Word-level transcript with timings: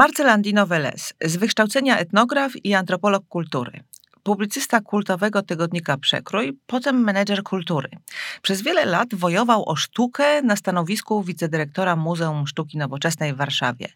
Marcel 0.00 0.28
Andino 0.28 0.66
Veles, 0.66 1.14
z 1.24 1.36
wykształcenia 1.36 1.98
etnograf 1.98 2.52
i 2.64 2.74
antropolog 2.74 3.28
kultury. 3.28 3.80
Publicysta 4.22 4.80
kultowego 4.80 5.42
tygodnika 5.42 5.96
Przekrój, 5.96 6.58
potem 6.66 7.00
menedżer 7.04 7.42
kultury. 7.42 7.88
Przez 8.42 8.62
wiele 8.62 8.84
lat 8.84 9.14
wojował 9.14 9.68
o 9.68 9.76
sztukę 9.76 10.42
na 10.42 10.56
stanowisku 10.56 11.22
wicedyrektora 11.22 11.96
Muzeum 11.96 12.46
Sztuki 12.46 12.78
Nowoczesnej 12.78 13.34
w 13.34 13.36
Warszawie. 13.36 13.88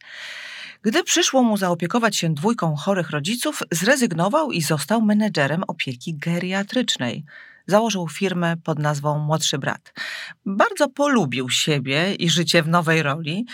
Gdy 0.83 1.05
przyszło 1.05 1.43
mu 1.43 1.57
zaopiekować 1.57 2.17
się 2.17 2.34
dwójką 2.34 2.77
chorych 2.77 3.11
rodziców, 3.11 3.62
zrezygnował 3.71 4.53
i 4.53 4.62
został 4.62 5.03
menedżerem 5.03 5.62
opieki 5.69 6.15
geriatrycznej. 6.15 7.25
Założył 7.67 8.09
firmę 8.09 8.57
pod 8.57 8.79
nazwą 8.79 9.19
Młodszy 9.19 9.59
Brat. 9.59 9.93
Bardzo 10.47 10.89
polubił 10.89 11.51
siebie 11.51 12.15
i 12.15 12.31
życie 12.31 12.62
w 12.62 12.69
nowej 12.69 13.03
roli, 13.03 13.47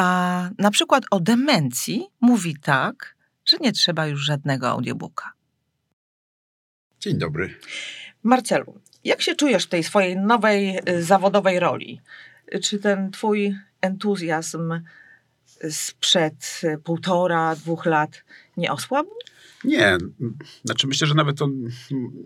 a 0.00 0.50
na 0.58 0.70
przykład 0.70 1.04
o 1.10 1.20
demencji 1.20 2.06
mówi 2.20 2.56
tak, 2.62 3.16
że 3.44 3.56
nie 3.60 3.72
trzeba 3.72 4.06
już 4.06 4.20
żadnego 4.20 4.68
audiobooka. 4.68 5.32
Dzień 7.00 7.18
dobry. 7.18 7.54
Marcelu, 8.22 8.80
jak 9.04 9.22
się 9.22 9.34
czujesz 9.34 9.64
w 9.64 9.68
tej 9.68 9.84
swojej 9.84 10.16
nowej 10.16 10.78
y, 10.88 11.02
zawodowej 11.02 11.60
roli? 11.60 12.00
Czy 12.62 12.78
ten 12.78 13.10
twój 13.10 13.56
entuzjazm 13.80 14.80
sprzed 15.70 16.60
y, 16.64 16.78
półtora, 16.78 17.56
dwóch 17.56 17.86
lat 17.86 18.24
nie 18.56 18.72
osłabł? 18.72 19.10
Nie, 19.64 19.98
znaczy 20.64 20.86
myślę, 20.86 21.06
że 21.06 21.14
nawet 21.14 21.42
on, 21.42 21.68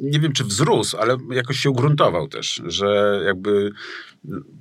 nie 0.00 0.20
wiem 0.20 0.32
czy 0.32 0.44
wzrósł, 0.44 0.96
ale 0.96 1.16
jakoś 1.30 1.60
się 1.60 1.70
ugruntował 1.70 2.28
też, 2.28 2.62
że 2.66 3.22
jakby 3.26 3.72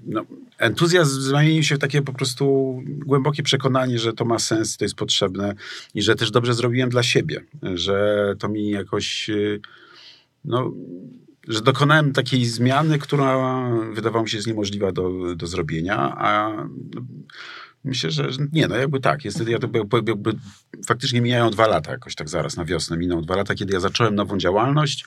no, 0.03 0.25
entuzjazm 0.57 1.21
zamienił 1.21 1.63
się 1.63 1.75
w 1.75 1.79
takie 1.79 2.01
po 2.01 2.13
prostu 2.13 2.75
głębokie 2.85 3.43
przekonanie, 3.43 3.99
że 3.99 4.13
to 4.13 4.25
ma 4.25 4.39
sens, 4.39 4.77
to 4.77 4.85
jest 4.85 4.95
potrzebne 4.95 5.55
i 5.93 6.01
że 6.01 6.15
też 6.15 6.31
dobrze 6.31 6.53
zrobiłem 6.53 6.89
dla 6.89 7.03
siebie, 7.03 7.43
że 7.75 8.35
to 8.39 8.49
mi 8.49 8.69
jakoś 8.69 9.29
no, 10.45 10.71
że 11.47 11.61
dokonałem 11.61 12.13
takiej 12.13 12.45
zmiany, 12.45 12.99
która 12.99 13.69
wydawała 13.93 14.23
mi 14.23 14.29
się 14.29 14.37
jest 14.37 14.47
niemożliwa 14.47 14.91
do, 14.91 15.35
do 15.35 15.47
zrobienia, 15.47 16.15
a 16.17 16.53
no, 16.95 17.01
myślę, 17.83 18.11
że 18.11 18.29
nie, 18.51 18.67
no 18.67 18.75
jakby 18.75 18.99
tak. 18.99 19.25
Jest, 19.25 19.47
ja 19.47 19.59
to 19.59 19.69
jakby, 19.73 19.97
jakby, 20.11 20.33
faktycznie 20.87 21.21
mijają 21.21 21.49
dwa 21.49 21.67
lata 21.67 21.91
jakoś 21.91 22.15
tak 22.15 22.29
zaraz 22.29 22.57
na 22.57 22.65
wiosnę. 22.65 22.97
Minął 22.97 23.21
dwa 23.21 23.35
lata, 23.35 23.55
kiedy 23.55 23.73
ja 23.73 23.79
zacząłem 23.79 24.15
nową 24.15 24.37
działalność, 24.37 25.05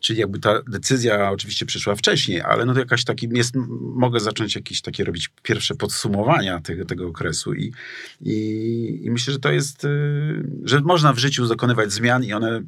czyli 0.00 0.20
jakby 0.20 0.38
ta 0.38 0.62
decyzja 0.62 1.30
oczywiście 1.30 1.66
przyszła 1.66 1.94
wcześniej, 1.94 2.40
ale 2.40 2.64
no 2.64 2.74
to 2.74 2.78
jakaś 2.78 3.04
taki 3.04 3.28
jest, 3.32 3.54
mogę 3.80 4.20
zacząć 4.20 4.54
jakieś 4.54 4.80
takie 4.80 5.04
robić 5.04 5.30
pierwsze 5.42 5.74
podsumowania 5.74 6.60
tego, 6.60 6.84
tego 6.84 7.06
okresu 7.06 7.54
i, 7.54 7.72
i, 8.20 9.00
i 9.04 9.10
myślę, 9.10 9.32
że 9.32 9.38
to 9.38 9.50
jest, 9.50 9.84
y, 9.84 9.88
że 10.64 10.80
można 10.80 11.12
w 11.12 11.18
życiu 11.18 11.46
dokonywać 11.46 11.92
zmian 11.92 12.24
i 12.24 12.32
one 12.32 12.62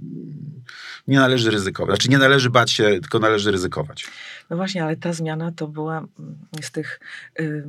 nie 1.08 1.18
należy 1.18 1.50
ryzykować. 1.50 1.96
Znaczy 1.96 2.08
nie 2.08 2.18
należy 2.18 2.50
bać 2.50 2.70
się, 2.70 2.84
tylko 2.84 3.18
należy 3.18 3.50
ryzykować. 3.50 4.06
No 4.50 4.56
właśnie, 4.56 4.84
ale 4.84 4.96
ta 4.96 5.12
zmiana 5.12 5.52
to 5.52 5.68
była 5.68 5.98
mm, 5.98 6.38
z 6.62 6.70
tych 6.70 7.00
y, 7.40 7.64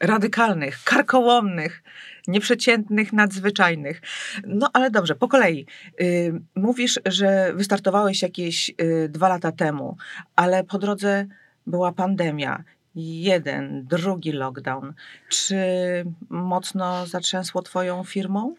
radykalnych, 0.00 0.84
karkołomnych, 0.84 1.82
nieprzeciętnych, 2.28 3.12
nadzwyczajnych. 3.12 4.02
No 4.46 4.70
ale 4.72 4.90
dobrze, 4.90 5.14
po 5.14 5.28
kolei. 5.28 5.66
Y, 6.00 6.32
mówisz, 6.54 7.00
że 7.06 7.52
wystartowałeś 7.54 8.22
jakieś 8.22 8.70
y, 8.80 9.08
dwa 9.08 9.28
lata 9.28 9.52
temu, 9.52 9.96
ale 10.36 10.64
po 10.64 10.78
drodze 10.78 11.26
była 11.66 11.92
pandemia. 11.92 12.64
Jeden, 12.94 13.86
drugi 13.86 14.32
lockdown. 14.32 14.92
Czy 15.28 15.56
mocno 16.28 17.06
zatrzęsło 17.06 17.62
Twoją 17.62 18.04
firmą? 18.04 18.54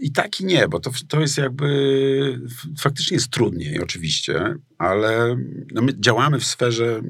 I 0.00 0.12
tak 0.12 0.40
i 0.40 0.44
nie, 0.44 0.68
bo 0.68 0.80
to, 0.80 0.90
to 1.08 1.20
jest 1.20 1.38
jakby 1.38 2.40
faktycznie 2.78 3.14
jest 3.14 3.30
trudniej 3.30 3.82
oczywiście, 3.82 4.54
ale 4.82 5.36
no 5.72 5.82
my 5.82 5.92
działamy 6.00 6.38
w 6.38 6.44
sferze, 6.44 7.00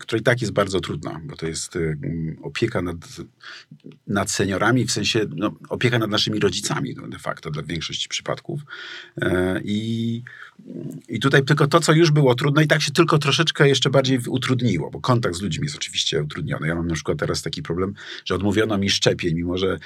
która 0.00 0.20
i 0.20 0.22
tak 0.22 0.40
jest 0.40 0.52
bardzo 0.52 0.80
trudna, 0.80 1.20
bo 1.24 1.36
to 1.36 1.46
jest 1.46 1.76
y, 1.76 1.96
opieka 2.42 2.82
nad, 2.82 2.96
nad 4.06 4.30
seniorami, 4.30 4.86
w 4.86 4.92
sensie 4.92 5.26
no, 5.36 5.54
opieka 5.68 5.98
nad 5.98 6.10
naszymi 6.10 6.40
rodzicami 6.40 6.94
no, 6.96 7.08
de 7.08 7.18
facto 7.18 7.50
dla 7.50 7.62
większości 7.62 8.08
przypadków. 8.08 8.60
E, 9.22 9.60
I, 9.64 10.22
I 11.08 11.20
tutaj 11.20 11.44
tylko 11.44 11.66
to, 11.66 11.80
co 11.80 11.92
już 11.92 12.10
było 12.10 12.34
trudne 12.34 12.64
i 12.64 12.66
tak 12.66 12.82
się 12.82 12.92
tylko 12.92 13.18
troszeczkę 13.18 13.68
jeszcze 13.68 13.90
bardziej 13.90 14.18
utrudniło, 14.28 14.90
bo 14.90 15.00
kontakt 15.00 15.36
z 15.36 15.42
ludźmi 15.42 15.64
jest 15.64 15.76
oczywiście 15.76 16.22
utrudniony. 16.22 16.68
Ja 16.68 16.74
mam 16.74 16.86
na 16.86 16.94
przykład 16.94 17.18
teraz 17.18 17.42
taki 17.42 17.62
problem, 17.62 17.94
że 18.24 18.34
odmówiono 18.34 18.78
mi 18.78 18.90
szczepień, 18.90 19.34
mimo 19.34 19.58
że 19.58 19.78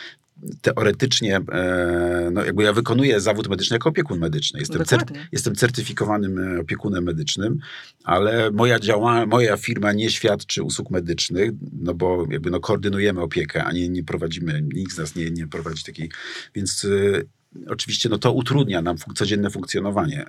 teoretycznie, 0.62 1.36
e, 1.36 2.30
no 2.32 2.44
jakby 2.44 2.62
ja 2.62 2.72
wykonuję 2.72 3.20
zawód 3.20 3.48
medyczny 3.48 3.74
jako 3.74 3.88
opiekun 3.88 4.18
medyczny. 4.18 4.60
Jestem, 4.60 4.84
cer 4.84 5.00
jestem 5.32 5.54
certyfikowanym 5.54 6.38
e, 6.38 6.60
opiekunem 6.60 7.04
medycznym, 7.04 7.58
ale 8.04 8.50
moja, 8.50 8.78
działa, 8.78 9.26
moja 9.26 9.56
firma 9.56 9.92
nie 9.92 10.10
świadczy 10.10 10.62
usług 10.62 10.90
medycznych, 10.90 11.50
no 11.72 11.94
bo 11.94 12.26
jakby 12.30 12.50
no 12.50 12.60
koordynujemy 12.60 13.20
opiekę, 13.20 13.64
a 13.64 13.72
nie, 13.72 13.88
nie 13.88 14.04
prowadzimy, 14.04 14.62
nikt 14.74 14.92
z 14.92 14.98
nas 14.98 15.16
nie, 15.16 15.30
nie 15.30 15.46
prowadzi 15.46 15.84
takiej, 15.84 16.10
więc 16.54 16.84
e, 16.84 17.39
Oczywiście 17.68 18.08
no 18.08 18.18
to 18.18 18.32
utrudnia 18.32 18.82
nam 18.82 18.96
codzienne 19.14 19.50
funkcjonowanie. 19.50 20.26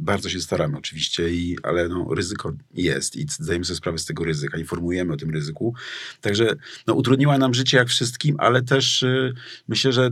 Bardzo 0.00 0.28
się 0.28 0.40
staramy 0.40 0.78
oczywiście, 0.78 1.30
i, 1.30 1.56
ale 1.62 1.88
no, 1.88 2.14
ryzyko 2.14 2.52
jest 2.74 3.16
i 3.16 3.26
zdajemy 3.30 3.64
sobie 3.64 3.76
sprawę 3.76 3.98
z 3.98 4.06
tego 4.06 4.24
ryzyka, 4.24 4.58
informujemy 4.58 5.12
o 5.12 5.16
tym 5.16 5.30
ryzyku. 5.30 5.74
Także 6.20 6.56
no, 6.86 6.94
utrudniła 6.94 7.38
nam 7.38 7.54
życie 7.54 7.76
jak 7.76 7.88
wszystkim, 7.88 8.36
ale 8.38 8.62
też 8.62 9.02
y, 9.02 9.34
myślę, 9.68 9.92
że 9.92 10.10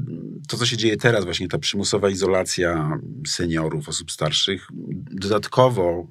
to, 0.49 0.56
co 0.56 0.66
się 0.66 0.77
dzieje 0.77 0.97
teraz, 0.97 1.25
właśnie 1.25 1.49
ta 1.49 1.59
przymusowa 1.59 2.10
izolacja 2.10 2.99
seniorów, 3.27 3.89
osób 3.89 4.12
starszych, 4.12 4.69
dodatkowo 5.10 6.06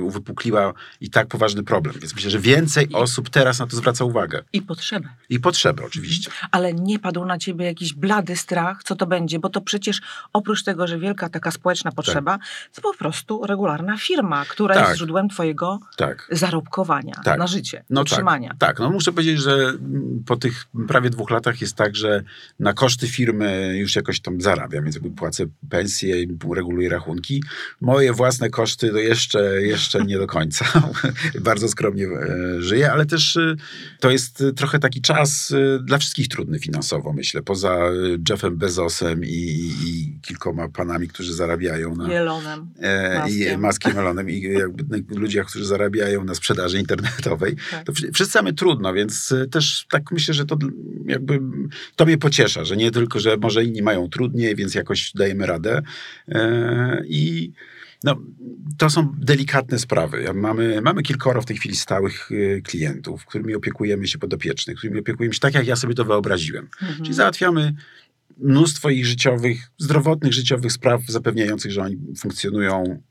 uwypukliła 0.00 0.72
i 1.00 1.10
tak 1.10 1.28
poważny 1.28 1.62
problem. 1.62 1.94
Więc 2.00 2.14
myślę, 2.14 2.30
że 2.30 2.38
więcej 2.38 2.90
I, 2.90 2.94
osób 2.94 3.30
teraz 3.30 3.58
na 3.58 3.66
to 3.66 3.76
zwraca 3.76 4.04
uwagę. 4.04 4.42
I 4.52 4.62
potrzebę. 4.62 5.08
I 5.28 5.40
potrzebę, 5.40 5.84
oczywiście. 5.84 6.30
Ale 6.50 6.74
nie 6.74 6.98
padł 6.98 7.24
na 7.24 7.38
ciebie 7.38 7.64
jakiś 7.64 7.94
blady 7.94 8.36
strach, 8.36 8.82
co 8.84 8.96
to 8.96 9.06
będzie, 9.06 9.38
bo 9.38 9.48
to 9.48 9.60
przecież 9.60 10.00
oprócz 10.32 10.62
tego, 10.62 10.86
że 10.86 10.98
wielka 10.98 11.28
taka 11.28 11.50
społeczna 11.50 11.92
potrzeba, 11.92 12.38
tak. 12.38 12.46
to 12.74 12.82
po 12.82 12.94
prostu 12.94 13.46
regularna 13.46 13.96
firma, 13.96 14.44
która 14.44 14.74
tak. 14.74 14.84
jest 14.84 14.98
źródłem 14.98 15.28
twojego 15.28 15.78
tak. 15.96 16.28
zarobkowania 16.32 17.14
tak. 17.24 17.38
na 17.38 17.46
życie, 17.46 17.84
no 17.90 18.04
tak. 18.04 18.12
utrzymania. 18.12 18.48
Tak. 18.48 18.58
tak, 18.58 18.78
no 18.78 18.90
muszę 18.90 19.12
powiedzieć, 19.12 19.40
że 19.40 19.72
po 20.26 20.36
tych 20.36 20.66
prawie 20.88 21.10
dwóch 21.10 21.30
latach 21.30 21.60
jest 21.60 21.76
tak, 21.76 21.96
że 21.96 22.22
na 22.58 22.72
koszty 22.72 23.08
firmy 23.08 23.78
już 23.78 23.96
jakoś 23.96 24.20
tam 24.20 24.40
zarabiam, 24.40 24.84
więc 24.84 24.96
jakby 24.96 25.10
płacę 25.10 25.44
pensję 25.70 26.22
i 26.22 26.38
reguluję 26.54 26.88
rachunki. 26.88 27.42
Moje 27.80 28.12
własne 28.12 28.50
koszty 28.50 28.90
to 28.90 28.98
jeszcze, 28.98 29.23
jeszcze 29.60 30.04
nie 30.04 30.18
do 30.18 30.26
końca. 30.26 30.64
Bardzo 31.40 31.68
skromnie 31.68 32.06
e, 32.06 32.62
żyję, 32.62 32.92
ale 32.92 33.06
też 33.06 33.36
e, 33.36 33.56
to 34.00 34.10
jest 34.10 34.44
trochę 34.56 34.78
taki 34.78 35.00
czas 35.00 35.52
e, 35.52 35.78
dla 35.82 35.98
wszystkich 35.98 36.28
trudny 36.28 36.58
finansowo, 36.58 37.12
myślę. 37.12 37.42
Poza 37.42 37.78
Jeffem 38.28 38.56
Bezosem 38.56 39.24
i 39.24 39.54
i, 39.84 40.18
kilkoma 40.22 40.68
panami, 40.68 41.08
którzy 41.08 41.34
zarabiają 41.34 41.96
na... 41.96 42.12
Jelonem. 42.12 42.66
E, 42.80 43.30
I 43.30 43.58
maskiem 43.58 43.96
Jelonem 43.96 44.30
i 44.30 44.42
jakby 44.42 45.00
ludziach, 45.08 45.46
którzy 45.46 45.64
zarabiają 45.64 46.24
na 46.24 46.34
sprzedaży 46.34 46.78
internetowej. 46.78 47.56
Tak. 47.70 47.84
To 47.84 47.92
wszyscy 48.12 48.38
mamy 48.38 48.52
trudno, 48.52 48.94
więc 48.94 49.32
e, 49.32 49.46
też 49.46 49.86
tak 49.90 50.12
myślę, 50.12 50.34
że 50.34 50.46
to 50.46 50.58
jakby 51.06 51.40
to 51.96 52.06
mnie 52.06 52.18
pociesza, 52.18 52.64
że 52.64 52.76
nie 52.76 52.90
tylko, 52.90 53.20
że 53.20 53.36
może 53.36 53.64
inni 53.64 53.82
mają 53.82 54.08
trudniej, 54.08 54.56
więc 54.56 54.74
jakoś 54.74 55.12
dajemy 55.14 55.46
radę. 55.46 55.82
E, 56.28 57.02
I 57.06 57.52
no, 58.04 58.16
to 58.78 58.90
są 58.90 59.12
delikatne 59.18 59.78
sprawy. 59.78 60.34
Mamy, 60.34 60.80
mamy 60.82 61.02
kilkoro 61.02 61.42
w 61.42 61.44
tej 61.44 61.56
chwili 61.56 61.76
stałych 61.76 62.30
e, 62.32 62.60
klientów, 62.60 63.26
którymi 63.26 63.54
opiekujemy 63.54 64.08
się 64.08 64.18
podopiecznych, 64.18 64.78
którymi 64.78 65.00
opiekujemy 65.00 65.34
się 65.34 65.40
tak, 65.40 65.54
jak 65.54 65.66
ja 65.66 65.76
sobie 65.76 65.94
to 65.94 66.04
wyobraziłem. 66.04 66.68
Mhm. 66.82 67.02
Czyli 67.02 67.14
załatwiamy 67.14 67.74
mnóstwo 68.38 68.90
ich 68.90 69.06
życiowych, 69.06 69.70
zdrowotnych 69.78 70.32
życiowych 70.32 70.72
spraw 70.72 71.02
zapewniających, 71.08 71.72
że 71.72 71.82
oni 71.82 71.96
funkcjonują 72.18 73.02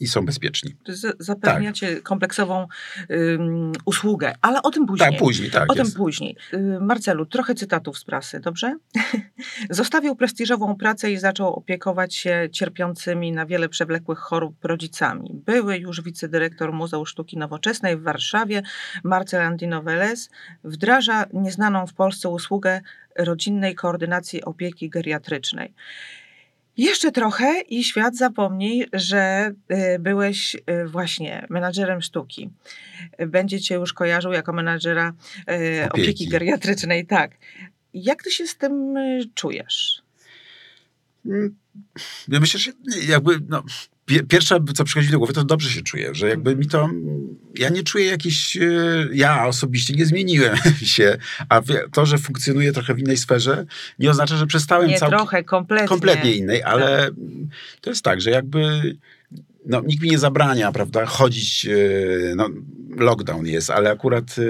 i 0.00 0.06
są 0.06 0.26
bezpieczni. 0.26 0.74
Zapewniacie 1.18 1.94
tak. 1.94 2.02
kompleksową 2.02 2.66
um, 3.08 3.72
usługę, 3.84 4.34
ale 4.42 4.62
o 4.62 4.70
tym 4.70 4.86
później. 4.86 5.10
Tak, 5.10 5.18
później, 5.18 5.50
tak. 5.50 5.72
O 5.72 5.74
jest. 5.74 5.90
tym 5.90 5.98
później. 5.98 6.36
Y, 6.54 6.58
Marcelu, 6.80 7.26
trochę 7.26 7.54
cytatów 7.54 7.98
z 7.98 8.04
prasy, 8.04 8.40
dobrze? 8.40 8.76
Zostawił 9.70 10.16
prestiżową 10.16 10.76
pracę 10.76 11.12
i 11.12 11.18
zaczął 11.18 11.54
opiekować 11.54 12.14
się 12.14 12.48
cierpiącymi 12.52 13.32
na 13.32 13.46
wiele 13.46 13.68
przewlekłych 13.68 14.18
chorób 14.18 14.64
rodzicami. 14.64 15.30
Były 15.46 15.78
już 15.78 16.02
wicedyrektor 16.02 16.72
Muzeum 16.72 17.06
Sztuki 17.06 17.38
Nowoczesnej 17.38 17.96
w 17.96 18.02
Warszawie, 18.02 18.62
Marcel 19.04 19.42
Andino 19.42 19.82
Velez, 19.82 20.30
wdraża 20.64 21.26
nieznaną 21.32 21.86
w 21.86 21.94
Polsce 21.94 22.28
usługę 22.28 22.80
rodzinnej 23.16 23.74
koordynacji 23.74 24.44
opieki 24.44 24.90
geriatrycznej. 24.90 25.74
Jeszcze 26.78 27.12
trochę 27.12 27.60
i 27.60 27.84
świat 27.84 28.16
zapomni, 28.16 28.84
że 28.92 29.52
y, 29.72 29.98
byłeś 29.98 30.54
y, 30.54 30.88
właśnie 30.88 31.46
menadżerem 31.50 32.02
sztuki. 32.02 32.50
Będzie 33.26 33.60
cię 33.60 33.74
już 33.74 33.92
kojarzył 33.92 34.32
jako 34.32 34.52
menadżera 34.52 35.12
y, 35.38 35.42
opieki, 35.84 36.02
opieki 36.02 36.28
geriatrycznej, 36.28 37.06
tak. 37.06 37.30
Jak 37.94 38.22
ty 38.22 38.30
się 38.30 38.46
z 38.46 38.56
tym 38.56 38.94
czujesz? 39.34 40.02
Mm, 41.26 41.54
ja 42.28 42.40
myślę, 42.40 42.60
że 42.60 42.72
jakby, 43.08 43.40
no, 43.48 43.62
pierwsze, 44.28 44.58
co 44.74 44.84
przychodzi 44.84 45.10
do 45.10 45.18
głowy, 45.18 45.32
to 45.32 45.44
dobrze 45.44 45.70
się 45.70 45.82
czuję, 45.82 46.14
że 46.14 46.28
jakby 46.28 46.56
mi 46.56 46.66
to, 46.66 46.88
ja 47.54 47.68
nie 47.68 47.82
czuję 47.82 48.06
jakiś, 48.06 48.56
e, 48.56 48.60
ja 49.12 49.46
osobiście 49.46 49.94
nie 49.94 50.06
zmieniłem 50.06 50.56
się, 50.82 51.18
a 51.48 51.60
to, 51.92 52.06
że 52.06 52.18
funkcjonuję 52.18 52.72
trochę 52.72 52.94
w 52.94 52.98
innej 52.98 53.16
sferze, 53.16 53.66
nie 53.98 54.10
oznacza, 54.10 54.36
że 54.36 54.46
przestałem 54.46 54.88
nie, 54.88 54.98
całkiem... 54.98 55.18
trochę, 55.18 55.44
kompletnie. 55.44 55.88
Kompletnie 55.88 56.34
innej, 56.34 56.62
ale 56.62 56.98
tak. 56.98 57.14
to 57.80 57.90
jest 57.90 58.04
tak, 58.04 58.20
że 58.20 58.30
jakby 58.30 58.96
no, 59.66 59.82
nikt 59.86 60.02
mi 60.02 60.10
nie 60.10 60.18
zabrania, 60.18 60.72
prawda, 60.72 61.06
chodzić, 61.06 61.66
e, 61.66 62.34
no, 62.36 62.48
lockdown 62.98 63.46
jest, 63.46 63.70
ale 63.70 63.90
akurat 63.90 64.36
e, 64.38 64.42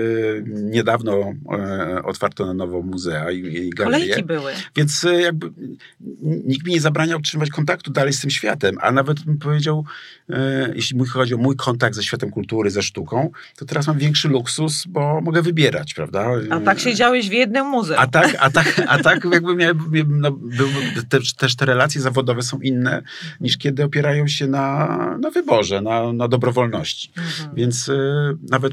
niedawno 0.46 1.32
e, 1.52 2.02
otwarto 2.04 2.46
na 2.46 2.54
nowo 2.54 2.82
muzea 2.82 3.30
i, 3.30 3.38
i 3.38 3.70
galerie. 3.70 4.06
Kolejki 4.06 4.24
były. 4.24 4.52
Więc 4.76 5.06
jakby 5.22 5.50
nikt 6.22 6.66
mi 6.66 6.72
nie 6.72 6.80
zabrania 6.80 7.16
utrzymywać 7.16 7.50
kontaktu 7.50 7.90
dalej 7.90 8.12
z 8.12 8.20
tym 8.20 8.30
światem, 8.30 8.76
a 8.80 8.92
nawet 8.92 9.20
bym 9.20 9.38
powiedział, 9.38 9.84
jeśli 10.74 11.06
chodzi 11.06 11.34
o 11.34 11.38
mój 11.38 11.56
kontakt 11.56 11.94
ze 11.94 12.02
światem 12.02 12.30
kultury, 12.30 12.70
ze 12.70 12.82
sztuką, 12.82 13.30
to 13.56 13.64
teraz 13.64 13.86
mam 13.86 13.98
większy 13.98 14.28
luksus, 14.28 14.84
bo 14.86 15.20
mogę 15.20 15.42
wybierać, 15.42 15.94
prawda? 15.94 16.30
A 16.50 16.60
tak 16.60 16.80
siedziałeś 16.80 17.28
w 17.28 17.32
jednym 17.32 17.66
muzeum. 17.66 18.00
A 18.00 18.06
tak, 18.06 18.36
a 18.40 18.50
tak, 18.50 18.82
a 18.86 18.98
tak 18.98 19.24
jakby 19.32 19.56
miałem, 19.56 19.78
no, 20.08 20.32
był, 20.32 20.68
też, 21.08 21.34
też 21.34 21.56
te 21.56 21.66
relacje 21.66 22.00
zawodowe 22.00 22.42
są 22.42 22.58
inne, 22.60 23.02
niż 23.40 23.58
kiedy 23.58 23.84
opierają 23.84 24.28
się 24.28 24.46
na 24.46 24.88
na, 25.18 25.30
wyborze, 25.30 25.80
na, 25.80 26.12
na 26.12 26.28
dobrowolności. 26.28 27.12
Mhm. 27.16 27.54
Więc 27.54 27.88
y, 27.88 28.36
nawet 28.50 28.72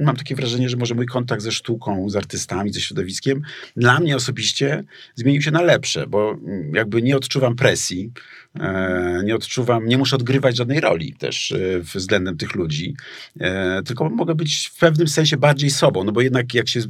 mam 0.00 0.16
takie 0.16 0.34
wrażenie, 0.34 0.68
że 0.68 0.76
może 0.76 0.94
mój 0.94 1.06
kontakt 1.06 1.42
ze 1.42 1.52
sztuką, 1.52 2.10
z 2.10 2.16
artystami, 2.16 2.72
ze 2.72 2.80
środowiskiem 2.80 3.42
dla 3.76 4.00
mnie 4.00 4.16
osobiście 4.16 4.84
zmienił 5.14 5.42
się 5.42 5.50
na 5.50 5.62
lepsze, 5.62 6.06
bo 6.06 6.38
jakby 6.72 7.02
nie 7.02 7.16
odczuwam 7.16 7.56
presji, 7.56 8.12
e, 8.60 9.22
nie 9.24 9.34
odczuwam, 9.34 9.86
nie 9.86 9.98
muszę 9.98 10.16
odgrywać 10.16 10.56
żadnej 10.56 10.80
roli 10.80 11.14
też 11.14 11.52
e, 11.52 11.80
względem 11.80 12.36
tych 12.36 12.54
ludzi, 12.54 12.94
e, 13.40 13.82
tylko 13.82 14.10
mogę 14.10 14.34
być 14.34 14.70
w 14.74 14.78
pewnym 14.78 15.08
sensie 15.08 15.36
bardziej 15.36 15.70
sobą, 15.70 16.04
no 16.04 16.12
bo 16.12 16.20
jednak 16.20 16.54
jak 16.54 16.68
się, 16.68 16.80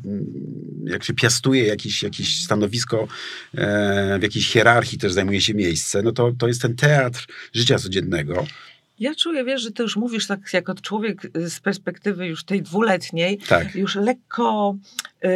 jak 0.85 1.05
się 1.05 1.15
piastuje 1.15 1.67
jakieś, 1.67 2.03
jakieś 2.03 2.45
stanowisko 2.45 3.09
w 4.19 4.23
jakiejś 4.23 4.49
hierarchii 4.49 4.99
też 4.99 5.13
zajmuje 5.13 5.41
się 5.41 5.55
miejsce, 5.55 6.03
no 6.03 6.13
to, 6.13 6.33
to 6.39 6.49
jest 6.49 6.63
ten 6.63 6.77
teatr 6.77 7.27
życia 7.53 7.79
codziennego. 7.79 8.47
Ja 9.03 9.15
czuję, 9.15 9.45
wiesz, 9.45 9.63
że 9.63 9.71
ty 9.71 9.83
już 9.83 9.97
mówisz 9.97 10.27
tak 10.27 10.41
jako 10.53 10.75
człowiek 10.75 11.25
y, 11.37 11.51
z 11.51 11.61
perspektywy 11.61 12.27
już 12.27 12.45
tej 12.45 12.63
dwuletniej, 12.63 13.39
tak. 13.39 13.75
już 13.75 13.95
lekko 13.95 14.77
y, 15.25 15.29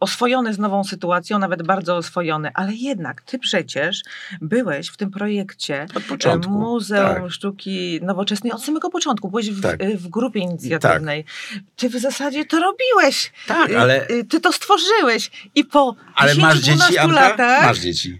oswojony 0.00 0.54
z 0.54 0.58
nową 0.58 0.84
sytuacją, 0.84 1.38
nawet 1.38 1.62
bardzo 1.62 1.96
oswojony, 1.96 2.50
ale 2.54 2.72
jednak 2.74 3.22
ty 3.22 3.38
przecież 3.38 4.02
byłeś 4.40 4.88
w 4.88 4.96
tym 4.96 5.10
projekcie 5.10 5.86
od 5.94 6.02
początku. 6.04 6.52
Muzeum 6.52 7.22
tak. 7.22 7.30
Sztuki 7.30 8.00
Nowoczesnej 8.02 8.52
od 8.52 8.64
samego 8.64 8.90
początku. 8.90 9.30
Byłeś 9.30 9.50
w, 9.50 9.62
tak. 9.62 9.82
w 9.82 10.08
grupie 10.08 10.40
inicjatywnej. 10.40 11.24
Tak. 11.24 11.62
Ty 11.76 11.88
w 11.88 12.00
zasadzie 12.00 12.44
to 12.44 12.60
robiłeś. 12.60 13.32
Tak, 13.46 13.70
y, 13.70 13.78
ale... 13.78 14.08
Y, 14.08 14.24
ty 14.24 14.40
to 14.40 14.52
stworzyłeś 14.52 15.30
i 15.54 15.64
po 15.64 15.96
ale 16.14 16.34
10, 16.34 16.48
masz 16.48 16.60
dzieci, 16.60 17.08
latach 17.12 17.66
masz 17.66 17.78
dzieci. 17.78 18.18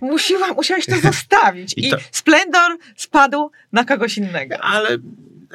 Musiałeś 0.56 0.86
to 0.86 0.96
zostawić. 1.12 1.74
I, 1.76 1.86
I 1.86 1.90
to... 1.90 1.96
splendor 2.10 2.76
spadł 2.96 3.50
na 3.72 3.84
kogoś 3.84 4.18
innego 4.18 4.61
ale 4.62 4.98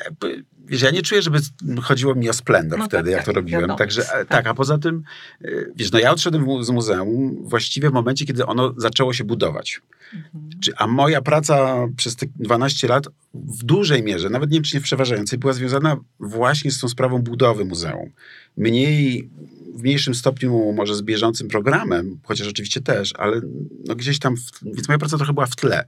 jakby, 0.05 0.43
wiesz, 0.65 0.81
ja 0.81 0.91
nie 0.91 1.01
czuję, 1.01 1.21
żeby 1.21 1.39
chodziło 1.81 2.15
mi 2.15 2.29
o 2.29 2.33
splendor 2.33 2.79
no 2.79 2.85
wtedy, 2.85 3.03
tak, 3.03 3.11
jak 3.11 3.21
to 3.21 3.25
tak, 3.25 3.35
robiłem. 3.35 3.61
Wiadomo, 3.61 3.77
Także 3.77 4.01
tak. 4.01 4.27
tak. 4.27 4.47
a 4.47 4.53
poza 4.53 4.77
tym, 4.77 5.03
e, 5.41 5.47
wiesz, 5.75 5.91
no 5.91 5.99
ja 5.99 6.11
odszedłem 6.11 6.63
z 6.63 6.69
muzeum 6.69 7.37
właściwie 7.43 7.89
w 7.89 7.93
momencie, 7.93 8.25
kiedy 8.25 8.45
ono 8.45 8.73
zaczęło 8.77 9.13
się 9.13 9.23
budować. 9.23 9.81
Mhm. 10.13 10.49
A 10.77 10.87
moja 10.87 11.21
praca 11.21 11.75
przez 11.97 12.15
te 12.15 12.25
12 12.35 12.87
lat 12.87 13.07
w 13.33 13.63
dużej 13.63 14.03
mierze, 14.03 14.29
nawet 14.29 14.49
nie 14.49 14.55
wiem, 14.55 14.63
czy 14.63 14.75
nie 14.75 14.81
w 14.81 14.83
przeważającej, 14.83 15.39
była 15.39 15.53
związana 15.53 15.97
właśnie 16.19 16.71
z 16.71 16.79
tą 16.79 16.89
sprawą 16.89 17.21
budowy 17.21 17.65
muzeum. 17.65 18.11
Mniej 18.57 19.29
w 19.77 19.81
mniejszym 19.83 20.15
stopniu 20.15 20.71
może 20.71 20.95
z 20.95 21.01
bieżącym 21.01 21.47
programem, 21.47 22.19
chociaż 22.23 22.47
oczywiście 22.47 22.81
też, 22.81 23.13
ale 23.17 23.41
no 23.85 23.95
gdzieś 23.95 24.19
tam, 24.19 24.37
w, 24.37 24.63
więc 24.63 24.87
moja 24.87 24.97
praca 24.97 25.17
trochę 25.17 25.33
była 25.33 25.45
w 25.45 25.55
tle. 25.55 25.85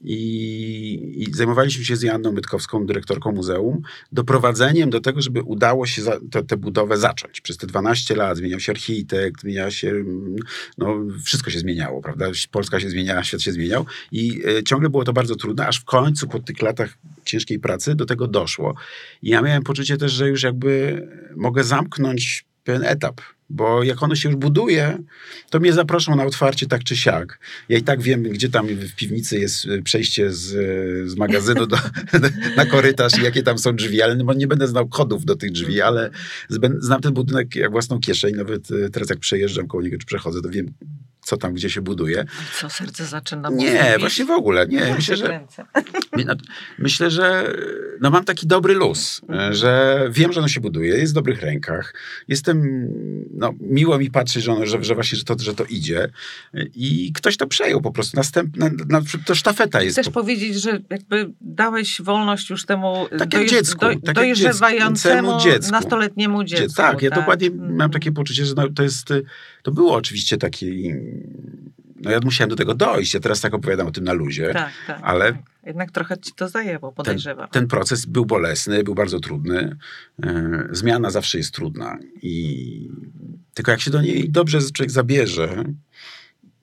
I, 0.00 1.24
I, 1.28 1.34
zajmowaliśmy 1.34 1.84
się 1.84 1.96
z 1.96 2.02
Janną 2.02 2.32
Mytkowską, 2.32 2.86
dyrektorką 2.86 3.32
muzeum, 3.32 3.82
doprowadzeniem 4.12 4.90
do 4.90 5.00
tego, 5.00 5.22
żeby 5.22 5.42
udało 5.42 5.86
się 5.86 6.02
tę 6.48 6.56
budowę 6.56 6.96
zacząć. 6.96 7.40
Przez 7.40 7.56
te 7.56 7.66
12 7.66 8.16
lat 8.16 8.36
zmieniał 8.36 8.60
się 8.60 8.72
architekt, 8.72 9.40
zmieniała 9.40 9.70
się, 9.70 10.04
no 10.78 10.96
wszystko 11.24 11.50
się 11.50 11.58
zmieniało, 11.58 12.02
prawda? 12.02 12.26
Polska 12.50 12.80
się 12.80 12.90
zmieniała, 12.90 13.24
świat 13.24 13.42
się 13.42 13.52
zmieniał 13.52 13.86
i 14.12 14.42
y, 14.46 14.62
ciągle 14.62 14.90
było 14.90 15.04
to 15.04 15.12
bardzo 15.12 15.36
trudne, 15.36 15.66
aż 15.66 15.80
w 15.80 15.84
końcu 15.84 16.28
po 16.28 16.38
tych 16.38 16.62
latach 16.62 16.98
ciężkiej 17.24 17.58
pracy 17.58 17.94
do 17.94 18.06
tego 18.06 18.28
doszło. 18.28 18.74
I 19.22 19.30
ja 19.30 19.42
miałem 19.42 19.62
poczucie 19.62 19.96
też, 19.96 20.12
że 20.12 20.28
już 20.28 20.42
jakby 20.42 21.02
mogę 21.36 21.64
zamknąć 21.64 22.51
pewien 22.64 22.84
etap, 22.84 23.20
bo 23.50 23.82
jak 23.82 24.02
ono 24.02 24.14
się 24.14 24.28
już 24.28 24.38
buduje, 24.38 24.98
to 25.50 25.60
mnie 25.60 25.72
zaproszą 25.72 26.16
na 26.16 26.24
otwarcie 26.24 26.66
tak 26.66 26.84
czy 26.84 26.96
siak. 26.96 27.38
Ja 27.68 27.78
i 27.78 27.82
tak 27.82 28.02
wiem, 28.02 28.22
gdzie 28.22 28.48
tam 28.48 28.66
w 28.66 28.94
piwnicy 28.94 29.38
jest 29.38 29.66
e, 29.66 29.82
przejście 29.82 30.32
z, 30.32 30.54
e, 30.54 31.08
z 31.08 31.16
magazynu 31.16 31.66
do, 31.66 31.76
na 32.56 32.66
korytarz 32.66 33.18
i 33.18 33.22
jakie 33.22 33.42
tam 33.42 33.58
są 33.58 33.76
drzwi, 33.76 34.02
ale 34.02 34.16
nie 34.36 34.46
będę 34.46 34.66
znał 34.66 34.88
kodów 34.88 35.24
do 35.24 35.36
tych 35.36 35.52
drzwi, 35.52 35.80
ale 35.80 36.10
znam 36.78 37.00
ten 37.00 37.14
budynek 37.14 37.56
jak 37.56 37.70
własną 37.70 38.00
kieszeń. 38.00 38.34
Nawet 38.34 38.70
e, 38.70 38.90
teraz 38.90 39.10
jak 39.10 39.18
przejeżdżam 39.18 39.66
koło 39.66 39.82
niego 39.82 39.98
czy 39.98 40.06
przechodzę, 40.06 40.42
to 40.42 40.48
wiem, 40.48 40.74
co 41.22 41.36
tam 41.36 41.54
gdzie 41.54 41.70
się 41.70 41.80
buduje. 41.80 42.24
Co 42.60 42.70
serce 42.70 43.06
zaczyna 43.06 43.50
Nie, 43.50 43.96
właśnie 43.98 44.24
w 44.24 44.30
ogóle. 44.30 44.66
Nie, 44.66 44.78
ja 44.78 44.94
myślę, 44.94 45.16
że, 45.16 45.46
no, 46.26 46.34
myślę, 46.78 47.10
że 47.10 47.54
no 48.00 48.10
mam 48.10 48.24
taki 48.24 48.46
dobry 48.46 48.74
luz, 48.74 49.20
mhm. 49.28 49.54
że 49.54 50.00
wiem, 50.10 50.32
że 50.32 50.40
ono 50.40 50.48
się 50.48 50.60
buduje, 50.60 50.96
jest 50.96 51.12
w 51.12 51.14
dobrych 51.14 51.42
rękach. 51.42 51.94
Jestem, 52.28 52.88
no 53.34 53.52
miło 53.60 53.98
mi 53.98 54.10
patrzeć, 54.10 54.44
że, 54.44 54.52
ono, 54.52 54.66
że, 54.66 54.84
że 54.84 54.94
właśnie, 54.94 55.18
że 55.18 55.24
to, 55.24 55.36
że 55.38 55.54
to 55.54 55.64
idzie 55.64 56.08
i 56.74 57.12
ktoś 57.14 57.36
to 57.36 57.46
przejął 57.46 57.80
po 57.80 57.92
prostu. 57.92 58.16
Następne, 58.16 58.70
na, 58.88 59.02
to 59.26 59.34
sztafeta 59.34 59.82
jest. 59.82 59.94
Chcesz 59.94 60.06
po... 60.06 60.20
powiedzieć, 60.20 60.62
że 60.62 60.80
jakby 60.90 61.30
dałeś 61.40 62.02
wolność 62.02 62.50
już 62.50 62.66
temu 62.66 63.08
tak 63.18 63.28
dojeżdż, 63.28 63.54
dziecku, 63.54 63.80
do, 63.80 64.00
tak 64.00 64.14
dojrzewającemu 64.14 65.40
dziecku. 65.40 65.72
nastoletniemu 65.72 66.44
dziecku. 66.44 66.76
Tak, 66.76 67.02
ja 67.02 67.10
tak? 67.10 67.18
dokładnie 67.18 67.50
mam 67.50 67.70
mhm. 67.70 67.90
takie 67.90 68.12
poczucie, 68.12 68.46
że 68.46 68.54
no, 68.54 68.68
to 68.68 68.82
jest, 68.82 69.08
to 69.62 69.72
było 69.72 69.94
oczywiście 69.94 70.36
takie 70.36 70.66
no 72.02 72.10
ja 72.10 72.20
musiałem 72.24 72.50
do 72.50 72.56
tego 72.56 72.74
dojść. 72.74 73.14
Ja 73.14 73.20
teraz 73.20 73.40
tak 73.40 73.54
opowiadam 73.54 73.86
o 73.86 73.90
tym 73.90 74.04
na 74.04 74.12
luzie. 74.12 74.52
Tak, 74.52 74.72
tak. 74.86 75.00
Ale 75.02 75.38
jednak 75.66 75.90
trochę 75.90 76.18
ci 76.18 76.32
to 76.36 76.48
zajęło, 76.48 76.92
podejrzewam. 76.92 77.48
Ten, 77.48 77.62
ten 77.62 77.68
proces 77.68 78.06
był 78.06 78.26
bolesny, 78.26 78.84
był 78.84 78.94
bardzo 78.94 79.20
trudny. 79.20 79.76
E, 80.22 80.68
zmiana 80.70 81.10
zawsze 81.10 81.38
jest 81.38 81.54
trudna. 81.54 81.98
I 82.22 82.88
tylko 83.54 83.70
jak 83.70 83.80
się 83.80 83.90
do 83.90 84.02
niej 84.02 84.30
dobrze 84.30 84.58
człowiek 84.60 84.90
zabierze, 84.90 85.64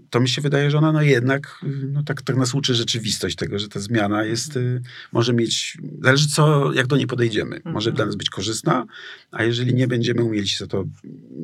to 0.10 0.20
mi 0.20 0.30
się 0.30 0.42
wydaje, 0.42 0.72
że 0.72 0.78
ona 0.78 0.92
no 0.92 1.02
jednak 1.02 1.60
no 1.88 2.04
tak, 2.04 2.22
tak 2.22 2.36
nas 2.36 2.54
uczy 2.54 2.76
rzeczywistość 2.76 3.36
tego, 3.36 3.60
że 3.60 3.68
ta 3.68 3.80
zmiana 3.80 4.24
jest, 4.24 4.56
y, 4.58 4.82
może 5.12 5.34
mieć, 5.34 5.78
zależy 6.02 6.28
co, 6.28 6.74
jak 6.74 6.88
do 6.88 6.98
niej 6.98 7.08
podejdziemy. 7.08 7.56
Mhm. 7.56 7.74
Może 7.74 7.92
dla 7.92 8.06
nas 8.06 8.16
być 8.16 8.30
korzystna, 8.30 8.86
a 9.32 9.44
jeżeli 9.44 9.74
nie 9.74 9.88
będziemy 9.88 10.24
umieli 10.24 10.48
się 10.48 10.58
za 10.58 10.68
to 10.68 10.86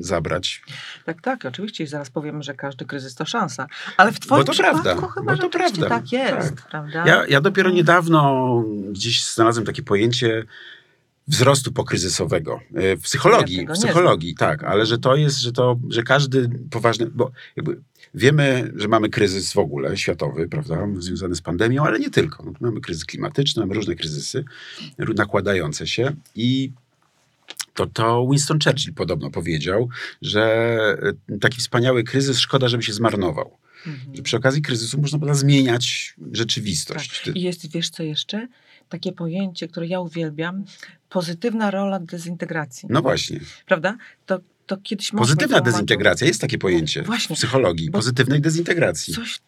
zabrać. 0.00 0.62
Tak, 1.04 1.22
tak, 1.22 1.44
oczywiście 1.44 1.84
i 1.84 1.86
zaraz 1.86 2.10
powiemy, 2.10 2.42
że 2.42 2.54
każdy 2.54 2.84
kryzys 2.84 3.14
to 3.14 3.24
szansa. 3.24 3.66
Ale 3.96 4.12
w 4.12 4.20
twoim 4.20 4.40
Bo 4.40 4.44
to 4.44 4.52
przypadku 4.52 4.82
prawda. 4.82 5.08
chyba 5.14 5.36
Bo 5.36 5.42
to 5.42 5.48
prawda. 5.48 5.88
tak 5.88 6.12
jest, 6.12 6.56
tak. 6.56 6.68
prawda? 6.70 7.04
Ja, 7.06 7.26
ja 7.26 7.40
dopiero 7.40 7.68
mhm. 7.68 7.76
niedawno 7.76 8.64
gdzieś 8.90 9.24
znalazłem 9.24 9.66
takie 9.66 9.82
pojęcie 9.82 10.44
wzrostu 11.28 11.72
pokryzysowego. 11.72 12.60
W 12.70 13.02
psychologii, 13.02 13.66
w 13.66 13.72
psychologii, 13.72 14.34
tak, 14.34 14.64
ale 14.64 14.86
że 14.86 14.98
to 14.98 15.16
jest, 15.16 15.38
że 15.38 15.52
to, 15.52 15.76
że 15.88 16.02
każdy 16.02 16.50
poważny, 16.70 17.06
bo 17.06 17.30
jakby 17.56 17.80
wiemy, 18.16 18.72
że 18.76 18.88
mamy 18.88 19.08
kryzys 19.08 19.52
w 19.52 19.58
ogóle 19.58 19.96
światowy, 19.96 20.48
prawda, 20.48 20.86
związany 20.98 21.34
z 21.34 21.40
pandemią, 21.40 21.84
ale 21.84 21.98
nie 21.98 22.10
tylko. 22.10 22.44
No, 22.44 22.52
mamy 22.60 22.80
kryzys 22.80 23.04
klimatyczny, 23.04 23.60
mamy 23.60 23.74
różne 23.74 23.94
kryzysy 23.94 24.44
nakładające 24.98 25.86
się 25.86 26.12
i 26.34 26.72
to, 27.74 27.86
to 27.86 28.26
Winston 28.30 28.58
Churchill 28.64 28.94
podobno 28.94 29.30
powiedział, 29.30 29.88
że 30.22 30.42
e, 31.28 31.38
taki 31.38 31.58
wspaniały 31.58 32.04
kryzys 32.04 32.38
szkoda, 32.38 32.68
żeby 32.68 32.82
się 32.82 32.92
zmarnował. 32.92 33.56
Mhm. 33.86 34.16
Że 34.16 34.22
przy 34.22 34.36
okazji 34.36 34.62
kryzysu 34.62 35.00
można 35.00 35.18
było 35.18 35.34
zmieniać 35.34 36.14
rzeczywistość. 36.32 37.22
Tak. 37.24 37.36
I 37.36 37.42
jest, 37.42 37.72
wiesz 37.72 37.90
co 37.90 38.02
jeszcze? 38.02 38.48
takie 38.88 39.12
pojęcie, 39.12 39.68
które 39.68 39.86
ja 39.86 40.00
uwielbiam, 40.00 40.64
pozytywna 41.08 41.70
rola 41.70 42.00
dezintegracji. 42.00 42.88
No 42.90 43.02
właśnie. 43.02 43.40
Prawda? 43.66 43.96
To, 44.26 44.40
to 44.66 44.76
kiedyś 44.76 45.10
Pozytywna 45.10 45.60
dezintegracja, 45.60 46.26
jest 46.26 46.40
takie 46.40 46.58
pojęcie 46.58 47.02
właśnie, 47.02 47.36
w 47.36 47.38
psychologii, 47.38 47.90
pozytywnej 47.90 48.40
dezintegracji. 48.40 49.14
Coś, 49.14 49.40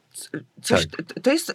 coś, 0.62 0.86
tak. 0.86 1.22
to 1.22 1.30
jest, 1.30 1.54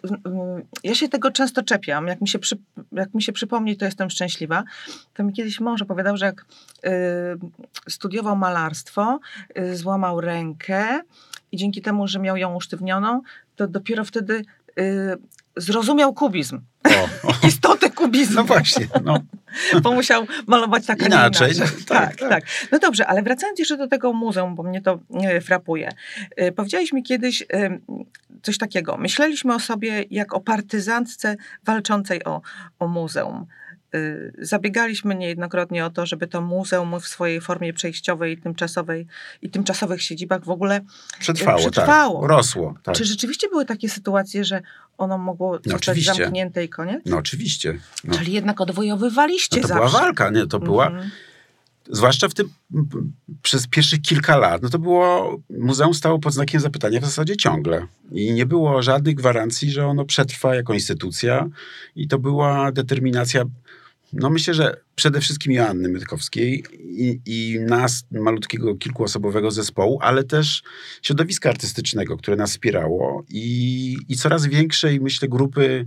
ja 0.83 0.95
się 0.95 1.09
tego 1.09 1.31
często 1.31 1.63
czepiam, 1.63 2.07
jak 2.07 2.21
mi, 2.21 2.27
się 2.27 2.39
przy, 2.39 2.57
jak 2.91 3.13
mi 3.13 3.21
się 3.21 3.31
przypomni, 3.31 3.77
to 3.77 3.85
jestem 3.85 4.09
szczęśliwa. 4.09 4.63
To 5.13 5.23
mi 5.23 5.33
kiedyś 5.33 5.59
mąż 5.59 5.81
opowiadał, 5.81 6.17
że 6.17 6.25
jak 6.25 6.45
y, 6.85 6.89
studiował 7.89 8.35
malarstwo, 8.35 9.19
y, 9.59 9.77
złamał 9.77 10.21
rękę 10.21 11.01
i 11.51 11.57
dzięki 11.57 11.81
temu, 11.81 12.07
że 12.07 12.19
miał 12.19 12.37
ją 12.37 12.55
usztywnioną, 12.55 13.21
to 13.55 13.67
dopiero 13.67 14.05
wtedy 14.05 14.45
y, 14.79 15.17
zrozumiał 15.57 16.13
kubizm. 16.13 16.61
O, 16.83 16.89
o. 17.29 17.47
Istotę 17.47 17.72
kubizmu. 17.93 18.35
No 18.35 18.43
właśnie. 18.43 18.87
No. 19.03 19.19
bo 19.83 19.91
musiał 19.91 20.27
malować 20.47 20.85
tak, 20.85 21.01
inaczej. 21.01 21.55
inaczej. 21.55 21.77
Tak, 21.87 22.15
tak, 22.15 22.15
tak, 22.15 22.29
tak. 22.29 22.43
No 22.71 22.79
dobrze, 22.79 23.07
ale 23.07 23.23
wracając 23.23 23.59
jeszcze 23.59 23.77
do 23.77 23.87
tego 23.87 24.13
muzeum, 24.13 24.55
bo 24.55 24.63
mnie 24.63 24.81
to 24.81 24.99
e, 25.13 25.41
frapuje. 25.41 25.89
E, 26.35 26.51
powiedziałeś 26.51 26.93
mi 26.93 27.03
kiedyś 27.03 27.41
e, 27.41 27.79
coś 28.41 28.57
takiego. 28.57 28.97
Myśleliśmy 28.97 29.55
o 29.55 29.59
sobie 29.59 30.05
jak 30.11 30.33
o 30.33 30.39
partyzantce 30.39 31.35
walczącej 31.65 32.23
o, 32.23 32.41
o 32.79 32.87
muzeum. 32.87 33.45
Y, 33.95 34.33
zabiegaliśmy 34.37 35.15
niejednokrotnie 35.15 35.85
o 35.85 35.89
to, 35.89 36.05
żeby 36.05 36.27
to 36.27 36.41
muzeum 36.41 36.99
w 36.99 37.07
swojej 37.07 37.41
formie 37.41 37.73
przejściowej 37.73 38.33
i 38.33 38.37
tymczasowej 38.37 39.07
i 39.41 39.49
tymczasowych 39.49 40.01
siedzibach 40.01 40.43
w 40.45 40.49
ogóle 40.49 40.81
przetrwało. 41.19 41.59
przetrwało. 41.59 42.21
Tak, 42.21 42.29
rosło. 42.29 42.75
Tak. 42.83 42.95
Czy 42.95 43.05
rzeczywiście 43.05 43.49
były 43.49 43.65
takie 43.65 43.89
sytuacje, 43.89 44.45
że 44.45 44.61
ono 44.97 45.17
mogło 45.17 45.51
no 45.51 45.57
zostać 45.57 45.89
oczywiście. 45.89 46.13
zamknięte 46.13 46.63
i 46.63 46.69
koniec? 46.69 47.01
No 47.05 47.17
oczywiście. 47.17 47.79
No. 48.03 48.17
Czyli 48.17 48.33
jednak 48.33 48.61
odwojowywaliście 48.61 49.57
no 49.57 49.61
to 49.61 49.67
zawsze. 49.67 49.89
była 49.89 50.01
walka, 50.01 50.29
nie? 50.29 50.47
To 50.47 50.59
była... 50.59 50.87
Mhm. 50.87 51.09
Zwłaszcza 51.89 52.27
w 52.27 52.33
tym, 52.33 52.49
przez 53.41 53.67
pierwszych 53.67 54.01
kilka 54.01 54.37
lat, 54.37 54.61
no 54.61 54.69
to 54.69 54.79
było, 54.79 55.37
muzeum 55.49 55.93
stało 55.93 56.19
pod 56.19 56.33
znakiem 56.33 56.61
zapytania 56.61 56.99
w 56.99 57.05
zasadzie 57.05 57.37
ciągle. 57.37 57.87
I 58.11 58.33
nie 58.33 58.45
było 58.45 58.81
żadnych 58.81 59.15
gwarancji, 59.15 59.71
że 59.71 59.87
ono 59.87 60.05
przetrwa 60.05 60.55
jako 60.55 60.73
instytucja. 60.73 61.49
I 61.95 62.07
to 62.07 62.19
była 62.19 62.71
determinacja 62.71 63.43
no 64.13 64.29
myślę, 64.29 64.53
że 64.53 64.75
przede 64.95 65.21
wszystkim 65.21 65.53
Joanny 65.53 65.89
Mytkowskiej 65.89 66.63
i, 66.79 67.19
i 67.25 67.59
nas, 67.59 68.05
malutkiego, 68.11 68.75
kilkuosobowego 68.75 69.51
zespołu, 69.51 69.99
ale 70.01 70.23
też 70.23 70.63
środowiska 71.01 71.49
artystycznego, 71.49 72.17
które 72.17 72.37
nas 72.37 72.51
wspierało 72.51 73.23
i, 73.29 73.97
i 74.09 74.15
coraz 74.15 74.45
większej, 74.45 74.99
myślę, 74.99 75.27
grupy 75.27 75.85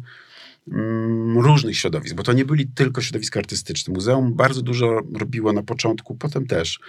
mm, 0.72 1.38
różnych 1.38 1.76
środowisk, 1.76 2.14
bo 2.14 2.22
to 2.22 2.32
nie 2.32 2.44
byli 2.44 2.66
tylko 2.66 3.00
środowiska 3.00 3.40
artystyczne. 3.40 3.94
Muzeum 3.94 4.34
bardzo 4.34 4.62
dużo 4.62 5.00
robiło 5.14 5.52
na 5.52 5.62
początku, 5.62 6.14
potem 6.14 6.46
też 6.46 6.80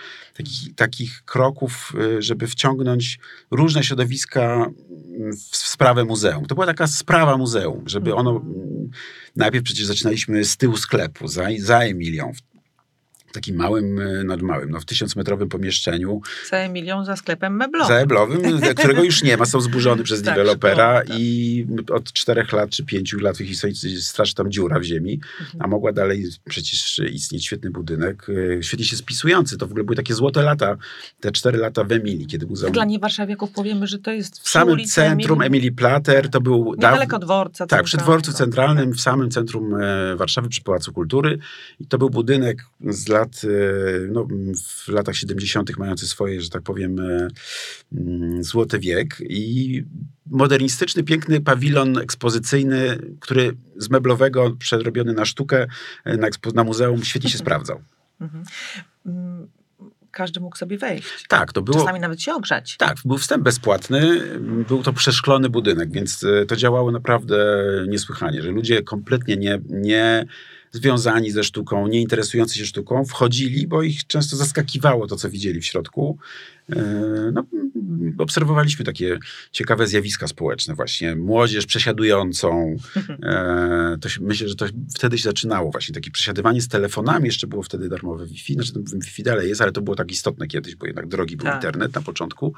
takich, 0.75 1.23
kroków, 1.25 1.93
y, 2.17 2.21
żeby 2.21 2.47
wciągnąć 2.47 3.19
różne 3.51 3.83
środowiska 3.83 4.71
w 5.51 5.57
sprawę 5.57 6.05
muzeum. 6.05 6.45
To 6.45 6.55
była 6.55 6.67
taka 6.67 6.87
sprawa 6.87 7.37
muzeum, 7.37 7.83
żeby 7.85 8.15
ono 8.15 8.31
mhm. 8.31 8.76
Najpierw 9.35 9.65
przecież 9.65 9.85
zaczynaliśmy 9.85 10.43
z 10.45 10.57
tyłu 10.57 10.77
sklepu, 10.77 11.27
za, 11.27 11.47
za 11.59 11.79
Emilią, 11.79 12.31
takim 13.37 13.55
małym, 13.55 13.99
e, 13.99 14.23
nad 14.23 14.41
małym, 14.41 14.69
no 14.69 14.79
w 14.79 14.85
tysiącmetrowym 14.85 15.49
pomieszczeniu. 15.49 16.21
Za 16.49 16.57
Emilią, 16.57 17.05
za 17.05 17.15
sklepem 17.15 17.55
meblowym. 17.55 17.87
Za 17.87 17.93
meblowym, 17.93 18.41
którego 18.77 19.03
już 19.03 19.23
nie 19.23 19.37
ma, 19.37 19.45
są 19.45 19.61
zburzony 19.61 20.03
przez 20.07 20.21
tak, 20.21 20.35
dewelopera 20.35 20.93
tak. 20.93 21.19
i 21.19 21.65
od 21.89 22.13
czterech 22.13 22.51
lat 22.51 22.69
czy 22.69 22.85
pięciu 22.85 23.19
lat 23.19 23.39
ich 23.39 23.47
historii 23.47 24.01
straszy 24.01 24.35
tam 24.35 24.51
dziura 24.51 24.79
w 24.79 24.83
ziemi, 24.83 25.19
mhm. 25.39 25.61
a 25.61 25.67
mogła 25.67 25.91
dalej 25.93 26.25
przecież 26.49 27.01
istnieć 27.11 27.45
świetny 27.45 27.69
budynek, 27.69 28.27
e, 28.59 28.63
świetnie 28.63 28.85
się 28.85 28.95
spisujący. 28.95 29.57
To 29.57 29.67
w 29.67 29.71
ogóle 29.71 29.83
były 29.83 29.95
takie 29.95 30.13
złote 30.13 30.41
lata, 30.41 30.77
te 31.19 31.31
cztery 31.31 31.57
lata 31.57 31.83
w 31.83 31.91
Emilii, 31.91 32.27
kiedy 32.27 32.45
muzeum... 32.47 32.73
Dla 32.73 32.85
niewarszawiaków 32.85 33.51
powiemy, 33.51 33.87
że 33.87 33.99
to 33.99 34.11
jest 34.11 34.39
w 34.39 34.49
samym 34.49 34.85
centrum 34.85 35.41
Emilii 35.41 35.71
Plater, 35.71 36.29
to 36.29 36.41
był... 36.41 36.73
Niedaleko 36.73 37.19
dworca 37.19 37.67
Tak, 37.67 37.83
przy 37.83 37.97
dworcu 37.97 38.33
centralnym, 38.33 38.93
w 38.93 39.01
samym 39.01 39.31
centrum 39.31 39.75
e, 39.75 40.15
Warszawy, 40.15 40.49
przy 40.49 40.61
Pałacu 40.61 40.93
Kultury 40.93 41.37
i 41.79 41.85
to 41.85 41.97
był 41.97 42.09
budynek 42.09 42.65
z 42.81 43.07
lat 43.07 43.26
lat, 43.27 43.41
e, 43.43 44.07
no, 44.07 44.27
w 44.85 44.87
latach 44.87 45.15
70. 45.15 45.77
mający 45.77 46.07
swoje, 46.07 46.41
że 46.41 46.49
tak 46.49 46.61
powiem, 46.61 46.99
e, 46.99 47.27
mm, 47.93 48.43
złoty 48.43 48.79
wiek 48.79 49.17
i 49.19 49.83
modernistyczny, 50.25 51.03
piękny 51.03 51.41
pawilon 51.41 51.97
ekspozycyjny, 51.97 52.97
który 53.19 53.57
z 53.77 53.89
meblowego 53.89 54.51
przerobiony 54.59 55.13
na 55.13 55.25
sztukę, 55.25 55.67
e, 56.05 56.17
na, 56.17 56.27
na 56.53 56.63
muzeum, 56.63 57.03
świetnie 57.03 57.29
się 57.29 57.37
sprawdzał. 57.37 57.81
Mhm. 58.21 58.43
Mm, 59.05 59.47
każdy 60.11 60.39
mógł 60.39 60.57
sobie 60.57 60.77
wejść. 60.77 61.25
Tak, 61.27 61.53
to 61.53 61.61
było. 61.61 61.79
Czasami 61.79 61.99
nawet 61.99 62.21
się 62.21 62.33
ogrzać. 62.33 62.77
Tak, 62.77 62.97
był 63.05 63.17
wstęp 63.17 63.43
bezpłatny, 63.43 64.21
był 64.67 64.83
to 64.83 64.93
przeszklony 64.93 65.49
budynek, 65.49 65.91
więc 65.91 66.25
to 66.47 66.55
działało 66.55 66.91
naprawdę 66.91 67.37
niesłychanie, 67.87 68.41
że 68.41 68.51
ludzie 68.51 68.83
kompletnie 68.83 69.37
nie, 69.37 69.59
nie 69.69 70.25
związani 70.71 71.31
ze 71.31 71.43
sztuką, 71.43 71.87
nie 71.87 72.01
interesujący 72.01 72.57
się 72.57 72.65
sztuką, 72.65 73.05
wchodzili, 73.05 73.67
bo 73.67 73.81
ich 73.83 74.07
często 74.07 74.35
zaskakiwało 74.35 75.07
to, 75.07 75.15
co 75.15 75.29
widzieli 75.29 75.61
w 75.61 75.65
środku. 75.65 76.17
E, 76.69 76.75
no, 77.33 77.43
obserwowaliśmy 78.17 78.85
takie 78.85 79.19
ciekawe 79.51 79.87
zjawiska 79.87 80.27
społeczne, 80.27 80.75
właśnie 80.75 81.15
młodzież 81.15 81.65
przesiadującą. 81.65 82.75
E, 83.23 83.97
to 84.01 84.09
się, 84.09 84.21
myślę, 84.21 84.47
że 84.47 84.55
to 84.55 84.65
wtedy 84.95 85.17
się 85.17 85.23
zaczynało, 85.23 85.71
właśnie 85.71 85.95
takie 85.95 86.11
przesiadywanie 86.11 86.61
z 86.61 86.67
telefonami. 86.67 87.25
Jeszcze 87.25 87.47
było 87.47 87.63
wtedy 87.63 87.89
darmowe 87.89 88.25
Wi-Fi, 88.25 88.53
znaczy 88.53 88.71
Wi-Fi 88.93 89.23
dalej 89.23 89.49
jest, 89.49 89.61
ale 89.61 89.71
to 89.71 89.81
było 89.81 89.95
tak 89.95 90.11
istotne 90.11 90.47
kiedyś, 90.47 90.75
bo 90.75 90.85
jednak 90.85 91.07
drogi 91.07 91.37
był 91.37 91.45
tak. 91.45 91.55
internet 91.55 91.95
na 91.95 92.01
początku. 92.01 92.53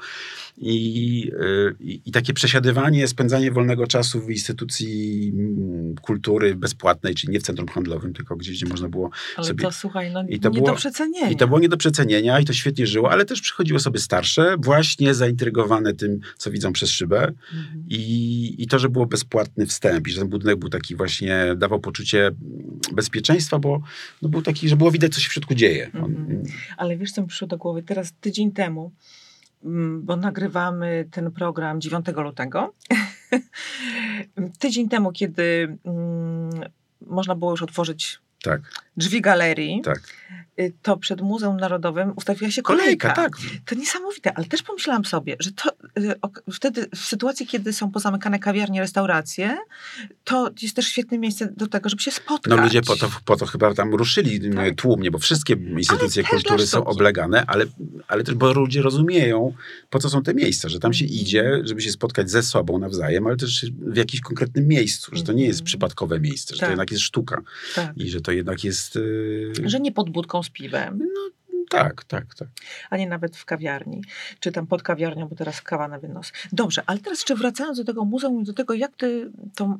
I, 0.58 1.32
e, 1.40 1.72
i, 1.80 2.02
I, 2.06 2.12
takie 2.12 2.32
przesiadywanie, 2.32 3.08
spędzanie 3.08 3.52
wolnego 3.52 3.86
czasu 3.86 4.20
w 4.20 4.30
instytucji 4.30 5.32
mm, 5.34 5.94
kultury 5.94 6.54
bezpłatnej, 6.54 7.14
czyli 7.14 7.32
nie 7.32 7.40
w 7.40 7.42
centrum 7.42 7.68
handlowym, 7.68 8.12
tylko 8.12 8.36
gdzieś, 8.36 8.56
gdzie 8.56 8.66
można 8.66 8.88
było 8.88 9.10
ale 9.36 9.46
sobie... 9.46 9.64
to 9.64 9.72
słuchaj, 9.72 10.12
no 10.12 10.24
I 10.28 10.40
to 10.40 10.48
nie 10.48 10.54
było, 10.54 10.66
do 10.66 10.74
przecenienia. 10.74 11.30
I 11.30 11.36
to 11.36 11.46
było 11.46 11.60
nie 11.60 11.68
do 11.68 11.76
przecenienia 11.76 12.40
i 12.40 12.44
to 12.44 12.52
świetnie 12.52 12.86
żyło, 12.86 13.10
ale 13.10 13.24
też 13.24 13.40
przychodziło 13.40 13.78
sobie 13.78 13.98
starsze, 13.98 14.56
właśnie 14.58 15.14
zaintrygowane 15.20 15.94
tym, 15.94 16.20
co 16.36 16.50
widzą 16.50 16.72
przez 16.72 16.90
szybę 16.90 17.18
mhm. 17.18 17.84
I, 17.88 18.54
i 18.58 18.66
to, 18.66 18.78
że 18.78 18.88
było 18.88 19.06
bezpłatny 19.06 19.66
wstęp 19.66 20.08
i 20.08 20.10
że 20.10 20.20
ten 20.20 20.28
budynek 20.28 20.56
był 20.56 20.68
taki 20.68 20.96
właśnie, 20.96 21.54
dawał 21.56 21.80
poczucie 21.80 22.30
bezpieczeństwa, 22.92 23.58
bo 23.58 23.82
no, 24.22 24.28
był 24.28 24.42
taki, 24.42 24.68
że 24.68 24.76
było 24.76 24.90
widać, 24.90 25.14
co 25.14 25.20
się 25.20 25.28
w 25.28 25.32
środku 25.32 25.54
dzieje. 25.54 25.90
On, 25.94 26.16
mhm. 26.16 26.42
Ale 26.76 26.96
wiesz, 26.96 27.12
co 27.12 27.22
mi 27.22 27.28
przyszło 27.28 27.48
do 27.48 27.58
głowy? 27.58 27.82
Teraz 27.82 28.12
tydzień 28.20 28.52
temu, 28.52 28.92
mm, 29.64 30.02
bo 30.02 30.16
nagrywamy 30.16 31.08
ten 31.10 31.30
program 31.30 31.80
9 31.80 32.06
lutego, 32.16 32.74
tydzień 34.58 34.88
temu, 34.88 35.12
kiedy 35.12 35.76
mm, 35.84 36.50
można 37.06 37.34
było 37.34 37.50
już 37.50 37.62
otworzyć 37.62 38.20
tak. 38.42 38.60
drzwi 38.96 39.20
galerii, 39.20 39.80
tak. 39.84 40.00
Y, 40.60 40.72
to 40.82 40.96
przed 40.96 41.20
Muzeum 41.20 41.56
Narodowym 41.56 42.12
ustawiła 42.16 42.50
się 42.50 42.62
kolejka. 42.62 43.14
kolejka 43.14 43.22
tak. 43.22 43.60
To 43.66 43.74
niesamowite, 43.74 44.32
ale 44.34 44.46
też 44.46 44.62
pomyślałam 44.62 45.04
sobie, 45.04 45.36
że 45.40 45.50
to 45.52 45.70
y, 45.98 46.14
wtedy 46.52 46.86
w 46.94 46.98
sytuacji, 46.98 47.46
kiedy 47.46 47.72
są 47.72 47.90
pozamykane 47.90 48.38
kawiarnie, 48.38 48.80
restauracje, 48.80 49.58
to 50.24 50.50
jest 50.62 50.76
też 50.76 50.86
świetne 50.86 51.18
miejsce 51.18 51.52
do 51.56 51.66
tego, 51.66 51.88
żeby 51.88 52.02
się 52.02 52.10
spotkać. 52.10 52.56
No 52.56 52.62
ludzie 52.62 52.82
po 52.82 52.96
to, 52.96 53.10
po 53.24 53.36
to 53.36 53.46
chyba 53.46 53.74
tam 53.74 53.94
ruszyli 53.94 54.54
tak. 54.54 54.74
tłumnie, 54.74 55.10
bo 55.10 55.18
wszystkie 55.18 55.54
instytucje 55.78 56.24
kultury 56.24 56.66
są 56.66 56.84
oblegane, 56.84 57.44
ale, 57.46 57.64
ale 58.08 58.24
też, 58.24 58.34
bo 58.34 58.52
ludzie 58.52 58.82
rozumieją, 58.82 59.54
po 59.90 59.98
co 59.98 60.10
są 60.10 60.22
te 60.22 60.34
miejsca, 60.34 60.68
że 60.68 60.78
tam 60.78 60.92
się 60.92 61.04
mm. 61.04 61.16
idzie, 61.16 61.60
żeby 61.64 61.82
się 61.82 61.90
spotkać 61.90 62.30
ze 62.30 62.42
sobą 62.42 62.78
nawzajem, 62.78 63.26
ale 63.26 63.36
też 63.36 63.66
w 63.80 63.96
jakimś 63.96 64.20
konkretnym 64.20 64.68
miejscu, 64.68 65.16
że 65.16 65.22
to 65.22 65.32
nie 65.32 65.44
jest 65.44 65.60
mm. 65.60 65.66
przypadkowe 65.66 66.20
miejsce, 66.20 66.54
że 66.54 66.60
tak. 66.60 66.68
to 66.68 66.70
jednak 66.70 66.90
jest 66.90 67.02
sztuka 67.02 67.42
tak. 67.74 67.96
i 67.96 68.10
że 68.10 68.20
to 68.20 68.32
jednak 68.32 68.64
jest... 68.64 68.98
Że 69.64 69.80
nie 69.80 69.92
pod 69.92 70.10
budką 70.10 70.42
z 70.50 70.52
piwem. 70.52 70.98
No, 70.98 71.30
tak, 71.68 72.04
tak, 72.04 72.34
tak. 72.34 72.48
A 72.90 72.96
nie 72.96 73.08
nawet 73.08 73.36
w 73.36 73.44
kawiarni, 73.44 74.02
czy 74.40 74.52
tam 74.52 74.66
pod 74.66 74.82
kawiarnią, 74.82 75.28
bo 75.28 75.36
teraz 75.36 75.62
kawa 75.62 75.88
na 75.88 75.98
wynos. 75.98 76.32
Dobrze, 76.52 76.82
ale 76.86 76.98
teraz 76.98 77.18
jeszcze 77.18 77.34
wracając 77.34 77.78
do 77.78 77.84
tego 77.84 78.04
muzeum 78.04 78.40
i 78.40 78.44
do 78.44 78.52
tego, 78.52 78.74
jak 78.74 78.96
ty 78.96 79.30
to, 79.54 79.78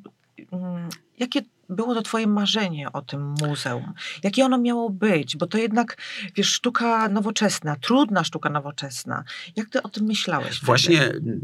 mm, 0.52 0.88
jakie 1.18 1.42
było 1.68 1.94
to 1.94 2.02
twoje 2.02 2.26
marzenie 2.26 2.92
o 2.92 3.02
tym 3.02 3.34
muzeum? 3.40 3.92
Jakie 4.22 4.44
ono 4.44 4.58
miało 4.58 4.90
być? 4.90 5.36
Bo 5.36 5.46
to 5.46 5.58
jednak, 5.58 5.96
wiesz, 6.36 6.48
sztuka 6.48 7.08
nowoczesna, 7.08 7.76
trudna 7.76 8.24
sztuka 8.24 8.50
nowoczesna. 8.50 9.24
Jak 9.56 9.68
ty 9.68 9.82
o 9.82 9.88
tym 9.88 10.04
myślałeś? 10.04 10.64
Właśnie 10.64 11.00
wtedy? 11.00 11.40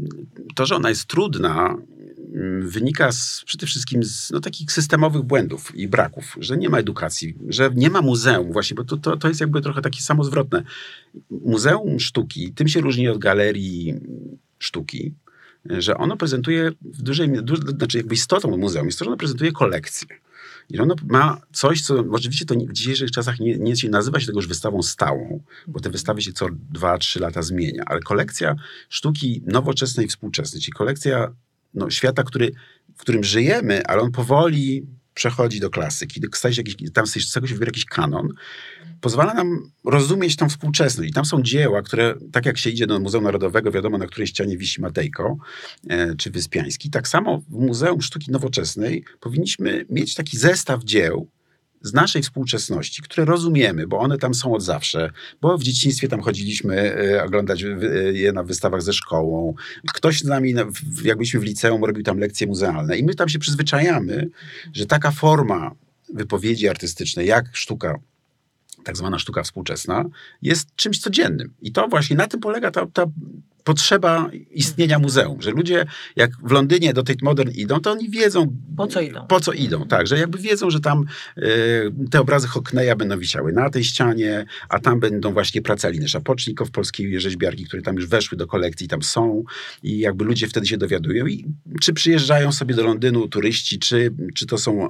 to, 0.55 0.65
że 0.65 0.75
ona 0.75 0.89
jest 0.89 1.05
trudna, 1.05 1.75
wynika 2.61 3.11
z, 3.11 3.43
przede 3.45 3.65
wszystkim 3.65 4.03
z 4.03 4.31
no, 4.31 4.39
takich 4.39 4.71
systemowych 4.71 5.21
błędów 5.21 5.75
i 5.75 5.87
braków, 5.87 6.35
że 6.39 6.57
nie 6.57 6.69
ma 6.69 6.77
edukacji, 6.77 7.35
że 7.47 7.69
nie 7.75 7.89
ma 7.89 8.01
muzeum 8.01 8.51
właśnie, 8.51 8.75
bo 8.75 8.83
to, 8.83 8.97
to, 8.97 9.17
to 9.17 9.27
jest 9.27 9.39
jakby 9.39 9.61
trochę 9.61 9.81
takie 9.81 10.01
samozwrotne. 10.01 10.63
Muzeum 11.31 11.99
sztuki 11.99 12.53
tym 12.53 12.67
się 12.67 12.81
różni 12.81 13.07
od 13.07 13.17
galerii 13.17 13.93
sztuki, 14.59 15.13
że 15.65 15.97
ono 15.97 16.17
prezentuje 16.17 16.71
w 16.81 17.01
dużej, 17.01 17.29
duż, 17.43 17.59
znaczy 17.59 17.97
jakby 17.97 18.15
istotą 18.15 18.57
muzeum 18.57 18.85
jest 18.85 18.99
to, 18.99 19.05
że 19.05 19.09
ono 19.09 19.17
prezentuje 19.17 19.51
kolekcję. 19.51 20.07
I 20.69 20.79
ono 20.79 20.95
ma 21.09 21.41
coś, 21.51 21.81
co 21.81 22.03
oczywiście 22.11 22.45
to 22.45 22.55
w 22.55 22.73
dzisiejszych 22.73 23.11
czasach 23.11 23.39
nie, 23.39 23.57
nie 23.57 23.73
nazywa 23.89 24.19
się 24.19 24.25
tego 24.25 24.39
już 24.39 24.47
wystawą 24.47 24.83
stałą, 24.83 25.43
bo 25.67 25.79
te 25.79 25.89
wystawy 25.89 26.21
się 26.21 26.33
co 26.33 26.47
dwa, 26.71 26.97
trzy 26.97 27.19
lata 27.19 27.41
zmienia, 27.41 27.83
ale 27.85 27.99
kolekcja 27.99 28.55
sztuki 28.89 29.41
nowoczesnej 29.45 30.05
i 30.05 30.09
współczesnej, 30.09 30.61
czyli 30.61 30.73
kolekcja 30.73 31.33
no, 31.77 31.89
świata, 31.89 32.23
który, 32.23 32.51
w 32.95 33.01
którym 33.01 33.23
żyjemy, 33.23 33.85
ale 33.85 34.01
on 34.01 34.11
powoli 34.11 34.85
przechodzi 35.13 35.59
do 35.59 35.69
klasyki, 35.69 36.21
staje 36.33 36.55
się 36.55 36.61
jakiś, 36.61 36.91
tam 36.93 37.07
z 37.07 37.13
się 37.13 37.39
wybiera 37.41 37.65
jakiś 37.65 37.85
kanon, 37.85 38.27
pozwala 39.01 39.33
nam 39.33 39.71
rozumieć 39.85 40.35
tą 40.35 40.49
współczesność. 40.49 41.09
I 41.09 41.13
tam 41.13 41.25
są 41.25 41.41
dzieła, 41.41 41.81
które, 41.81 42.15
tak 42.31 42.45
jak 42.45 42.57
się 42.57 42.69
idzie 42.69 42.87
do 42.87 42.99
Muzeum 42.99 43.23
Narodowego, 43.23 43.71
wiadomo, 43.71 43.97
na 43.97 44.07
której 44.07 44.27
ścianie 44.27 44.57
wisi 44.57 44.81
Matejko 44.81 45.37
e, 45.89 46.15
czy 46.15 46.31
Wyspiański, 46.31 46.89
tak 46.89 47.07
samo 47.07 47.41
w 47.49 47.51
Muzeum 47.51 48.01
Sztuki 48.01 48.31
Nowoczesnej 48.31 49.03
powinniśmy 49.19 49.85
mieć 49.89 50.13
taki 50.13 50.37
zestaw 50.37 50.83
dzieł, 50.83 51.29
z 51.81 51.93
naszej 51.93 52.21
współczesności, 52.21 53.01
które 53.01 53.25
rozumiemy, 53.25 53.87
bo 53.87 53.99
one 53.99 54.17
tam 54.17 54.33
są 54.33 54.53
od 54.53 54.63
zawsze, 54.63 55.11
bo 55.41 55.57
w 55.57 55.63
dzieciństwie 55.63 56.07
tam 56.07 56.21
chodziliśmy 56.21 56.75
e, 56.75 57.23
oglądać 57.23 57.63
e, 57.63 57.67
je 58.13 58.31
na 58.31 58.43
wystawach 58.43 58.81
ze 58.81 58.93
szkołą. 58.93 59.53
Ktoś 59.93 60.19
z 60.19 60.25
nami, 60.25 60.53
jakbyśmy 61.03 61.39
w 61.39 61.43
liceum, 61.43 61.83
robił 61.83 62.03
tam 62.03 62.19
lekcje 62.19 62.47
muzealne 62.47 62.97
i 62.97 63.03
my 63.03 63.15
tam 63.15 63.29
się 63.29 63.39
przyzwyczajamy, 63.39 64.29
że 64.73 64.85
taka 64.85 65.11
forma 65.11 65.71
wypowiedzi 66.13 66.67
artystycznej, 66.67 67.27
jak 67.27 67.55
sztuka 67.55 67.99
tak 68.83 68.97
zwana 68.97 69.19
sztuka 69.19 69.43
współczesna, 69.43 70.05
jest 70.41 70.75
czymś 70.75 70.99
codziennym. 70.99 71.53
I 71.61 71.71
to 71.71 71.87
właśnie 71.87 72.15
na 72.15 72.27
tym 72.27 72.39
polega 72.39 72.71
ta, 72.71 72.85
ta 72.85 73.05
potrzeba 73.67 74.29
istnienia 74.51 74.99
muzeum, 74.99 75.41
że 75.41 75.51
ludzie 75.51 75.85
jak 76.15 76.31
w 76.43 76.51
Londynie 76.51 76.93
do 76.93 77.03
Tate 77.03 77.19
Modern 77.21 77.51
idą, 77.51 77.79
to 77.79 77.91
oni 77.91 78.09
wiedzą 78.09 78.57
po 78.77 78.87
co 78.87 79.01
idą. 79.01 79.27
Po 79.27 79.39
co 79.39 79.53
idą, 79.53 79.87
tak, 79.87 80.07
że 80.07 80.17
jakby 80.17 80.37
wiedzą, 80.37 80.69
że 80.69 80.79
tam 80.79 81.05
y, 81.37 81.43
te 82.11 82.21
obrazy 82.21 82.47
Hockneya 82.47 82.95
będą 82.97 83.17
wisiały 83.17 83.53
na 83.53 83.69
tej 83.69 83.83
ścianie, 83.83 84.45
a 84.69 84.79
tam 84.79 84.99
będą 84.99 85.33
właśnie 85.33 85.61
prace 85.61 85.87
Aliny 85.87 86.07
Szapocznikow, 86.07 86.71
polskiej 86.71 87.21
rzeźbiarki, 87.21 87.65
które 87.65 87.81
tam 87.81 87.95
już 87.95 88.07
weszły 88.07 88.37
do 88.37 88.47
kolekcji, 88.47 88.87
tam 88.87 89.03
są 89.03 89.43
i 89.83 89.99
jakby 89.99 90.25
ludzie 90.25 90.47
wtedy 90.47 90.67
się 90.67 90.77
dowiadują 90.77 91.25
i 91.25 91.45
czy 91.81 91.93
przyjeżdżają 91.93 92.51
sobie 92.51 92.75
do 92.75 92.83
Londynu 92.83 93.27
turyści, 93.27 93.79
czy, 93.79 94.13
czy 94.35 94.45
to 94.45 94.57
są 94.57 94.89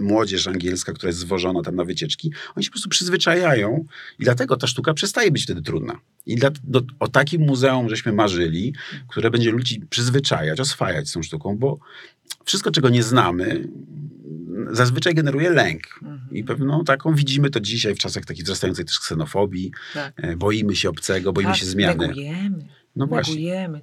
młodzież 0.00 0.46
angielska, 0.46 0.92
która 0.92 1.08
jest 1.08 1.18
zwożona 1.18 1.62
tam 1.62 1.76
na 1.76 1.84
wycieczki, 1.84 2.32
oni 2.56 2.64
się 2.64 2.70
po 2.70 2.72
prostu 2.72 2.88
przyzwyczajają 2.88 3.84
i 4.18 4.24
dlatego 4.24 4.56
ta 4.56 4.66
sztuka 4.66 4.94
przestaje 4.94 5.30
być 5.30 5.42
wtedy 5.42 5.62
trudna. 5.62 6.00
I 6.26 6.36
dla, 6.36 6.50
do, 6.64 6.82
o 7.00 7.08
takim 7.08 7.42
muzeum 7.42 7.88
żeśmy 7.88 8.12
marzyli, 8.14 8.74
które 9.08 9.30
będzie 9.30 9.50
ludzi 9.50 9.80
przyzwyczajać, 9.90 10.60
oswajać 10.60 11.08
z 11.08 11.12
tą 11.12 11.22
sztuką, 11.22 11.56
bo 11.58 11.78
wszystko, 12.44 12.70
czego 12.70 12.88
nie 12.88 13.02
znamy, 13.02 13.68
zazwyczaj 14.70 15.14
generuje 15.14 15.50
lęk. 15.50 15.82
Mhm. 16.02 16.20
I 16.30 16.44
pewną 16.44 16.84
taką 16.84 17.14
widzimy 17.14 17.50
to 17.50 17.60
dzisiaj 17.60 17.94
w 17.94 17.98
czasach 17.98 18.24
takiej 18.24 18.44
wzrastającej 18.44 18.84
też 18.84 18.98
ksenofobii. 18.98 19.72
Tak. 19.94 20.12
E, 20.16 20.36
boimy 20.36 20.76
się 20.76 20.90
obcego, 20.90 21.32
boimy 21.32 21.50
tak, 21.50 21.58
się 21.58 21.66
zmiany. 21.66 22.08
Negujemy. 22.08 22.68
No 22.96 23.06
negujemy 23.06 23.80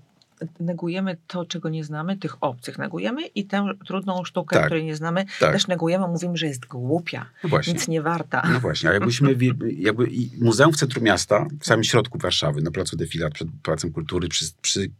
negujemy 0.60 1.18
to, 1.28 1.46
czego 1.46 1.70
nie 1.70 1.84
znamy, 1.84 2.18
tych 2.18 2.44
obcych 2.44 2.78
negujemy 2.78 3.26
i 3.26 3.46
tę 3.46 3.68
trudną 3.86 4.24
sztukę, 4.26 4.56
tak, 4.56 4.66
której 4.66 4.86
nie 4.86 4.96
znamy, 4.96 5.26
tak. 5.40 5.54
też 5.54 5.68
negujemy, 5.68 6.08
mówimy, 6.08 6.38
że 6.38 6.48
jest 6.48 6.66
głupia, 6.66 7.26
no 7.44 7.60
nic 7.68 7.88
nie 7.88 8.02
warta. 8.02 8.50
No 8.54 8.60
właśnie, 8.60 8.90
a 8.90 8.94
jakbyśmy, 8.94 9.36
jakby 9.78 10.08
muzeum 10.42 10.74
w 10.74 10.78
centrum 10.78 11.04
miasta, 11.04 11.46
w 11.60 11.66
samym 11.66 11.84
środku 11.84 12.18
Warszawy, 12.18 12.62
na 12.62 12.72
placu 12.72 12.98
Defilat, 12.98 13.34
przed 13.34 13.48
Pałacem 13.64 13.92
Kultury, 13.92 14.28
przy, 14.28 14.46
przy 14.62 14.92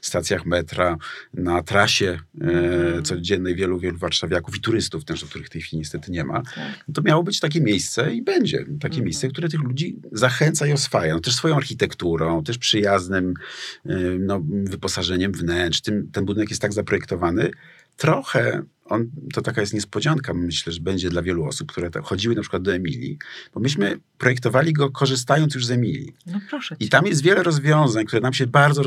stacjach 0.00 0.46
metra, 0.46 0.96
na 1.34 1.62
trasie 1.62 2.18
e, 2.40 2.44
mm. 2.44 3.02
codziennej 3.02 3.54
wielu, 3.54 3.78
wielu 3.78 3.98
warszawiaków 3.98 4.56
i 4.56 4.60
turystów 4.60 5.04
też, 5.04 5.24
których 5.24 5.46
w 5.46 5.50
tej 5.50 5.62
chwili 5.62 5.78
niestety 5.78 6.12
nie 6.12 6.24
ma, 6.24 6.42
tak. 6.42 6.84
to 6.94 7.02
miało 7.02 7.22
być 7.22 7.40
takie 7.40 7.60
miejsce 7.60 8.14
i 8.14 8.22
będzie 8.22 8.64
takie 8.80 8.94
mm. 8.94 9.04
miejsce, 9.04 9.28
które 9.28 9.48
tych 9.48 9.60
ludzi 9.60 9.96
zachęca 10.12 10.66
i 10.66 10.72
oswaja. 10.72 11.14
No, 11.14 11.20
też 11.20 11.34
swoją 11.34 11.56
architekturą, 11.56 12.44
też 12.44 12.58
przyjaznym 12.58 13.34
e, 13.86 13.94
no, 14.18 14.42
wyposażeniem 14.84 15.32
wnętrz. 15.32 15.80
Tym, 15.80 16.10
ten 16.12 16.24
budynek 16.24 16.50
jest 16.50 16.62
tak 16.62 16.72
zaprojektowany. 16.72 17.50
Trochę 17.96 18.62
on, 18.84 19.10
to 19.32 19.42
taka 19.42 19.60
jest 19.60 19.74
niespodzianka, 19.74 20.34
myślę, 20.34 20.72
że 20.72 20.80
będzie 20.80 21.10
dla 21.10 21.22
wielu 21.22 21.44
osób, 21.44 21.72
które 21.72 21.90
chodziły 22.02 22.34
na 22.34 22.40
przykład 22.40 22.62
do 22.62 22.74
Emilii, 22.74 23.18
bo 23.54 23.60
myśmy 23.60 23.98
projektowali 24.18 24.72
go 24.72 24.90
korzystając 24.90 25.54
już 25.54 25.66
z 25.66 25.70
Emilii. 25.70 26.12
No 26.26 26.40
proszę 26.50 26.76
I 26.80 26.88
tam 26.88 27.06
jest 27.06 27.22
wiele 27.22 27.42
rozwiązań, 27.42 28.06
które 28.06 28.22
nam 28.22 28.32
się 28.32 28.46
bardzo 28.46 28.82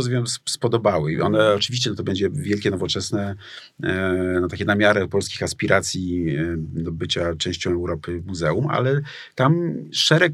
spodobały. 0.46 1.14
I 1.14 1.22
one 1.22 1.54
oczywiście 1.54 1.90
no 1.90 1.96
to 1.96 2.04
będzie 2.04 2.30
wielkie, 2.30 2.72
nowoczesne, 2.72 3.36
e, 3.84 4.38
no 4.42 4.48
takie 4.48 4.66
namiary 4.66 5.08
polskich 5.08 5.44
aspiracji 5.44 6.36
e, 6.36 6.56
do 6.58 6.92
bycia 6.92 7.36
częścią 7.36 7.72
Europy 7.72 8.24
muzeum, 8.26 8.68
ale 8.70 9.02
tam 9.36 9.74
szereg 9.92 10.34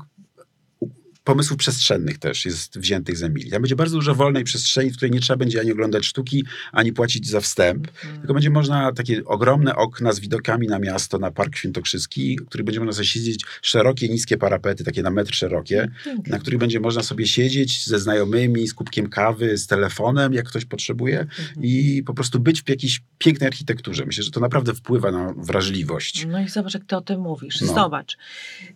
pomysłów 1.23 1.57
przestrzennych 1.57 2.17
też 2.17 2.45
jest 2.45 2.79
wziętych 2.79 3.17
z 3.17 3.23
Emilii. 3.23 3.51
Tam 3.51 3.62
będzie 3.62 3.75
bardzo 3.75 3.95
dużo 3.95 4.15
wolnej 4.15 4.43
przestrzeni, 4.43 4.91
w 4.91 4.95
której 4.95 5.12
nie 5.12 5.19
trzeba 5.19 5.38
będzie 5.38 5.59
ani 5.59 5.71
oglądać 5.71 6.05
sztuki, 6.05 6.45
ani 6.71 6.93
płacić 6.93 7.27
za 7.27 7.41
wstęp, 7.41 7.88
mm. 8.05 8.17
tylko 8.17 8.33
będzie 8.33 8.49
można 8.49 8.91
takie 8.91 9.25
ogromne 9.25 9.75
okna 9.75 10.13
z 10.13 10.19
widokami 10.19 10.67
na 10.67 10.79
miasto, 10.79 11.19
na 11.19 11.31
Park 11.31 11.55
Świętokrzyski, 11.55 12.38
w 12.39 12.45
których 12.45 12.65
będzie 12.65 12.79
można 12.79 12.93
sobie 12.93 13.05
siedzieć, 13.05 13.45
szerokie, 13.62 14.09
niskie 14.09 14.38
parapety, 14.38 14.83
takie 14.83 15.03
na 15.03 15.12
metr 15.12 15.36
szerokie, 15.36 15.91
mm. 16.05 16.21
na 16.27 16.39
których 16.39 16.59
będzie 16.59 16.79
można 16.79 17.03
sobie 17.03 17.27
siedzieć 17.27 17.86
ze 17.86 17.99
znajomymi, 17.99 18.67
z 18.67 18.73
kubkiem 18.73 19.09
kawy, 19.09 19.57
z 19.57 19.67
telefonem, 19.67 20.33
jak 20.33 20.45
ktoś 20.47 20.65
potrzebuje 20.65 21.19
mm. 21.19 21.29
i 21.62 22.03
po 22.05 22.13
prostu 22.13 22.39
być 22.39 22.63
w 22.63 22.69
jakiejś 22.69 23.01
pięknej 23.17 23.47
architekturze. 23.47 24.05
Myślę, 24.05 24.23
że 24.23 24.31
to 24.31 24.39
naprawdę 24.39 24.73
wpływa 24.73 25.12
na 25.12 25.33
wrażliwość. 25.38 26.25
No 26.25 26.41
i 26.41 26.49
zobacz, 26.49 26.73
jak 26.73 26.86
ty 26.86 26.95
o 26.95 27.01
tym 27.01 27.21
mówisz. 27.21 27.62
No. 27.62 27.73
Zobacz, 27.73 28.17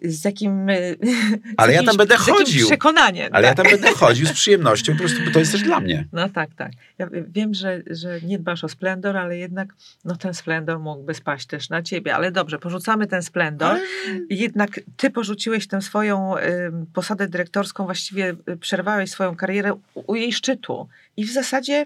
z 0.01 0.25
jakim... 0.25 0.67
Ale 1.57 1.73
ja 1.73 1.83
tam 1.83 1.97
będę 1.97 2.17
chodził 2.17 2.36
chodził. 2.37 2.67
przekonanie. 2.67 3.29
Ale 3.31 3.47
tak. 3.47 3.57
ja 3.57 3.63
tam 3.63 3.71
będę 3.71 3.97
chodził 3.97 4.25
z 4.27 4.33
przyjemnością, 4.33 4.93
po 4.93 4.99
prostu 4.99 5.31
to 5.33 5.39
jest 5.39 5.51
też 5.51 5.61
dla 5.61 5.79
mnie. 5.79 6.07
No 6.13 6.29
tak, 6.29 6.49
tak. 6.55 6.71
Ja 6.97 7.07
wiem, 7.27 7.53
że, 7.53 7.81
że 7.89 8.21
nie 8.21 8.39
dbasz 8.39 8.63
o 8.63 8.69
splendor, 8.69 9.17
ale 9.17 9.37
jednak 9.37 9.73
no, 10.05 10.15
ten 10.15 10.33
splendor 10.33 10.79
mógłby 10.79 11.13
spaść 11.13 11.47
też 11.47 11.69
na 11.69 11.81
ciebie. 11.81 12.15
Ale 12.15 12.31
dobrze, 12.31 12.59
porzucamy 12.59 13.07
ten 13.07 13.23
splendor. 13.23 13.69
Ale... 13.69 13.79
Jednak 14.29 14.79
ty 14.97 15.09
porzuciłeś 15.09 15.67
tę 15.67 15.81
swoją 15.81 16.37
y, 16.37 16.41
posadę 16.93 17.27
dyrektorską, 17.27 17.85
właściwie 17.85 18.35
y, 18.49 18.57
przerwałeś 18.57 19.11
swoją 19.11 19.35
karierę 19.35 19.73
u, 19.73 19.79
u 20.07 20.15
jej 20.15 20.33
szczytu. 20.33 20.87
I 21.17 21.25
w 21.25 21.31
zasadzie 21.31 21.85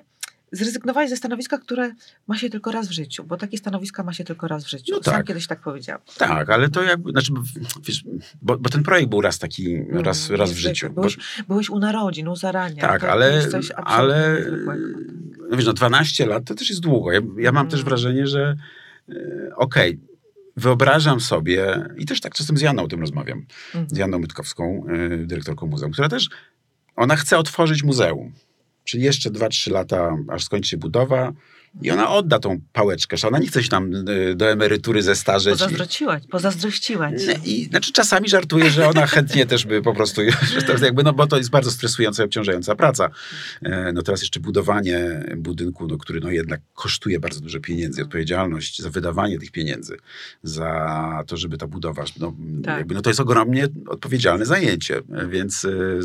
zrezygnowałeś 0.51 1.09
ze 1.09 1.17
stanowiska, 1.17 1.57
które 1.57 1.91
ma 2.27 2.37
się 2.37 2.49
tylko 2.49 2.71
raz 2.71 2.87
w 2.87 2.91
życiu, 2.91 3.23
bo 3.23 3.37
takie 3.37 3.57
stanowiska 3.57 4.03
ma 4.03 4.13
się 4.13 4.23
tylko 4.23 4.47
raz 4.47 4.65
w 4.65 4.69
życiu. 4.69 4.93
No 4.93 4.99
tak. 4.99 5.13
Sam 5.13 5.23
kiedyś 5.23 5.47
tak 5.47 5.61
powiedziałem. 5.61 6.01
Tak, 6.17 6.49
ale 6.49 6.69
to 6.69 6.83
jakby, 6.83 7.11
znaczy, 7.11 7.31
wiesz, 7.83 8.03
bo, 8.41 8.57
bo 8.57 8.69
ten 8.69 8.83
projekt 8.83 9.09
był 9.09 9.21
raz 9.21 9.39
taki, 9.39 9.75
mm, 9.75 10.03
raz, 10.03 10.29
raz 10.29 10.51
w 10.51 10.57
życiu. 10.57 10.89
Byłeś, 10.89 11.17
bo, 11.17 11.43
byłeś 11.47 11.69
u 11.69 11.79
narodzin, 11.79 12.27
u 12.27 12.35
zarania. 12.35 12.81
Tak, 12.81 13.03
ale, 13.03 13.43
ale 13.75 14.45
no 15.49 15.57
wiesz, 15.57 15.65
no 15.65 15.73
12 15.73 16.25
lat 16.25 16.45
to 16.45 16.55
też 16.55 16.69
jest 16.69 16.81
długo. 16.81 17.11
Ja, 17.11 17.21
ja 17.37 17.51
mam 17.51 17.67
też 17.67 17.79
mm. 17.79 17.89
wrażenie, 17.89 18.27
że 18.27 18.57
e, 19.09 19.13
okej, 19.55 19.91
okay, 19.91 20.11
wyobrażam 20.57 21.19
sobie, 21.19 21.85
i 21.97 22.05
też 22.05 22.21
tak 22.21 22.33
czasem 22.33 22.57
z 22.57 22.61
Janą 22.61 22.83
o 22.83 22.87
tym 22.87 22.99
rozmawiam, 22.99 23.45
z 23.71 23.75
mhm. 23.75 23.99
Janą 23.99 24.19
Mytkowską, 24.19 24.83
e, 24.87 25.17
dyrektorką 25.17 25.67
muzeum, 25.67 25.91
która 25.91 26.09
też, 26.09 26.29
ona 26.95 27.15
chce 27.15 27.37
otworzyć 27.37 27.83
muzeum. 27.83 28.33
Czyli 28.83 29.03
jeszcze 29.03 29.29
2-3 29.29 29.71
lata, 29.71 30.17
aż 30.27 30.43
skończy 30.43 30.69
się 30.69 30.77
budowa. 30.77 31.33
I 31.81 31.91
ona 31.91 32.09
odda 32.09 32.39
tą 32.39 32.61
pałeczkę, 32.73 33.17
że 33.17 33.27
ona 33.27 33.39
nie 33.39 33.47
chce 33.47 33.63
się 33.63 33.69
tam 33.69 33.93
y, 34.09 34.35
do 34.35 34.49
emerytury 34.49 35.03
zestarzeć. 35.03 35.53
Pozazdrościła, 35.53 36.19
pozazdrościła 36.31 37.09
I 37.45 37.65
znaczy 37.65 37.91
czasami 37.91 38.29
żartuje, 38.29 38.69
że 38.69 38.89
ona 38.89 39.07
chętnie 39.07 39.45
też 39.45 39.65
by 39.65 39.81
po 39.81 39.93
prostu, 39.93 40.21
jakby, 40.81 41.03
no 41.03 41.13
bo 41.13 41.27
to 41.27 41.37
jest 41.37 41.49
bardzo 41.49 41.71
stresująca 41.71 42.23
i 42.23 42.25
obciążająca 42.25 42.75
praca. 42.75 43.09
E, 43.61 43.91
no 43.93 44.01
teraz 44.01 44.21
jeszcze 44.21 44.39
budowanie 44.39 45.23
budynku, 45.37 45.87
no, 45.87 45.97
który 45.97 46.19
no 46.19 46.31
jednak 46.31 46.61
kosztuje 46.73 47.19
bardzo 47.19 47.39
dużo 47.39 47.59
pieniędzy, 47.59 48.01
odpowiedzialność 48.01 48.81
za 48.81 48.89
wydawanie 48.89 49.39
tych 49.39 49.51
pieniędzy, 49.51 49.97
za 50.43 51.23
to, 51.27 51.37
żeby 51.37 51.57
ta 51.57 51.67
budowa, 51.67 52.03
no, 52.19 52.33
tak. 52.63 52.77
jakby, 52.77 52.95
no 52.95 53.01
to 53.01 53.09
jest 53.09 53.19
ogromnie 53.19 53.67
odpowiedzialne 53.87 54.45
zajęcie, 54.45 55.01
więc 55.29 55.65
y, 55.65 55.99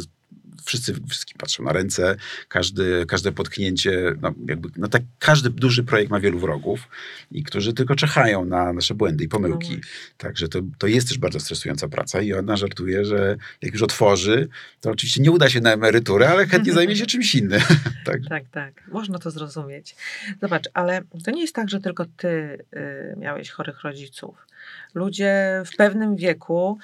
wszyscy 0.64 0.94
wszystkim 1.08 1.38
patrzą 1.38 1.62
na 1.62 1.72
ręce, 1.72 2.16
każdy, 2.48 3.06
każde 3.08 3.32
potknięcie, 3.32 4.14
no 4.22 4.34
jakby, 4.48 4.68
no 4.76 4.88
tak, 4.88 5.02
każdy 5.18 5.50
duży 5.50 5.84
projekt 5.84 6.10
ma 6.10 6.20
wielu 6.20 6.38
wrogów 6.38 6.88
i 7.30 7.42
którzy 7.42 7.72
tylko 7.72 7.94
czekają 7.94 8.44
na 8.44 8.72
nasze 8.72 8.94
błędy 8.94 9.24
i 9.24 9.28
pomyłki. 9.28 9.72
No 9.72 9.80
Także 10.18 10.48
to, 10.48 10.60
to 10.78 10.86
jest 10.86 11.08
też 11.08 11.18
bardzo 11.18 11.40
stresująca 11.40 11.88
praca 11.88 12.20
i 12.20 12.32
ona 12.32 12.56
żartuje, 12.56 13.04
że 13.04 13.36
jak 13.62 13.72
już 13.72 13.82
otworzy, 13.82 14.48
to 14.80 14.90
oczywiście 14.90 15.22
nie 15.22 15.30
uda 15.30 15.48
się 15.48 15.60
na 15.60 15.72
emeryturę, 15.72 16.28
ale 16.28 16.46
chętnie 16.46 16.72
zajmie 16.72 16.96
się 16.96 17.06
czymś 17.06 17.34
innym. 17.34 17.60
tak. 18.04 18.20
tak, 18.28 18.44
tak. 18.50 18.88
Można 18.88 19.18
to 19.18 19.30
zrozumieć. 19.30 19.96
Zobacz, 20.42 20.64
ale 20.74 21.02
to 21.24 21.30
nie 21.30 21.40
jest 21.40 21.54
tak, 21.54 21.70
że 21.70 21.80
tylko 21.80 22.04
ty 22.16 22.28
y, 22.28 23.16
miałeś 23.16 23.50
chorych 23.50 23.82
rodziców. 23.82 24.46
Ludzie 24.94 25.62
w 25.66 25.76
pewnym 25.76 26.16
wieku 26.16 26.78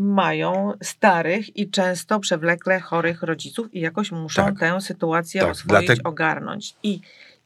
mają 0.00 0.72
starych 0.82 1.56
i 1.56 1.70
często 1.70 2.20
przewlekle 2.20 2.80
chorych 2.80 3.22
rodziców 3.22 3.74
i 3.74 3.80
jakoś 3.80 4.12
muszą 4.12 4.44
tak, 4.44 4.58
tę 4.58 4.80
sytuację 4.80 5.40
tak, 5.40 5.50
oswoić, 5.50 5.86
dlatego... 5.86 6.08
ogarnąć. 6.08 6.74
I 6.82 7.00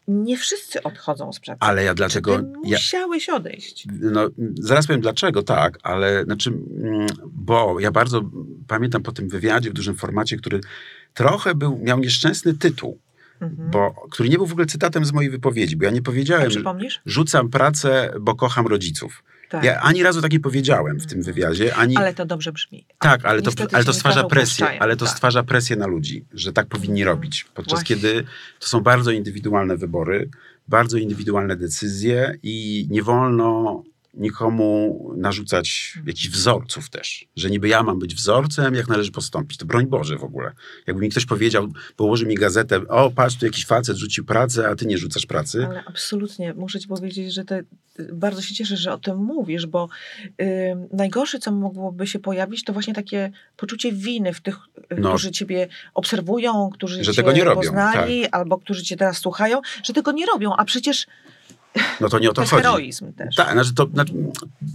nie 0.09 0.37
wszyscy 0.37 0.83
odchodzą 0.83 1.33
z 1.33 1.41
pracy. 1.41 1.59
Ale 1.61 1.85
ja 1.85 1.95
dlaczego... 1.95 2.37
Ty 2.37 2.43
musiałeś 2.65 3.29
ja, 3.29 3.35
odejść. 3.35 3.87
No, 4.01 4.29
zaraz 4.61 4.87
powiem 4.87 5.01
dlaczego, 5.01 5.43
tak, 5.43 5.79
ale 5.83 6.25
znaczy, 6.25 6.51
mm, 6.51 7.07
bo 7.27 7.81
ja 7.81 7.91
bardzo 7.91 8.23
pamiętam 8.69 9.03
po 9.03 9.13
tym 9.13 9.29
wywiadzie 9.29 9.71
w 9.71 9.75
dużym 9.75 9.95
formacie, 9.95 10.37
który 10.37 10.61
trochę 11.15 11.55
był, 11.55 11.79
miał 11.79 11.99
nieszczęsny 11.99 12.55
tytuł. 12.55 12.99
Mhm. 13.41 13.71
bo, 13.71 14.07
który 14.11 14.29
nie 14.29 14.37
był 14.37 14.47
w 14.47 14.53
ogóle 14.53 14.67
cytatem 14.67 15.05
z 15.05 15.13
mojej 15.13 15.31
wypowiedzi, 15.31 15.77
bo 15.77 15.85
ja 15.85 15.91
nie 15.91 16.03
powiedziałem, 16.03 16.51
że 16.51 16.61
rzucam 17.07 17.49
pracę, 17.49 18.15
bo 18.21 18.35
kocham 18.35 18.67
rodziców. 18.67 19.23
Tak. 19.49 19.65
Ja 19.65 19.81
ani 19.81 20.03
razu 20.03 20.23
tak 20.23 20.33
nie 20.33 20.41
powiedziałem 20.41 21.01
w 21.01 21.07
tym 21.07 21.23
wywiadzie, 21.23 21.75
ani... 21.75 21.97
Ale 21.97 22.15
to 22.15 22.27
dobrze 22.27 22.53
brzmi. 22.53 22.87
Tak, 22.99 23.25
ale 23.25 23.43
to, 23.43 23.51
ale 23.73 23.85
to 23.85 23.93
stwarza 23.93 24.25
presję, 24.25 24.81
ale 24.81 24.97
to 24.97 25.05
tak. 25.05 25.15
stwarza 25.15 25.43
presję 25.43 25.77
na 25.77 25.87
ludzi, 25.87 26.25
że 26.35 26.53
tak 26.53 26.67
powinni 26.67 27.03
Mhm. 27.03 27.17
robić. 27.17 27.45
Podczas 27.55 27.79
Właśnie. 27.79 27.97
kiedy 27.97 28.25
to 28.59 28.67
są 28.67 28.81
bardzo 28.81 29.11
indywidualne 29.11 29.77
wybory, 29.77 30.29
bardzo 30.69 30.99
indywidualne 30.99 31.57
decyzje 31.57 32.39
i 32.43 32.87
nie 32.91 33.03
wolno 33.03 33.83
nikomu 34.17 35.01
narzucać 35.17 35.93
Mhm. 35.97 36.07
jakichś 36.09 36.29
wzorców 36.29 36.91
też. 36.91 37.25
Że 37.37 37.51
niby 37.51 37.69
ja 37.69 37.83
mam 37.83 37.99
być 37.99 38.15
wzorcem, 38.15 38.75
jak 38.75 38.89
należy 38.89 39.11
postąpić. 39.13 39.59
To 39.59 39.67
broń 39.67 39.87
Boże 39.87 40.17
w 40.19 40.25
ogóle. 40.25 40.53
Jakby 40.87 41.03
mi 41.03 41.09
ktoś 41.11 41.27
powiedział, 41.27 41.69
położy 41.97 42.27
mi 42.27 42.35
gazetę, 42.35 42.89
o 42.89 43.11
patrz, 43.11 43.37
tu 43.37 43.47
jakiś 43.47 43.67
facet 43.67 43.97
rzucił 43.97 44.25
pracę, 44.25 44.69
a 44.69 44.75
ty 44.75 44.87
nie 44.87 44.99
rzucasz 44.99 45.27
pracy. 45.27 45.67
Ale 45.67 45.85
absolutnie, 45.85 46.55
muszę 46.55 46.81
ci 46.81 46.89
powiedzieć, 46.89 47.35
że 47.35 47.45
te, 47.45 47.63
bardzo 48.13 48.43
się 48.43 48.55
cieszę, 48.55 48.77
że 48.77 48.93
o 48.93 48.99
tym 48.99 49.17
mówisz, 49.17 49.67
bo 49.67 49.89
y, 50.41 50.45
najgorsze, 50.93 51.39
co 51.39 51.53
mogłoby 51.53 52.07
się 52.07 52.19
pojawić, 52.19 52.65
to 52.65 52.73
właśnie 52.73 52.95
takie 52.95 53.31
poczucie 53.57 53.93
winy 53.93 54.33
w 54.33 54.41
tych, 54.41 54.57
y, 54.93 54.97
No. 54.99 55.09
którzy 55.09 55.31
ciebie 55.31 55.69
obserwują, 55.95 56.71
którzy 56.75 57.05
Że 57.05 57.13
cię 57.13 57.17
tego 57.17 57.33
nie 57.33 57.45
robią, 57.45 57.61
tak. 57.63 57.67
poznali, 57.71 58.27
albo 58.27 58.59
którzy 58.59 58.83
cię 58.83 58.97
teraz 58.97 59.19
słuchają, 59.19 59.61
że 59.85 59.93
tego 59.93 60.13
nie 60.13 60.27
robią, 60.27 60.53
a 60.57 60.65
przecież 60.65 61.07
No 62.01 62.09
to 62.09 62.19
nie 62.19 62.31
o 62.31 62.33
to 62.33 62.43
to 62.43 62.49
chodzi. 62.49 62.63
heroizm 62.63 63.13
też. 63.13 63.37
Tak, 63.37 63.53
znaczy 63.53 63.75
to, 63.75 63.87
znaczy, 63.87 64.13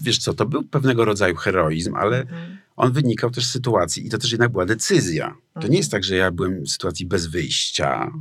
wiesz 0.04 0.18
co, 0.18 0.34
to 0.34 0.46
był 0.46 0.64
pewnego 0.64 1.06
rodzaju 1.06 1.36
heroizm, 1.36 1.96
ale 1.96 2.22
Mhm. 2.22 2.58
on 2.76 2.92
wynikał 2.92 3.30
też 3.32 3.46
z 3.46 3.52
sytuacji 3.52 4.08
i 4.08 4.10
to 4.10 4.18
też 4.18 4.32
jednak 4.32 4.52
była 4.52 4.66
decyzja. 4.66 5.28
To 5.28 5.60
Mhm. 5.60 5.72
nie 5.72 5.78
jest 5.78 5.92
tak, 5.92 6.04
że 6.04 6.16
ja 6.16 6.32
byłem 6.32 6.64
w 6.64 6.70
sytuacji 6.70 7.06
bez 7.06 7.26
wyjścia. 7.28 8.12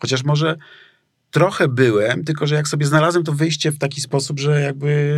Chociaż 0.00 0.24
może 0.24 0.56
trochę 1.34 1.68
byłem, 1.68 2.24
tylko 2.24 2.46
że 2.46 2.54
jak 2.54 2.68
sobie 2.68 2.86
znalazłem 2.86 3.24
to 3.24 3.32
wyjście 3.32 3.72
w 3.72 3.78
taki 3.78 4.00
sposób, 4.00 4.40
że 4.40 4.60
jakby 4.60 5.14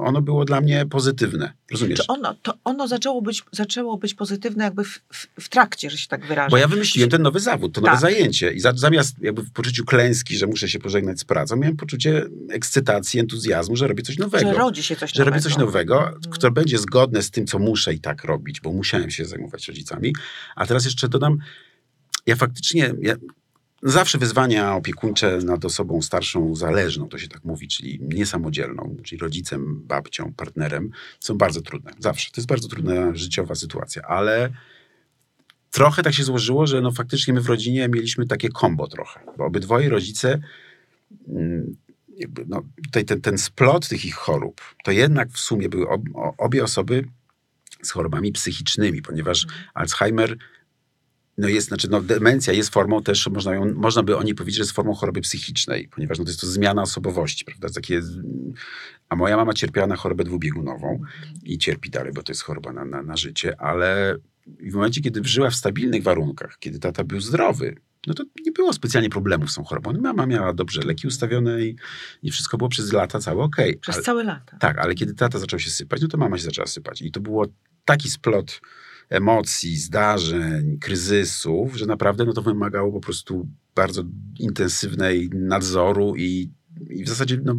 ono 0.00 0.22
było 0.22 0.44
dla 0.44 0.60
mnie 0.60 0.86
pozytywne. 0.86 1.52
Rozumiesz? 1.70 1.98
Ono, 2.08 2.34
to 2.42 2.54
ono 2.64 2.88
zaczęło 2.88 3.22
być, 3.22 3.42
zaczęło 3.52 3.96
być 3.96 4.14
pozytywne 4.14 4.64
jakby 4.64 4.84
w, 4.84 5.00
w, 5.12 5.26
w 5.40 5.48
trakcie, 5.48 5.90
że 5.90 5.98
się 5.98 6.08
tak 6.08 6.26
wyrażę. 6.26 6.50
Bo 6.50 6.56
ja 6.56 6.68
wymyśliłem 6.68 7.10
ten 7.10 7.22
nowy 7.22 7.40
zawód, 7.40 7.74
to 7.74 7.80
nowe 7.80 7.90
Tak. 7.92 8.00
zajęcie. 8.00 8.52
I 8.52 8.60
za, 8.60 8.72
zamiast 8.76 9.16
jakby 9.20 9.42
w 9.42 9.50
poczuciu 9.52 9.84
klęski, 9.84 10.36
że 10.38 10.46
muszę 10.46 10.68
się 10.68 10.78
pożegnać 10.78 11.20
z 11.20 11.24
pracą, 11.24 11.56
miałem 11.56 11.76
poczucie 11.76 12.24
ekscytacji, 12.50 13.20
entuzjazmu, 13.20 13.76
że 13.76 13.86
robię 13.88 14.02
coś 14.02 14.18
nowego. 14.18 14.48
że 14.52 14.58
rodzi 14.58 14.82
się 14.82 14.96
coś 14.96 15.12
że 15.12 15.18
nowego. 15.20 15.30
robię 15.30 15.42
coś 15.42 15.56
nowego, 15.56 15.98
Mhm. 16.06 16.20
które 16.30 16.50
będzie 16.50 16.78
zgodne 16.78 17.22
z 17.22 17.30
tym, 17.30 17.46
co 17.46 17.58
muszę 17.58 17.94
i 17.94 18.00
tak 18.00 18.24
robić, 18.24 18.60
bo 18.60 18.72
musiałem 18.72 19.10
się 19.10 19.24
zajmować 19.24 19.68
rodzicami. 19.68 20.12
A 20.56 20.66
teraz 20.66 20.84
jeszcze 20.84 21.08
dodam, 21.08 21.38
ja 22.26 22.36
faktycznie, 22.36 22.94
ja, 23.00 23.14
zawsze 23.82 24.18
wyzwania 24.18 24.74
opiekuńcze 24.74 25.38
nad 25.44 25.64
osobą 25.64 26.02
starszą, 26.02 26.54
zależną, 26.54 27.08
to 27.08 27.18
się 27.18 27.28
tak 27.28 27.44
mówi, 27.44 27.68
czyli 27.68 28.00
niesamodzielną, 28.02 28.96
czyli 29.04 29.20
rodzicem, 29.20 29.82
babcią, 29.86 30.32
partnerem, 30.36 30.90
są 31.20 31.38
bardzo 31.38 31.60
trudne. 31.60 31.92
Zawsze. 31.98 32.30
To 32.30 32.40
jest 32.40 32.48
bardzo 32.48 32.68
trudna 32.68 33.14
życiowa 33.14 33.54
sytuacja, 33.54 34.02
ale 34.02 34.50
trochę 35.70 36.02
tak 36.02 36.14
się 36.14 36.24
złożyło, 36.24 36.66
że 36.66 36.80
no 36.80 36.92
faktycznie 36.92 37.34
my 37.34 37.40
w 37.40 37.46
rodzinie 37.46 37.88
mieliśmy 37.88 38.26
takie 38.26 38.48
kombo 38.48 38.86
trochę, 38.86 39.20
bo 39.38 39.44
obydwoje 39.44 39.88
rodzice 39.88 40.40
mm, 41.28 41.76
no, 42.46 42.62
tutaj 42.84 43.04
ten, 43.04 43.20
ten 43.20 43.38
splot 43.38 43.88
tych 43.88 44.04
ich 44.04 44.14
chorób, 44.14 44.60
to 44.84 44.90
jednak 44.90 45.30
w 45.30 45.38
sumie 45.38 45.68
były 45.68 45.88
ob, 45.88 46.02
obie 46.38 46.64
osoby 46.64 47.04
z 47.82 47.90
chorobami 47.90 48.32
psychicznymi, 48.32 49.02
ponieważ 49.02 49.46
Alzheimer 49.74 50.36
no 51.38 51.48
jest, 51.48 51.68
znaczy 51.68 51.88
no 51.90 52.00
demencja 52.02 52.52
jest 52.52 52.70
formą 52.70 53.02
też, 53.02 53.28
można, 53.28 53.54
ją, 53.54 53.74
można 53.74 54.02
by 54.02 54.16
o 54.16 54.22
niej 54.22 54.34
powiedzieć, 54.34 54.56
że 54.56 54.62
jest 54.62 54.72
formą 54.72 54.94
choroby 54.94 55.20
psychicznej, 55.20 55.88
ponieważ 55.88 56.18
no 56.18 56.24
to 56.24 56.30
jest 56.30 56.40
to 56.40 56.46
zmiana 56.46 56.82
osobowości, 56.82 57.44
prawda? 57.44 57.68
Takie, 57.68 58.00
a 59.08 59.16
moja 59.16 59.36
mama 59.36 59.52
cierpiała 59.52 59.86
na 59.86 59.96
chorobę 59.96 60.24
dwubiegunową 60.24 61.00
i 61.42 61.58
cierpi 61.58 61.90
dalej, 61.90 62.12
bo 62.12 62.22
to 62.22 62.32
jest 62.32 62.42
choroba 62.42 62.72
na, 62.72 62.84
na, 62.84 63.02
na 63.02 63.16
życie, 63.16 63.60
ale 63.60 64.16
w 64.46 64.74
momencie, 64.74 65.00
kiedy 65.00 65.20
żyła 65.24 65.50
w 65.50 65.54
stabilnych 65.54 66.02
warunkach, 66.02 66.56
kiedy 66.58 66.78
tata 66.78 67.04
był 67.04 67.20
zdrowy, 67.20 67.74
no 68.06 68.14
to 68.14 68.24
nie 68.46 68.52
było 68.52 68.72
specjalnie 68.72 69.10
problemów 69.10 69.50
z 69.50 69.54
tą 69.54 69.64
chorobą. 69.64 69.92
No, 69.92 70.00
Mama 70.00 70.26
miała 70.26 70.52
dobrze 70.52 70.80
leki 70.82 71.06
ustawione 71.06 71.62
i, 71.62 71.76
i 72.22 72.30
wszystko 72.30 72.58
było 72.58 72.68
przez 72.68 72.92
lata 72.92 73.18
całe 73.18 73.42
okej. 73.42 73.76
Przez 73.76 73.94
Ale- 73.94 74.04
całe 74.04 74.24
lata. 74.24 74.56
tak, 74.60 74.78
ale 74.78 74.94
kiedy 74.94 75.14
tata 75.14 75.38
zaczął 75.38 75.58
się 75.58 75.70
sypać, 75.70 76.02
no 76.02 76.08
to 76.08 76.18
mama 76.18 76.38
się 76.38 76.44
zaczęła 76.44 76.66
sypać. 76.66 77.02
I 77.02 77.10
to 77.10 77.20
było 77.20 77.46
taki 77.84 78.10
splot 78.10 78.60
emocji, 79.08 79.76
zdarzeń, 79.76 80.78
kryzysów, 80.78 81.76
że 81.76 81.86
naprawdę 81.86 82.24
no 82.24 82.32
to 82.32 82.42
wymagało 82.42 82.92
po 82.92 83.00
prostu 83.00 83.48
bardzo 83.74 84.02
intensywnej 84.38 85.30
nadzoru 85.34 86.16
i, 86.16 86.50
i 86.90 87.04
w 87.04 87.08
zasadzie 87.08 87.38
no, 87.44 87.56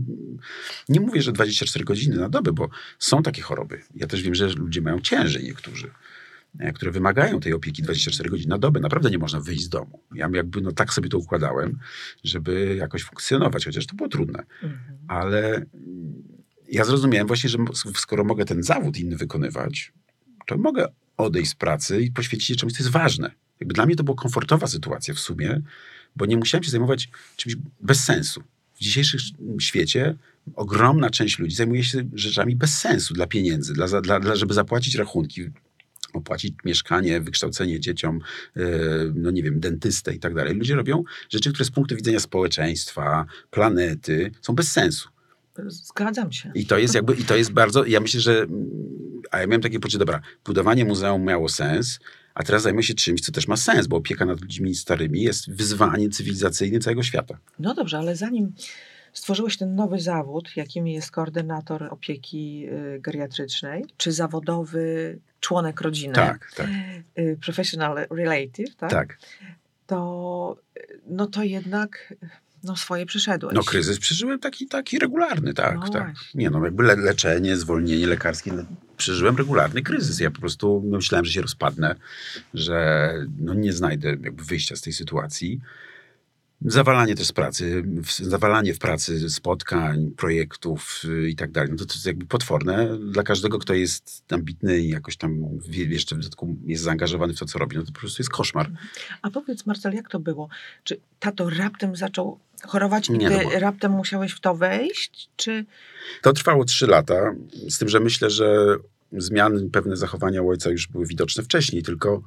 nie 0.90 1.00
mówię, 1.00 1.22
że 1.22 1.32
24 1.32 1.86
godziny 1.86 2.18
na 2.18 2.30
dobę, 2.30 2.54
bo 2.54 2.70
są 3.00 3.24
takie 3.24 3.42
choroby. 3.42 3.82
Ja 3.96 4.08
też 4.08 4.22
wiem, 4.22 4.36
że 4.36 4.50
ludzie 4.50 4.82
mają 4.82 5.00
ciężej 5.00 5.44
niektórzy 5.44 5.92
e, 6.60 6.74
które 6.74 6.92
wymagają 6.92 7.40
tej 7.40 7.54
opieki 7.54 7.82
24 7.82 8.30
godziny 8.30 8.50
na 8.50 8.58
dobę. 8.58 8.80
Naprawdę 8.80 9.10
nie 9.10 9.18
można 9.18 9.40
wyjść 9.40 9.64
z 9.64 9.70
domu. 9.70 10.00
Ja 10.16 10.30
jakby 10.34 10.62
no 10.62 10.72
tak 10.72 10.94
sobie 10.94 11.10
to 11.10 11.18
układałem, 11.18 11.80
żeby 12.24 12.76
jakoś 12.76 13.04
funkcjonować, 13.04 13.66
chociaż 13.66 13.86
to 13.86 13.96
było 13.96 14.10
trudne 14.10 14.44
Mhm. 14.64 14.98
ale 15.08 15.66
ja 16.72 16.86
zrozumiałem 16.86 17.28
właśnie, 17.28 17.50
że 17.50 17.58
skoro 17.96 18.24
mogę 18.24 18.46
ten 18.46 18.64
zawód 18.64 18.98
inny 18.98 19.18
wykonywać, 19.18 19.94
to 20.48 20.58
mogę 20.58 20.88
odejść 21.20 21.52
z 21.52 21.56
pracy 21.56 22.02
i 22.02 22.12
poświęcić 22.12 22.48
się 22.48 22.56
czemuś, 22.56 22.74
co 22.74 22.84
jest 22.84 22.92
ważne. 22.92 23.32
Jakby 23.60 23.74
dla 23.74 23.86
mnie 23.86 23.96
to 23.96 24.04
była 24.04 24.18
komfortowa 24.18 24.68
sytuacja 24.68 25.14
w 25.14 25.20
sumie, 25.20 25.62
bo 26.16 26.26
nie 26.26 26.38
musiałem 26.38 26.64
się 26.64 26.72
zajmować 26.72 27.10
czymś 27.36 27.56
bez 27.82 28.04
sensu. 28.04 28.44
W 28.76 28.80
dzisiejszym 28.80 29.20
świecie 29.60 30.16
ogromna 30.56 31.10
część 31.10 31.40
ludzi 31.40 31.56
zajmuje 31.56 31.84
się 31.84 32.10
rzeczami 32.14 32.56
bez 32.56 32.78
sensu 32.78 33.14
dla 33.14 33.28
pieniędzy, 33.28 33.74
dla, 33.74 34.02
dla, 34.02 34.20
dla, 34.20 34.36
żeby 34.36 34.54
zapłacić 34.54 34.96
rachunki, 34.96 35.50
opłacić 36.14 36.54
mieszkanie, 36.66 37.22
wykształcenie 37.22 37.80
dzieciom, 37.80 38.20
e, 38.56 38.62
no 39.16 39.32
nie 39.32 39.44
wiem, 39.44 39.60
dentystę 39.60 40.14
i 40.14 40.20
tak 40.20 40.34
dalej. 40.34 40.56
Ludzie 40.56 40.76
robią 40.76 41.04
rzeczy, 41.30 41.50
które 41.50 41.66
z 41.66 41.72
punktu 41.72 41.96
widzenia 41.96 42.20
społeczeństwa, 42.20 43.26
planety 43.52 44.32
są 44.42 44.56
bez 44.56 44.72
sensu. 44.72 45.10
Zgadzam 45.67 46.32
się. 46.32 46.52
I 46.56 46.65
to 46.65 46.78
jest 46.78 46.95
jakby, 46.95 47.13
i 47.13 47.24
to 47.24 47.36
jest 47.36 47.52
bardzo, 47.52 47.86
ja 47.86 48.00
myślę, 48.00 48.22
że, 48.22 48.45
a 49.32 49.39
ja 49.39 49.48
miałem 49.48 49.62
takie 49.62 49.80
poczucie, 49.80 49.98
dobra, 49.98 50.22
budowanie 50.45 50.86
muzeum 50.86 51.24
miało 51.24 51.50
sens, 51.50 52.00
a 52.34 52.43
teraz 52.43 52.62
zajmę 52.62 52.84
się 52.84 52.93
czymś, 52.93 53.22
co 53.22 53.32
też 53.32 53.48
ma 53.48 53.58
sens, 53.58 53.88
bo 53.88 53.98
opieka 53.98 54.26
nad 54.26 54.41
ludźmi 54.41 54.76
starymi 54.76 55.22
jest 55.22 55.52
wyzwaniem 55.52 56.12
cywilizacyjnym 56.12 56.82
całego 56.82 57.04
świata. 57.04 57.38
No 57.60 57.74
dobrze, 57.74 57.98
ale 57.98 58.15
zanim 58.15 58.54
stworzyłeś 59.13 59.58
ten 59.58 59.76
nowy 59.76 60.00
zawód, 60.00 60.50
jakim 60.56 60.88
jest 60.88 61.12
koordynator 61.12 61.84
opieki 61.84 62.67
y, 62.69 63.00
geriatrycznej, 63.00 63.86
czy 63.98 64.12
zawodowy 64.12 65.19
członek 65.39 65.82
rodziny, 65.82 66.13
Tak, 66.13 66.52
tak, 66.56 66.67
y, 67.19 67.38
professional 67.45 68.08
relative, 68.10 68.76
tak? 68.76 68.91
tak. 68.91 69.17
To, 69.88 70.58
y, 70.78 71.00
no 71.08 71.28
to 71.28 71.43
jednak 71.43 72.13
no 72.63 72.76
swoje 72.76 73.06
przeszedłeś. 73.06 73.56
No 73.56 73.63
kryzys 73.63 74.00
przeżyłem 74.00 74.39
taki, 74.39 74.67
taki 74.67 75.00
regularny, 75.00 75.54
tak, 75.54 75.76
No 75.76 75.89
tak. 75.89 75.91
właśnie. 75.91 76.41
Nie 76.41 76.50
no, 76.50 76.65
jakby 76.65 76.84
le 76.84 76.95
leczenie, 76.95 77.58
zwolnienie 77.58 78.08
lekarskie, 78.08 78.54
le 78.54 78.65
przeżyłem 78.98 79.38
regularny 79.38 79.82
kryzys. 79.82 80.19
Ja 80.19 80.32
po 80.32 80.39
prostu 80.39 80.84
myślałem, 80.86 81.26
że 81.26 81.32
się 81.32 81.41
rozpadnę, 81.41 81.95
że 82.54 83.13
no, 83.39 83.54
nie 83.54 83.74
znajdę 83.74 84.10
jakby 84.10 84.43
wyjścia 84.43 84.76
z 84.76 84.82
tej 84.82 84.93
sytuacji. 84.93 85.60
Zawalanie 86.65 87.15
też 87.15 87.28
z 87.28 87.32
pracy, 87.32 87.84
zawalanie 88.19 88.74
w 88.74 88.80
pracy 88.80 89.30
spotkań, 89.30 90.12
projektów 90.12 91.02
y, 91.06 91.30
i 91.30 91.36
tak 91.36 91.52
dalej. 91.52 91.69
No 91.72 91.78
to, 91.78 91.86
to 91.86 91.93
jest 91.93 92.06
jakby 92.06 92.26
potworne 92.26 92.98
dla 92.98 93.24
każdego, 93.24 93.60
kto 93.60 93.74
jest 93.74 94.24
ambitny 94.30 94.80
i 94.80 94.89
jakoś 94.89 95.17
tam 95.17 95.60
jeszcze 95.72 96.15
w 96.15 96.19
dodatku 96.19 96.56
jest 96.65 96.84
zaangażowany 96.84 97.34
w 97.34 97.39
to, 97.39 97.45
co 97.45 97.60
robi. 97.60 97.78
No 97.78 97.84
to 97.84 97.91
po 97.91 98.00
prostu 98.00 98.22
jest 98.22 98.30
koszmar. 98.30 98.72
A 99.22 99.30
powiedz 99.30 99.65
Marcel, 99.65 99.93
jak 99.93 100.10
to 100.10 100.19
było? 100.19 100.50
Czy 100.84 101.00
tato 101.19 101.50
raptem 101.50 101.95
zaczął 101.95 102.39
chorować 102.67 103.10
i 103.10 103.12
Nie, 103.12 103.30
ty 103.30 103.43
no 103.43 103.60
raptem 103.60 103.91
musiałeś 103.91 104.32
w 104.32 104.39
to 104.39 104.56
wejść? 104.56 105.30
Czy 105.36 105.65
To 106.22 106.34
trwało 106.34 106.65
trzy 106.65 106.88
lata, 106.88 107.36
z 107.69 107.78
tym, 107.78 107.89
że 107.89 108.00
myślę, 108.00 108.30
że 108.30 108.76
zmiany, 109.12 109.69
pewne 109.69 109.98
zachowania 109.98 110.41
u 110.41 110.50
ojca 110.50 110.69
już 110.69 110.88
były 110.88 111.06
widoczne 111.06 111.43
wcześniej, 111.43 111.84
tylko 111.84 112.22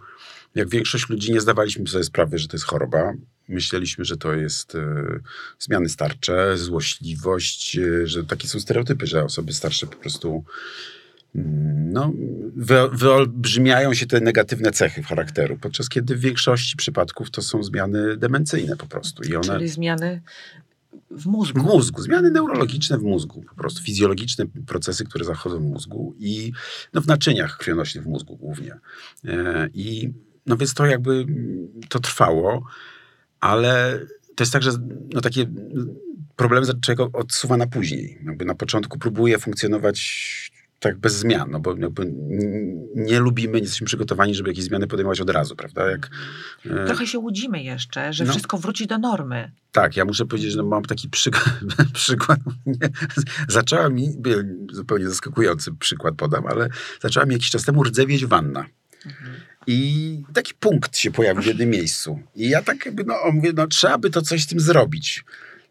jak 0.55 0.69
większość 0.69 1.09
ludzi 1.09 1.33
nie 1.33 1.41
zdawaliśmy 1.41 1.87
sobie 1.87 2.05
sprawy, 2.05 2.39
że 2.39 2.49
to 2.49 2.57
jest 2.57 2.67
choroba. 2.67 3.13
Myśleliśmy, 3.49 4.05
że 4.05 4.17
to 4.17 4.35
jest 4.35 4.75
e, 4.75 5.05
zmiany 5.59 5.89
starcze, 5.89 6.59
złośliwość, 6.59 7.79
e, 7.79 8.07
że 8.07 8.25
takie 8.25 8.49
są 8.49 8.61
stereotypy, 8.61 9.07
że 9.07 9.25
osoby 9.25 9.53
starsze 9.53 9.87
po 9.87 9.97
prostu 9.97 10.45
mm, 11.35 11.93
no, 11.93 12.13
wy, 12.57 12.89
wyolbrzymiają 12.93 13.95
się 13.95 14.07
te 14.07 14.21
negatywne 14.21 14.73
cechy 14.73 15.03
charakteru, 15.03 15.57
podczas 15.57 15.89
kiedy 15.89 16.17
w 16.17 16.21
większości 16.21 16.77
przypadków 16.77 17.31
to 17.31 17.43
są 17.43 17.63
zmiany 17.63 18.17
demencyjne 18.17 18.77
po 18.77 18.87
prostu. 18.87 19.23
I 19.23 19.37
one, 19.37 19.45
czyli 19.45 19.69
zmiany 19.69 20.21
w 21.11 21.23
w 21.23 21.27
mózgu? 21.27 21.63
mózgu, 21.63 22.03
zmiany 22.03 22.31
neurologiczne 22.31 22.99
w 22.99 23.03
mózgu, 23.03 23.43
po 23.43 23.55
prostu 23.55 23.83
fizjologiczne 23.83 24.45
procesy, 24.67 25.05
które 25.05 25.25
zachodzą 25.25 25.59
w 25.59 25.63
mózgu 25.63 26.15
i 26.19 26.53
no, 26.93 27.01
w 27.01 27.07
naczyniach 27.07 27.59
krwionośnych 27.59 28.05
w 28.05 28.07
mózgu 28.07 28.37
głównie. 28.37 28.79
E, 29.25 29.69
I 29.75 30.13
no 30.47 30.57
więc 30.57 30.75
to 30.75 30.87
jakby 30.87 31.13
mm, 31.13 31.69
to 31.89 32.01
trwało, 32.01 32.65
ale 33.43 34.01
to 34.37 34.45
jest 34.45 34.53
tak, 34.53 34.63
że 34.63 34.71
no, 35.15 35.21
takie 35.21 35.47
problemy 36.37 36.67
człowiek 36.81 37.17
odsuwa 37.17 37.57
na 37.57 37.67
później. 37.67 38.19
Jakby 38.27 38.45
na 38.45 38.55
początku 38.55 38.99
próbuje 38.99 39.39
funkcjonować 39.39 40.53
tak 40.81 40.99
bez 40.99 41.15
zmian, 41.15 41.51
no 41.51 41.61
bo 41.61 41.77
jakby 41.77 42.13
nie 42.95 43.21
lubimy, 43.21 43.53
nie 43.53 43.63
jesteśmy 43.63 43.87
przygotowani, 43.87 44.35
żeby 44.35 44.51
jakieś 44.51 44.65
zmiany 44.65 44.87
podejmować 44.87 45.21
od 45.21 45.31
razu, 45.31 45.57
prawda? 45.57 45.91
Jak, 45.91 46.11
e, 46.67 46.87
Trochę 46.87 47.07
się 47.07 47.19
łudzimy 47.19 47.63
jeszcze, 47.63 48.13
że 48.13 48.25
no, 48.25 48.31
wszystko 48.31 48.59
wróci 48.59 48.87
do 48.87 48.99
normy. 48.99 49.53
Tak, 49.73 49.97
ja 49.97 50.05
muszę 50.05 50.27
powiedzieć, 50.27 50.53
że 50.53 50.59
no 50.59 50.65
mam 50.65 50.85
taki 50.85 51.09
przykład. 51.19 51.61
przykład 51.93 52.41
zaczęła 53.49 53.89
mi, 53.89 54.09
zupełnie 54.73 55.09
zaskakujący 55.09 55.75
przykład 55.75 56.15
podam, 56.15 56.47
ale 56.47 56.69
zaczęła 57.01 57.27
mi 57.27 57.33
jakiś 57.33 57.51
czas 57.51 57.65
temu 57.65 57.83
rdzewieć 57.83 58.27
wanna. 58.27 58.67
Mhm. 59.07 59.35
I 59.67 60.23
taki 60.35 60.55
punkt 60.55 60.97
się 60.97 61.11
pojawił 61.11 61.43
w 61.43 61.47
jednym 61.47 61.71
miejscu. 61.71 62.19
I 62.37 62.49
ja 62.49 62.63
tak 62.63 62.87
jakby, 62.87 63.05
no 63.05 63.15
mówię, 63.33 63.53
no 63.57 63.67
trzeba 63.67 63.99
by 63.99 64.11
to 64.11 64.23
coś 64.23 64.43
z 64.43 64.47
tym 64.47 64.61
zrobić 64.61 65.25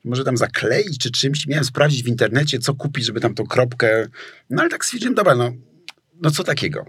może 0.04 0.24
tam 0.24 0.38
zakleić 0.38 0.98
czy 0.98 1.12
czymś. 1.12 1.48
Miałem 1.48 1.66
sprawdzić 1.66 2.04
w 2.04 2.08
internecie, 2.08 2.60
co 2.60 2.74
kupić, 2.74 3.06
żeby 3.06 3.20
tam 3.20 3.34
tą 3.34 3.48
kropkę. 3.48 4.08
No 4.50 4.62
ale 4.62 4.70
tak 4.70 4.86
stwierdziłem, 4.86 5.16
dobra, 5.16 5.36
no, 5.36 5.54
no 6.22 6.32
co 6.32 6.44
takiego? 6.44 6.86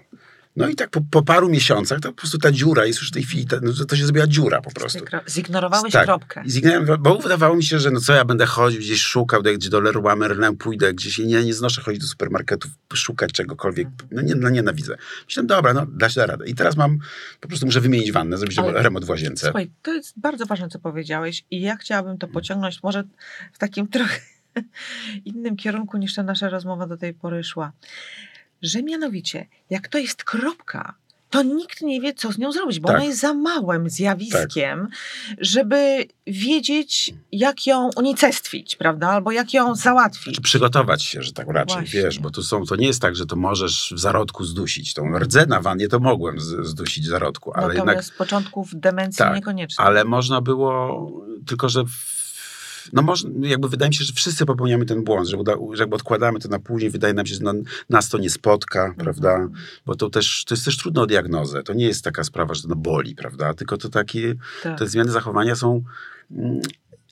No 0.57 0.69
i 0.69 0.75
tak 0.75 0.91
po, 0.91 1.01
po, 1.11 1.23
paru 1.23 1.49
miesiącach 1.49 2.01
to 2.01 2.09
po 2.09 2.15
prostu 2.15 2.39
ta 2.39 2.53
dziura 2.53 2.87
jest 2.87 2.99
już 2.99 3.09
w 3.09 3.13
tej 3.13 3.23
chwili, 3.23 3.47
ta, 3.47 3.57
no, 3.63 3.73
to 3.89 3.97
się 3.97 4.05
zrobiła 4.05 4.27
dziura 4.27 4.61
po 4.61 4.71
prostu. 4.71 5.05
Zignorowałeś 5.29 5.93
tak, 5.93 6.05
kropkę. 6.05 6.43
Zignorowałem, 6.47 7.03
bo 7.03 7.19
wydawało 7.19 7.57
mi 7.57 7.65
się, 7.65 7.79
że 7.79 7.91
no 7.91 8.01
co 8.01 8.13
ja 8.13 8.25
będę 8.25 8.47
chodził, 8.47 8.81
gdzieś 8.81 9.03
szukał, 9.03 9.43
gdzie 9.43 9.71
do 9.71 9.81
Leroy 9.81 10.17
Merlin 10.17 10.57
pójdę, 10.57 10.95
gdzieś 10.95 11.19
nie, 11.19 11.45
nie 11.45 11.55
znoszę 11.55 11.83
chodzić 11.83 12.01
do 12.01 12.07
supermarketów, 12.07 12.71
szukać 12.95 13.33
czegokolwiek. 13.33 13.89
No, 14.11 14.23
nie, 14.23 14.35
no 14.35 14.49
nienawidzę. 14.49 14.97
Myślałem, 15.27 15.47
dobra, 15.47 15.75
no 15.75 15.87
da 15.87 16.09
się 16.09 16.21
da 16.21 16.27
radę. 16.27 16.47
I 16.47 16.55
teraz 16.55 16.77
mam, 16.77 16.99
po 17.41 17.49
prostu 17.49 17.67
muszę 17.67 17.81
wymienić 17.81 18.13
wannę, 18.13 18.39
zrobić 18.39 18.59
Ale, 18.59 18.83
remont 18.83 19.05
w 19.05 19.11
łazience. 19.11 19.47
Słuchaj, 19.47 19.71
to 19.83 19.93
jest 19.93 20.21
bardzo 20.21 20.47
ważne, 20.47 20.69
co 20.69 20.79
powiedziałeś 20.79 21.45
i 21.51 21.61
ja 21.61 21.77
chciałabym 21.77 22.19
to 22.19 22.29
pociągnąć 22.29 22.83
może 22.83 23.05
w 23.53 23.59
takim 23.59 23.89
trochę 23.95 24.21
innym 25.25 25.57
kierunku 25.57 25.99
niż 25.99 26.15
ta 26.15 26.23
nasza 26.23 26.49
rozmowa 26.49 26.87
do 26.87 26.97
tej 26.97 27.15
pory 27.15 27.45
szła 27.45 27.73
że 28.63 28.83
mianowicie, 28.83 29.47
jak 29.71 29.89
to 29.89 29.99
jest 29.99 30.25
kropka, 30.25 30.95
to 31.33 31.43
nikt 31.43 31.83
nie 31.83 32.01
wie, 32.01 32.15
co 32.15 32.33
z 32.33 32.39
nią 32.39 32.53
zrobić, 32.53 32.81
bo 32.81 32.89
tak. 32.89 32.97
ona 32.97 33.05
jest 33.05 33.21
za 33.21 33.35
małym 33.35 33.91
zjawiskiem, 33.91 34.89
tak. 34.89 35.37
żeby 35.41 36.07
wiedzieć, 36.27 37.15
jak 37.33 37.67
ją 37.67 37.91
unicestwić, 37.97 38.77
prawda? 38.77 39.09
Albo 39.09 39.33
jak 39.33 39.55
ją 39.55 39.75
załatwić. 39.75 40.25
Znaczy 40.25 40.41
przygotować 40.41 41.03
się, 41.03 41.23
że 41.23 41.33
tak 41.33 41.49
raczej, 41.49 41.77
Właśnie. 41.79 42.03
wiesz, 42.03 42.19
bo 42.19 42.31
tu 42.31 42.43
są, 42.43 42.65
to 42.65 42.77
nie 42.77 42.87
jest 42.87 43.03
tak, 43.03 43.17
że 43.17 43.27
to 43.27 43.37
możesz 43.37 43.93
w 43.97 44.01
zarodku 44.01 44.45
zdusić. 44.45 44.95
Tą 44.95 45.19
rdzę 45.19 45.47
na 45.47 45.61
wannie 45.61 45.89
to 45.89 46.01
mogłem 46.01 46.41
zdusić 46.41 47.05
w 47.05 47.09
zarodku, 47.11 47.53
ale 47.55 47.67
Natomiast 47.67 47.87
jednak... 47.87 48.05
z 48.05 48.11
początków 48.11 48.71
demencji 48.75 49.19
tak, 49.19 49.35
niekoniecznie. 49.35 49.85
Ale 49.85 50.05
można 50.05 50.41
było, 50.41 51.07
tylko 51.47 51.69
że 51.69 51.85
w 51.85 52.22
no 52.93 53.03
może, 53.03 53.29
jakby 53.41 53.69
wydaje 53.69 53.89
mi 53.89 53.95
się, 53.95 54.05
że 54.05 54.13
wszyscy 54.13 54.47
popełniamy 54.47 54.87
ten 54.87 55.05
błąd, 55.05 55.29
że, 55.29 55.37
uda, 55.37 55.53
że 55.73 55.83
jakby 55.83 55.97
odkładamy 55.97 56.39
to 56.39 56.49
na 56.49 56.59
później, 56.59 56.91
wydaje 56.91 57.15
nam 57.15 57.27
się, 57.27 57.35
że 57.35 57.43
na, 57.43 57.53
nas 57.91 58.09
to 58.09 58.19
nie 58.19 58.31
spotka, 58.31 58.79
mhm. 58.79 59.05
prawda? 59.05 59.49
Bo 59.87 59.95
to 59.95 60.11
też, 60.11 60.45
to 60.45 60.55
jest 60.55 60.65
też 60.65 60.77
trudno 60.77 61.03
o 61.03 61.07
diagnozę. 61.07 61.63
To 61.63 61.73
nie 61.73 61.87
jest 61.87 62.05
taka 62.05 62.25
sprawa, 62.25 62.55
że 62.55 62.63
to 62.63 62.69
no 62.69 62.77
boli, 62.77 63.15
prawda? 63.15 63.55
Tylko 63.55 63.77
to 63.77 63.89
takie, 63.89 64.35
tak. 64.63 64.79
te 64.79 64.87
zmiany 64.87 65.11
zachowania 65.11 65.57
są... 65.57 65.83
Mm, 66.31 66.61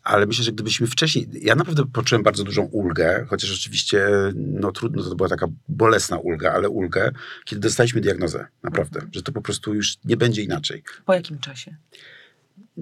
ale 0.03 0.27
myślę, 0.27 0.45
że 0.45 0.53
gdybyśmy 0.53 0.87
wcześniej, 0.87 1.29
ja 1.43 1.55
naprawdę 1.55 1.87
poczułem 1.93 2.23
bardzo 2.23 2.45
dużą 2.45 2.63
ulgę, 2.63 3.27
chociaż 3.29 3.53
oczywiście 3.53 4.09
no 4.35 4.73
trudno, 4.73 5.03
to 5.03 5.15
była 5.15 5.29
taka 5.29 5.47
bolesna 5.69 6.19
ulga, 6.19 6.53
ale 6.53 6.69
ulgę, 6.69 7.11
kiedy 7.45 7.61
dostaliśmy 7.61 8.01
diagnozę, 8.01 8.47
naprawdę, 8.63 9.01
że 9.13 9.23
to 9.23 9.33
po 9.33 9.43
prostu 9.43 9.75
już 9.75 9.97
nie 10.05 10.17
będzie 10.17 10.43
inaczej. 10.43 10.83
Po 11.05 11.15
jakim 11.15 11.39
czasie? 11.39 11.77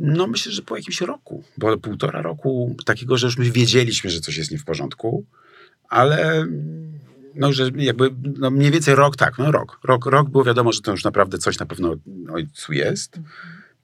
No 0.01 0.27
myślę, 0.27 0.53
że 0.53 0.63
po 0.63 0.77
jakimś 0.77 1.01
roku, 1.01 1.45
bo 1.59 1.79
półtora 1.79 2.23
roku 2.23 2.77
takiego, 2.85 3.19
że 3.19 3.27
już 3.27 3.39
my 3.39 3.51
wiedzieliśmy, 3.51 4.11
że 4.11 4.21
coś 4.21 4.37
jest 4.37 4.51
nie 4.51 4.59
w 4.59 4.65
porządku, 4.65 5.25
ale 5.89 6.47
no, 7.35 7.53
że 7.53 7.71
jakby 7.77 8.11
no 8.39 8.51
mniej 8.51 8.71
więcej 8.71 8.95
rok, 8.95 9.17
tak, 9.17 9.39
no 9.39 9.53
rok. 9.53 9.81
Rok, 9.85 10.07
rok 10.07 10.31
było 10.31 10.45
wiadomo, 10.45 10.73
że 10.73 10.81
to 10.81 10.91
już 10.91 11.05
naprawdę 11.05 11.39
coś 11.39 11.59
na 11.59 11.67
pewno 11.67 11.95
ojcu 12.33 12.73
jest. 12.73 13.21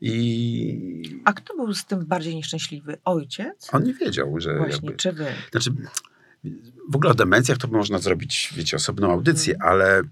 I... 0.00 1.20
A 1.24 1.32
kto 1.32 1.56
był 1.56 1.74
z 1.74 1.84
tym 1.84 2.06
bardziej 2.06 2.36
nieszczęśliwy? 2.36 2.96
Ojciec? 3.04 3.68
On 3.72 3.84
nie 3.84 3.94
wiedział, 3.94 4.40
że... 4.40 4.56
Właśnie, 4.56 4.74
jakby, 4.74 4.96
czy 4.96 5.12
wy? 5.12 5.26
Znaczy, 5.50 5.70
w 6.90 6.96
ogóle 6.96 7.10
o 7.10 7.14
demencjach 7.14 7.58
to 7.58 7.68
można 7.68 7.98
zrobić, 7.98 8.52
wiecie, 8.56 8.76
osobną 8.76 9.12
audycję, 9.12 9.54
hmm. 9.58 9.72
ale 9.72 10.02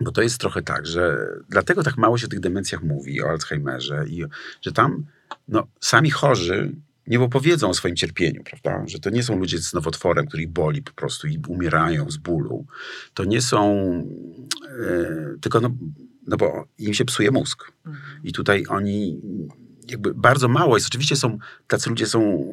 bo 0.00 0.12
to 0.12 0.22
jest 0.22 0.38
trochę 0.38 0.62
tak, 0.62 0.86
że 0.86 1.28
dlatego 1.48 1.82
tak 1.82 1.96
mało 1.96 2.18
się 2.18 2.26
o 2.26 2.30
tych 2.30 2.40
demencjach 2.40 2.82
mówi, 2.82 3.22
o 3.22 3.28
Alzheimerze, 3.28 4.04
i 4.08 4.24
że 4.62 4.72
tam 4.72 5.06
no, 5.48 5.66
sami 5.80 6.10
chorzy 6.10 6.72
nie 7.06 7.20
opowiedzą 7.20 7.68
o 7.68 7.74
swoim 7.74 7.96
cierpieniu, 7.96 8.42
prawda? 8.44 8.88
Że 8.88 8.98
to 8.98 9.10
nie 9.10 9.22
są 9.22 9.38
ludzie 9.38 9.58
z 9.58 9.74
nowotworem, 9.74 10.26
których 10.26 10.48
boli 10.48 10.82
po 10.82 10.92
prostu 10.92 11.26
i 11.26 11.38
umierają 11.48 12.10
z 12.10 12.16
bólu. 12.16 12.66
To 13.14 13.24
nie 13.24 13.42
są, 13.42 13.72
e, 14.80 15.38
tylko 15.40 15.60
no, 15.60 15.70
no 16.26 16.36
bo 16.36 16.66
im 16.78 16.94
się 16.94 17.04
psuje 17.04 17.30
mózg. 17.30 17.72
Mhm. 17.86 18.04
I 18.24 18.32
tutaj 18.32 18.64
oni 18.68 19.20
jakby 19.90 20.14
bardzo 20.14 20.48
mało 20.48 20.76
jest. 20.76 20.86
Oczywiście 20.86 21.16
są, 21.16 21.38
tacy 21.66 21.90
ludzie 21.90 22.06
są 22.06 22.46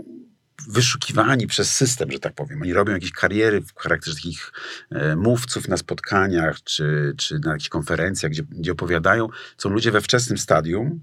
wyszukiwani 0.68 1.48
przez 1.48 1.74
system, 1.74 2.12
że 2.12 2.20
tak 2.20 2.34
powiem. 2.34 2.62
Oni 2.62 2.74
robią 2.74 2.94
jakieś 2.94 3.12
kariery 3.12 3.62
w 3.62 3.74
charakterze 3.76 4.16
takich 4.16 4.52
e, 4.92 5.16
mówców 5.16 5.68
na 5.68 5.78
spotkaniach 5.78 6.64
czy, 6.64 7.14
czy 7.18 7.40
na 7.40 7.52
jakichś 7.52 7.70
konferencjach, 7.70 8.32
gdzie, 8.32 8.44
gdzie 8.44 8.72
opowiadają. 8.72 9.30
Są 9.58 9.70
ludzie 9.70 9.92
we 9.92 10.02
wczesnym 10.02 10.38
stadium, 10.38 11.00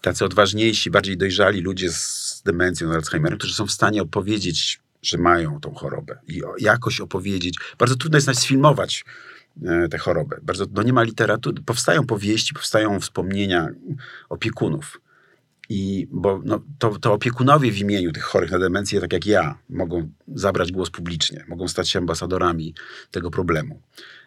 tacy 0.00 0.24
odważniejsi, 0.24 0.90
bardziej 0.90 1.16
dojrzali 1.16 1.60
ludzie 1.60 1.92
z 1.92 2.42
demencją, 2.44 2.92
Alzheimerem, 2.92 3.38
którzy 3.38 3.54
są 3.54 3.66
w 3.66 3.72
stanie 3.72 4.02
opowiedzieć, 4.02 4.80
że 5.02 5.18
mają 5.18 5.60
tą 5.60 5.74
chorobę 5.74 6.18
i 6.28 6.42
jakoś 6.58 7.00
opowiedzieć. 7.00 7.58
Bardzo 7.78 7.96
trudno 7.96 8.16
jest 8.16 8.26
nawet 8.26 8.40
sfilmować 8.40 9.04
e, 9.64 9.88
tę 9.88 9.98
chorobę. 9.98 10.36
Bardzo, 10.42 10.66
no 10.72 10.82
nie 10.82 10.92
ma 10.92 11.02
literatury. 11.02 11.62
Powstają 11.62 12.06
powieści, 12.06 12.54
powstają 12.54 13.00
wspomnienia 13.00 13.68
opiekunów 14.28 15.00
i 15.68 16.08
bo 16.10 16.42
no, 16.44 16.62
to, 16.78 16.98
to 16.98 17.12
opiekunowie 17.12 17.72
w 17.72 17.78
imieniu 17.78 18.12
tych 18.12 18.22
chorych 18.22 18.50
na 18.50 18.58
demencję, 18.58 19.00
tak 19.00 19.12
jak 19.12 19.26
ja, 19.26 19.58
mogą 19.68 20.10
zabrać 20.34 20.72
głos 20.72 20.90
publicznie, 20.90 21.44
mogą 21.48 21.68
stać 21.68 21.88
się 21.88 21.98
ambasadorami 21.98 22.74
tego 23.10 23.30
problemu. 23.30 23.82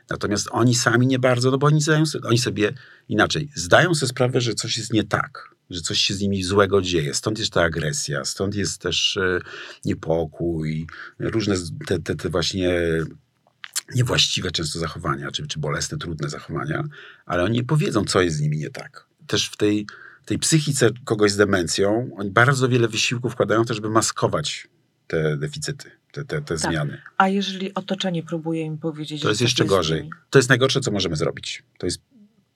Natomiast 0.09 0.47
oni 0.51 0.75
sami 0.75 1.07
nie 1.07 1.19
bardzo, 1.19 1.51
no 1.51 1.57
bo 1.57 1.67
oni, 1.67 1.81
zdają, 1.81 2.03
oni 2.23 2.37
sobie 2.37 2.73
inaczej 3.09 3.49
zdają 3.55 3.95
sobie 3.95 4.09
sprawę, 4.09 4.41
że 4.41 4.53
coś 4.53 4.77
jest 4.77 4.93
nie 4.93 5.03
tak, 5.03 5.55
że 5.69 5.81
coś 5.81 5.99
się 5.99 6.13
z 6.13 6.21
nimi 6.21 6.43
złego 6.43 6.81
dzieje. 6.81 7.13
Stąd 7.13 7.39
jest 7.39 7.53
ta 7.53 7.61
agresja, 7.61 8.25
stąd 8.25 8.55
jest 8.55 8.81
też 8.81 9.17
e, 9.17 9.39
niepokój, 9.85 10.87
różne 11.19 11.55
te, 11.87 11.99
te, 11.99 12.15
te 12.15 12.29
właśnie 12.29 12.81
niewłaściwe 13.95 14.51
często 14.51 14.79
zachowania, 14.79 15.31
czy, 15.31 15.47
czy 15.47 15.59
bolesne, 15.59 15.97
trudne 15.97 16.29
zachowania, 16.29 16.83
ale 17.25 17.43
oni 17.43 17.57
nie 17.57 17.63
powiedzą, 17.63 18.05
co 18.05 18.21
jest 18.21 18.37
z 18.37 18.41
nimi 18.41 18.57
nie 18.57 18.69
tak. 18.69 19.05
Też 19.27 19.49
w 19.49 19.57
tej 19.57 19.87
tej 20.25 20.39
psychice 20.39 20.89
kogoś 21.05 21.31
z 21.31 21.37
demencją, 21.37 22.09
oni 22.17 22.29
bardzo 22.29 22.69
wiele 22.69 22.87
wysiłków 22.87 23.33
wkładają 23.33 23.65
też, 23.65 23.75
żeby 23.75 23.89
maskować 23.89 24.67
te 25.07 25.37
deficyty, 25.37 25.91
te, 26.11 26.25
te, 26.25 26.41
te 26.41 26.41
tak. 26.41 26.57
zmiany. 26.57 27.01
A 27.17 27.29
jeżeli 27.29 27.73
otoczenie 27.73 28.23
próbuje 28.23 28.61
im 28.61 28.77
powiedzieć, 28.77 29.21
to 29.21 29.29
jest 29.29 29.41
jeszcze 29.41 29.63
jest 29.63 29.75
gorzej. 29.75 30.09
To 30.29 30.39
jest 30.39 30.49
najgorsze, 30.49 30.81
co 30.81 30.91
możemy 30.91 31.15
zrobić. 31.15 31.63
To 31.77 31.87
jest 31.87 32.01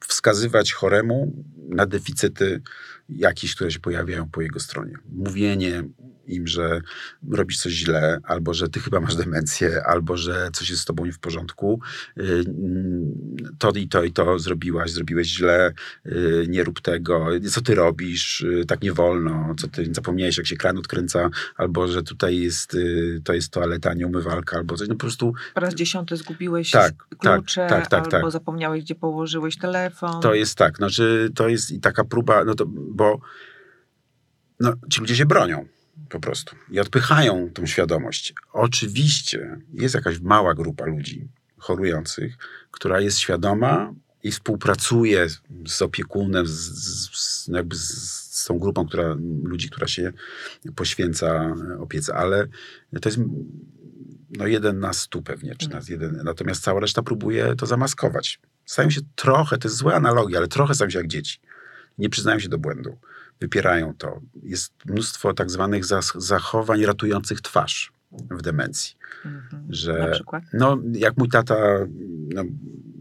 wskazywać 0.08 0.74
choremu 0.74 1.46
na 1.70 1.86
deficyty 1.86 2.62
jakieś, 3.10 3.56
które 3.56 3.72
się 3.72 3.80
pojawiają 3.80 4.30
po 4.30 4.42
jego 4.42 4.60
stronie. 4.60 4.94
Mówienie, 5.10 5.84
im, 6.28 6.48
że 6.48 6.82
robisz 7.32 7.58
coś 7.58 7.74
źle, 7.74 8.20
albo 8.24 8.54
że 8.54 8.70
ty 8.70 8.80
chyba 8.80 9.00
masz 9.00 9.16
demencję, 9.16 9.84
albo 9.86 10.18
że 10.18 10.50
coś 10.54 10.70
jest 10.70 10.82
z 10.82 10.86
tobą 10.86 11.06
nie 11.06 11.12
w 11.12 11.20
porządku. 11.20 11.80
Y, 12.18 12.44
to 13.58 13.72
i 13.72 13.88
to 13.88 14.04
i 14.04 14.12
to 14.12 14.40
zrobiłaś, 14.40 14.92
zrobiłeś 14.92 15.28
źle, 15.28 15.74
y, 16.06 16.46
nie 16.50 16.64
rób 16.64 16.82
tego, 16.82 17.28
co 17.52 17.62
ty 17.62 17.76
robisz, 17.76 18.42
y, 18.42 18.66
tak 18.68 18.82
nie 18.82 18.94
wolno, 18.94 19.56
co 19.58 19.68
ty 19.68 19.90
zapomniałeś, 19.92 20.38
jak 20.38 20.48
się 20.48 20.56
kran 20.56 20.78
odkręca, 20.78 21.30
albo 21.56 21.88
że 21.88 22.04
tutaj 22.04 22.40
jest, 22.40 22.78
to 23.24 23.34
jest 23.34 23.50
toaleta, 23.50 23.94
nie 23.94 24.08
umywalka, 24.08 24.58
albo 24.58 24.78
coś, 24.78 24.88
no 24.88 24.96
po 24.96 25.00
prostu... 25.00 25.34
Po 25.54 25.60
raz 25.60 25.76
dziesiąty 25.76 26.18
zgubiłeś 26.18 26.72
tak, 26.72 26.94
tak 27.20 27.36
klucze, 27.36 27.68
tak, 27.70 27.88
tak, 27.88 28.08
tak, 28.08 28.14
albo 28.14 28.32
zapomniałeś, 28.32 28.84
gdzie 28.84 28.96
położyłeś 28.96 29.58
telefon. 29.58 29.93
To 30.22 30.34
jest 30.34 30.58
tak, 30.58 30.78
znaczy 30.78 31.30
to 31.36 31.50
jest 31.50 31.72
i 31.72 31.80
taka 31.80 32.04
próba, 32.04 32.44
no 32.44 32.56
to, 32.56 32.66
bo 32.68 33.20
no, 34.60 34.74
ci 34.90 35.02
ludzie 35.02 35.16
się 35.16 35.26
bronią 35.26 35.66
po 36.10 36.20
prostu. 36.20 36.56
I 36.72 36.80
odpychają 36.80 37.50
tą 37.54 37.66
świadomość. 37.66 38.34
Oczywiście 38.54 39.58
jest 39.74 39.96
jakaś 39.96 40.20
mała 40.20 40.54
grupa 40.54 40.86
ludzi 40.86 41.28
chorujących, 41.58 42.38
która 42.72 43.00
jest 43.00 43.20
świadoma 43.20 43.94
i 44.24 44.32
współpracuje 44.32 45.28
z 45.68 45.82
opiekunem, 45.82 46.48
z, 46.48 46.52
z, 47.14 47.48
jakby 47.48 47.76
z, 47.76 47.90
z 48.34 48.46
tą 48.46 48.60
grupą 48.60 48.88
która, 48.88 49.16
ludzi, 49.44 49.70
która 49.70 49.88
się 49.88 50.14
poświęca 50.76 51.56
opiece, 51.80 52.16
ale 52.16 52.48
to 53.02 53.10
jest 53.10 53.20
no 54.30 54.48
jeden 54.48 54.80
na 54.80 54.94
stu 54.94 55.22
pewnie, 55.22 55.56
czy 55.56 55.70
nas 55.70 55.90
jeden. 55.90 56.22
Natomiast 56.24 56.64
cała 56.64 56.80
reszta 56.80 57.02
próbuje 57.02 57.56
to 57.56 57.66
zamaskować. 57.66 58.40
Stają 58.74 58.90
się 58.90 59.02
trochę, 59.16 59.58
to 59.58 59.68
jest 59.68 59.78
zła 59.78 59.94
analogia, 59.94 60.38
ale 60.38 60.48
trochę 60.48 60.76
stają 60.76 60.90
się 60.90 60.98
jak 60.98 61.08
dzieci. 61.08 61.40
nie 61.98 62.10
przyznają 62.10 62.40
się 62.40 62.50
do 62.50 62.58
błędu. 62.58 62.98
Wypierają 63.40 63.94
to. 63.98 64.22
Jest 64.44 64.74
mnóstwo 64.86 65.34
tak 65.34 65.52
zwanych 65.52 65.84
zachowań 66.16 66.86
ratujących 66.86 67.42
twarz 67.42 67.94
w 68.32 68.42
demencji. 68.42 68.96
Mhm. 69.26 69.66
Że, 69.70 69.94
Na 69.94 70.08
przykład? 70.08 70.44
No, 70.54 70.78
jak 70.94 71.18
mój 71.18 71.30
tata 71.30 71.56
no, 72.34 72.44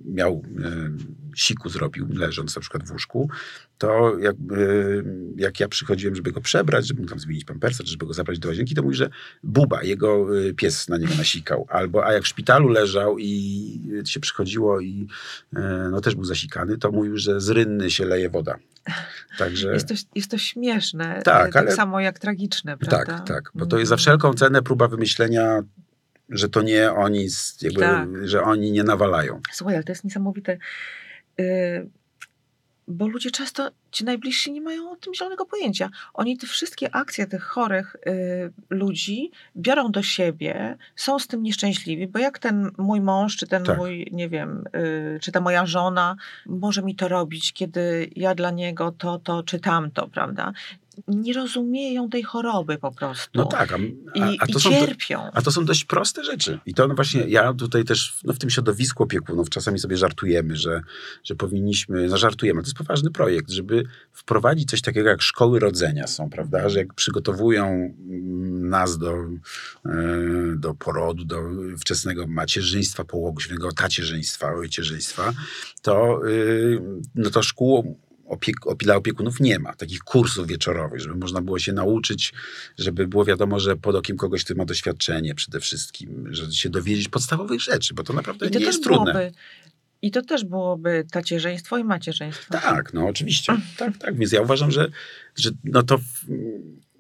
miał 0.05 0.43
e, 0.65 0.91
siku 1.37 1.69
zrobił, 1.69 2.07
leżąc 2.11 2.57
na 2.57 2.61
przykład 2.61 2.89
w 2.89 2.93
łóżku, 2.93 3.31
to 3.79 4.19
jakby, 4.19 5.05
jak 5.37 5.61
ja 5.61 5.69
przychodziłem, 5.69 6.17
żeby 6.17 6.33
go 6.33 6.41
przebrać, 6.41 6.87
żeby 6.87 7.03
mu 7.03 7.09
tam 7.09 7.19
zmienić 7.19 7.45
pampersa, 7.45 7.85
żeby 7.87 8.07
go 8.07 8.15
zabrać 8.15 8.39
do 8.39 8.49
łazienki, 8.49 8.75
to 8.75 8.83
mówi, 8.83 8.97
że 8.97 9.11
Buba, 9.43 9.83
jego 9.83 10.39
y, 10.39 10.55
pies 10.55 10.89
na 10.89 10.97
niego 10.97 11.15
nasikał. 11.15 11.67
Albo, 11.69 12.07
a 12.07 12.13
jak 12.13 12.23
w 12.23 12.27
szpitalu 12.27 12.69
leżał 12.69 13.19
i 13.19 14.03
się 14.07 14.21
przychodziło 14.21 14.81
i 14.81 15.07
e, 15.57 15.89
no, 15.91 16.01
też 16.01 16.15
był 16.15 16.25
zasikany, 16.25 16.79
to 16.79 16.93
mówił, 16.93 17.19
że 17.19 17.41
z 17.41 17.49
rynny 17.49 17.91
się 17.91 18.05
leje 18.05 18.31
woda. 18.31 18.59
Także... 19.39 19.73
Jest, 19.73 19.89
to, 19.89 19.95
jest 20.15 20.31
to 20.31 20.39
śmieszne, 20.39 21.23
tak, 21.25 21.53
tak 21.53 21.57
ale... 21.57 21.77
samo 21.77 22.01
jak 22.01 22.19
tragiczne, 22.19 22.79
prawda? 22.79 23.17
Tak, 23.17 23.27
tak, 23.27 23.51
bo 23.55 23.67
to 23.67 23.79
jest 23.79 23.89
za 23.89 23.97
wszelką 23.97 24.35
cenę 24.35 24.63
próba 24.63 24.89
wymyślenia 24.89 25.63
że 26.29 26.49
to 26.49 26.63
nie 26.63 26.93
oni, 26.93 27.29
jakby, 27.63 27.81
tak. 27.81 28.09
że 28.25 28.43
oni 28.43 28.73
nie 28.73 28.85
nawalają. 28.85 29.41
Słuchaj, 29.53 29.75
ale 29.75 29.85
to 29.85 29.93
jest 29.93 30.05
niesamowite. 30.05 30.59
Yy, 31.39 31.91
bo 32.89 33.09
ludzie 33.09 33.31
często, 33.31 33.71
ci 33.91 34.05
najbliżsi, 34.05 34.53
nie 34.53 34.61
mają 34.61 34.91
o 34.91 34.97
tym 34.97 35.15
zielonego 35.15 35.47
pojęcia. 35.47 35.91
Oni 36.15 36.39
te 36.39 36.47
wszystkie 36.47 36.95
akcje 36.95 37.27
tych 37.27 37.43
chorych 37.43 37.97
y, 38.07 38.53
ludzi 38.71 39.31
biorą 39.57 39.91
do 39.91 40.03
siebie, 40.03 40.77
są 40.97 41.19
z 41.19 41.27
tym 41.27 41.43
nieszczęśliwi, 41.43 42.07
bo 42.07 42.19
jak 42.19 42.39
ten 42.39 42.71
mój 42.79 43.01
mąż, 43.01 43.37
czy 43.37 43.47
ten 43.47 43.65
tak. 43.65 43.79
mój, 43.79 44.09
nie 44.13 44.29
wiem, 44.29 44.65
y, 44.77 45.19
czy 45.23 45.33
ta 45.33 45.41
moja 45.41 45.67
żona 45.67 46.17
może 46.47 46.83
mi 46.83 46.95
to 46.95 47.09
robić, 47.09 47.53
kiedy 47.53 48.11
ja 48.17 48.35
dla 48.35 48.51
niego 48.51 48.93
to, 48.93 49.19
to 49.19 49.43
czy 49.43 49.61
tamto, 49.61 50.09
prawda? 50.09 50.53
Nie 51.09 51.33
rozumieją 51.33 52.11
tej 52.11 52.23
choroby 52.23 52.79
po 52.79 52.93
prostu. 52.93 53.31
No 53.35 53.45
tak, 53.45 53.73
a, 53.73 53.77
a, 54.21 54.33
a 54.39 54.47
to 54.47 54.59
I 54.59 54.63
cierpią. 54.63 55.19
Są, 55.19 55.31
a 55.33 55.43
to 55.43 55.51
są 55.51 55.65
dość 55.65 55.85
proste 55.85 56.25
rzeczy. 56.25 56.59
I 56.67 56.75
to 56.75 56.89
no 56.89 56.95
właśnie 56.95 57.21
ja 57.29 57.55
tutaj 57.55 57.85
też 57.85 58.21
no 58.25 58.33
w 58.33 58.39
tym 58.39 58.51
środowisku 58.51 59.03
opiekunów 59.03 59.51
czasami 59.51 59.79
sobie 59.79 59.97
żartujemy, 59.97 60.57
że, 60.57 60.83
że 61.25 61.35
powinniśmy, 61.35 62.09
no 62.09 62.17
żartujemy, 62.17 62.63
to 62.63 62.67
jest 62.67 62.79
poważny 62.79 63.11
projekt, 63.11 63.51
żeby 63.51 63.85
wprowadzić 64.13 64.71
coś 64.71 64.81
takiego 64.83 65.09
jak 65.09 65.23
szkoły 65.23 65.59
rodzenia 65.59 66.07
są, 66.07 66.31
prawda, 66.31 66.69
że 66.69 66.79
jak 66.79 66.95
przygotowują 66.95 67.95
nas 68.51 68.99
do, 68.99 69.15
e, 69.87 69.93
do 70.57 70.75
porodu, 70.75 71.25
do 71.25 71.43
wczesnego 71.81 72.27
macierzyństwa, 72.27 73.05
połogu 73.05 73.41
tacierzyństwa, 73.77 74.55
ojcierzyństwa, 74.55 75.33
to, 75.83 76.21
y, 76.29 76.81
no 77.15 77.31
to 77.31 77.43
szkół 77.43 77.99
opiek- 78.33 78.77
dla 78.79 78.97
opiekunów 78.97 79.41
nie 79.41 79.59
ma 79.59 79.75
takich 79.75 80.01
kursów 80.01 80.47
wieczorowych, 80.47 81.01
żeby 81.01 81.15
można 81.15 81.41
było 81.43 81.59
się 81.59 81.73
nauczyć, 81.73 82.33
żeby 82.79 83.07
było 83.09 83.25
wiadomo, 83.25 83.61
że 83.61 83.77
pod 83.77 83.95
okiem 83.95 84.17
kogoś, 84.17 84.45
kto 84.45 84.55
ma 84.55 84.65
doświadczenie 84.65 85.35
przede 85.35 85.61
wszystkim, 85.61 86.29
żeby 86.31 86.53
się 86.53 86.71
dowiedzieć 86.71 87.09
podstawowych 87.09 87.61
rzeczy, 87.61 87.95
bo 87.95 88.03
to 88.03 88.13
naprawdę 88.13 88.51
to 88.51 88.59
nie 88.59 88.65
jest 88.65 88.83
trudne. 88.83 89.13
Byłoby, 89.13 89.33
I 90.03 90.11
to 90.11 90.23
też 90.23 90.45
byłoby 90.45 91.07
tacierzyństwo 91.11 91.79
i 91.79 91.85
macierzyństwo. 91.85 92.53
Tak, 92.53 92.95
no 92.95 93.07
oczywiście. 93.07 93.57
tak, 93.77 93.99
tak. 93.99 94.17
Więc 94.17 94.33
ja 94.33 94.41
uważam, 94.41 94.71
że, 94.71 94.91
że 95.37 95.51
no 95.65 95.83
to 95.83 95.99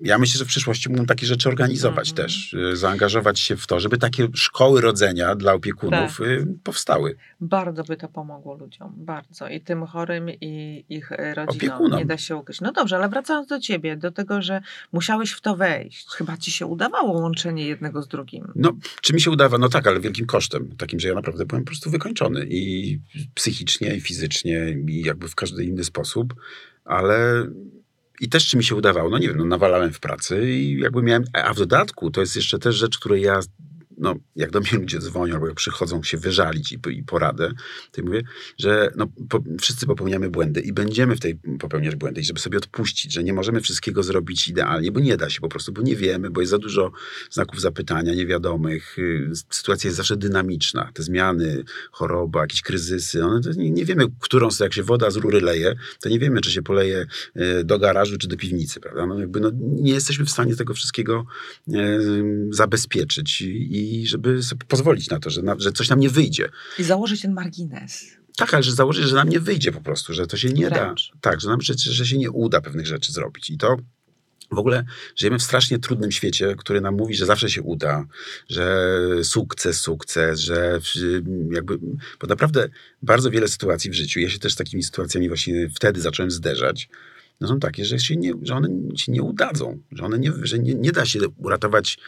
ja 0.04 0.18
myślę, 0.18 0.38
że 0.38 0.44
w 0.44 0.48
przyszłości 0.48 0.88
mógłbym 0.88 1.06
takie 1.06 1.26
rzeczy 1.26 1.48
organizować 1.48 2.10
mhm. 2.10 2.26
też, 2.26 2.54
y, 2.54 2.76
zaangażować 2.76 3.40
się 3.40 3.56
w 3.56 3.66
to, 3.66 3.80
żeby 3.80 3.98
takie 3.98 4.28
szkoły 4.34 4.80
rodzenia 4.80 5.34
dla 5.34 5.52
opiekunów 5.52 6.18
tak. 6.18 6.26
Y, 6.26 6.46
powstały. 6.64 7.16
Bardzo 7.40 7.84
by 7.84 7.96
to 7.96 8.08
pomogło 8.08 8.54
ludziom, 8.54 8.92
bardzo. 8.96 9.48
I 9.48 9.60
tym 9.60 9.86
chorym, 9.86 10.30
i 10.30 10.84
ich 10.88 11.12
y, 11.12 11.16
rodzinom. 11.34 11.56
Opiekunom. 11.56 11.98
Nie 11.98 12.06
da 12.06 12.18
się 12.18 12.36
ukryć. 12.36 12.60
No 12.60 12.72
dobrze, 12.72 12.96
ale 12.96 13.08
wracając 13.08 13.48
do 13.48 13.60
ciebie, 13.60 13.96
do 13.96 14.12
tego, 14.12 14.42
że 14.42 14.60
musiałeś 14.92 15.32
w 15.32 15.40
to 15.40 15.56
wejść. 15.56 16.06
Chyba 16.08 16.36
ci 16.36 16.50
się 16.50 16.66
udawało 16.66 17.20
łączenie 17.20 17.66
jednego 17.66 18.02
z 18.02 18.08
drugim. 18.08 18.52
No, 18.56 18.72
czy 19.00 19.14
mi 19.14 19.20
się 19.20 19.30
udawa? 19.30 19.58
No 19.58 19.68
tak, 19.68 19.86
ale 19.86 20.00
wielkim 20.00 20.26
kosztem. 20.26 20.76
Takim, 20.76 21.00
że 21.00 21.08
ja 21.08 21.14
naprawdę 21.14 21.46
byłem 21.46 21.64
po 21.64 21.70
prostu 21.70 21.90
wykończony 21.90 22.46
i 22.50 22.98
psychicznie, 23.34 23.96
i 23.96 24.00
fizycznie, 24.00 24.76
i 24.88 25.02
jakby 25.02 25.28
w 25.28 25.34
każdy 25.34 25.64
inny 25.64 25.84
sposób, 25.84 26.34
ale 26.84 27.46
i 28.22 28.28
też 28.28 28.46
czy 28.46 28.56
mi 28.56 28.64
się 28.64 28.74
udawało, 28.74 29.10
no 29.10 29.18
nie 29.18 29.28
wiem, 29.28 29.36
no 29.36 29.44
nawalałem 29.44 29.92
w 29.92 30.00
pracy 30.00 30.50
i 30.50 30.78
jakby 30.78 31.02
miałem, 31.02 31.24
a 31.32 31.54
w 31.54 31.56
dodatku 31.56 32.10
to 32.10 32.20
jest 32.20 32.36
jeszcze 32.36 32.58
też 32.58 32.76
rzecz, 32.76 32.98
której 32.98 33.22
ja 33.22 33.40
no, 34.02 34.14
jak 34.36 34.50
do 34.50 34.60
mnie 34.60 34.70
ludzie 34.80 34.98
dzwonią, 34.98 35.34
albo 35.34 35.54
przychodzą 35.54 36.02
się 36.02 36.18
wyżalić 36.18 36.72
i, 36.72 36.78
i 36.90 37.02
poradę, 37.02 37.52
to 37.92 38.02
mówię, 38.02 38.22
że 38.58 38.90
no, 38.96 39.06
po, 39.28 39.42
wszyscy 39.60 39.86
popełniamy 39.86 40.30
błędy 40.30 40.60
i 40.60 40.72
będziemy 40.72 41.16
w 41.16 41.20
tej 41.20 41.34
popełniać 41.60 41.96
błędy 41.96 42.20
i 42.20 42.24
żeby 42.24 42.40
sobie 42.40 42.58
odpuścić, 42.58 43.12
że 43.12 43.24
nie 43.24 43.32
możemy 43.32 43.60
wszystkiego 43.60 44.02
zrobić 44.02 44.48
idealnie, 44.48 44.92
bo 44.92 45.00
nie 45.00 45.16
da 45.16 45.30
się 45.30 45.40
po 45.40 45.48
prostu, 45.48 45.72
bo 45.72 45.82
nie 45.82 45.96
wiemy, 45.96 46.30
bo 46.30 46.40
jest 46.40 46.50
za 46.50 46.58
dużo 46.58 46.92
znaków 47.30 47.60
zapytania, 47.60 48.14
niewiadomych. 48.14 48.98
Y, 48.98 49.30
sytuacja 49.50 49.88
jest 49.88 49.96
zawsze 49.96 50.16
dynamiczna. 50.16 50.90
Te 50.94 51.02
zmiany, 51.02 51.64
choroba, 51.90 52.40
jakieś 52.40 52.62
kryzysy, 52.62 53.24
one 53.24 53.40
nie, 53.56 53.70
nie 53.70 53.84
wiemy, 53.84 54.04
którą, 54.20 54.48
jak 54.60 54.74
się 54.74 54.82
woda 54.82 55.10
z 55.10 55.16
rury 55.16 55.40
leje, 55.40 55.74
to 56.00 56.08
nie 56.08 56.18
wiemy, 56.18 56.40
czy 56.40 56.50
się 56.50 56.62
poleje 56.62 57.06
y, 57.36 57.64
do 57.64 57.78
garażu, 57.78 58.18
czy 58.18 58.28
do 58.28 58.36
piwnicy, 58.36 58.80
prawda? 58.80 59.06
No, 59.06 59.20
jakby, 59.20 59.40
no, 59.40 59.50
nie 59.60 59.92
jesteśmy 59.92 60.24
w 60.24 60.30
stanie 60.30 60.56
tego 60.56 60.74
wszystkiego 60.74 61.26
e, 61.68 61.98
zabezpieczyć 62.50 63.40
i 63.40 63.91
i 63.92 64.06
żeby 64.06 64.42
sobie 64.42 64.66
pozwolić 64.68 65.10
na 65.10 65.20
to, 65.20 65.30
że, 65.30 65.42
na, 65.42 65.56
że 65.58 65.72
coś 65.72 65.88
nam 65.88 66.00
nie 66.00 66.10
wyjdzie. 66.10 66.48
I 66.78 66.82
założyć 66.82 67.22
ten 67.22 67.32
margines. 67.32 68.04
Tak, 68.36 68.54
ale 68.54 68.62
że 68.62 68.72
założyć, 68.72 69.04
że 69.04 69.14
nam 69.16 69.28
nie 69.28 69.40
wyjdzie 69.40 69.72
po 69.72 69.80
prostu, 69.80 70.14
że 70.14 70.26
to 70.26 70.36
się 70.36 70.48
nie 70.48 70.68
Wręcz. 70.68 71.10
da. 71.12 71.18
Tak, 71.20 71.40
że 71.40 71.48
nam 71.48 71.60
że, 71.60 71.74
że 71.76 72.06
się 72.06 72.18
nie 72.18 72.30
uda 72.30 72.60
pewnych 72.60 72.86
rzeczy 72.86 73.12
zrobić. 73.12 73.50
I 73.50 73.58
to 73.58 73.76
w 74.50 74.58
ogóle 74.58 74.84
żyjemy 75.16 75.38
w 75.38 75.42
strasznie 75.42 75.78
trudnym 75.78 76.12
świecie, 76.12 76.54
który 76.58 76.80
nam 76.80 76.96
mówi, 76.96 77.14
że 77.14 77.26
zawsze 77.26 77.50
się 77.50 77.62
uda, 77.62 78.06
że 78.48 78.98
sukces, 79.22 79.80
sukces, 79.80 80.40
że 80.40 80.80
jakby, 81.50 81.78
bo 82.20 82.26
naprawdę 82.26 82.68
bardzo 83.02 83.30
wiele 83.30 83.48
sytuacji 83.48 83.90
w 83.90 83.94
życiu, 83.94 84.20
ja 84.20 84.30
się 84.30 84.38
też 84.38 84.52
z 84.52 84.56
takimi 84.56 84.82
sytuacjami 84.82 85.28
właśnie 85.28 85.68
wtedy 85.74 86.00
zacząłem 86.00 86.30
zderzać, 86.30 86.88
no 87.40 87.48
są 87.48 87.60
takie, 87.60 87.84
że, 87.84 87.98
się 87.98 88.16
nie, 88.16 88.32
że 88.42 88.54
one 88.54 88.68
się 88.96 89.12
nie 89.12 89.22
udadzą, 89.22 89.78
że, 89.92 90.04
one 90.04 90.18
nie, 90.18 90.32
że 90.42 90.58
nie, 90.58 90.74
nie 90.74 90.92
da 90.92 91.06
się 91.06 91.18
uratować 91.38 91.98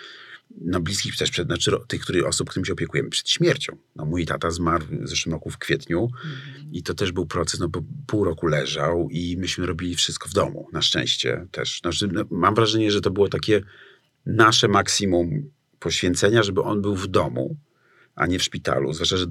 no, 0.61 0.81
bliskich 0.81 1.17
też 1.17 1.31
przed, 1.31 1.47
znaczy 1.47 1.73
tych 1.89 2.01
który, 2.01 2.27
osób, 2.27 2.51
którymi 2.51 2.67
się 2.67 2.73
opiekujemy, 2.73 3.11
przed 3.11 3.29
śmiercią. 3.29 3.77
No, 3.97 4.05
mój 4.05 4.27
tata 4.27 4.51
zmarł 4.51 4.87
w 5.05 5.09
zeszłym 5.09 5.33
roku 5.33 5.51
w 5.51 5.59
kwietniu 5.59 6.09
mm. 6.25 6.73
i 6.73 6.83
to 6.83 6.95
też 6.95 7.13
był 7.13 7.27
proces, 7.27 7.61
no 7.61 7.69
bo 7.69 7.83
pół 8.07 8.25
roku 8.25 8.47
leżał 8.47 9.09
i 9.11 9.37
myśmy 9.37 9.67
robili 9.67 9.95
wszystko 9.95 10.29
w 10.29 10.33
domu, 10.33 10.69
na 10.73 10.83
szczęście 10.83 11.47
też. 11.51 11.81
Znaczy, 11.81 12.09
no, 12.13 12.25
mam 12.31 12.55
wrażenie, 12.55 12.91
że 12.91 13.01
to 13.01 13.11
było 13.11 13.29
takie 13.29 13.63
nasze 14.27 14.69
maksimum 14.69 15.51
poświęcenia, 15.79 16.43
żeby 16.43 16.63
on 16.63 16.83
był 16.83 16.97
w 16.97 17.07
domu, 17.07 17.57
a 18.15 18.27
nie 18.27 18.39
w 18.39 18.43
szpitalu. 18.43 18.93
Zwłaszcza, 18.93 19.17
że 19.17 19.27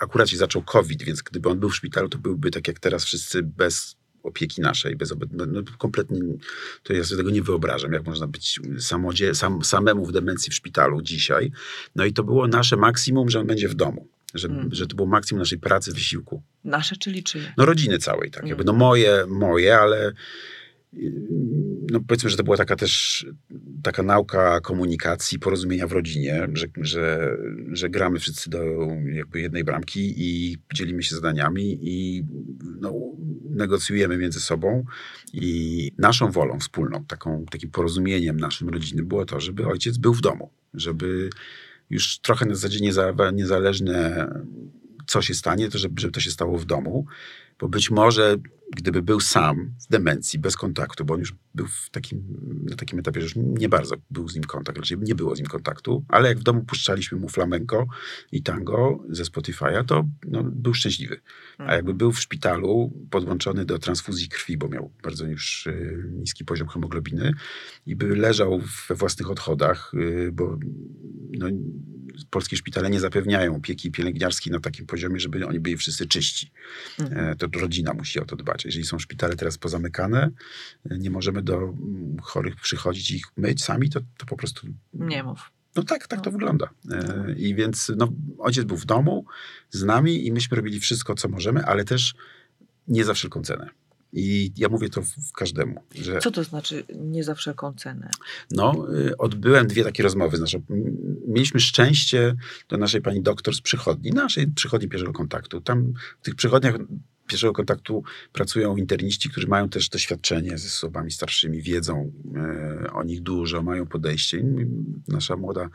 akurat 0.00 0.28
się 0.28 0.36
zaczął 0.36 0.62
COVID, 0.62 1.02
więc 1.02 1.22
gdyby 1.22 1.48
on 1.48 1.60
był 1.60 1.68
w 1.68 1.76
szpitalu, 1.76 2.08
to 2.08 2.18
byłby 2.18 2.50
tak 2.50 2.68
jak 2.68 2.80
teraz 2.80 3.04
wszyscy 3.04 3.42
bez 3.42 3.96
opieki 4.22 4.60
naszej, 4.60 4.96
bez 4.96 5.14
no, 5.32 5.46
no, 5.46 5.62
kompletnie, 5.78 6.20
to 6.82 6.92
ja 6.92 7.04
sobie 7.04 7.18
tego 7.18 7.30
nie 7.30 7.42
wyobrażam, 7.42 7.92
jak 7.92 8.06
można 8.06 8.26
być 8.26 8.60
samodzie, 8.78 9.34
sam, 9.34 9.64
samemu 9.64 10.06
w 10.06 10.12
demencji 10.12 10.50
w 10.50 10.54
szpitalu 10.54 11.02
dzisiaj. 11.02 11.52
No 11.96 12.04
i 12.04 12.12
to 12.12 12.24
było 12.24 12.48
nasze 12.48 12.76
maksimum, 12.76 13.30
że 13.30 13.40
on 13.40 13.46
będzie 13.46 13.68
w 13.68 13.74
domu. 13.74 14.08
Że, 14.34 14.48
mm. 14.48 14.68
że 14.72 14.86
to 14.86 14.96
było 14.96 15.08
maksimum 15.08 15.38
naszej 15.38 15.58
pracy, 15.58 15.92
wysiłku. 15.92 16.42
Nasze, 16.64 16.96
czyli 16.96 17.22
czyje? 17.22 17.54
No 17.56 17.64
rodziny 17.64 17.98
całej, 17.98 18.30
tak. 18.30 18.40
Mm. 18.40 18.48
Jakby, 18.48 18.64
no 18.64 18.72
moje, 18.72 19.26
moje, 19.28 19.78
ale 19.78 20.12
no 21.90 22.00
powiedzmy, 22.08 22.30
że 22.30 22.36
to 22.36 22.44
była 22.44 22.56
taka 22.56 22.76
też 22.76 23.26
taka 23.82 24.02
nauka 24.02 24.60
komunikacji, 24.60 25.38
porozumienia 25.38 25.86
w 25.86 25.92
rodzinie, 25.92 26.48
że, 26.52 26.66
że, 26.80 27.36
że 27.72 27.90
gramy 27.90 28.18
wszyscy 28.18 28.50
do 28.50 28.58
jakby 29.12 29.40
jednej 29.40 29.64
bramki 29.64 30.14
i 30.16 30.56
dzielimy 30.74 31.02
się 31.02 31.14
zadaniami 31.14 31.78
i 31.80 32.24
no, 32.80 32.94
negocjujemy 33.50 34.16
między 34.16 34.40
sobą. 34.40 34.84
I 35.32 35.90
naszą 35.98 36.30
wolą 36.30 36.58
wspólną, 36.58 37.04
taką, 37.04 37.44
takim 37.50 37.70
porozumieniem 37.70 38.40
naszym 38.40 38.68
rodziny 38.68 39.02
było 39.02 39.24
to, 39.24 39.40
żeby 39.40 39.66
ojciec 39.66 39.98
był 39.98 40.14
w 40.14 40.20
domu, 40.20 40.50
żeby 40.74 41.30
już 41.90 42.18
trochę 42.18 42.46
na 42.46 42.54
zasadzie 42.54 42.90
niezależne 43.32 44.28
co 45.06 45.22
się 45.22 45.34
stanie, 45.34 45.68
to 45.68 45.78
żeby, 45.78 46.00
żeby 46.00 46.12
to 46.12 46.20
się 46.20 46.30
stało 46.30 46.58
w 46.58 46.64
domu, 46.64 47.06
bo 47.62 47.68
być 47.68 47.90
może 47.90 48.38
gdyby 48.76 49.02
był 49.02 49.20
sam 49.20 49.74
w 49.80 49.88
demencji, 49.88 50.38
bez 50.38 50.56
kontaktu, 50.56 51.04
bo 51.04 51.14
on 51.14 51.20
już 51.20 51.34
był 51.54 51.66
w 51.66 51.90
takim, 51.90 52.22
na 52.70 52.76
takim 52.76 52.98
etapie, 52.98 53.20
że 53.20 53.24
już 53.24 53.34
nie 53.36 53.68
bardzo 53.68 53.96
był 54.10 54.28
z 54.28 54.34
nim 54.34 54.44
kontakt, 54.44 54.78
raczej 54.78 54.98
nie 54.98 55.14
było 55.14 55.36
z 55.36 55.38
nim 55.38 55.46
kontaktu, 55.46 56.04
ale 56.08 56.28
jak 56.28 56.38
w 56.38 56.42
domu 56.42 56.64
puszczaliśmy 56.64 57.18
mu 57.18 57.28
flamenco 57.28 57.86
i 58.32 58.42
tango 58.42 59.04
ze 59.10 59.22
Spotify'a, 59.24 59.84
to 59.84 60.08
no, 60.24 60.42
był 60.44 60.74
szczęśliwy. 60.74 61.20
A 61.58 61.62
mhm. 61.62 61.76
jakby 61.76 61.94
był 61.94 62.12
w 62.12 62.20
szpitalu, 62.20 62.92
podłączony 63.10 63.64
do 63.64 63.78
transfuzji 63.78 64.28
krwi, 64.28 64.56
bo 64.56 64.68
miał 64.68 64.90
bardzo 65.02 65.26
już 65.26 65.66
y, 65.66 66.04
niski 66.12 66.44
poziom 66.44 66.68
hemoglobiny 66.68 67.32
i 67.86 67.96
by 67.96 68.16
leżał 68.16 68.62
we 68.88 68.94
własnych 68.94 69.30
odchodach, 69.30 69.92
y, 69.94 70.30
bo 70.32 70.58
no, 71.38 71.46
polskie 72.30 72.56
szpitale 72.56 72.90
nie 72.90 73.00
zapewniają 73.00 73.56
opieki 73.56 73.90
pielęgniarskiej 73.90 74.52
na 74.52 74.60
takim 74.60 74.86
poziomie, 74.86 75.20
żeby 75.20 75.46
oni 75.46 75.60
byli 75.60 75.76
wszyscy 75.76 76.06
czyści. 76.06 76.50
Mhm. 76.98 77.36
To 77.36 77.48
rodzina 77.60 77.92
musi 77.94 78.20
o 78.20 78.24
to 78.24 78.36
dbać. 78.36 78.64
Jeżeli 78.64 78.84
są 78.84 78.98
szpitale 78.98 79.36
teraz 79.36 79.58
pozamykane, 79.58 80.30
nie 80.90 81.10
możemy 81.10 81.42
do 81.42 81.56
mm, 81.56 82.16
chorych 82.22 82.56
przychodzić 82.56 83.10
i 83.10 83.16
ich 83.16 83.26
myć 83.36 83.64
sami, 83.64 83.90
to, 83.90 84.00
to 84.16 84.26
po 84.26 84.36
prostu... 84.36 84.66
Nie 84.92 85.22
mów. 85.22 85.50
No 85.76 85.82
tak, 85.82 86.06
tak 86.06 86.20
to 86.20 86.30
no. 86.30 86.32
wygląda. 86.32 86.68
I 87.36 87.54
więc 87.54 87.92
no, 87.96 88.08
ojciec 88.38 88.64
był 88.64 88.76
w 88.76 88.84
domu 88.84 89.24
z 89.70 89.82
nami 89.82 90.26
i 90.26 90.32
myśmy 90.32 90.56
robili 90.56 90.80
wszystko, 90.80 91.14
co 91.14 91.28
możemy, 91.28 91.64
ale 91.64 91.84
też 91.84 92.14
nie 92.88 93.04
za 93.04 93.14
wszelką 93.14 93.42
cenę. 93.42 93.70
I 94.12 94.52
ja 94.56 94.68
mówię 94.68 94.88
to 94.88 95.02
w, 95.02 95.06
w 95.06 95.32
każdemu. 95.32 95.82
Że, 95.94 96.18
Co 96.18 96.30
to 96.30 96.44
znaczy 96.44 96.84
nie 96.94 97.24
za 97.24 97.34
wszelką 97.34 97.74
cenę? 97.74 98.10
No, 98.50 98.86
y, 98.98 99.16
odbyłem 99.16 99.66
dwie 99.66 99.84
takie 99.84 100.02
rozmowy. 100.02 100.36
Znaczy, 100.36 100.62
mieliśmy 101.28 101.60
szczęście 101.60 102.34
do 102.68 102.76
naszej 102.76 103.02
pani 103.02 103.22
doktor 103.22 103.54
z 103.54 103.60
przychodni, 103.60 104.10
naszej 104.10 104.46
przychodni 104.46 104.88
pierwszego 104.88 105.12
kontaktu. 105.12 105.60
Tam 105.60 105.92
w 106.20 106.24
tych 106.24 106.34
przychodniach 106.34 106.74
pierwszego 107.26 107.52
kontaktu 107.52 108.02
pracują 108.32 108.76
interniści, 108.76 109.30
którzy 109.30 109.46
mają 109.46 109.68
też 109.68 109.88
doświadczenie 109.88 110.58
ze 110.58 110.66
osobami 110.66 111.10
starszymi, 111.10 111.62
wiedzą 111.62 112.12
e, 112.36 112.92
o 112.92 113.02
nich 113.02 113.22
dużo, 113.22 113.62
mają 113.62 113.86
podejście. 113.86 114.44
Nasza 115.08 115.36
młoda 115.36 115.68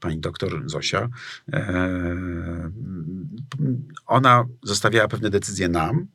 pani 0.00 0.18
doktor 0.18 0.62
Zosia, 0.66 1.08
e, 1.52 2.70
ona 4.06 4.44
zostawiała 4.62 5.08
pewne 5.08 5.30
decyzje 5.30 5.68
nam, 5.68 6.06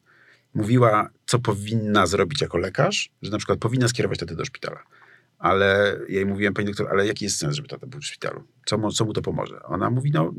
mówiła, 0.53 1.09
co 1.25 1.39
powinna 1.39 2.05
zrobić 2.05 2.41
jako 2.41 2.57
lekarz, 2.57 3.09
że 3.21 3.31
na 3.31 3.37
przykład 3.37 3.59
powinna 3.59 3.87
skierować 3.87 4.19
tatę 4.19 4.35
do 4.35 4.45
szpitala. 4.45 4.83
Ale 5.39 5.99
ja 6.09 6.15
jej 6.15 6.25
mówiłem, 6.25 6.53
pani 6.53 6.67
doktor, 6.67 6.87
ale 6.91 7.07
jaki 7.07 7.25
jest 7.25 7.37
sens, 7.37 7.55
żeby 7.55 7.67
tata 7.67 7.87
był 7.87 7.99
w 7.99 8.05
szpitalu? 8.05 8.43
Co 8.65 8.77
mu, 8.77 8.91
co 8.91 9.05
mu 9.05 9.13
to 9.13 9.21
pomoże? 9.21 9.63
Ona 9.63 9.89
mówi, 9.89 10.11
no 10.11 10.33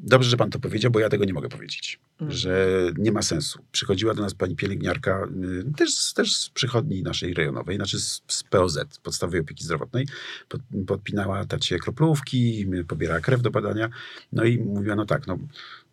Dobrze, 0.00 0.30
że 0.30 0.36
pan 0.36 0.50
to 0.50 0.58
powiedział, 0.58 0.90
bo 0.90 1.00
ja 1.00 1.08
tego 1.08 1.24
nie 1.24 1.32
mogę 1.32 1.48
powiedzieć, 1.48 2.00
mm. 2.20 2.32
że 2.32 2.68
nie 2.98 3.12
ma 3.12 3.22
sensu. 3.22 3.64
Przychodziła 3.72 4.14
do 4.14 4.22
nas 4.22 4.34
pani 4.34 4.56
pielęgniarka, 4.56 5.28
y, 5.68 5.72
też, 5.76 6.12
też 6.12 6.36
z 6.36 6.50
przychodni 6.50 7.02
naszej 7.02 7.34
rejonowej, 7.34 7.76
znaczy 7.76 8.00
z, 8.00 8.22
z 8.28 8.42
POZ, 8.42 8.78
Podstawowej 9.02 9.40
Opieki 9.40 9.64
Zdrowotnej, 9.64 10.06
pod, 10.48 10.60
podpinała 10.86 11.44
tacie 11.44 11.78
kroplówki, 11.78 12.66
pobierała 12.88 13.20
krew 13.20 13.42
do 13.42 13.50
badania, 13.50 13.88
no 14.32 14.44
i 14.44 14.58
mówiła, 14.58 14.96
no 14.96 15.06
tak, 15.06 15.26
no 15.26 15.38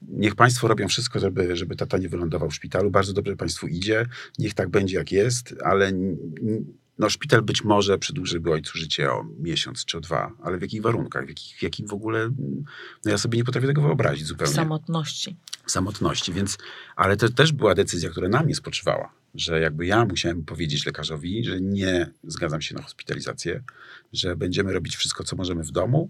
niech 0.01 0.35
państwo 0.35 0.67
robią 0.67 0.87
wszystko, 0.87 1.19
żeby, 1.19 1.55
żeby 1.55 1.75
tata 1.75 1.97
nie 1.97 2.09
wylądował 2.09 2.49
w 2.49 2.55
szpitalu, 2.55 2.91
bardzo 2.91 3.13
dobrze 3.13 3.35
państwu 3.35 3.67
idzie, 3.67 4.05
niech 4.39 4.53
tak 4.53 4.69
będzie 4.69 4.97
jak 4.97 5.11
jest, 5.11 5.55
ale 5.63 5.91
no, 6.99 7.09
szpital 7.09 7.41
być 7.41 7.63
może 7.63 7.97
przedłużyłby 7.97 8.51
ojcu 8.51 8.77
życie 8.77 9.11
o 9.11 9.25
miesiąc 9.39 9.85
czy 9.85 9.97
o 9.97 10.01
dwa, 10.01 10.31
ale 10.43 10.57
w 10.57 10.61
jakich 10.61 10.81
warunkach, 10.81 11.25
w 11.25 11.29
jakich, 11.29 11.57
w 11.57 11.63
jakich 11.63 11.87
w 11.87 11.93
ogóle, 11.93 12.29
no 13.05 13.11
ja 13.11 13.17
sobie 13.17 13.37
nie 13.37 13.43
potrafię 13.43 13.67
tego 13.67 13.81
wyobrazić 13.81 14.25
zupełnie. 14.25 14.53
Samotności. 14.53 15.35
Samotności, 15.65 16.33
więc, 16.33 16.57
ale 16.95 17.17
to 17.17 17.29
też 17.29 17.51
była 17.51 17.75
decyzja, 17.75 18.09
która 18.09 18.29
na 18.29 18.43
mnie 18.43 18.55
spoczywała, 18.55 19.11
że 19.35 19.59
jakby 19.59 19.85
ja 19.85 20.05
musiałem 20.05 20.43
powiedzieć 20.45 20.85
lekarzowi, 20.85 21.43
że 21.43 21.61
nie 21.61 22.11
zgadzam 22.23 22.61
się 22.61 22.75
na 22.75 22.81
hospitalizację, 22.81 23.63
że 24.13 24.35
będziemy 24.35 24.73
robić 24.73 24.95
wszystko, 24.95 25.23
co 25.23 25.35
możemy 25.35 25.63
w 25.63 25.71
domu 25.71 26.09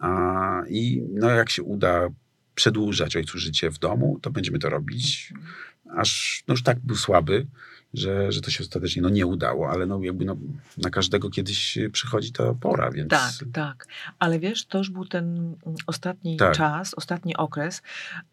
a, 0.00 0.62
i 0.68 1.02
no 1.12 1.30
jak 1.30 1.50
się 1.50 1.62
uda 1.62 2.08
przedłużać 2.54 3.16
ojcu 3.16 3.38
życie 3.38 3.70
w 3.70 3.78
domu, 3.78 4.18
to 4.22 4.30
będziemy 4.30 4.58
to 4.58 4.70
robić, 4.70 5.32
mhm. 5.36 5.54
aż 6.00 6.42
no 6.48 6.52
już 6.52 6.62
tak 6.62 6.78
był 6.78 6.96
słaby, 6.96 7.46
że, 7.94 8.32
że 8.32 8.40
to 8.40 8.50
się 8.50 8.64
ostatecznie 8.64 9.02
no, 9.02 9.08
nie 9.08 9.26
udało, 9.26 9.70
ale 9.70 9.86
no, 9.86 10.02
jakby 10.02 10.24
no, 10.24 10.36
na 10.78 10.90
każdego 10.90 11.30
kiedyś 11.30 11.78
przychodzi 11.92 12.32
ta 12.32 12.54
pora, 12.54 12.90
więc... 12.90 13.10
Tak, 13.10 13.32
tak. 13.52 13.86
Ale 14.18 14.38
wiesz, 14.38 14.66
to 14.66 14.78
już 14.78 14.90
był 14.90 15.06
ten 15.06 15.56
ostatni 15.86 16.36
tak. 16.36 16.56
czas, 16.56 16.94
ostatni 16.94 17.36
okres, 17.36 17.82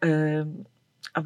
yy, 0.02 0.10
a, 1.14 1.22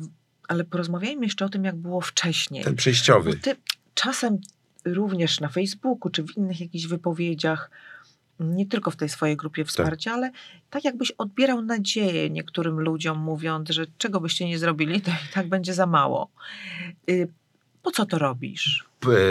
ale 0.49 0.65
porozmawiajmy 0.65 1.25
jeszcze 1.25 1.45
o 1.45 1.49
tym, 1.49 1.65
jak 1.65 1.77
było 1.77 2.01
wcześniej. 2.01 2.65
Ten 2.65 2.77
przejściowy. 2.77 3.31
Bo 3.31 3.37
ty 3.43 3.57
czasem 3.95 4.39
również 4.85 5.41
na 5.41 5.49
Facebooku, 5.49 6.11
czy 6.11 6.23
w 6.23 6.37
innych 6.37 6.61
jakichś 6.61 6.87
wypowiedziach, 6.87 7.71
nie 8.41 8.67
tylko 8.67 8.91
w 8.91 8.97
tej 8.97 9.09
swojej 9.09 9.37
grupie 9.37 9.63
tak. 9.63 9.69
wsparcia, 9.69 10.11
tak. 10.11 10.19
ale 10.19 10.31
tak 10.71 10.85
jakbyś 10.85 11.11
odbierał 11.11 11.63
nadzieję 11.63 12.31
niektórym 12.31 12.81
ludziom, 12.81 13.19
mówiąc, 13.19 13.71
że 13.71 13.87
czego 13.99 14.21
byście 14.21 14.49
nie 14.49 14.59
zrobili, 14.59 15.01
to 15.01 15.11
i 15.11 15.33
tak 15.35 15.49
będzie 15.49 15.75
za 15.75 15.87
mało. 15.87 16.31
Po 17.83 17.91
co 17.91 18.07
to 18.07 18.19
robisz? 18.19 18.85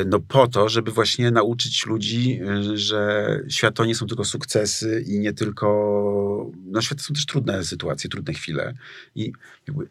No 0.06 0.20
po 0.20 0.48
to, 0.48 0.70
żeby 0.70 0.92
właśnie 0.92 1.32
nauczyć 1.32 1.86
ludzi, 1.86 2.40
y, 2.42 2.78
że 2.78 3.40
świat 3.50 3.76
to 3.76 3.86
nie 3.86 3.96
są 3.96 4.08
tylko 4.08 4.26
sukcesy 4.26 5.04
i 5.08 5.20
nie 5.20 5.34
tylko... 5.34 6.52
No 6.66 6.82
świat 6.82 6.98
to 6.98 7.04
są 7.04 7.14
też 7.14 7.26
trudne 7.26 7.64
sytuacje, 7.64 8.10
trudne 8.10 8.34
chwile. 8.34 8.74
I 9.16 9.32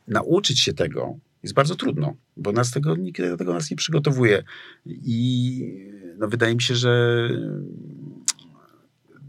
nauczyć 0.08 0.60
się 0.60 0.72
tego 0.72 1.18
jest 1.42 1.54
bardzo 1.54 1.76
trudno, 1.76 2.16
bo 2.36 2.52
nas 2.52 2.70
tego, 2.70 2.96
nikt 2.96 3.22
do 3.22 3.36
tego 3.36 3.54
nas 3.54 3.70
nie 3.70 3.76
przygotowuje. 3.76 4.44
I 4.86 5.64
no 6.18 6.28
wydaje 6.28 6.54
mi 6.54 6.62
się, 6.62 6.74
że 6.74 7.28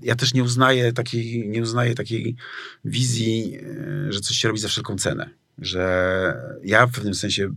ja 0.01 0.15
też 0.15 0.33
nie 0.33 0.43
uznaję 0.43 0.93
takiej, 0.93 1.49
nie 1.49 1.61
uznaję 1.61 1.95
takiej 1.95 2.35
wizji, 2.85 3.57
y, 4.07 4.13
że 4.13 4.19
coś 4.19 4.37
się 4.37 4.47
robi 4.47 4.59
za 4.59 4.67
wszelką 4.67 4.95
cenę. 4.95 5.29
Że 5.57 6.33
ja 6.63 6.87
w 6.87 6.91
pewnym 6.91 7.13
sensie 7.13 7.53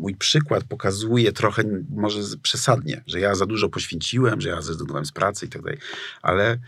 mój 0.00 0.14
przykład 0.14 0.64
pokazuje 0.64 1.32
trochę 1.32 1.62
może 1.90 2.20
przesadnie, 2.42 3.02
że 3.06 3.20
ja 3.20 3.34
za 3.34 3.46
dużo 3.46 3.68
poświęciłem, 3.68 4.40
że 4.40 4.48
ja 4.48 4.62
zrezygnowałem 4.62 5.06
z 5.06 5.12
pracy 5.12 5.46
i 5.46 5.48
tak 5.48 5.62
dalej, 5.62 5.78
ale 6.22 6.58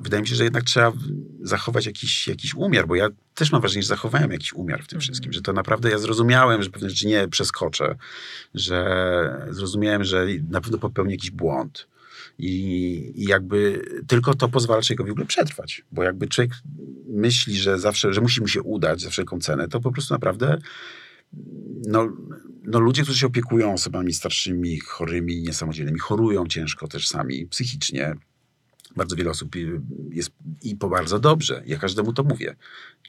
wydaje 0.00 0.22
mi 0.22 0.28
się, 0.28 0.34
że 0.34 0.44
jednak 0.44 0.64
trzeba 0.64 0.92
zachować 1.42 1.86
jakiś, 1.86 2.28
jakiś 2.28 2.54
umiar, 2.54 2.86
bo 2.86 2.94
ja 2.94 3.08
też 3.34 3.52
mam 3.52 3.60
wrażenie, 3.60 3.82
że 3.82 3.88
zachowałem 3.88 4.32
jakiś 4.32 4.52
umiar 4.52 4.84
w 4.84 4.86
tym 4.86 4.96
mm. 4.96 5.00
wszystkim, 5.00 5.32
że 5.32 5.40
to 5.40 5.52
naprawdę 5.52 5.90
ja 5.90 5.98
zrozumiałem, 5.98 6.62
że 6.62 6.70
pewne 6.70 6.90
rzeczy 6.90 7.06
nie 7.06 7.28
przeskoczę, 7.28 7.96
że 8.54 9.46
zrozumiałem, 9.50 10.04
że 10.04 10.26
na 10.50 10.60
pewno 10.60 10.78
popełnię 10.78 11.14
jakiś 11.14 11.30
błąd. 11.30 11.86
I, 12.38 13.12
I, 13.14 13.24
jakby 13.24 13.82
tylko 14.06 14.34
to 14.34 14.48
pozwala 14.48 14.82
człowiekowi 14.82 15.10
w 15.10 15.12
ogóle 15.12 15.26
przetrwać. 15.26 15.84
Bo 15.92 16.02
jakby 16.02 16.28
człowiek 16.28 16.52
myśli, 17.08 17.56
że 17.56 17.78
zawsze, 17.78 18.12
że 18.12 18.20
musi 18.20 18.40
mu 18.40 18.48
się 18.48 18.62
udać 18.62 19.00
za 19.00 19.10
wszelką 19.10 19.40
cenę, 19.40 19.68
to 19.68 19.80
po 19.80 19.92
prostu 19.92 20.14
naprawdę 20.14 20.58
no, 21.86 22.12
no 22.64 22.80
ludzie, 22.80 23.02
którzy 23.02 23.18
się 23.18 23.26
opiekują 23.26 23.72
osobami 23.72 24.12
starszymi, 24.12 24.80
chorymi, 24.80 25.42
niesamodzielnymi, 25.42 25.98
chorują 25.98 26.46
ciężko 26.46 26.88
też 26.88 27.08
sami 27.08 27.46
psychicznie. 27.46 28.14
Bardzo 28.96 29.16
wiele 29.16 29.30
osób 29.30 29.56
jest 30.10 30.30
i 30.62 30.76
po 30.76 30.88
bardzo 30.88 31.18
dobrze. 31.18 31.62
Ja 31.66 31.78
każdemu 31.78 32.12
to 32.12 32.24
mówię. 32.24 32.56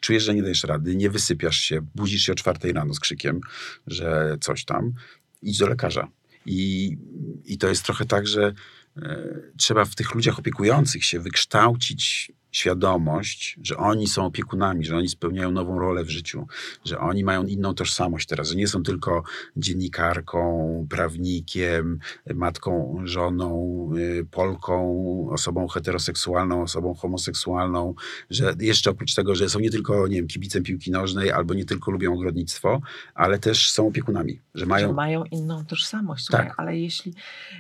Czujesz, 0.02 0.24
że 0.24 0.36
nie 0.36 0.42
dajesz 0.42 0.64
rady, 0.64 0.96
nie 0.96 1.10
wysypiasz 1.10 1.58
się, 1.58 1.82
budzisz 1.96 2.22
się 2.22 2.32
o 2.32 2.36
czwartej 2.36 2.74
rano 2.74 2.94
z 2.94 3.00
krzykiem, 3.00 3.42
że 3.88 4.38
coś 4.42 4.66
tam. 4.66 4.94
Idź 5.42 5.58
do 5.58 5.68
lekarza. 5.68 6.08
I, 6.46 6.98
i 7.46 7.58
to 7.58 7.68
jest 7.68 7.84
trochę 7.84 8.06
tak, 8.06 8.28
że 8.28 8.54
e, 8.98 9.34
trzeba 9.58 9.86
w 9.86 9.96
tych 9.96 10.16
ludziach 10.16 10.40
opiekujących 10.40 11.06
się 11.06 11.20
wykształcić 11.20 12.32
świadomość, 12.52 13.60
że 13.64 13.78
oni 13.78 14.08
są 14.08 14.26
opiekunami, 14.26 14.86
że 14.86 14.98
oni 14.98 15.10
spełniają 15.10 15.52
nową 15.52 15.80
rolę 15.80 16.04
w 16.04 16.10
życiu, 16.10 16.48
że 16.86 17.00
oni 17.00 17.24
mają 17.24 17.44
inną 17.44 17.74
tożsamość 17.74 18.28
teraz, 18.28 18.50
że 18.50 18.56
nie 18.56 18.68
są 18.68 18.84
tylko 18.84 19.24
dziennikarką, 19.58 20.88
prawnikiem, 20.90 22.00
matką, 22.34 23.02
żoną, 23.04 23.90
y, 23.98 24.26
Polką, 24.32 25.28
osobą 25.32 25.68
heteroseksualną, 25.68 26.62
osobą 26.62 26.94
homoseksualną, 26.94 27.96
że 28.30 28.54
jeszcze 28.60 28.90
oprócz 28.90 29.14
tego, 29.14 29.36
że 29.36 29.50
są 29.50 29.60
nie 29.60 29.70
tylko, 29.70 30.08
nie 30.08 30.16
wiem, 30.16 30.28
kibicem 30.28 30.64
piłki 30.64 30.92
nożnej 30.92 31.32
albo 31.32 31.54
nie 31.54 31.66
tylko 31.66 31.92
lubią 31.92 32.14
ogrodnictwo, 32.14 32.82
ale 33.16 33.40
też 33.40 33.72
są 33.72 33.88
opiekunami, 33.88 34.40
że 34.56 34.66
mają... 34.66 34.88
Że 34.88 34.94
mają 34.94 35.24
inną 35.24 35.66
tożsamość, 35.66 36.26
Słuchaj, 36.26 36.48
tak. 36.48 36.60
ale 36.60 36.78
jeśli 36.78 37.14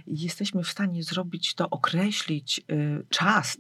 jesteśmy 0.08 0.64
w 0.64 0.70
stanie 0.70 1.04
zrobić 1.04 1.54
to, 1.56 1.70
określić 1.70 2.62
y, 2.72 3.06
czas, 3.10 3.58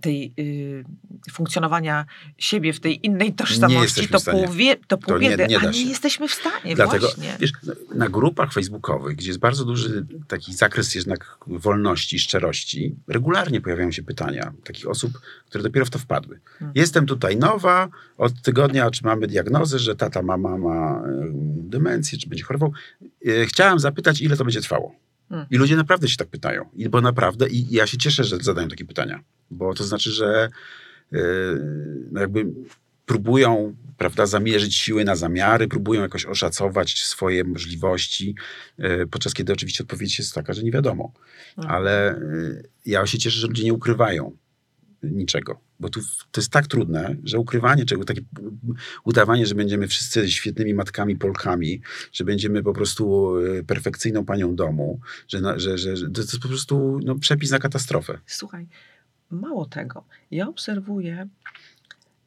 tej 0.00 0.32
y, 0.38 0.84
funkcjonowania 1.32 2.06
siebie 2.38 2.72
w 2.72 2.80
tej 2.80 3.06
innej 3.06 3.32
tożsamości, 3.32 4.08
to 4.08 4.20
pół, 4.20 4.48
wie, 4.48 4.76
to 4.76 4.98
pół 4.98 5.14
to 5.14 5.18
biedy, 5.18 5.36
nie, 5.36 5.46
nie 5.46 5.58
a 5.58 5.70
nie 5.70 5.84
jesteśmy 5.84 6.28
w 6.28 6.34
stanie 6.34 6.74
Dlatego, 6.74 7.06
właśnie. 7.06 7.36
Wiesz, 7.40 7.52
na 7.94 8.08
grupach 8.08 8.52
facebookowych, 8.52 9.16
gdzie 9.16 9.28
jest 9.28 9.38
bardzo 9.38 9.64
duży 9.64 10.06
taki 10.28 10.54
zakres 10.54 10.94
jednak 10.94 11.38
wolności, 11.46 12.18
szczerości, 12.18 12.96
regularnie 13.08 13.60
pojawiają 13.60 13.92
się 13.92 14.02
pytania 14.02 14.52
takich 14.64 14.88
osób, 14.88 15.20
które 15.46 15.64
dopiero 15.64 15.86
w 15.86 15.90
to 15.90 15.98
wpadły. 15.98 16.40
Hmm. 16.58 16.72
Jestem 16.74 17.06
tutaj 17.06 17.36
nowa, 17.36 17.88
od 18.18 18.42
tygodnia 18.42 18.90
czy 18.90 19.04
mamy 19.04 19.26
diagnozę, 19.26 19.78
że 19.78 19.96
tata, 19.96 20.22
mama 20.22 20.58
ma 20.58 21.02
demencję, 21.56 22.18
czy 22.18 22.28
będzie 22.28 22.44
chorował. 22.44 22.72
E, 23.26 23.46
chciałam 23.46 23.78
zapytać, 23.78 24.20
ile 24.20 24.36
to 24.36 24.44
będzie 24.44 24.60
trwało. 24.60 25.05
Hmm. 25.28 25.46
I 25.50 25.56
ludzie 25.56 25.76
naprawdę 25.76 26.08
się 26.08 26.16
tak 26.16 26.28
pytają. 26.28 26.68
I, 26.74 26.88
bo 26.88 27.00
naprawdę, 27.00 27.48
i, 27.48 27.72
i 27.72 27.74
ja 27.74 27.86
się 27.86 27.98
cieszę, 27.98 28.24
że 28.24 28.36
zadają 28.36 28.68
takie 28.68 28.84
pytania. 28.84 29.20
Bo 29.50 29.74
to 29.74 29.84
znaczy, 29.84 30.10
że 30.10 30.48
yy, 31.12 31.20
jakby 32.12 32.46
próbują 33.06 33.74
prawda, 33.98 34.26
zamierzyć 34.26 34.76
siły 34.76 35.04
na 35.04 35.16
zamiary, 35.16 35.68
próbują 35.68 36.02
jakoś 36.02 36.26
oszacować 36.26 37.02
swoje 37.02 37.44
możliwości, 37.44 38.34
yy, 38.78 39.06
podczas 39.06 39.34
kiedy 39.34 39.52
oczywiście 39.52 39.84
odpowiedź 39.84 40.18
jest 40.18 40.34
taka, 40.34 40.52
że 40.52 40.62
nie 40.62 40.70
wiadomo. 40.70 41.12
Hmm. 41.56 41.74
Ale 41.74 42.20
yy, 42.32 42.68
ja 42.86 43.06
się 43.06 43.18
cieszę, 43.18 43.40
że 43.40 43.46
ludzie 43.46 43.64
nie 43.64 43.72
ukrywają 43.72 44.36
niczego. 45.02 45.60
Bo 45.80 45.88
tu 45.88 46.00
to 46.30 46.40
jest 46.40 46.52
tak 46.52 46.66
trudne, 46.66 47.16
że 47.24 47.38
ukrywanie 47.38 47.84
czego, 47.84 48.04
takie 48.04 48.20
udawanie, 49.04 49.46
że 49.46 49.54
będziemy 49.54 49.88
wszyscy 49.88 50.30
świetnymi 50.30 50.74
matkami 50.74 51.16
Polkami, 51.16 51.80
że 52.12 52.24
będziemy 52.24 52.62
po 52.62 52.72
prostu 52.72 53.36
e, 53.38 53.62
perfekcyjną 53.64 54.24
panią 54.24 54.56
domu, 54.56 55.00
że, 55.28 55.60
że, 55.60 55.78
że, 55.78 55.96
że 55.96 56.10
to 56.10 56.20
jest 56.20 56.38
po 56.38 56.48
prostu 56.48 57.00
no, 57.04 57.18
przepis 57.18 57.50
na 57.50 57.58
katastrofę. 57.58 58.18
Słuchaj, 58.26 58.66
mało 59.30 59.66
tego. 59.66 60.04
Ja 60.30 60.48
obserwuję 60.48 61.28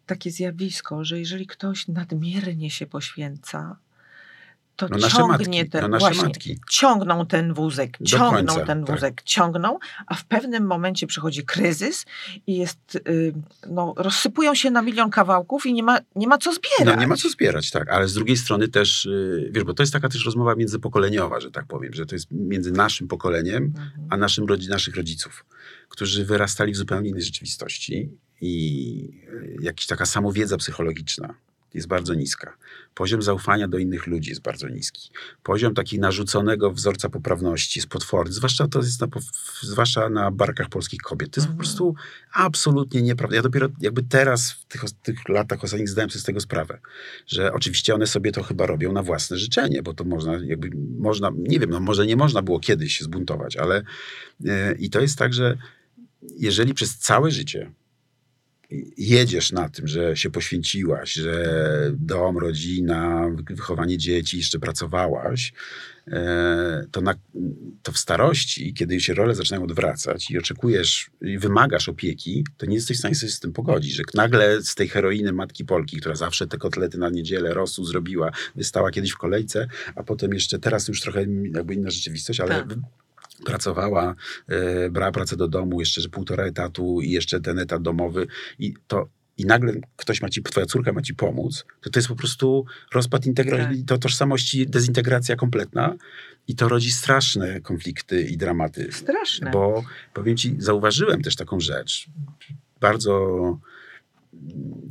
takie 0.05 0.31
zjawisko, 0.31 1.05
że 1.05 1.19
jeżeli 1.19 1.47
ktoś 1.47 1.87
nadmiernie 1.87 2.69
się 2.69 2.87
poświęca, 2.87 3.77
to 4.87 4.97
No 4.97 5.09
ciągnie 5.09 5.59
matki, 5.61 5.69
ten 5.69 5.91
no 5.91 5.97
właśnie, 5.99 6.23
matki. 6.23 6.59
ciągną 6.69 7.25
ten 7.25 7.53
wózek, 7.53 7.97
Do 7.99 8.05
ciągną 8.05 8.53
końca, 8.53 8.65
ten 8.65 8.85
tak. 8.85 8.95
wózek, 8.95 9.21
ciągną, 9.21 9.77
a 10.07 10.15
w 10.15 10.25
pewnym 10.25 10.65
momencie 10.67 11.07
przychodzi 11.07 11.43
kryzys 11.45 12.05
i 12.47 12.57
jest, 12.57 12.95
y, 12.95 13.33
no, 13.69 13.93
rozsypują 13.97 14.55
się 14.55 14.71
na 14.71 14.81
milion 14.81 15.09
kawałków 15.09 15.65
i 15.65 15.73
nie 15.73 15.83
ma, 15.83 15.99
nie 16.15 16.27
ma 16.27 16.37
co 16.37 16.53
zbierać. 16.53 16.95
No 16.95 17.01
nie 17.01 17.07
ma 17.07 17.15
co 17.15 17.29
zbierać, 17.29 17.71
tak, 17.71 17.89
ale 17.89 18.07
z 18.07 18.13
drugiej 18.13 18.37
strony 18.37 18.67
też, 18.67 19.05
y, 19.05 19.49
wiesz, 19.53 19.63
bo 19.63 19.73
to 19.73 19.83
jest 19.83 19.93
taka 19.93 20.09
też 20.09 20.25
rozmowa 20.25 20.55
międzypokoleniowa, 20.55 21.39
że 21.39 21.51
tak 21.51 21.65
powiem, 21.65 21.93
że 21.93 22.05
to 22.05 22.15
jest 22.15 22.27
między 22.31 22.71
naszym 22.71 23.07
pokoleniem, 23.07 23.63
Mhm. 23.63 23.89
a 24.09 24.17
naszym 24.17 24.45
naszych 24.69 24.95
rodziców, 24.95 25.45
którzy 25.89 26.25
wyrastali 26.25 26.71
w 26.73 26.75
zupełnie 26.77 27.09
innej 27.09 27.23
rzeczywistości 27.23 28.09
i 28.41 29.23
y, 29.33 29.57
jakaś 29.61 29.85
taka 29.85 30.05
samowiedza 30.05 30.57
psychologiczna 30.57 31.35
jest 31.73 31.87
bardzo 31.87 32.13
niska. 32.13 32.57
Poziom 32.93 33.21
zaufania 33.21 33.67
do 33.67 33.77
innych 33.77 34.07
ludzi 34.07 34.29
jest 34.29 34.41
bardzo 34.41 34.69
niski. 34.69 35.11
Poziom 35.43 35.73
taki 35.73 35.99
narzuconego 35.99 36.71
wzorca 36.71 37.09
poprawności 37.09 37.79
jest 37.79 37.89
potworny, 37.89 38.33
zwłaszcza 38.33 38.67
to 38.67 38.79
jest 38.79 39.01
na, 39.01 39.07
zwłaszcza 39.61 40.09
na 40.09 40.31
barkach 40.31 40.69
polskich 40.69 41.01
kobiet. 41.01 41.31
To 41.31 41.41
jest 41.41 41.47
po 41.47 41.51
Mhm. 41.51 41.57
prostu 41.57 41.95
absolutnie 42.33 43.01
nieprawda. 43.01 43.35
Ja 43.35 43.41
dopiero 43.41 43.67
jakby 43.81 44.03
teraz 44.03 44.51
w 44.51 44.65
tych, 44.65 44.81
tych 45.03 45.29
latach 45.29 45.63
ostatnich 45.63 45.89
zdałem 45.89 46.09
sobie 46.09 46.21
z 46.21 46.23
tego 46.23 46.39
sprawę, 46.39 46.79
że 47.27 47.53
oczywiście 47.53 47.95
one 47.95 48.07
sobie 48.07 48.31
to 48.31 48.43
chyba 48.43 48.65
robią 48.65 48.93
na 48.93 49.03
własne 49.03 49.37
życzenie, 49.37 49.83
bo 49.83 49.93
to 49.93 50.03
można 50.03 50.33
jakby, 50.45 50.69
można, 50.99 51.31
nie 51.37 51.59
wiem, 51.59 51.69
no 51.69 51.79
może 51.79 52.05
nie 52.05 52.15
można 52.15 52.41
było 52.41 52.59
kiedyś 52.59 52.97
się 52.97 53.03
zbuntować, 53.03 53.57
ale 53.57 53.83
e, 54.45 54.75
i 54.75 54.89
to 54.89 55.01
jest 55.01 55.17
tak, 55.17 55.33
że 55.33 55.57
jeżeli 56.37 56.73
przez 56.73 56.97
całe 56.97 57.31
życie 57.31 57.71
jedziesz 58.97 59.51
na 59.51 59.69
tym, 59.69 59.87
że 59.87 60.15
się 60.15 60.29
poświęciłaś, 60.29 61.13
że 61.13 61.91
dom, 61.93 62.37
rodzina, 62.37 63.29
wychowanie 63.49 63.97
dzieci, 63.97 64.37
jeszcze 64.37 64.59
pracowałaś, 64.59 65.53
e, 66.07 66.85
to, 66.91 67.01
na, 67.01 67.15
to 67.83 67.91
w 67.91 67.97
starości, 67.97 68.73
kiedy 68.73 68.99
się 68.99 69.13
role 69.13 69.35
zaczynają 69.35 69.63
odwracać 69.63 70.31
i 70.31 70.37
oczekujesz, 70.37 71.09
i 71.21 71.37
wymagasz 71.37 71.89
opieki, 71.89 72.43
to 72.57 72.65
nie 72.65 72.75
jesteś 72.75 72.97
w 72.97 72.99
stanie 72.99 73.15
sobie 73.15 73.31
z 73.31 73.39
tym 73.39 73.53
pogodzić, 73.53 73.93
że 73.93 74.03
nagle 74.13 74.61
z 74.61 74.75
tej 74.75 74.87
heroiny 74.87 75.33
matki 75.33 75.65
Polki, 75.65 75.97
która 75.97 76.15
zawsze 76.15 76.47
te 76.47 76.57
kotlety 76.57 76.97
na 76.97 77.09
niedzielę 77.09 77.53
rosół 77.53 77.85
zrobiła, 77.85 78.31
wystała 78.55 78.91
kiedyś 78.91 79.11
w 79.11 79.17
kolejce, 79.17 79.67
a 79.95 80.03
potem 80.03 80.33
jeszcze, 80.33 80.59
teraz 80.59 80.87
już 80.87 81.01
trochę 81.01 81.25
jakby 81.53 81.73
inna 81.73 81.89
rzeczywistość, 81.89 82.39
ale 82.39 82.49
Tak. 82.49 82.77
Pracowała, 83.45 84.15
e, 84.47 84.89
brała 84.89 85.11
pracę 85.11 85.35
do 85.37 85.47
domu, 85.47 85.79
jeszcze 85.79 86.01
że 86.01 86.09
półtora 86.09 86.43
etatu 86.43 87.01
i 87.01 87.11
jeszcze 87.11 87.39
ten 87.39 87.59
etat 87.59 87.81
domowy 87.81 88.27
i 88.59 88.73
to 88.87 89.07
i 89.37 89.45
nagle 89.45 89.73
ktoś 89.95 90.21
ma 90.21 90.29
ci, 90.29 90.43
twoja 90.43 90.65
córka 90.65 90.93
ma 90.93 91.01
ci 91.01 91.15
pomóc, 91.15 91.65
to 91.81 91.89
to 91.89 91.99
jest 91.99 92.07
po 92.07 92.15
prostu 92.15 92.65
rozpad 92.93 93.25
integracji, 93.25 93.77
Tak. 93.77 93.87
to 93.87 93.97
tożsamości, 93.97 94.67
dezintegracja 94.67 95.35
kompletna 95.35 95.95
i 96.47 96.55
to 96.55 96.69
rodzi 96.69 96.91
straszne 96.91 97.61
konflikty 97.61 98.21
i 98.23 98.37
dramaty. 98.37 98.89
Straszne. 98.91 99.51
Bo 99.51 99.83
powiem 100.13 100.37
ci, 100.37 100.55
zauważyłem 100.57 101.21
też 101.21 101.35
taką 101.35 101.59
rzecz, 101.59 102.07
bardzo, 102.79 103.11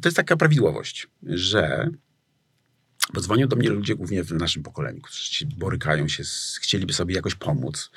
to 0.02 0.08
jest 0.08 0.16
taka 0.16 0.36
prawidłowość, 0.36 1.08
że 1.22 1.90
bo 3.14 3.20
dzwonią 3.20 3.48
do 3.48 3.56
mnie 3.56 3.70
ludzie 3.70 3.94
głównie 3.94 4.24
w 4.24 4.32
naszym 4.32 4.62
pokoleniu, 4.62 5.00
którzy 5.00 5.46
borykają 5.46 6.08
się, 6.08 6.24
z, 6.24 6.58
chcieliby 6.62 6.92
sobie 6.92 7.14
jakoś 7.14 7.34
pomóc. 7.34 7.90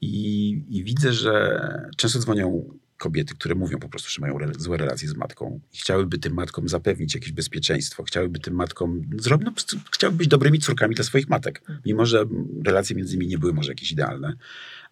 I, 0.00 0.50
I 0.68 0.84
widzę, 0.84 1.12
że 1.12 1.60
często 1.96 2.18
dzwonią 2.18 2.74
kobiety, 2.96 3.34
które 3.34 3.54
mówią 3.54 3.78
po 3.78 3.88
prostu, 3.88 4.10
że 4.10 4.20
mają 4.20 4.40
re, 4.40 4.52
złe 4.58 4.76
relacje 4.76 5.08
z 5.08 5.14
matką 5.14 5.60
i 5.72 5.78
chciałyby 5.78 6.18
tym 6.18 6.34
matkom 6.34 6.68
zapewnić 6.68 7.14
jakieś 7.14 7.32
bezpieczeństwo, 7.32 8.02
chciałyby 8.02 8.38
tym 8.38 8.54
matkom 8.54 9.02
zrobić, 9.18 9.46
no, 9.46 9.80
chciałyby 9.92 10.18
być 10.18 10.28
dobrymi 10.28 10.58
córkami 10.58 10.94
dla 10.94 11.04
swoich 11.04 11.28
matek. 11.28 11.62
Mimo, 11.86 12.06
że 12.06 12.24
relacje 12.64 12.96
między 12.96 13.14
nimi 13.14 13.26
nie 13.26 13.38
były 13.38 13.52
może 13.52 13.72
jakieś 13.72 13.92
idealne, 13.92 14.34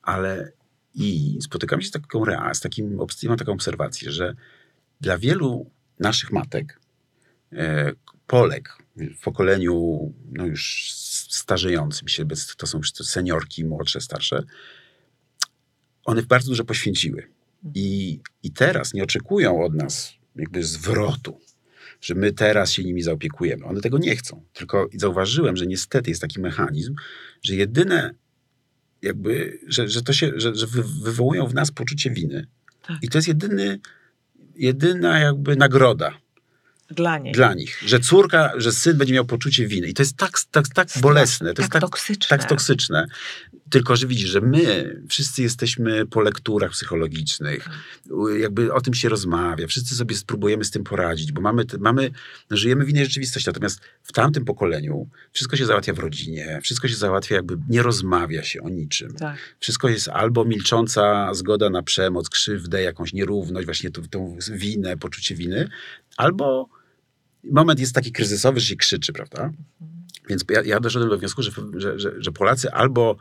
ale 0.02 0.52
i 0.94 1.38
spotykam 1.42 1.80
się 1.80 1.88
z 1.88 1.90
taką 1.90 2.24
rea, 2.24 2.54
z 2.54 2.60
takim, 2.60 2.98
mam 3.28 3.38
taką 3.38 3.52
obserwację, 3.52 4.12
że 4.12 4.34
dla 5.00 5.18
wielu 5.18 5.70
naszych 5.98 6.32
matek, 6.32 6.80
e, 7.52 7.92
Polek 8.26 8.78
w 8.96 9.20
pokoleniu 9.24 9.98
no 10.32 10.46
już 10.46 10.92
starzejącym 11.30 12.08
się, 12.08 12.24
to 12.56 12.66
są 12.66 12.78
już 12.78 12.92
seniorki, 12.92 13.64
młodsze, 13.64 14.00
starsze, 14.00 14.42
one 16.06 16.22
bardzo 16.22 16.48
dużo 16.48 16.64
poświęciły. 16.64 17.28
I, 17.74 18.20
I 18.42 18.50
teraz 18.50 18.94
nie 18.94 19.02
oczekują 19.02 19.64
od 19.64 19.74
nas 19.74 20.12
jakby 20.36 20.62
zwrotu, 20.64 21.40
że 22.00 22.14
my 22.14 22.32
teraz 22.32 22.72
się 22.72 22.84
nimi 22.84 23.02
zaopiekujemy. 23.02 23.64
One 23.64 23.80
tego 23.80 23.98
nie 23.98 24.16
chcą. 24.16 24.42
Tylko 24.52 24.88
zauważyłem, 24.94 25.56
że 25.56 25.66
niestety 25.66 26.10
jest 26.10 26.22
taki 26.22 26.40
mechanizm, 26.40 26.94
że 27.42 27.54
jedyne 27.54 28.14
jakby, 29.02 29.58
że, 29.66 29.88
że 29.88 30.02
to 30.02 30.12
się, 30.12 30.32
że, 30.36 30.54
że 30.54 30.66
wy, 30.66 30.82
wywołują 31.02 31.46
w 31.46 31.54
nas 31.54 31.70
poczucie 31.70 32.10
winy. 32.10 32.46
Tak. 32.86 32.96
I 33.02 33.08
to 33.08 33.18
jest 33.18 33.28
jedyny, 33.28 33.80
jedyna 34.56 35.18
jakby 35.18 35.56
nagroda 35.56 36.18
Dla 36.90 37.18
niej. 37.18 37.32
dla 37.32 37.54
nich, 37.54 37.82
że 37.86 38.00
córka, 38.00 38.52
że 38.56 38.72
syn 38.72 38.98
będzie 38.98 39.14
miał 39.14 39.24
poczucie 39.24 39.66
winy. 39.66 39.88
I 39.88 39.94
to 39.94 40.02
jest 40.02 40.16
tak, 40.16 40.30
tak, 40.50 40.68
tak 40.68 40.88
bolesne, 41.00 41.48
to 41.48 41.54
tak 41.54 41.58
jest 41.58 41.72
tak, 41.72 41.80
toksyczne. 41.80 42.38
tak 42.38 42.48
toksyczne. 42.48 43.06
Tylko, 43.70 43.96
że 43.96 44.06
widzisz, 44.06 44.30
że 44.30 44.40
my 44.40 44.96
wszyscy 45.08 45.42
jesteśmy 45.42 46.06
po 46.06 46.20
lekturach 46.20 46.70
psychologicznych, 46.70 47.68
jakby 48.38 48.72
o 48.72 48.80
tym 48.80 48.94
się 48.94 49.08
rozmawia, 49.08 49.66
wszyscy 49.66 49.94
sobie 49.94 50.16
spróbujemy 50.16 50.64
z 50.64 50.70
tym 50.70 50.84
poradzić, 50.84 51.32
bo 51.32 51.40
mamy, 51.40 51.64
mamy 51.78 52.10
no, 52.50 52.56
żyjemy 52.56 52.84
w 52.84 52.88
innej 52.88 53.04
rzeczywistości. 53.04 53.48
Natomiast 53.48 53.80
w 54.02 54.12
tamtym 54.12 54.44
pokoleniu 54.44 55.08
wszystko 55.32 55.56
się 55.56 55.66
załatwia 55.66 55.92
w 55.92 55.98
rodzinie, 55.98 56.60
wszystko 56.62 56.88
się 56.88 56.94
załatwia 56.94 57.36
jakby, 57.36 57.58
nie 57.68 57.82
rozmawia 57.82 58.42
się 58.42 58.62
o 58.62 58.68
niczym. 58.68 59.14
Tak. 59.14 59.36
Wszystko 59.60 59.88
jest 59.88 60.08
albo 60.08 60.44
milcząca 60.44 61.34
zgoda 61.34 61.70
na 61.70 61.82
przemoc, 61.82 62.30
krzywdę, 62.30 62.82
jakąś 62.82 63.12
nierówność, 63.12 63.64
właśnie 63.64 63.90
tą, 63.90 64.02
tą 64.02 64.38
winę, 64.50 64.96
poczucie 64.96 65.34
winy, 65.34 65.68
albo 66.16 66.68
moment 67.44 67.80
jest 67.80 67.94
taki 67.94 68.12
kryzysowy, 68.12 68.60
że 68.60 68.66
się 68.66 68.76
krzyczy, 68.76 69.12
prawda? 69.12 69.52
Więc 70.28 70.44
ja, 70.50 70.62
ja 70.62 70.80
doszedłem 70.80 71.10
do 71.10 71.18
wniosku, 71.18 71.42
że, 71.42 71.50
że, 71.76 71.98
że, 71.98 72.12
że 72.18 72.32
Polacy 72.32 72.72
albo 72.72 73.16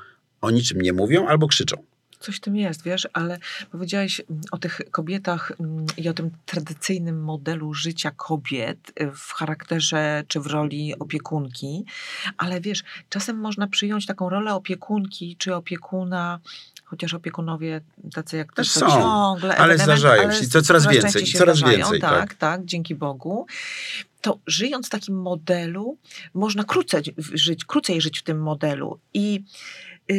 o 0.45 0.51
niczym 0.51 0.81
nie 0.81 0.93
mówią, 0.93 1.27
albo 1.27 1.47
krzyczą. 1.47 1.77
Coś 2.19 2.37
w 2.37 2.39
tym 2.39 2.55
jest, 2.55 2.83
wiesz, 2.83 3.07
ale 3.13 3.37
powiedziałeś 3.71 4.21
mm, 4.29 4.41
o 4.51 4.57
tych 4.57 4.81
kobietach 4.91 5.51
mm, 5.59 5.85
i 5.97 6.09
o 6.09 6.13
tym 6.13 6.31
tradycyjnym 6.45 7.23
modelu 7.23 7.73
życia 7.73 8.11
kobiet 8.11 8.91
y, 9.01 9.11
w 9.11 9.31
charakterze 9.31 10.23
czy 10.27 10.39
w 10.39 10.47
roli 10.47 10.99
opiekunki, 10.99 11.85
ale 12.37 12.61
wiesz, 12.61 12.83
czasem 13.09 13.39
można 13.39 13.67
przyjąć 13.67 14.05
taką 14.05 14.29
rolę 14.29 14.53
opiekunki 14.53 15.35
czy 15.39 15.55
opiekuna, 15.55 16.39
chociaż 16.83 17.13
opiekunowie 17.13 17.81
tacy 18.13 18.37
jak 18.37 18.53
Też 18.53 18.71
są, 18.71 18.89
ciągle, 18.89 19.57
ale 19.57 19.77
zdarzają 19.77 20.31
się, 20.31 20.47
to 20.47 20.61
coraz 20.61 20.87
więcej, 20.87 21.25
się 21.25 21.37
coraz 21.37 21.57
zdarzają, 21.57 21.77
więcej, 21.77 21.99
Tak, 21.99 22.11
tak. 22.11 22.33
tak, 22.33 22.65
dzięki 22.65 22.95
Bogu. 22.95 23.45
To 24.21 24.39
żyjąc 24.47 24.87
w 24.87 24.89
takim 24.89 25.21
modelu, 25.21 25.97
można 26.33 26.63
krócej 26.63 27.03
żyć, 27.17 27.65
krócej 27.65 28.01
żyć 28.01 28.19
w 28.19 28.23
tym 28.23 28.41
modelu 28.41 28.99
i 29.13 29.43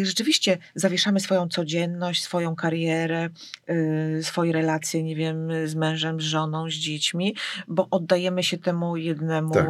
rzeczywiście 0.02 0.58
zawieszamy 0.74 1.20
swoją 1.20 1.48
codzienność, 1.48 2.22
swoją 2.22 2.56
karierę, 2.56 3.28
y, 3.70 4.20
swoje 4.22 4.52
relacje, 4.52 5.02
nie 5.02 5.16
wiem, 5.16 5.48
z 5.64 5.74
mężem, 5.74 6.20
z 6.20 6.24
żoną, 6.24 6.70
z 6.70 6.74
dziećmi, 6.74 7.36
bo 7.68 7.88
oddajemy 7.90 8.42
się 8.42 8.58
temu 8.58 8.96
jednemu 8.96 9.54
Tak. 9.54 9.66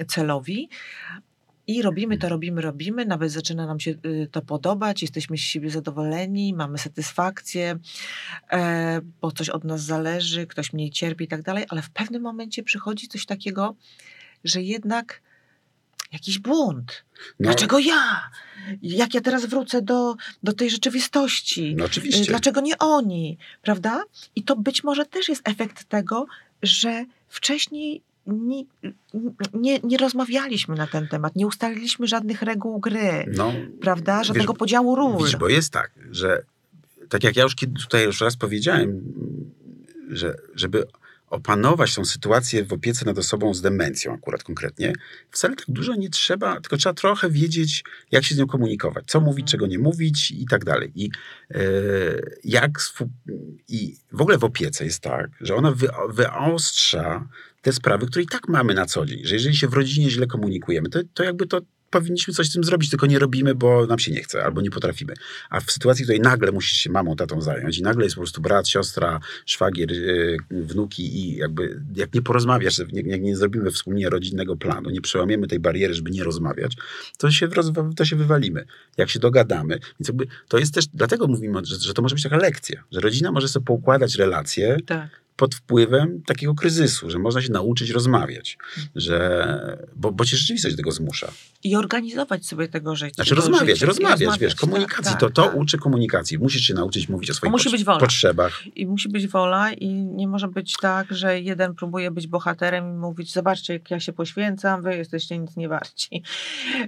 y, 0.00 0.04
celowi. 0.06 0.68
I 1.66 1.82
robimy 1.82 2.18
to, 2.18 2.28
robimy, 2.28 2.60
robimy, 2.60 3.06
nawet 3.06 3.32
zaczyna 3.32 3.66
nam 3.66 3.80
się 3.80 3.90
y, 3.90 4.28
to 4.30 4.42
podobać, 4.42 5.02
jesteśmy 5.02 5.36
z 5.36 5.40
siebie 5.40 5.70
zadowoleni, 5.70 6.54
mamy 6.54 6.78
satysfakcję, 6.78 7.78
e, 8.52 9.00
bo 9.20 9.32
coś 9.32 9.48
od 9.48 9.64
nas 9.64 9.82
zależy, 9.82 10.46
ktoś 10.46 10.72
mniej 10.72 10.90
cierpi 10.90 11.24
i 11.24 11.28
tak 11.28 11.42
dalej, 11.42 11.64
ale 11.68 11.82
w 11.82 11.90
pewnym 11.90 12.22
momencie 12.22 12.62
przychodzi 12.62 13.08
coś 13.08 13.26
takiego, 13.26 13.74
że 14.44 14.62
jednak 14.62 15.22
jakiś 16.12 16.38
błąd. 16.38 17.04
No, 17.40 17.44
Dlaczego 17.44 17.78
ja? 17.78 18.30
Jak 18.82 19.14
ja 19.14 19.20
teraz 19.20 19.46
wrócę 19.46 19.82
do, 19.82 20.16
do 20.42 20.52
tej 20.52 20.70
rzeczywistości? 20.70 21.74
No 21.74 21.84
Y, 21.84 21.86
oczywiście. 21.86 22.24
Dlaczego 22.24 22.60
nie 22.60 22.78
oni? 22.78 23.38
Prawda? 23.62 24.04
I 24.36 24.42
to 24.42 24.56
być 24.56 24.84
może 24.84 25.06
też 25.06 25.28
jest 25.28 25.48
efekt 25.48 25.84
tego, 25.84 26.26
że 26.62 27.04
wcześniej 27.28 28.02
nie, 28.26 28.64
nie, 29.54 29.78
nie 29.78 29.96
rozmawialiśmy 29.96 30.76
na 30.76 30.86
ten 30.86 31.08
temat, 31.08 31.36
nie 31.36 31.46
ustaliliśmy 31.46 32.06
żadnych 32.06 32.42
reguł 32.42 32.80
gry, 32.80 33.26
No, 33.36 33.52
prawda? 33.80 34.24
Żadnego 34.24 34.52
wiesz, 34.52 34.58
podziału 34.58 34.96
ról. 34.96 35.18
Widzisz, 35.18 35.36
bo 35.36 35.48
jest 35.48 35.72
tak, 35.72 35.90
że 36.10 36.42
tak 37.08 37.24
jak 37.24 37.36
ja 37.36 37.42
już 37.42 37.56
tutaj 37.56 38.04
już 38.04 38.20
raz 38.20 38.36
powiedziałem, 38.36 39.00
że 40.08 40.34
żeby 40.54 40.86
opanować 41.32 41.94
tą 41.94 42.04
sytuację 42.04 42.64
w 42.64 42.72
opiece 42.72 43.04
nad 43.04 43.18
osobą 43.18 43.54
z 43.54 43.60
demencją 43.60 44.14
akurat 44.14 44.42
konkretnie, 44.42 44.92
wcale 45.30 45.56
tak 45.56 45.66
dużo 45.68 45.94
nie 45.94 46.10
trzeba, 46.10 46.60
tylko 46.60 46.76
trzeba 46.76 46.94
trochę 46.94 47.30
wiedzieć, 47.30 47.84
jak 48.10 48.24
się 48.24 48.34
z 48.34 48.38
nią 48.38 48.46
komunikować, 48.46 49.04
co 49.06 49.20
mówić, 49.20 49.50
czego 49.50 49.66
nie 49.66 49.78
mówić 49.78 50.30
i 50.30 50.46
tak 50.46 50.64
dalej. 50.64 50.92
I, 50.94 51.10
e, 51.50 51.60
jak, 52.44 52.70
I 53.68 53.96
w 54.12 54.20
ogóle 54.20 54.38
w 54.38 54.44
opiece 54.44 54.84
jest 54.84 55.00
tak, 55.00 55.30
że 55.40 55.54
ona 55.54 55.70
wy, 55.70 55.88
wyostrza 56.08 57.28
te 57.62 57.72
sprawy, 57.72 58.06
które 58.06 58.22
i 58.22 58.26
tak 58.26 58.48
mamy 58.48 58.74
na 58.74 58.86
co 58.86 59.06
dzień. 59.06 59.24
Że 59.24 59.34
jeżeli 59.34 59.56
się 59.56 59.68
w 59.68 59.74
rodzinie 59.74 60.10
źle 60.10 60.26
komunikujemy, 60.26 60.88
to, 60.88 61.00
to 61.14 61.24
jakby 61.24 61.46
to 61.46 61.60
powinniśmy 61.92 62.34
coś 62.34 62.48
z 62.48 62.52
tym 62.52 62.64
zrobić, 62.64 62.90
tylko 62.90 63.06
nie 63.06 63.18
robimy, 63.18 63.54
bo 63.54 63.86
nam 63.86 63.98
się 63.98 64.12
nie 64.12 64.22
chce 64.22 64.44
albo 64.44 64.60
nie 64.60 64.70
potrafimy. 64.70 65.14
A 65.50 65.60
w 65.60 65.72
sytuacji, 65.72 66.04
w 66.04 66.06
której 66.06 66.20
nagle 66.20 66.52
musisz 66.52 66.78
się 66.78 66.90
mamą, 66.90 67.16
tatą 67.16 67.40
zająć 67.40 67.78
i 67.78 67.82
nagle 67.82 68.04
jest 68.04 68.14
po 68.14 68.20
prostu 68.20 68.40
brat, 68.40 68.68
siostra, 68.68 69.20
szwagier, 69.46 69.92
yy, 69.92 70.36
wnuki 70.50 71.18
i 71.18 71.36
jakby 71.36 71.82
jak 71.96 72.14
nie 72.14 72.22
porozmawiasz, 72.22 72.78
jak 72.92 73.22
nie 73.22 73.36
zrobimy 73.36 73.70
wspólnie 73.70 74.10
rodzinnego 74.10 74.56
planu, 74.56 74.90
nie 74.90 75.00
przełamiemy 75.00 75.46
tej 75.46 75.60
bariery, 75.60 75.94
żeby 75.94 76.10
nie 76.10 76.24
rozmawiać, 76.24 76.76
to 77.18 77.30
się, 77.30 77.48
to 77.96 78.04
się 78.04 78.16
wywalimy. 78.16 78.64
Jak 78.96 79.10
się 79.10 79.18
dogadamy. 79.18 79.78
Więc 80.00 80.08
jakby 80.08 80.26
to 80.48 80.58
jest 80.58 80.74
też, 80.74 80.86
dlatego 80.94 81.26
mówimy, 81.26 81.60
że, 81.64 81.76
że 81.76 81.94
to 81.94 82.02
może 82.02 82.14
być 82.14 82.24
taka 82.24 82.36
lekcja, 82.36 82.82
że 82.92 83.00
rodzina 83.00 83.32
może 83.32 83.48
sobie 83.48 83.66
poukładać 83.66 84.14
relacje, 84.14 84.76
tak 84.86 85.21
pod 85.36 85.54
wpływem 85.54 86.22
takiego 86.26 86.54
kryzysu, 86.54 87.10
że 87.10 87.18
można 87.18 87.42
się 87.42 87.52
nauczyć 87.52 87.90
rozmawiać, 87.90 88.58
że, 88.94 89.78
bo, 89.96 90.12
bo 90.12 90.24
cię 90.24 90.36
rzeczywistość 90.36 90.76
tego 90.76 90.92
zmusza. 90.92 91.32
I 91.64 91.76
organizować 91.76 92.46
sobie 92.46 92.68
tego 92.68 92.96
życia. 92.96 93.14
Znaczy 93.14 93.34
rozmawiać, 93.34 93.78
życia, 93.78 93.86
rozmawiać, 93.86 94.20
rozmawiać, 94.20 94.40
wiesz, 94.40 94.54
komunikacji, 94.54 95.12
tak, 95.12 95.20
to, 95.20 95.30
to 95.30 95.42
tak. 95.42 95.56
uczy 95.56 95.78
komunikacji. 95.78 96.38
Musisz 96.38 96.62
się 96.62 96.74
nauczyć 96.74 97.08
mówić 97.08 97.30
o 97.30 97.34
swoich 97.34 97.52
musi 97.52 97.70
być 97.70 97.84
wola. 97.84 97.98
potrzebach. 97.98 98.62
I 98.76 98.86
musi 98.86 99.08
być 99.08 99.28
wola 99.28 99.72
i 99.72 99.88
nie 99.88 100.28
może 100.28 100.48
być 100.48 100.74
tak, 100.80 101.06
że 101.10 101.40
jeden 101.40 101.74
próbuje 101.74 102.10
być 102.10 102.26
bohaterem 102.26 102.88
i 102.88 102.92
mówić, 102.92 103.32
zobaczcie 103.32 103.72
jak 103.72 103.90
ja 103.90 104.00
się 104.00 104.12
poświęcam, 104.12 104.82
wy 104.82 104.96
jesteście 104.96 105.38
nic 105.38 105.56
nie 105.56 105.68
warci. 105.68 106.22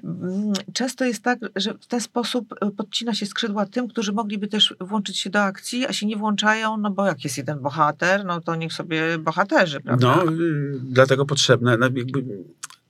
Mm, 0.05 0.53
często 0.73 1.05
jest 1.05 1.23
tak, 1.23 1.39
że 1.57 1.75
w 1.75 1.87
ten 1.87 2.01
sposób 2.01 2.55
e, 2.61 2.71
podcina 2.71 3.15
się 3.15 3.27
skrzydła 3.27 3.67
tym, 3.67 3.89
którzy 3.89 4.13
mogliby 4.13 4.49
też 4.49 4.75
włączyć 4.81 5.19
się 5.19 5.31
do 5.31 5.43
akcji, 5.43 5.87
a 5.87 5.93
się 5.93 6.07
nie 6.07 6.17
włączają, 6.17 6.77
no 6.77 6.91
bo 6.91 7.07
jak 7.07 7.25
jest 7.25 7.39
jeden 7.39 7.61
bohater, 7.61 8.25
no 8.25 8.34
to 8.41 8.57
niech 8.57 8.73
sobie 8.73 9.19
bohaterzy, 9.19 9.81
prawda? 9.81 10.17
No, 10.17 10.33
y, 10.33 10.81
dlatego 10.83 11.27
potrzebne, 11.27 11.77
no 11.77 11.87
jakby, 11.87 12.25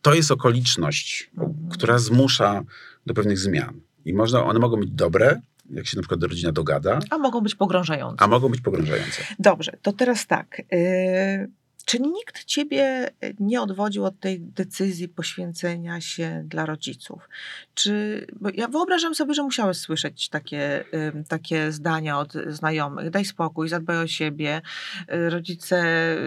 to 0.03 0.15
jest 0.15 0.31
okoliczność, 0.31 1.31
mhm. 1.39 1.69
która 1.71 1.99
zmusza 1.99 2.63
do 3.07 3.15
pewnych 3.15 3.39
zmian. 3.39 3.81
I 4.05 4.15
można, 4.15 4.45
one 4.45 4.59
mogą 4.59 4.77
być 4.77 4.91
dobre, 4.91 5.41
jak 5.71 5.87
się 5.87 5.97
na 5.97 6.03
przykład 6.03 6.23
rodzina 6.23 6.53
dogada. 6.53 6.99
A 7.11 7.19
mogą 7.19 7.41
być 7.41 7.55
pogrążające. 7.55 8.25
A 8.25 8.27
mogą 8.27 8.49
być 8.49 8.61
pogrążające. 8.61 9.23
Dobrze, 9.39 9.73
to 9.83 9.93
teraz 9.93 10.27
tak. 10.27 10.63
Yy 10.71 11.49
czy 11.85 12.01
nikt 12.01 12.45
ciebie 12.45 12.83
e, 12.83 13.33
nie 13.41 13.63
odwodził 13.63 14.05
od 14.05 14.21
tej 14.21 14.41
decyzji 14.41 15.09
poświęcenia 15.09 16.01
się 16.01 16.45
dla 16.47 16.67
rodziców? 16.67 17.29
Czy, 17.75 18.27
bo 18.41 18.49
ja 18.55 18.69
wyobrażam 18.69 19.15
sobie, 19.15 19.35
że 19.35 19.43
musiałeś 19.43 19.77
słyszeć 19.77 20.29
takie, 20.29 20.85
takie 21.29 21.73
zdania 21.73 22.19
od 22.19 22.33
znajomych. 22.33 23.11
Daj 23.11 23.25
spokój, 23.25 23.69
zadbaj 23.69 23.99
o 23.99 24.07
siebie. 24.07 24.63
E, 25.09 25.31
rodzice 25.31 25.85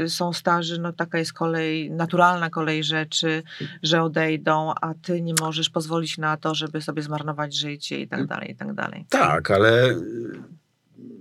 są 0.07 0.33
starzy, 0.33 0.81
no 0.81 0.93
taka 0.93 1.17
jest 1.17 1.33
kolej, 1.33 1.91
naturalna 1.91 2.49
kolej 2.49 2.83
rzeczy, 2.83 3.43
że 3.83 4.03
odejdą, 4.03 4.73
a 4.81 4.93
ty 4.93 5.21
nie 5.21 5.33
możesz 5.39 5.69
pozwolić 5.69 6.17
na 6.17 6.37
to, 6.37 6.55
żeby 6.55 6.81
sobie 6.81 7.01
zmarnować 7.01 7.55
życie 7.55 8.01
i 8.01 8.07
tak 8.07 8.19
mm. 8.19 8.27
dalej, 8.27 8.51
i 8.51 8.55
tak 8.55 8.73
dalej. 8.73 9.05
Tak, 9.09 9.51
ale 9.51 9.95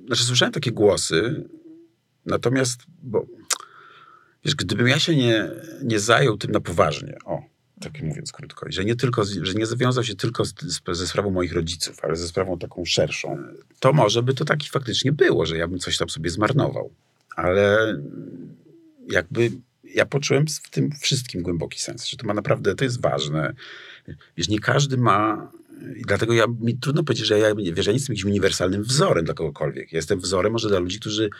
znaczy 0.06 0.24
słyszałem 0.24 0.52
takie 0.52 0.72
głosy, 0.72 1.44
natomiast, 2.26 2.80
bo 3.02 3.26
Wiesz, 4.46 4.54
gdybym 4.54 4.88
ja 4.88 4.98
się 4.98 5.16
nie, 5.16 5.50
nie 5.82 6.00
zajął 6.00 6.36
tym 6.36 6.50
na 6.50 6.60
poważnie, 6.60 7.18
o, 7.24 7.42
tak 7.80 8.02
mówiąc 8.02 8.32
krótko, 8.32 8.66
że 8.68 8.84
nie 8.84 8.96
tylko, 8.96 9.24
że 9.42 9.54
nie 9.54 9.66
zawiązał 9.66 10.04
się 10.04 10.14
tylko 10.14 10.44
z, 10.44 10.54
ze 10.92 11.06
sprawą 11.06 11.30
moich 11.30 11.52
rodziców, 11.52 11.98
ale 12.02 12.16
ze 12.16 12.28
sprawą 12.28 12.58
taką 12.58 12.84
szerszą, 12.84 13.38
to 13.80 13.92
może 13.92 14.22
by 14.22 14.34
to 14.34 14.44
taki 14.44 14.68
faktycznie 14.68 15.12
było, 15.12 15.46
że 15.46 15.56
ja 15.56 15.68
bym 15.68 15.78
coś 15.78 15.98
tam 15.98 16.08
sobie 16.08 16.30
zmarnował. 16.30 16.90
Ale 17.36 17.96
jakby 19.10 19.50
ja 19.84 20.06
poczułem 20.06 20.46
w 20.46 20.70
tym 20.70 20.90
wszystkim 21.00 21.42
głęboki 21.42 21.80
sens, 21.80 22.06
że 22.06 22.16
to 22.16 22.26
ma 22.26 22.34
naprawdę, 22.34 22.74
to 22.74 22.84
jest 22.84 23.00
ważne. 23.00 23.54
Wiesz, 24.36 24.48
nie 24.48 24.58
każdy 24.58 24.96
ma 24.96 25.50
i 25.96 26.02
dlatego 26.02 26.32
ja, 26.32 26.44
mi 26.60 26.78
trudno 26.78 27.04
powiedzieć, 27.04 27.26
że 27.26 27.38
ja, 27.38 27.54
wiesz, 27.54 27.86
ja 27.86 27.92
nie 27.92 27.98
jestem 27.98 28.14
jakimś 28.14 28.24
uniwersalnym 28.24 28.82
wzorem 28.82 29.24
dla 29.24 29.34
kogokolwiek. 29.34 29.92
Ja 29.92 29.98
jestem 29.98 30.20
wzorem 30.20 30.52
może 30.52 30.68
dla 30.68 30.78
ludzi, 30.78 31.00
którzy 31.00 31.30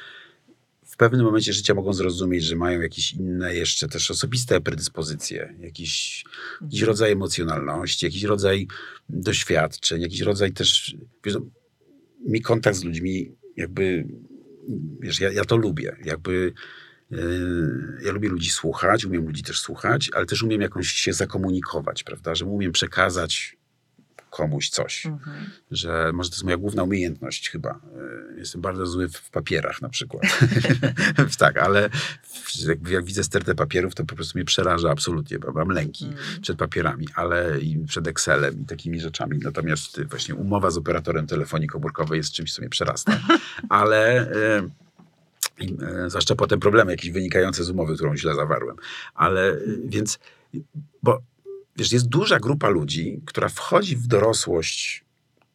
w 0.97 0.99
pewnym 0.99 1.26
momencie 1.26 1.53
życia 1.53 1.74
mogą 1.74 1.92
zrozumieć, 1.92 2.44
że 2.44 2.57
mają 2.57 2.80
jakieś 2.80 3.14
inne 3.14 3.55
jeszcze 3.55 3.88
też 3.88 4.11
osobiste 4.11 4.61
predyspozycje, 4.61 5.55
jakiś, 5.61 6.24
jakiś 6.61 6.80
mhm. 6.80 6.86
rodzaj 6.86 7.12
emocjonalności, 7.12 8.07
jakiś 8.07 8.22
rodzaj 8.22 8.66
doświadczeń, 9.09 10.03
jakiś 10.03 10.20
rodzaj 10.20 10.53
też, 10.53 10.97
wiesz, 11.24 11.34
no, 11.34 11.40
mi 12.26 12.42
kontakt 12.42 12.76
z 12.76 12.84
ludźmi 12.84 13.36
jakby, 13.57 14.09
wiesz, 15.01 15.20
ja, 15.20 15.32
ja 15.32 15.44
to 15.44 15.57
lubię, 15.57 15.97
jakby 16.05 16.53
yy, 17.11 17.18
ja 18.05 18.12
lubię 18.12 18.28
ludzi 18.28 18.51
słuchać, 18.51 19.05
umiem 19.05 19.26
ludzi 19.26 19.42
też 19.42 19.61
słuchać, 19.61 20.11
ale 20.14 20.26
też 20.26 20.42
umiem 20.42 20.61
jakąś 20.61 20.88
się 20.88 21.12
zakomunikować, 21.12 22.05
prawda, 22.05 22.34
że 22.34 22.44
umiem 22.44 22.72
przekazać 22.72 23.55
komuś 24.37 24.68
coś. 24.68 25.07
Mhm. 25.07 25.51
Że 25.70 26.11
może 26.14 26.30
to 26.30 26.34
jest 26.34 26.45
moja 26.45 26.57
główna 26.57 26.82
umiejętność 26.82 27.51
chyba. 27.51 27.70
E, 28.34 28.39
jestem 28.39 28.61
bardzo 28.61 28.87
zły 28.87 29.09
w, 29.09 29.30
papierach 29.30 29.82
na 29.82 29.89
przykład. 29.89 30.22
tak, 31.39 31.59
ale 31.59 31.91
jak, 32.66 32.89
jak, 32.89 33.05
widzę 33.05 33.24
stertę 33.24 33.55
papierów, 33.55 33.95
to 33.95 34.05
po 34.05 34.14
prostu 34.14 34.39
mnie 34.39 34.45
przeraża 34.45 34.91
absolutnie. 34.91 35.39
Bo 35.39 35.53
mam 35.53 35.68
lęki 35.68 36.05
mhm. 36.05 36.43
przed 36.43 36.59
papierami, 36.59 37.07
ale 37.14 37.61
i 37.61 37.78
przed 37.78 38.07
Excelem 38.07 38.61
i 38.61 38.64
takimi 38.64 39.01
rzeczami. 39.01 39.39
Natomiast 39.39 40.03
właśnie 40.05 40.34
umowa 40.34 40.70
z 40.70 40.76
operatorem 40.76 41.26
telefonii 41.26 41.68
komórkowej 41.68 42.16
jest 42.16 42.32
czymś, 42.32 42.55
co 42.55 42.62
mnie 42.62 42.70
przerasta. 42.70 43.20
ale... 43.68 44.30
E, 44.32 44.68
i, 45.61 45.76
e, 46.05 46.11
zwłaszcza 46.11 46.34
potem 46.34 46.61
problemy 46.61 46.93
jakieś 46.93 47.11
wynikające 47.11 47.64
z 47.64 47.70
umowy, 47.70 47.95
którą 47.95 48.16
źle 48.16 48.34
zawarłem. 48.34 48.76
Ale 49.14 49.57
więc, 49.84 50.18
bo 51.03 51.22
wiesz, 51.76 51.92
jest 51.92 52.08
duża 52.08 52.40
grupa 52.40 52.68
ludzi, 52.68 53.20
która 53.26 53.48
wchodzi 53.48 53.96
w 53.96 54.06
dorosłość 54.06 55.04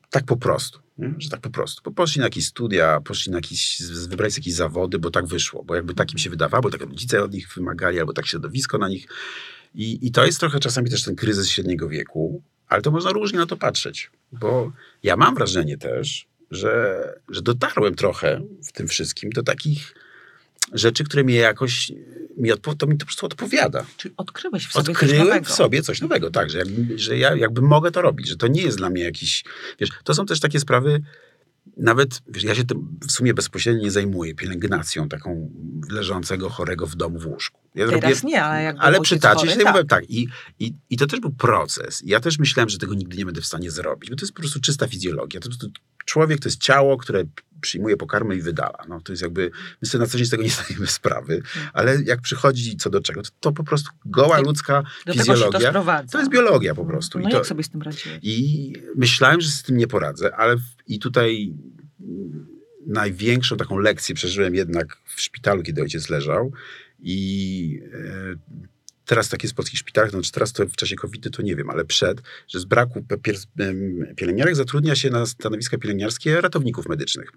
tak 0.10 0.26
po 0.26 0.38
prostu. 0.38 0.80
Że 1.18 1.30
tak 1.30 1.42
po 1.42 1.50
prostu. 1.50 1.82
Bo 1.86 1.92
poszli 1.92 2.20
na 2.20 2.26
jakieś 2.26 2.48
studia, 2.48 3.02
poszli 3.02 3.32
na 3.32 3.38
jakieś, 3.38 3.82
wybrali 4.08 4.34
jakieś 4.38 4.54
zawody, 4.54 5.00
bo 5.00 5.12
tak 5.12 5.26
wyszło, 5.26 5.64
bo 5.64 5.76
jakby 5.76 5.94
tak 5.94 6.12
im 6.12 6.18
się 6.18 6.30
wydawało, 6.30 6.62
bo 6.62 6.70
tak 6.70 6.82
rodzice 6.82 7.24
od 7.24 7.34
nich 7.34 7.54
wymagali, 7.56 8.00
albo 8.00 8.14
tak 8.14 8.28
środowisko 8.28 8.78
na 8.78 8.90
nich. 8.90 9.08
I, 9.76 10.08
I 10.08 10.12
to 10.12 10.26
jest 10.26 10.40
trochę 10.40 10.60
czasami 10.60 10.90
też 10.90 11.04
ten 11.04 11.16
kryzys 11.16 11.50
średniego 11.50 11.90
wieku, 11.90 12.44
ale 12.68 12.82
to 12.82 12.92
można 12.92 13.12
różnie 13.12 13.40
na 13.40 13.46
to 13.46 13.58
patrzeć, 13.58 14.12
bo 14.32 14.72
ja 15.04 15.18
mam 15.18 15.36
wrażenie 15.36 15.78
też, 15.78 16.28
że, 16.52 17.04
że 17.30 17.42
dotarłem 17.42 17.96
trochę 17.96 18.42
w 18.68 18.72
tym 18.72 18.88
wszystkim 18.88 19.30
do 19.30 19.44
takich 19.44 19.96
rzeczy, 20.74 21.04
które 21.04 21.24
mnie 21.24 21.36
jakoś, 21.36 21.92
mi 22.38 22.52
odpo, 22.52 22.76
to 22.76 22.88
mi 22.88 22.94
to 22.98 23.00
po 23.00 23.06
prostu 23.06 23.26
odpowiada. 23.26 23.86
Czyli 23.98 24.14
odkryłeś 24.18 24.68
w 24.68 24.72
sobie 24.72 24.92
Odkryłem 24.92 25.18
coś 25.18 25.28
nowego. 25.28 25.46
w 25.46 25.52
sobie 25.52 25.82
coś 25.82 26.02
nowego, 26.02 26.32
tak, 26.32 26.50
że, 26.50 26.58
jak, 26.58 26.68
że 26.96 27.18
ja 27.18 27.36
jakby 27.36 27.62
mogę 27.62 27.92
to 27.92 28.02
robić, 28.02 28.28
że 28.28 28.36
to 28.36 28.48
nie 28.48 28.62
jest 28.62 28.78
dla 28.78 28.90
mnie 28.90 29.04
jakiś, 29.04 29.44
wiesz, 29.80 29.90
to 30.04 30.14
są 30.14 30.26
też 30.26 30.40
takie 30.40 30.60
sprawy, 30.60 31.02
nawet, 31.78 32.22
wiesz, 32.28 32.44
ja 32.44 32.56
się 32.56 32.64
tym 32.64 33.00
w 33.08 33.12
sumie 33.12 33.34
bezpośrednio 33.34 33.84
nie 33.84 33.92
zajmuję 33.92 34.36
pielęgnacją 34.36 35.10
taką 35.10 35.52
leżącego 35.90 36.50
chorego 36.50 36.88
w 36.88 36.96
domu 36.96 37.20
w 37.20 37.28
łóżku. 37.28 37.61
Ja 37.76 37.88
Teraz 37.88 38.02
zrobię, 38.02 38.36
nie, 38.36 38.44
ale 38.44 38.64
jakby 38.64 38.82
Ale 38.82 39.02
przy 39.02 39.20
tacie 39.20 39.48
się 39.48 39.60
tak. 39.60 39.88
tak. 39.88 40.10
I, 40.10 40.28
i, 40.60 40.74
I 40.90 40.98
to 40.98 41.08
też 41.08 41.20
był 41.20 41.32
proces. 41.32 42.02
Ja 42.06 42.20
też 42.20 42.40
myślałem, 42.40 42.70
że 42.70 42.78
tego 42.78 42.94
nigdy 42.94 43.18
nie 43.18 43.26
będę 43.26 43.42
w 43.42 43.46
stanie 43.46 43.72
zrobić, 43.72 44.10
bo 44.10 44.16
to 44.16 44.26
jest 44.26 44.34
po 44.34 44.42
prostu 44.42 44.60
czysta 44.60 44.88
fizjologia. 44.88 45.40
To, 45.40 45.50
to, 45.50 45.68
człowiek 46.06 46.40
to 46.40 46.50
jest 46.50 46.62
ciało, 46.62 46.98
które 46.98 47.24
przyjmuje 47.62 47.98
pokarmy 47.98 48.36
i 48.36 48.42
wydala. 48.42 48.86
No, 48.90 49.02
to 49.02 49.12
jest 49.12 49.22
jakby, 49.22 49.52
my 49.82 49.88
sobie 49.88 50.02
na 50.02 50.08
co 50.08 50.18
dzień 50.18 50.28
z 50.28 50.30
tego 50.30 50.44
nie 50.44 50.50
zdajemy 50.60 50.88
sprawy, 50.88 51.42
ale 51.74 52.02
jak 52.02 52.22
przychodzi 52.22 52.78
co 52.78 52.90
do 52.90 53.02
czego, 53.02 53.22
to, 53.22 53.30
to 53.40 53.52
po 53.52 53.64
prostu 53.64 53.92
goła 54.06 54.40
ludzka 54.40 54.84
do 55.06 55.14
fizjologia. 55.14 55.74
To, 55.74 55.86
to, 56.12 56.20
jest 56.20 56.32
biologia 56.32 56.76
po 56.76 56.86
prostu. 56.86 57.20
No 57.20 57.28
I 57.28 57.32
to, 57.32 57.38
jak 57.38 57.48
sobie 57.48 57.64
z 57.64 57.70
tym 57.70 57.82
radziłeś? 57.82 58.20
I 58.22 58.74
myślałem, 58.96 59.42
że 59.42 59.50
z 59.50 59.64
tym 59.64 59.78
nie 59.78 59.88
poradzę, 59.88 60.36
ale 60.36 60.58
w, 60.58 60.62
i 60.88 61.00
tutaj 61.00 61.54
największą 62.88 63.58
taką 63.58 63.78
lekcję 63.78 64.16
przeżyłem 64.16 64.56
jednak 64.56 64.98
w 65.16 65.22
szpitalu, 65.22 65.64
kiedy 65.64 65.82
ojciec 65.82 66.10
leżał 66.10 66.52
i 67.02 67.82
e, 67.94 68.36
teraz 69.06 69.30
tak 69.30 69.44
jest 69.44 69.54
w 69.54 69.56
polskich 69.56 69.80
szpitalach, 69.80 70.12
znaczy 70.12 70.32
teraz 70.32 70.54
to 70.54 70.66
w 70.66 70.76
czasie 70.76 70.96
covid 70.96 71.36
to 71.36 71.42
nie 71.42 71.56
wiem, 71.56 71.70
ale 71.70 71.86
przed, 71.86 72.22
że 72.48 72.60
z 72.60 72.66
braku 72.66 73.06
pielęgniarek 74.16 74.56
zatrudnia 74.56 74.96
się 74.96 75.10
na 75.10 75.26
stanowiska 75.26 75.78
pielęgniarskie 75.78 76.42
ratowników 76.42 76.88
medycznych. 76.90 77.32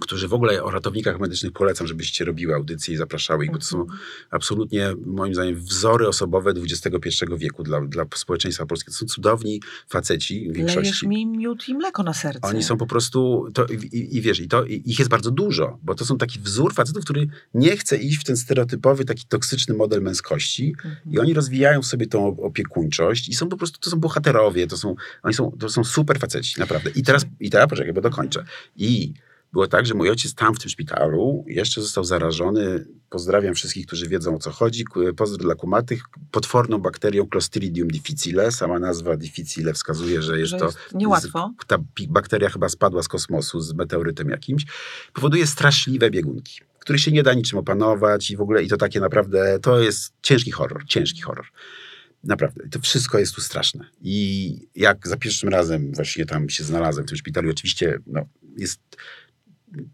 Którzy 0.00 0.28
w 0.28 0.34
ogóle 0.34 0.62
o 0.62 0.70
ratownikach 0.70 1.20
medycznych 1.20 1.52
polecam, 1.52 1.86
żebyście 1.86 2.24
robiły 2.24 2.54
audycje 2.54 2.94
i 2.94 2.96
zapraszały 2.96 3.44
ich, 3.44 3.50
bo 3.52 3.58
to 3.58 3.64
są 3.64 3.80
Mhm. 3.80 3.98
absolutnie, 4.30 4.94
moim 5.06 5.34
zdaniem, 5.34 5.54
wzory 5.56 6.08
osobowe 6.08 6.50
XXI 6.50 7.24
wieku 7.36 7.62
dla, 7.62 7.80
dla 7.80 8.04
społeczeństwa 8.14 8.66
polskiego. 8.66 8.92
To 8.92 8.98
są 8.98 9.06
cudowni 9.06 9.60
faceci 9.88 10.48
w 10.52 10.56
Lejesz 10.56 10.74
większości. 10.74 11.08
mi 11.08 11.26
miód 11.26 11.68
i 11.68 11.74
mleko 11.74 12.02
na 12.02 12.14
serce. 12.14 12.48
Oni 12.48 12.62
są 12.62 12.76
po 12.76 12.86
prostu, 12.86 13.48
to, 13.54 13.66
i, 13.92 14.16
i 14.16 14.20
wiesz, 14.20 14.40
i 14.40 14.48
to, 14.48 14.64
i 14.64 14.82
ich 14.86 14.98
jest 14.98 15.10
bardzo 15.10 15.30
dużo, 15.30 15.78
bo 15.82 15.94
to 15.94 16.04
są 16.04 16.18
taki 16.18 16.40
wzór 16.40 16.74
facetów, 16.74 17.04
który 17.04 17.26
nie 17.54 17.76
chce 17.76 17.96
iść 17.96 18.18
w 18.20 18.24
ten 18.24 18.36
stereotypowy, 18.36 19.04
taki 19.04 19.26
toksyczny 19.26 19.74
model 19.74 20.02
męskości 20.02 20.74
Mhm. 20.84 20.96
i 21.12 21.18
oni 21.18 21.34
rozwijają 21.34 21.82
w 21.82 21.86
sobie 21.86 22.06
tą 22.06 22.36
opiekuńczość 22.42 23.28
i 23.28 23.34
są 23.34 23.48
po 23.48 23.56
prostu, 23.56 23.78
to 23.80 23.90
są 23.90 23.96
bohaterowie, 24.00 24.66
to 24.66 24.76
są, 24.76 24.94
oni 25.22 25.34
są, 25.34 25.56
to 25.60 25.68
są 25.68 25.84
super 25.84 26.18
faceci, 26.18 26.60
naprawdę. 26.60 26.90
I 26.90 27.02
teraz, 27.02 27.26
i 27.40 27.50
teraz 27.50 27.70
poczekaj, 27.70 27.92
bo 27.92 28.00
dokończę. 28.00 28.44
I 28.76 29.14
było 29.56 29.66
tak, 29.66 29.86
że 29.86 29.94
mój 29.94 30.10
ojciec 30.10 30.34
tam 30.34 30.54
w 30.54 30.58
tym 30.58 30.70
szpitalu 30.70 31.44
jeszcze 31.46 31.82
został 31.82 32.04
zarażony, 32.04 32.86
pozdrawiam 33.10 33.54
wszystkich, 33.54 33.86
którzy 33.86 34.08
wiedzą 34.08 34.34
o 34.34 34.38
co 34.38 34.50
chodzi, 34.50 34.84
Ku- 34.84 35.14
pozdro 35.16 35.44
dla 35.44 35.54
kumatych, 35.54 36.02
potworną 36.30 36.78
bakterią 36.78 37.26
Clostridium 37.26 37.88
difficile, 37.88 38.52
sama 38.52 38.78
nazwa 38.78 39.16
difficile 39.16 39.72
wskazuje, 39.72 40.22
że 40.22 40.38
jest 40.38 40.50
Że 40.50 40.58
to... 40.58 40.64
jest 40.64 40.78
niełatwo. 40.94 41.52
Z, 41.62 41.66
ta 41.66 41.78
bakteria 42.08 42.50
chyba 42.50 42.68
spadła 42.68 43.02
z 43.02 43.08
kosmosu, 43.08 43.60
z 43.60 43.74
meteorytem 43.74 44.28
jakimś, 44.28 44.64
powoduje 45.12 45.46
straszliwe 45.46 46.10
biegunki, 46.10 46.60
których 46.78 47.00
się 47.00 47.12
nie 47.12 47.22
da 47.22 47.34
niczym 47.34 47.58
opanować 47.58 48.30
i 48.30 48.36
w 48.36 48.40
ogóle, 48.40 48.62
i 48.62 48.68
to 48.68 48.76
takie 48.76 49.00
naprawdę, 49.00 49.58
to 49.62 49.80
jest 49.80 50.12
ciężki 50.22 50.50
horror, 50.50 50.84
ciężki 50.86 51.20
horror. 51.20 51.46
Naprawdę. 52.24 52.68
To 52.68 52.80
wszystko 52.80 53.18
jest 53.18 53.34
tu 53.34 53.40
straszne. 53.40 53.84
I 54.00 54.68
jak 54.74 55.08
za 55.08 55.16
pierwszym 55.16 55.48
razem 55.48 55.92
właśnie 55.92 56.26
tam 56.26 56.48
się 56.48 56.64
znalazłem 56.64 57.06
w 57.06 57.08
tym 57.08 57.18
szpitalu, 57.18 57.50
oczywiście 57.50 57.98
no, 58.06 58.26
jest 58.58 58.80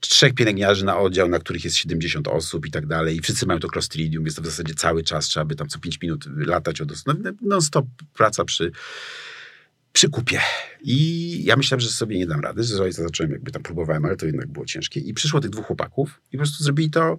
trzech 0.00 0.34
pielęgniarzy 0.34 0.84
na 0.84 0.98
oddział, 0.98 1.28
na 1.28 1.38
których 1.38 1.64
jest 1.64 1.76
70 1.76 2.28
osób 2.28 2.66
i 2.66 2.70
tak 2.70 2.86
dalej. 2.86 3.16
I 3.16 3.20
wszyscy 3.20 3.46
mają 3.46 3.60
to 3.60 3.68
Clostridium, 3.68 4.24
jest 4.24 4.36
to 4.36 4.42
w 4.42 4.46
zasadzie 4.46 4.74
cały 4.74 5.02
czas, 5.02 5.26
trzeba 5.26 5.44
by 5.44 5.56
tam 5.56 5.68
co 5.68 5.78
5 5.78 6.00
minut 6.00 6.26
latać 6.36 6.80
od 6.80 7.06
no, 7.06 7.14
non-stop 7.42 7.86
praca 8.14 8.44
przy, 8.44 8.72
przy 9.92 10.08
kupie. 10.08 10.40
I 10.80 11.44
ja 11.44 11.56
myślałem, 11.56 11.80
że 11.80 11.88
sobie 11.88 12.18
nie 12.18 12.26
dam 12.26 12.40
rady, 12.40 12.62
że 12.62 12.92
zacząłem 12.92 13.32
jakby 13.32 13.52
tam 13.52 13.62
próbowałem, 13.62 14.04
ale 14.04 14.16
to 14.16 14.26
jednak 14.26 14.48
było 14.48 14.66
ciężkie. 14.66 15.00
I 15.00 15.14
przyszło 15.14 15.40
tych 15.40 15.50
dwóch 15.50 15.66
chłopaków 15.66 16.20
i 16.32 16.36
po 16.36 16.38
prostu 16.38 16.64
zrobili 16.64 16.90
to 16.90 17.18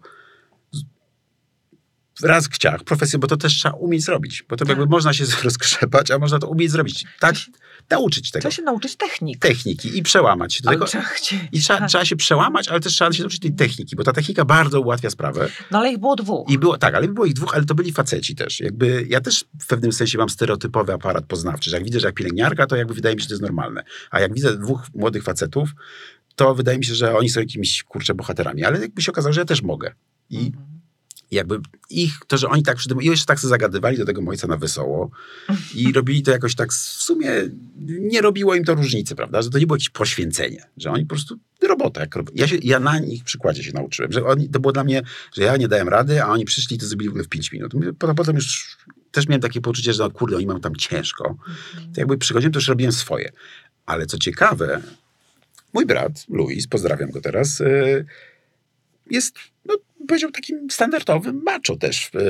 raz 2.22 2.48
w 2.48 2.58
ciach, 2.58 2.84
profesję, 2.84 3.20
bo 3.20 3.28
to 3.28 3.38
też 3.38 3.54
trzeba 3.54 3.76
umieć 3.76 4.04
zrobić. 4.04 4.44
Bo 4.50 4.56
to 4.56 4.66
Tak. 4.66 4.70
jakby 4.70 4.86
można 4.86 5.14
się 5.14 5.26
rozkrzepać, 5.44 6.12
a 6.12 6.20
można 6.20 6.40
to 6.40 6.48
umieć 6.48 6.72
zrobić. 6.72 7.06
Tak, 7.20 7.36
nauczyć 7.90 8.32
tego. 8.32 8.42
Trzeba 8.42 8.52
się 8.52 8.62
nauczyć 8.62 8.96
technik. 8.96 9.40
Techniki 9.40 9.98
i 9.98 10.04
przełamać 10.04 10.56
się 10.56 10.64
do 10.64 10.70
tego. 10.70 10.86
trzeba. 10.86 11.04
I 11.52 11.60
trzeba, 11.62 11.88
trzeba 11.88 12.06
się 12.06 12.16
przełamać, 12.16 12.68
ale 12.68 12.80
też 12.80 12.94
trzeba 12.94 13.12
się 13.14 13.24
nauczyć 13.24 13.40
tej 13.40 13.54
techniki, 13.54 13.96
bo 13.96 14.04
ta 14.04 14.14
technika 14.14 14.46
bardzo 14.46 14.82
ułatwia 14.82 15.10
sprawę. 15.10 15.50
No 15.72 15.80
ale 15.80 15.92
ich 15.92 15.98
było 15.98 16.16
dwóch. 16.16 16.50
I 16.50 16.58
było, 16.60 16.78
tak, 16.78 16.96
ale 16.96 17.08
było 17.08 17.26
ich 17.26 17.34
dwóch, 17.34 17.56
ale 17.56 17.66
to 17.66 17.76
byli 17.76 17.92
faceci 17.94 18.36
też. 18.36 18.60
Jakby 18.60 19.06
ja 19.10 19.22
też 19.22 19.46
w 19.62 19.68
pewnym 19.68 19.92
sensie 19.94 20.18
mam 20.18 20.30
stereotypowy 20.30 20.94
aparat 20.94 21.26
poznawczy, 21.26 21.70
że 21.70 21.76
jak 21.78 21.84
widzę, 21.86 22.00
że 22.00 22.08
jak 22.08 22.16
pielęgniarka, 22.16 22.66
to 22.68 22.76
jakby 22.76 22.94
wydaje 22.94 23.16
mi 23.16 23.22
się, 23.22 23.24
że 23.24 23.30
to 23.30 23.34
jest 23.34 23.42
normalne. 23.42 23.84
A 24.12 24.20
jak 24.20 24.34
widzę 24.34 24.58
dwóch 24.58 24.82
młodych 24.96 25.24
facetów, 25.24 25.70
to 26.36 26.56
wydaje 26.56 26.78
mi 26.78 26.86
się, 26.86 26.96
że 26.96 27.18
oni 27.18 27.30
są 27.30 27.40
jakimiś, 27.40 27.84
kurczę, 27.84 28.14
bohaterami. 28.14 28.64
Ale 28.64 28.80
jakby 28.82 29.02
się 29.02 29.12
okazało, 29.12 29.34
że 29.34 29.42
ja 29.42 29.46
też 29.46 29.62
mogę. 29.62 29.94
I 30.30 30.38
Mhm. 30.38 30.73
Jakby 31.32 31.60
ich, 31.90 32.20
to, 32.28 32.38
że 32.38 32.50
oni 32.50 32.64
tak 32.64 32.78
przy 32.78 32.90
tym, 32.90 33.02
i 33.02 33.06
jeszcze 33.06 33.26
tak 33.26 33.40
sobie 33.40 33.50
zagadywali 33.50 33.98
do 33.98 34.06
tego 34.06 34.22
ojca 34.28 34.48
na 34.48 34.58
wesoło 34.58 35.12
i 35.76 35.92
robili 35.94 36.24
to 36.24 36.32
jakoś 36.32 36.56
tak, 36.56 36.74
w 36.74 36.76
sumie 36.76 37.30
nie 38.00 38.22
robiło 38.22 38.56
im 38.56 38.64
to 38.64 38.76
różnicy, 38.76 39.16
prawda, 39.16 39.42
że 39.42 39.50
to 39.50 39.60
nie 39.60 39.68
było 39.68 39.76
jakieś 39.76 39.90
poświęcenie, 39.90 40.66
że 40.78 40.92
oni 40.92 41.06
po 41.06 41.10
prostu 41.10 41.36
robota, 41.62 42.02
jak 42.02 42.16
ja, 42.36 42.48
się, 42.48 42.58
ja 42.62 42.80
na 42.80 43.00
ich 43.00 43.24
przykładzie 43.24 43.64
się 43.64 43.72
nauczyłem, 43.74 44.12
że 44.12 44.26
oni, 44.26 44.50
to 44.50 44.60
było 44.60 44.72
dla 44.72 44.84
mnie, 44.84 45.02
że 45.34 45.44
ja 45.44 45.58
nie 45.58 45.68
dałem 45.68 45.90
rady, 45.90 46.24
a 46.24 46.28
oni 46.28 46.46
przyszli 46.46 46.76
i 46.76 46.80
to 46.80 46.86
zrobili 46.86 47.10
w 47.10 47.12
ogóle 47.12 47.24
w 47.24 47.30
5 47.30 47.52
minut. 47.52 47.74
Potem, 48.00 48.16
potem 48.16 48.36
już 48.36 48.78
też 49.12 49.28
miałem 49.28 49.42
takie 49.42 49.62
poczucie, 49.62 49.94
że 49.94 50.04
no 50.04 50.12
kurde, 50.12 50.36
oni 50.36 50.46
mają 50.46 50.60
tam 50.60 50.76
ciężko. 50.76 51.36
To 51.94 52.02
jakby 52.02 52.18
przychodziłem, 52.18 52.54
to 52.54 52.58
już 52.58 52.68
robiłem 52.68 52.92
swoje. 52.92 53.32
Ale 53.86 54.06
co 54.06 54.18
ciekawe, 54.18 54.82
mój 55.74 55.86
brat, 55.86 56.26
Luis, 56.30 56.68
pozdrawiam 56.68 57.12
go 57.12 57.22
teraz, 57.22 57.60
yy, 57.60 58.06
jest, 59.10 59.36
no, 59.66 59.76
powiedział, 60.08 60.32
takim 60.32 60.68
standardowym 60.72 61.42
macho 61.46 61.76
też, 61.80 62.12
yy, 62.14 62.22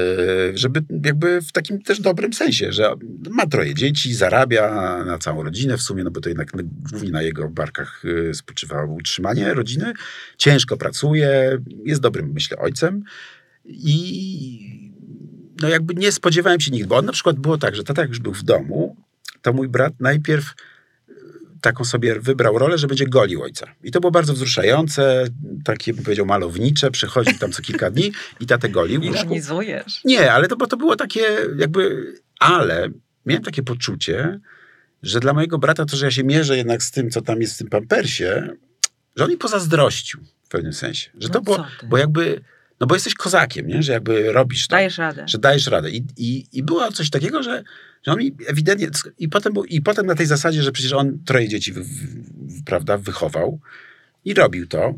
żeby 0.58 0.84
jakby 1.06 1.42
w 1.42 1.52
takim 1.52 1.82
też 1.82 2.02
dobrym 2.02 2.34
sensie, 2.34 2.72
że 2.72 2.94
ma 3.30 3.46
troje 3.46 3.74
dzieci, 3.74 4.14
zarabia 4.14 4.70
na 5.06 5.18
całą 5.18 5.44
rodzinę 5.44 5.78
w 5.78 5.82
sumie, 5.82 6.04
no 6.04 6.12
bo 6.12 6.22
to 6.22 6.30
jednak 6.30 6.52
głównie 6.92 7.12
na 7.12 7.22
jego 7.22 7.50
barkach 7.50 8.02
yy, 8.04 8.34
spoczywa 8.34 8.86
utrzymanie 8.86 9.54
rodziny. 9.54 9.94
Ciężko 10.38 10.78
pracuje, 10.78 11.58
jest 11.86 12.02
dobrym, 12.02 12.32
myślę, 12.34 12.58
ojcem 12.58 13.04
i 13.66 14.92
no 15.62 15.70
jakby 15.70 15.96
nie 15.96 16.12
spodziewałem 16.12 16.60
się 16.60 16.72
nigdy, 16.72 16.88
bo 16.88 16.98
on 16.98 17.06
na 17.06 17.12
przykład 17.12 17.40
było 17.40 17.58
tak, 17.58 17.76
że 17.76 17.84
tata 17.84 18.02
jak 18.02 18.10
już 18.10 18.20
był 18.20 18.34
w 18.34 18.44
domu, 18.44 18.96
to 19.42 19.54
mój 19.54 19.70
brat 19.70 19.94
najpierw 20.00 20.54
taką 21.64 21.86
sobie 21.86 22.20
wybrał 22.20 22.57
rolę, 22.57 22.78
że 22.78 22.88
będzie 22.88 23.07
golił 23.07 23.43
ojca. 23.43 23.68
I 23.84 23.91
to 23.91 23.99
było 23.99 24.11
bardzo 24.11 24.34
wzruszające, 24.34 25.26
takie 25.66 25.93
bym 25.93 26.03
powiedział 26.03 26.26
malownicze, 26.26 26.91
przychodził 26.91 27.38
tam 27.38 27.51
co 27.51 27.61
kilka 27.61 27.91
dni 27.91 28.11
i 28.39 28.45
tatę 28.45 28.70
golił. 28.70 29.01
Ironizujesz. 29.01 30.01
Nie, 30.05 30.32
ale 30.34 30.47
to, 30.47 30.55
bo 30.55 30.68
to 30.68 30.78
było 30.78 30.95
takie 30.95 31.22
jakby, 31.57 32.14
ale 32.39 32.89
miałem 33.26 33.43
takie 33.43 33.64
poczucie, 33.64 34.39
że 35.03 35.20
dla 35.20 35.34
mojego 35.34 35.57
brata 35.57 35.86
to, 35.86 35.97
że 35.97 36.05
ja 36.05 36.11
się 36.11 36.24
mierzę 36.24 36.57
jednak 36.57 36.84
z 36.84 36.91
tym, 36.91 37.09
co 37.09 37.22
tam 37.22 37.41
jest 37.41 37.53
w 37.55 37.57
tym 37.57 37.68
pampersie, 37.68 38.47
że 39.16 39.24
on 39.24 39.30
mi 39.30 39.38
pozazdrościł 39.38 40.20
w 40.43 40.49
pewnym 40.49 40.74
sensie. 40.74 41.09
Że 41.20 41.28
No 41.28 41.34
to 41.34 41.41
było, 41.41 41.66
bo 41.89 41.97
jakby, 41.97 42.41
no 42.80 42.88
bo 42.88 42.95
jesteś 42.95 43.14
kozakiem, 43.14 43.68
nie? 43.68 43.84
że 43.84 43.93
jakby 43.93 44.32
robisz 44.32 44.68
to 44.68 44.76
Dajesz 44.76 44.97
radę. 44.97 45.26
że 45.28 45.38
dajesz 45.38 45.68
radę. 45.68 45.91
I, 45.91 46.05
i, 46.18 46.45
i 46.51 46.64
było 46.64 46.91
coś 46.91 47.09
takiego, 47.09 47.43
że, 47.43 47.64
że 48.06 48.12
on 48.12 48.20
mi 48.20 48.36
ewidentnie. 48.47 48.88
I 49.20 49.30
potem, 49.30 49.54
I 49.70 49.82
potem 49.82 50.06
na 50.06 50.16
tej 50.16 50.26
zasadzie, 50.26 50.64
że 50.64 50.72
przecież 50.72 50.93
on 50.93 51.20
troje 51.26 51.47
dzieci, 51.47 51.74
w, 51.74 51.80
w, 51.80 52.64
prawda, 52.64 52.97
wychował 52.97 53.60
i 54.26 54.34
robił 54.34 54.68
to, 54.68 54.93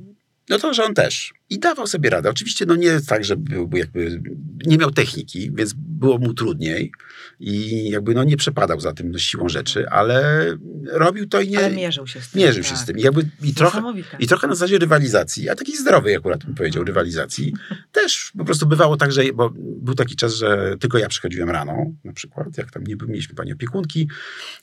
no 0.50 0.60
to, 0.60 0.74
że 0.74 0.84
on 0.84 0.94
też. 0.94 1.34
I 1.50 1.60
dawał 1.60 1.88
sobie 1.88 2.10
radę. 2.10 2.30
Oczywiście, 2.30 2.66
no 2.66 2.76
nie 2.76 3.00
tak, 3.08 3.26
że 3.26 3.38
byłby 3.38 3.80
jakby. 3.80 4.22
Nie 4.66 4.78
miał 4.78 4.92
techniki, 4.92 5.52
więc 5.54 5.74
było 5.78 6.18
mu 6.18 6.34
trudniej 6.34 6.92
i 7.40 7.90
jakby 7.90 8.14
no 8.14 8.24
nie 8.24 8.38
przepadał 8.38 8.80
za 8.80 8.94
tym 8.94 9.12
no, 9.12 9.20
siłą 9.20 9.50
rzeczy, 9.50 9.90
ale 9.90 10.46
robił 10.92 11.28
to 11.28 11.42
i 11.42 11.50
nie. 11.50 11.58
Ale 11.58 11.72
mierzył 11.72 12.08
się 12.08 12.22
z 12.22 12.30
tym. 12.30 12.42
mierzył 12.42 12.64
się 12.64 12.70
tak. 12.70 12.80
z 12.80 12.86
tym. 12.86 12.98
I, 12.98 13.02
jakby, 13.02 13.30
i 13.44 13.54
trochę. 13.54 13.82
I 14.20 14.28
trochę 14.28 14.48
na 14.48 14.56
zasadzie 14.56 14.78
rywalizacji, 14.78 15.50
a 15.50 15.56
takiej 15.56 15.76
zdrowej 15.78 16.16
akurat 16.16 16.46
bym 16.46 16.56
powiedział, 16.56 16.84
rywalizacji. 16.84 17.54
Też 17.92 18.32
po 18.38 18.46
prostu 18.46 18.66
bywało 18.66 18.98
tak, 18.98 19.12
że 19.12 19.24
bo 19.34 19.50
był 19.58 19.96
taki 19.96 20.16
czas, 20.16 20.34
że 20.36 20.76
tylko 20.80 20.98
ja 20.98 21.08
przychodziłem 21.08 21.50
rano, 21.50 21.86
na 22.04 22.14
przykład, 22.14 22.58
jak 22.58 22.72
tam 22.72 22.84
nie 22.84 22.98
był, 22.98 23.08
mieliśmy 23.08 23.36
pani 23.36 23.54
opiekunki, 23.54 24.10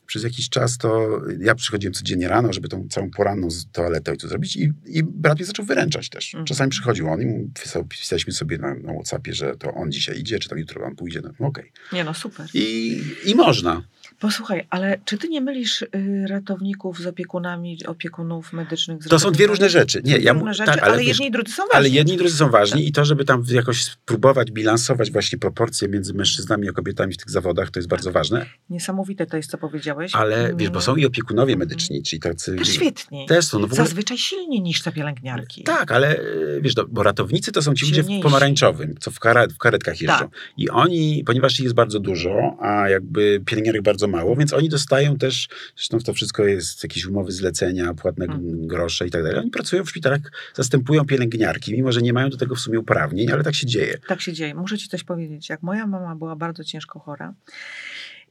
przez 0.07 0.22
jakiś 0.22 0.49
czas 0.49 0.78
to 0.78 1.20
ja 1.41 1.55
przychodziłem 1.55 1.95
codziennie 1.95 2.28
rano, 2.28 2.53
żeby 2.53 2.68
tą 2.68 2.89
całą 2.91 3.11
poranną 3.11 3.49
toaletę 3.72 4.11
ojcu 4.11 4.28
zrobić 4.28 4.57
i, 4.57 4.72
i 4.87 5.03
brat 5.05 5.39
mnie 5.39 5.47
zaczął 5.47 5.64
wyręczać 5.64 6.09
też. 6.09 6.35
Mhm. 6.35 6.47
Czasami 6.47 6.72
przychodził 6.73 7.09
on 7.09 7.23
i 7.23 7.51
pisaliśmy 7.89 8.33
sobie 8.33 8.59
na, 8.59 8.75
na 8.75 8.93
Whatsappie, 8.93 9.35
że 9.35 9.57
to 9.57 9.75
on 9.75 9.93
dzisiaj 9.93 10.18
idzie, 10.18 10.39
czy 10.39 10.49
tam 10.49 10.59
jutro 10.59 10.87
on 10.87 10.97
pójdzie, 10.97 11.20
no 11.41 11.47
okej. 11.47 11.73
Nie 11.93 12.05
no, 12.05 12.14
super. 12.14 12.47
I, 12.55 13.03
I 13.25 13.35
można. 13.35 13.83
Posłuchaj, 14.23 14.66
ale 14.70 14.99
czy 15.05 15.18
ty 15.18 15.29
nie 15.29 15.41
mylisz 15.41 15.83
y, 15.83 15.89
ratowników 16.29 16.99
z 16.99 17.07
opiekunami, 17.07 17.79
opiekunów 17.87 18.53
medycznych? 18.53 18.99
To 19.09 19.18
są 19.18 19.31
dwie 19.31 19.47
różne 19.47 19.68
rzeczy. 19.70 20.03
Nie, 20.05 20.16
ja, 20.18 20.33
różne 20.33 20.49
mu- 20.49 20.55
rzeczy, 20.55 20.73
tak, 20.73 20.83
ale, 20.83 20.99
wiesz, 20.99 21.07
jedni 21.09 21.27
i 21.27 21.31
drudzy 21.31 21.53
są 21.53 21.62
ważni. 21.62 21.77
Ale 21.77 21.89
jedni 21.89 22.14
i 22.14 22.16
drudzy 22.16 22.37
są 22.37 22.51
ważni 22.51 22.89
i 22.89 22.93
to, 22.93 23.05
żeby 23.05 23.25
tam 23.25 23.45
jakoś 23.51 23.85
spróbować 23.85 24.51
bilansować 24.51 25.11
właśnie 25.11 25.39
proporcje 25.39 25.89
między 25.89 26.14
mężczyznami 26.14 26.68
a 26.68 26.73
kobietami 26.73 27.12
w 27.12 27.16
tych 27.16 27.31
zawodach, 27.31 27.70
to 27.70 27.79
jest 27.79 27.89
bardzo 27.89 28.12
ważne. 28.12 28.47
Niesamowite 28.70 29.27
to 29.27 29.37
jest, 29.37 29.51
co 29.51 29.59
powiedziałeś. 29.59 30.14
Ale 30.14 30.53
wiesz, 30.57 30.70
bo 30.70 30.81
są 30.81 30.97
i 30.97 31.07
opiekunowie 31.07 31.53
Mhm. 31.53 31.68
medyczni, 31.68 32.03
czyli 32.03 32.20
tacy... 32.20 32.57
Też 32.57 32.68
świetni. 32.68 33.27
Też 33.27 33.45
są, 33.45 33.59
no 33.59 33.64
ogóle... 33.64 33.77
Zazwyczaj 33.77 34.18
silniej 34.18 34.61
niż 34.62 34.83
te 34.83 34.93
pielęgniarki. 34.93 35.64
Tak, 35.64 35.93
ale 35.93 36.18
e, 36.18 36.23
wiesz, 36.61 36.77
no, 36.77 36.85
bo 36.89 37.03
ratownicy 37.03 37.53
to 37.53 37.62
są 37.62 37.75
ci 37.75 37.87
ludzie 37.87 38.03
w 38.03 38.07
pomarańczowym, 38.23 38.95
co 39.01 39.11
w, 39.11 39.20
karet, 39.20 39.53
w 39.53 39.59
karetkach 39.59 40.01
jeżdżą. 40.01 40.18
Tak. 40.18 40.29
I 40.57 40.70
oni, 40.70 41.23
ponieważ 41.27 41.53
ich 41.59 41.64
jest 41.64 41.75
bardzo 41.75 42.01
dużo, 42.01 42.57
a 42.61 42.89
jakby 42.89 43.43
pielęgniarek 43.47 43.83
bardzo 43.83 44.09
mało, 44.13 44.37
więc 44.37 44.53
oni 44.53 44.69
dostają 44.69 45.19
też, 45.19 45.49
zresztą 45.77 45.99
to 45.99 46.15
wszystko 46.15 46.45
jest 46.45 46.83
jakieś 46.83 47.07
umowy 47.07 47.33
zlecenia, 47.33 47.95
płatne 47.95 48.25
Mhm. 48.25 48.67
grosze 48.67 49.07
i 49.07 49.11
tak 49.11 49.23
dalej. 49.23 49.39
Oni 49.39 49.51
pracują 49.51 49.85
w 49.85 49.91
szpitalach, 49.91 50.21
zastępują 50.55 51.05
pielęgniarki, 51.05 51.73
mimo 51.73 51.93
że 51.93 52.03
nie 52.03 52.13
mają 52.13 52.31
do 52.31 52.37
tego 52.37 52.55
w 52.55 52.61
sumie 52.61 52.79
uprawnień, 52.81 53.31
ale 53.33 53.45
tak 53.45 53.55
się 53.55 53.67
dzieje. 53.67 53.99
Tak 54.09 54.21
się 54.21 54.33
dzieje. 54.33 54.55
Muszę 54.55 54.79
ci 54.79 54.89
coś 54.89 55.05
powiedzieć. 55.05 55.49
Jak 55.49 55.63
moja 55.63 55.87
mama 55.87 56.17
była 56.17 56.37
bardzo 56.37 56.65
ciężko 56.65 56.99
chora 56.99 57.35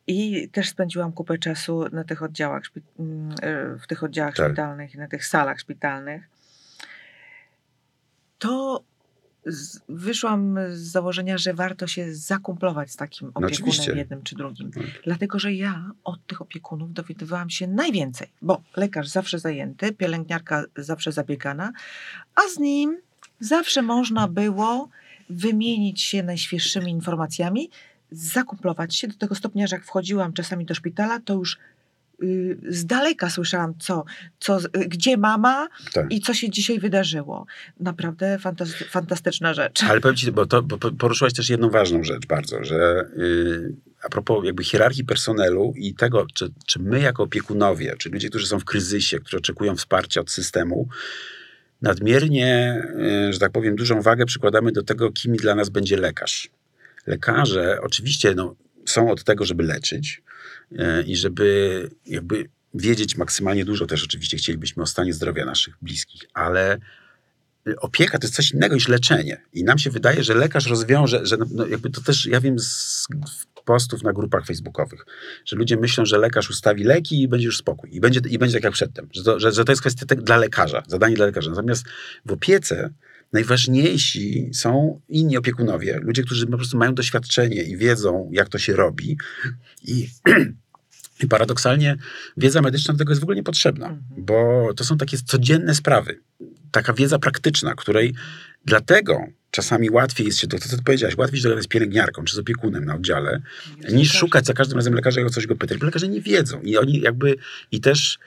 i 0.08 0.50
też 0.50 0.70
spędziłam 0.70 1.12
kupę 1.14 1.38
czasu 1.38 1.86
na 1.92 2.04
tych 2.04 2.24
oddziałach, 2.24 2.64
mm, 3.00 3.36
e, 3.42 3.78
w 3.84 3.88
tych 3.88 4.04
oddziałach 4.04 4.36
Tak. 4.36 4.48
szpitalnych 4.48 4.96
i 4.96 4.98
na 4.98 5.08
tych 5.08 5.26
salach 5.26 5.60
szpitalnych, 5.60 6.24
to 8.40 8.84
z, 9.46 9.80
wyszłam 9.90 10.60
z 10.72 10.80
założenia, 10.80 11.38
że 11.38 11.54
warto 11.54 11.88
się 11.88 12.16
zakumplować 12.16 12.92
z 12.92 12.96
takim 12.96 13.28
opiekunem 13.28 13.54
oczywiście. 13.54 13.92
jednym 13.92 14.24
czy 14.24 14.36
drugim. 14.36 14.72
Tak. 14.72 14.84
Dlatego, 15.04 15.40
że 15.40 15.54
ja 15.54 15.92
od 16.04 16.26
tych 16.28 16.42
opiekunów 16.42 16.94
dowiadywałam 16.94 17.50
się 17.50 17.68
najwięcej, 17.68 18.28
bo 18.42 18.62
lekarz 18.76 19.08
zawsze 19.08 19.40
zajęty, 19.40 19.94
pielęgniarka 19.94 20.64
zawsze 20.76 21.12
zabiegana, 21.12 21.72
a 22.36 22.42
z 22.56 22.60
nim 22.60 22.98
zawsze 23.40 23.82
można 23.82 24.28
było 24.28 24.90
wymienić 25.30 26.02
się 26.02 26.24
najświeższymi 26.24 26.92
informacjami, 26.92 27.70
zakumplować 28.12 28.96
się 28.96 29.08
do 29.08 29.14
tego 29.14 29.36
stopnia, 29.36 29.68
że 29.68 29.76
jak 29.76 29.86
wchodziłam 29.86 30.34
czasami 30.34 30.66
do 30.66 30.76
szpitala, 30.76 31.20
to 31.20 31.34
już 31.34 31.58
z 32.70 32.86
daleka 32.86 33.30
słyszałam, 33.30 33.74
co, 33.80 34.04
co, 34.40 34.60
y, 34.60 34.70
gdzie 34.88 35.18
mama 35.18 35.68
Tak. 35.94 36.14
i 36.14 36.22
co 36.22 36.34
się 36.34 36.50
dzisiaj 36.50 36.80
wydarzyło. 36.80 37.46
Naprawdę 37.80 38.38
fantasty- 38.42 38.86
fantastyczna 38.90 39.54
rzecz. 39.54 39.84
Ale 39.84 40.02
powiem 40.02 40.16
ci, 40.16 40.32
bo, 40.32 40.46
to, 40.46 40.62
bo 40.62 40.78
po- 40.78 40.92
poruszyłaś 40.92 41.34
też 41.34 41.50
jedną 41.50 41.70
ważną 41.70 42.04
rzecz 42.04 42.26
bardzo, 42.26 42.64
że 42.64 43.10
yy, 43.18 43.76
a 44.04 44.10
propos 44.10 44.46
jakby 44.46 44.64
hierarchii 44.64 45.04
personelu 45.06 45.74
i 45.76 45.94
tego, 45.94 46.26
czy, 46.34 46.50
czy 46.66 46.80
my 46.80 47.00
jako 47.00 47.24
opiekunowie, 47.24 47.96
czy 47.98 48.10
ludzie, 48.10 48.30
którzy 48.30 48.48
są 48.48 48.60
w 48.60 48.66
kryzysie, 48.66 49.20
którzy 49.20 49.38
oczekują 49.38 49.76
wsparcia 49.76 50.22
od 50.22 50.32
systemu, 50.32 50.88
nadmiernie, 51.82 52.82
yy, 53.26 53.34
że 53.34 53.40
tak 53.40 53.52
powiem, 53.52 53.76
dużą 53.76 54.02
wagę 54.02 54.26
przykładamy 54.26 54.72
do 54.72 54.84
tego, 54.84 55.12
kim 55.12 55.36
dla 55.36 55.56
nas 55.56 55.70
będzie 55.70 55.98
lekarz. 55.98 56.50
Lekarze 57.08 57.78
oczywiście 57.82 58.36
no, 58.36 58.56
są 58.86 59.12
od 59.12 59.24
tego, 59.24 59.46
żeby 59.46 59.64
leczyć 59.64 60.22
i 61.06 61.16
żeby 61.16 61.90
jakby 62.06 62.50
wiedzieć 62.74 63.18
maksymalnie 63.18 63.66
dużo 63.66 63.86
też 63.86 64.04
oczywiście 64.04 64.38
chcielibyśmy 64.38 64.84
o 64.84 64.86
stanie 64.86 65.14
zdrowia 65.14 65.46
naszych 65.46 65.76
bliskich, 65.82 66.22
ale 66.34 66.80
opieka 67.78 68.20
to 68.20 68.28
jest 68.28 68.36
coś 68.36 68.52
innego 68.52 68.76
niż 68.76 68.88
leczenie. 68.88 69.42
I 69.54 69.64
nam 69.64 69.78
się 69.78 69.90
wydaje, 69.90 70.24
że 70.24 70.34
lekarz 70.34 70.68
rozwiąże, 70.68 71.26
że 71.26 71.38
no 71.52 71.68
jakby 71.68 71.90
to 71.90 72.02
też, 72.02 72.26
ja 72.26 72.42
wiem 72.42 72.60
z 72.60 73.08
postów 73.66 74.04
na 74.04 74.14
grupach 74.14 74.46
facebookowych, 74.46 75.06
że 75.46 75.56
ludzie 75.56 75.78
myślą, 75.78 76.06
że 76.06 76.18
lekarz 76.18 76.50
ustawi 76.50 76.84
leki 76.84 77.22
i 77.22 77.28
będzie 77.28 77.46
już 77.46 77.58
spokój. 77.58 77.96
I 77.96 78.00
będzie, 78.00 78.22
i 78.30 78.38
będzie 78.38 78.54
tak 78.54 78.64
jak 78.64 78.74
przedtem. 78.74 79.10
Że 79.12 79.24
to, 79.24 79.40
że, 79.40 79.52
że 79.52 79.66
to 79.66 79.72
jest 79.72 79.82
kwestia 79.82 80.06
te, 80.06 80.16
dla 80.16 80.38
lekarza, 80.38 80.84
zadanie 80.88 81.16
dla 81.16 81.26
lekarza. 81.26 81.50
Natomiast 81.50 81.86
w 82.26 82.32
opiece 82.32 82.90
najważniejsi 83.34 84.50
są 84.54 85.02
inni 85.10 85.38
opiekunowie, 85.38 86.00
ludzie, 86.04 86.24
którzy 86.24 86.48
po 86.48 86.58
prostu 86.58 86.78
mają 86.78 86.96
doświadczenie 86.96 87.64
i 87.64 87.78
wiedzą, 87.78 88.30
jak 88.34 88.50
to 88.50 88.58
się 88.58 88.74
robi. 88.74 89.18
I 89.84 90.08
i 91.24 91.28
paradoksalnie 91.28 91.96
wiedza 92.38 92.62
medyczna 92.62 92.94
do 92.94 92.98
tego 92.98 93.12
jest 93.12 93.22
w 93.22 93.24
ogóle 93.24 93.36
niepotrzebna, 93.36 93.86
Mhm. 93.88 94.26
bo 94.26 94.70
to 94.76 94.84
są 94.84 94.98
takie 94.98 95.18
codzienne 95.18 95.76
sprawy. 95.76 96.20
Taka 96.72 96.94
wiedza 96.94 97.20
praktyczna, 97.20 97.76
której 97.76 98.14
dlatego 98.66 99.20
czasami 99.52 99.90
łatwiej 99.90 100.28
jest 100.28 100.40
się, 100.40 100.48
to 100.48 100.60
co 100.60 100.78
ty 100.78 100.84
powiedziałaś, 100.84 101.18
łatwiej 101.18 101.40
się 101.40 101.44
dogadać 101.44 101.64
z 101.64 101.68
pielęgniarką 101.68 102.24
czy 102.24 102.36
z 102.36 102.40
opiekunem 102.40 102.86
na 102.86 102.96
oddziale, 102.96 103.42
niż 103.92 104.12
szukać 104.12 104.46
za 104.46 104.54
każdym 104.54 104.78
razem 104.78 104.94
lekarza 104.94 105.22
i 105.22 105.24
o 105.24 105.30
coś 105.30 105.48
go 105.48 105.56
pytać, 105.56 105.78
bo 105.78 105.86
lekarze 105.86 106.08
nie 106.08 106.22
wiedzą 106.22 106.62
i 106.62 106.78
oni 106.78 107.02
jakby 107.02 107.36
i 107.72 107.82
też 107.82 108.20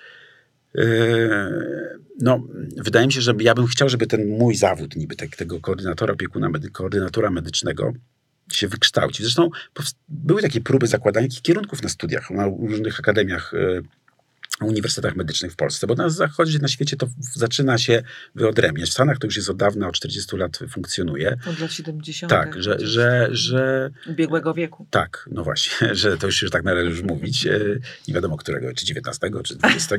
no, 2.20 2.47
wydaje 2.77 3.07
mi 3.07 3.12
się, 3.12 3.20
że 3.20 3.35
ja 3.41 3.55
bym 3.55 3.66
chciał, 3.66 3.89
żeby 3.89 4.07
ten 4.07 4.29
mój 4.29 4.55
zawód 4.55 4.97
niby 4.97 5.16
tego 5.16 5.61
koordynatora 5.61 6.14
opiekuna, 6.14 6.49
medy, 6.49 6.70
koordynatora 6.70 7.31
medycznego 7.31 7.93
się 8.53 8.68
wykształcić. 8.68 9.22
Zresztą 9.22 9.51
były 10.09 10.43
takie 10.43 10.61
próby 10.61 10.87
zakładania 10.87 11.29
kierunków 11.43 11.83
na 11.83 11.89
studiach, 11.89 12.31
na 12.31 12.47
różnych 12.47 13.01
akademiach, 13.01 13.53
yy, 13.53 13.83
uniwersytetach 14.65 15.17
medycznych 15.17 15.53
w 15.53 15.57
Polsce, 15.57 15.87
bo 15.87 15.95
na 15.95 16.09
zachodzie, 16.09 16.59
na 16.59 16.69
świecie 16.69 16.97
to 16.97 17.07
zaczyna 17.19 17.79
się 17.79 18.03
wyodrębniać. 18.35 18.91
W 18.91 18.93
Stanach 18.93 19.19
to 19.19 19.27
już 19.27 19.37
jest 19.37 19.51
od 19.51 19.57
dawna, 19.57 19.89
od 19.89 19.95
40 19.95 20.37
lat 20.37 20.59
funkcjonuje. 20.71 21.37
Od 21.47 21.59
lat 21.59 21.73
70. 21.73 22.31
Tak, 22.31 22.62
że, 22.62 22.77
że, 22.81 23.29
że 23.33 23.91
Ubiegłego 24.07 24.55
wieku. 24.55 24.87
tak, 24.91 25.29
no 25.33 25.45
właśnie, 25.45 25.95
że 25.95 26.17
to 26.17 26.27
już 26.27 26.43
już 26.43 26.51
tak 26.51 26.65
należy 26.65 26.91
już 26.91 27.03
mówić. 27.03 27.47
e, 27.47 27.61
Nie 28.09 28.15
wiadomo 28.15 28.37
którego, 28.37 28.73
czy 28.75 28.87
19, 28.87 29.31
czy 29.45 29.57
20. 29.57 29.97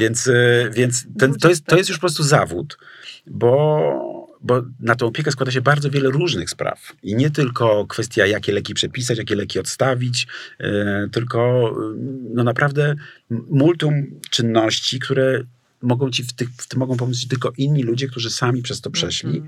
więc 0.00 0.26
e, 0.28 0.70
więc 0.72 1.06
ten, 1.18 1.34
to, 1.34 1.48
jest, 1.48 1.64
to 1.64 1.76
jest 1.76 1.88
już 1.88 1.98
po 1.98 2.00
prostu 2.00 2.22
zawód, 2.22 2.78
bo, 3.26 4.25
bo 4.40 4.62
na 4.80 4.94
tą 4.94 5.06
opiekę 5.06 5.32
składa 5.32 5.52
się 5.52 5.60
bardzo 5.60 5.90
wiele 5.90 6.10
różnych 6.10 6.50
spraw. 6.50 6.92
I 7.02 7.14
nie 7.14 7.30
tylko 7.30 7.86
kwestia, 7.86 8.26
jakie 8.26 8.52
leki 8.52 8.74
przepisać, 8.74 9.18
jakie 9.18 9.36
leki 9.36 9.58
odstawić, 9.58 10.26
e, 10.60 11.08
tylko 11.12 11.70
e, 11.70 11.94
no 12.34 12.44
naprawdę 12.44 12.94
multum 13.30 14.20
czynności, 14.30 14.98
które 14.98 15.44
mogą 15.82 16.10
ci 16.10 16.22
w, 16.22 16.32
tych, 16.32 16.48
w 16.48 16.68
tym 16.68 16.78
mogą 16.78 16.96
pomóc 16.96 17.28
tylko 17.28 17.52
inni 17.56 17.82
ludzie, 17.82 18.08
którzy 18.08 18.30
sami 18.30 18.62
przez 18.62 18.80
to 18.80 18.90
przeszli 18.90 19.42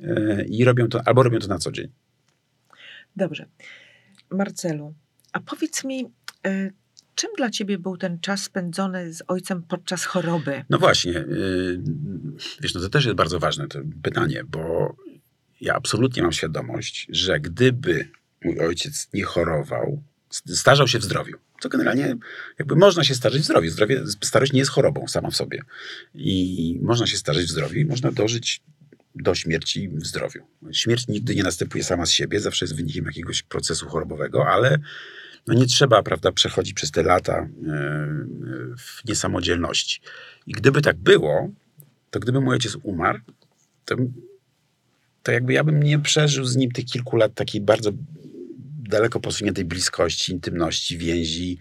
e, 0.00 0.44
i 0.44 0.64
robią 0.64 0.88
to, 0.88 1.08
albo 1.08 1.22
robią 1.22 1.38
to 1.38 1.46
na 1.46 1.58
co 1.58 1.72
dzień. 1.72 1.88
Dobrze. 3.16 3.46
Marcelu, 4.30 4.94
a 5.32 5.40
powiedz 5.40 5.84
mi, 5.84 6.04
czym 7.16 7.30
dla 7.36 7.50
ciebie 7.50 7.78
był 7.78 7.96
ten 7.96 8.20
czas 8.20 8.42
spędzony 8.42 9.14
z 9.14 9.22
ojcem 9.28 9.62
podczas 9.62 10.04
choroby? 10.04 10.64
No 10.70 10.78
właśnie, 10.78 11.12
yy, 11.12 11.82
wiesz, 12.60 12.74
no 12.74 12.80
to 12.80 12.88
też 12.88 13.04
jest 13.04 13.16
bardzo 13.16 13.38
ważne 13.38 13.66
pytanie, 14.02 14.44
bo 14.44 14.96
ja 15.60 15.74
absolutnie 15.74 16.22
mam 16.22 16.32
świadomość, 16.32 17.06
że 17.10 17.40
gdyby 17.40 18.08
mój 18.44 18.60
ojciec 18.60 19.08
nie 19.14 19.24
chorował, 19.24 20.02
starzał 20.30 20.88
się 20.88 20.98
w 20.98 21.04
zdrowiu, 21.04 21.36
to 21.60 21.68
generalnie 21.68 22.16
jakby 22.58 22.76
można 22.76 23.04
się 23.04 23.14
starzeć 23.14 23.42
w 23.42 23.44
zdrowiu. 23.44 23.70
Zdrowie, 23.70 24.04
starość 24.22 24.52
nie 24.52 24.58
jest 24.58 24.70
chorobą 24.70 25.08
sama 25.08 25.30
w 25.30 25.36
sobie. 25.36 25.62
I 26.14 26.78
można 26.82 27.06
się 27.06 27.16
starzeć 27.16 27.46
w 27.46 27.50
zdrowiu 27.50 27.78
i 27.80 27.84
można 27.84 28.12
dożyć 28.12 28.62
do 29.14 29.34
śmierci 29.34 29.88
w 29.88 30.06
zdrowiu. 30.06 30.46
Śmierć 30.72 31.08
nigdy 31.08 31.34
nie 31.34 31.42
następuje 31.42 31.84
sama 31.84 32.06
z 32.06 32.10
siebie, 32.10 32.40
zawsze 32.40 32.64
jest 32.64 32.76
wynikiem 32.76 33.04
jakiegoś 33.04 33.42
procesu 33.42 33.88
chorobowego, 33.88 34.46
ale 34.48 34.78
no 35.46 35.54
nie 35.54 35.66
trzeba, 35.66 36.02
prawda, 36.02 36.32
przechodzić 36.32 36.74
przez 36.74 36.90
te 36.90 37.02
lata 37.02 37.32
e, 37.32 37.48
w 38.78 39.04
niesamodzielności. 39.08 40.00
I 40.46 40.52
gdyby 40.52 40.82
tak 40.82 40.96
było, 40.96 41.50
to 42.10 42.20
gdyby 42.20 42.40
mój 42.40 42.54
ojciec 42.54 42.76
umarł, 42.82 43.18
to, 43.84 43.96
to 45.22 45.32
jakby 45.32 45.52
ja 45.52 45.64
bym 45.64 45.82
nie 45.82 45.98
przeżył 45.98 46.44
z 46.44 46.56
nim 46.56 46.70
tych 46.70 46.84
kilku 46.84 47.16
lat 47.16 47.34
takiej 47.34 47.60
bardzo 47.60 47.90
daleko 48.88 49.20
posuniętej 49.20 49.64
bliskości, 49.64 50.32
intymności, 50.32 50.98
więzi, 50.98 51.58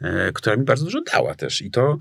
e, 0.00 0.32
która 0.32 0.56
mi 0.56 0.64
bardzo 0.64 0.84
dużo 0.84 1.00
dała 1.12 1.34
też. 1.34 1.62
I 1.62 1.70
to 1.70 1.98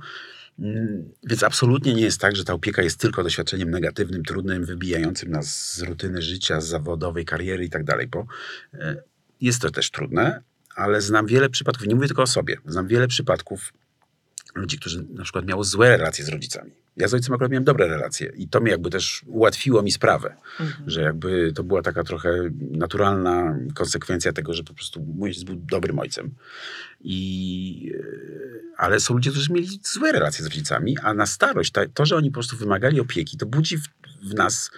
mm, 0.60 1.10
więc 1.24 1.44
absolutnie 1.44 1.94
nie 1.94 2.02
jest 2.02 2.22
tak, 2.22 2.36
że 2.36 2.44
ta 2.44 2.54
opieka 2.54 2.82
jest 2.82 3.00
tylko 3.00 3.24
doświadczeniem 3.24 3.72
negatywnym, 3.72 4.24
trudnym, 4.24 4.66
wybijającym 4.66 5.32
nas 5.32 5.74
z 5.76 5.82
rutyny 5.82 6.22
życia, 6.22 6.62
z 6.62 6.68
zawodowej 6.68 7.26
kariery 7.26 7.66
i 7.66 7.70
tak 7.70 7.84
dalej, 7.84 8.08
bo 8.08 8.26
e, 8.74 9.04
jest 9.42 9.62
to 9.62 9.72
też 9.72 9.92
trudne, 9.92 10.42
ale 10.80 11.02
znam 11.02 11.26
wiele 11.26 11.50
przypadków, 11.50 11.88
nie 11.88 11.96
mówię 11.96 12.08
tylko 12.08 12.22
o 12.24 12.28
sobie, 12.28 12.58
znam 12.66 12.88
wiele 12.88 13.08
przypadków 13.08 13.74
ludzi, 14.56 14.80
którzy 14.80 15.06
na 15.14 15.24
przykład 15.24 15.46
miało 15.46 15.64
złe 15.64 15.98
relacje 15.98 16.26
z 16.26 16.30
rodzicami. 16.30 16.72
Ja 16.98 17.08
z 17.08 17.14
ojcem 17.14 17.34
akurat 17.34 17.52
miałem 17.52 17.64
dobre 17.64 17.88
relacje 17.88 18.32
i 18.36 18.48
to 18.48 18.62
mi 18.62 18.72
jakby 18.72 18.90
też 18.90 19.24
ułatwiło 19.28 19.82
mi 19.82 19.92
sprawę, 19.92 20.36
Mhm. 20.60 20.90
że 20.90 21.02
jakby 21.02 21.54
to 21.56 21.64
była 21.64 21.82
taka 21.82 22.04
trochę 22.04 22.50
naturalna 22.72 23.60
konsekwencja 23.76 24.34
tego, 24.34 24.54
że 24.54 24.64
po 24.64 24.74
prostu 24.74 25.02
mój 25.16 25.30
ojciec 25.30 25.44
był 25.44 25.56
dobrym 25.56 26.00
ojcem. 26.00 26.32
I, 27.02 27.94
e, 27.96 28.04
ale 28.78 29.00
są 29.00 29.14
ludzie, 29.14 29.32
którzy 29.32 29.54
mieli 29.54 29.80
złe 29.84 30.12
relacje 30.12 30.44
z 30.44 30.48
rodzicami, 30.48 30.98
a 31.04 31.14
na 31.14 31.26
starość 31.26 31.72
ta, 31.72 31.82
to, 31.94 32.06
że 32.06 32.16
oni 32.16 32.30
po 32.30 32.34
prostu 32.34 32.58
wymagali 32.58 33.00
opieki, 33.00 33.38
to 33.38 33.46
budzi 33.46 33.78
w, 33.78 33.84
w 34.24 34.34
nas 34.34 34.72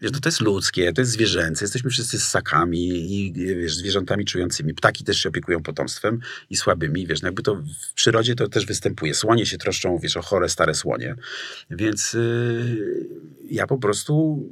Wiesz, 0.00 0.12
no 0.12 0.20
to 0.20 0.28
jest 0.28 0.40
ludzkie, 0.40 0.92
to 0.92 1.00
jest 1.00 1.10
zwierzęce, 1.10 1.64
jesteśmy 1.64 1.90
wszyscy 1.90 2.18
ssakami 2.18 2.88
i 2.88 3.32
wiesz, 3.32 3.76
zwierzętami 3.76 4.24
czującymi. 4.24 4.74
Ptaki 4.74 5.04
też 5.04 5.18
się 5.18 5.28
opiekują 5.28 5.62
potomstwem 5.62 6.20
i 6.50 6.56
słabymi, 6.56 7.06
wiesz, 7.06 7.22
no 7.22 7.28
jakby 7.28 7.42
to 7.42 7.54
w 7.54 7.94
przyrodzie 7.94 8.34
to 8.34 8.48
też 8.48 8.66
występuje. 8.66 9.14
Słonie 9.14 9.46
się 9.46 9.58
troszczą, 9.58 9.98
wiesz, 9.98 10.16
o 10.16 10.22
chore, 10.22 10.48
stare 10.48 10.74
słonie. 10.74 11.14
Więc 11.70 12.12
yy, 12.12 13.08
ja 13.50 13.66
po 13.66 13.78
prostu, 13.78 14.42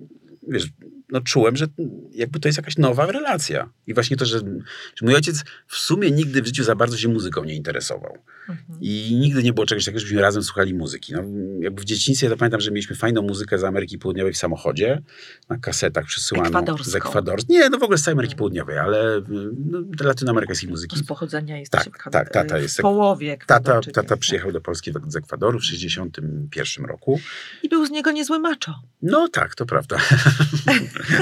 wiesz, 0.49 0.69
no 1.13 1.21
czułem, 1.21 1.57
że 1.57 1.67
jakby 2.13 2.41
to 2.41 2.49
jest 2.49 2.57
jakaś 2.59 2.77
nowa 2.79 3.07
relacja. 3.07 3.71
I 3.87 3.95
właśnie 3.95 4.17
to, 4.17 4.25
że, 4.25 4.39
że 4.39 5.03
mój 5.07 5.15
ojciec 5.15 5.45
w 5.67 5.77
sumie 5.77 6.11
nigdy 6.11 6.43
w 6.43 6.47
życiu 6.47 6.65
za 6.65 6.75
bardzo 6.75 6.97
się 6.97 7.09
muzyką 7.09 7.45
nie 7.45 7.55
interesował. 7.55 8.19
Mhm. 8.49 8.79
I 8.81 9.17
nigdy 9.21 9.43
nie 9.43 9.53
było 9.53 9.67
czegoś 9.67 9.85
takiego, 9.85 10.01
żebyśmy 10.01 10.21
razem 10.23 10.43
słuchali 10.43 10.75
muzyki. 10.75 11.13
No, 11.13 11.23
jakby 11.61 11.83
w 11.83 11.85
dzieciństwie 11.85 12.29
to 12.29 12.37
pamiętam, 12.37 12.61
że 12.61 12.71
mieliśmy 12.71 12.97
fajną 12.97 13.23
muzykę 13.23 13.59
z 13.59 13.65
Ameryki 13.65 13.99
Południowej 13.99 14.33
w 14.33 14.37
samochodzie, 14.37 15.03
na 15.49 15.59
kasetach 15.59 16.05
przysyłano. 16.07 16.47
Ekwadorską. 16.47 16.91
Z 16.91 16.95
Ekwador... 16.95 17.41
Nie, 17.49 17.71
no 17.71 17.79
w 17.79 17.83
ogóle 17.83 17.99
z 17.99 18.03
całej 18.03 18.15
Ameryki 18.15 18.37
Południowej, 18.37 18.79
ale 18.79 19.23
no, 19.59 19.79
latynoamerykańskiej 20.01 20.71
muzyki. 20.71 20.97
Z 20.99 21.07
pochodzenia 21.07 21.59
jest 21.59 21.73
Tak, 21.73 22.11
tak, 22.13 22.31
tata 22.31 22.59
w 22.59 22.63
jest- 22.63 22.79
połowie 22.81 23.39
Tata, 23.47 23.81
tata 23.81 24.03
tak. 24.03 24.19
przyjechał 24.19 24.53
do 24.53 24.61
Polski 24.61 24.93
z 25.09 25.17
Ekwadoru 25.17 25.59
w 25.59 25.63
1961 25.63 26.85
roku. 26.87 27.21
I 27.63 27.69
był 27.69 27.87
z 27.87 27.91
niego 27.91 28.13
niezły 28.13 28.39
macho. 28.39 28.75
No 29.03 29.29
tak, 29.29 29.55
to 29.55 29.67
prawda. 29.67 29.97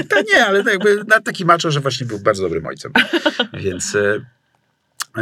to 0.09 0.21
nie, 0.33 0.45
ale 0.45 0.63
to 0.63 0.69
jakby 0.69 1.03
na 1.07 1.21
taki 1.21 1.45
maczo, 1.45 1.71
że 1.71 1.79
właśnie 1.79 2.07
był 2.07 2.19
bardzo 2.19 2.43
dobrym 2.43 2.65
ojcem. 2.65 2.91
Więc, 3.53 3.95
e, 3.95 4.21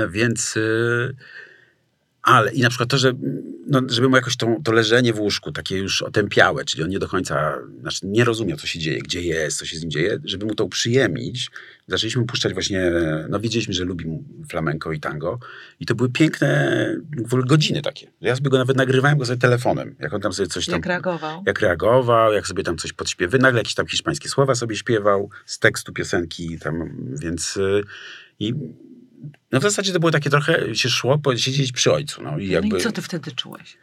więc 0.10 0.58
e, 0.58 1.14
Ale 2.22 2.53
i 2.53 2.62
na 2.62 2.70
przykład 2.70 2.89
to, 2.89 2.97
że, 2.97 3.14
no, 3.68 3.82
żeby 3.89 4.10
mu 4.10 4.16
jakoś 4.16 4.38
to, 4.38 4.55
to 4.64 4.72
leżenie 4.72 5.14
w 5.14 5.20
łóżku, 5.20 5.51
takie 5.51 5.78
już 5.78 6.01
otępiałe, 6.01 6.66
czyli 6.66 6.84
on 6.84 6.89
nie 6.89 6.99
do 6.99 7.08
końca, 7.08 7.58
znaczy 7.82 7.99
nie 8.03 8.24
rozumiał, 8.24 8.58
co 8.58 8.68
się 8.68 8.80
dzieje, 8.80 8.99
gdzie 8.99 9.22
jest, 9.22 9.58
co 9.58 9.66
się 9.66 9.78
z 9.78 9.82
nim 9.82 9.91
dzieje, 9.91 10.18
żeby 10.26 10.45
mu 10.45 10.55
to 10.55 10.66
uprzyjemnić, 10.66 11.49
zaczęliśmy 11.88 12.26
puszczać 12.26 12.54
właśnie, 12.54 12.92
no 13.30 13.40
wiedzieliśmy, 13.40 13.74
że 13.74 13.86
lubi 13.86 14.06
flamenko 14.50 14.92
i 14.92 15.00
tango 15.00 15.40
i 15.80 15.86
to 15.86 15.96
były 15.96 16.10
piękne 16.10 16.96
w 17.18 17.34
ogóle 17.34 17.48
godziny 17.48 17.82
takie. 17.82 18.12
Ja 18.22 18.36
sobie 18.36 18.50
go 18.50 18.58
nawet 18.58 18.78
nagrywałem 18.78 19.18
go 19.18 19.26
sobie 19.26 19.40
telefonem, 19.40 19.96
jak 20.00 20.14
on 20.14 20.22
tam 20.22 20.34
sobie 20.34 20.48
coś 20.48 20.66
tam... 20.66 20.76
Jak 20.76 20.86
reagował. 20.86 21.44
Jak 21.46 21.62
reagował, 21.62 22.34
jak 22.34 22.48
sobie 22.48 22.64
tam 22.64 22.78
coś 22.78 22.94
podśpiewy, 22.94 23.40
nagle 23.40 23.60
jakieś 23.60 23.76
tam 23.76 23.88
hiszpańskie 23.88 24.30
słowa 24.30 24.56
sobie 24.56 24.76
śpiewał 24.76 25.30
z 25.46 25.60
tekstu 25.60 25.94
piosenki 25.94 26.60
tam, 26.60 26.98
więc... 27.22 27.58
Y, 27.58 27.84
I 28.40 28.54
no 29.52 29.60
w 29.60 29.64
zasadzie 29.64 29.94
to 29.94 30.00
było 30.00 30.12
takie 30.12 30.30
trochę, 30.30 30.76
się 30.76 30.90
szło 30.90 31.22
siedzieć 31.36 31.72
przy 31.72 31.92
ojcu. 31.92 32.24
No 32.24 32.38
i, 32.38 32.48
jakby, 32.48 32.70
no 32.70 32.78
i 32.78 32.82
co 32.82 32.92
ty 32.92 33.02
wtedy 33.02 33.32
czułeś? 33.32 33.78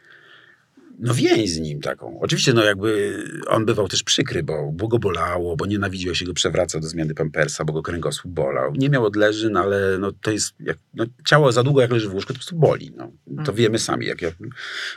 No 0.99 1.13
więź 1.13 1.49
z 1.49 1.59
nim 1.59 1.81
taką. 1.81 2.19
Oczywiście, 2.19 2.53
no 2.53 2.63
jakby 2.63 3.23
on 3.47 3.65
bywał 3.65 3.87
też 3.87 4.03
przykry, 4.03 4.43
bo, 4.43 4.71
bo 4.73 4.87
go 4.87 4.99
bolało, 4.99 5.55
bo 5.55 5.65
nienawidził, 5.65 6.09
jak 6.09 6.17
się 6.17 6.25
go 6.25 6.33
przewraca 6.33 6.79
do 6.79 6.87
zmiany 6.87 7.13
pampersa, 7.13 7.65
bo 7.65 7.73
go 7.73 7.81
kręgosłup 7.81 8.33
bolał. 8.33 8.75
Nie 8.75 8.89
miał 8.89 9.05
odleżyn, 9.05 9.57
ale 9.57 9.97
no 9.99 10.11
to 10.11 10.31
jest, 10.31 10.53
jak, 10.59 10.77
no, 10.93 11.05
ciało 11.25 11.51
za 11.51 11.63
długo 11.63 11.81
jak 11.81 11.91
leży 11.91 12.09
w 12.09 12.13
łóżku, 12.13 12.27
to 12.27 12.33
po 12.33 12.39
prostu 12.39 12.55
boli. 12.55 12.91
No. 12.97 13.11
To 13.27 13.51
mm. 13.51 13.55
wiemy 13.55 13.79
sami. 13.79 14.05
Jak, 14.05 14.21
jak 14.21 14.35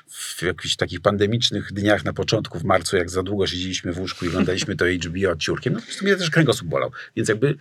w 0.09 0.42
jakichś 0.42 0.76
takich 0.76 1.01
pandemicznych 1.01 1.72
dniach 1.72 2.05
na 2.05 2.12
początku, 2.12 2.59
w 2.59 2.64
marcu, 2.64 2.96
jak 2.96 3.11
za 3.11 3.22
długo 3.22 3.46
siedzieliśmy 3.46 3.92
w 3.92 3.99
łóżku 3.99 4.24
i 4.24 4.28
oglądaliśmy 4.28 4.76
to 4.76 4.84
HBO 4.84 5.36
ciurkiem, 5.36 5.72
no 5.72 5.80
po 5.80 5.86
prostu 5.86 6.05
mnie 6.05 6.16
też 6.16 6.30
kręgosłup 6.30 6.68
bolał. 6.68 6.90
Więc 7.16 7.28
jakby 7.28 7.55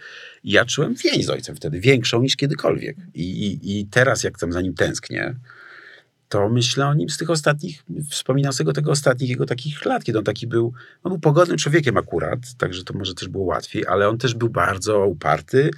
ja 0.43 0.65
czułem 0.65 0.95
więź 0.95 1.25
z 1.25 1.29
ojcem 1.29 1.55
wtedy, 1.55 1.79
większą 1.79 2.21
niż 2.21 2.35
kiedykolwiek. 2.35 2.97
I, 3.13 3.23
i, 3.23 3.79
i 3.79 3.85
teraz, 3.85 4.23
jak 4.23 4.39
tam 4.39 4.51
za 4.51 4.61
nim 4.61 4.73
tęsknię, 4.73 5.35
to 6.29 6.49
myślę 6.49 6.87
o 6.87 6.93
nim 6.93 7.09
z 7.09 7.17
tych 7.17 7.29
ostatnich, 7.29 7.83
wspominam 8.09 8.53
sobie 8.53 8.73
tego 8.73 8.91
ostatnich 8.91 9.29
jego 9.29 9.45
takich 9.45 9.85
lat, 9.85 10.03
kiedy 10.03 10.19
on 10.19 10.23
taki 10.25 10.47
był, 10.47 10.73
on 11.03 11.11
był 11.11 11.19
pogodnym 11.19 11.57
człowiekiem 11.57 11.97
akurat, 11.97 12.39
także 12.57 12.83
to 12.83 12.93
może 12.93 13.13
też 13.13 13.27
było 13.27 13.43
łatwiej, 13.43 13.85
ale 13.87 14.09
on 14.09 14.17
też 14.17 14.33
był 14.33 14.49
bardzo 14.49 15.05
uparty 15.05 15.71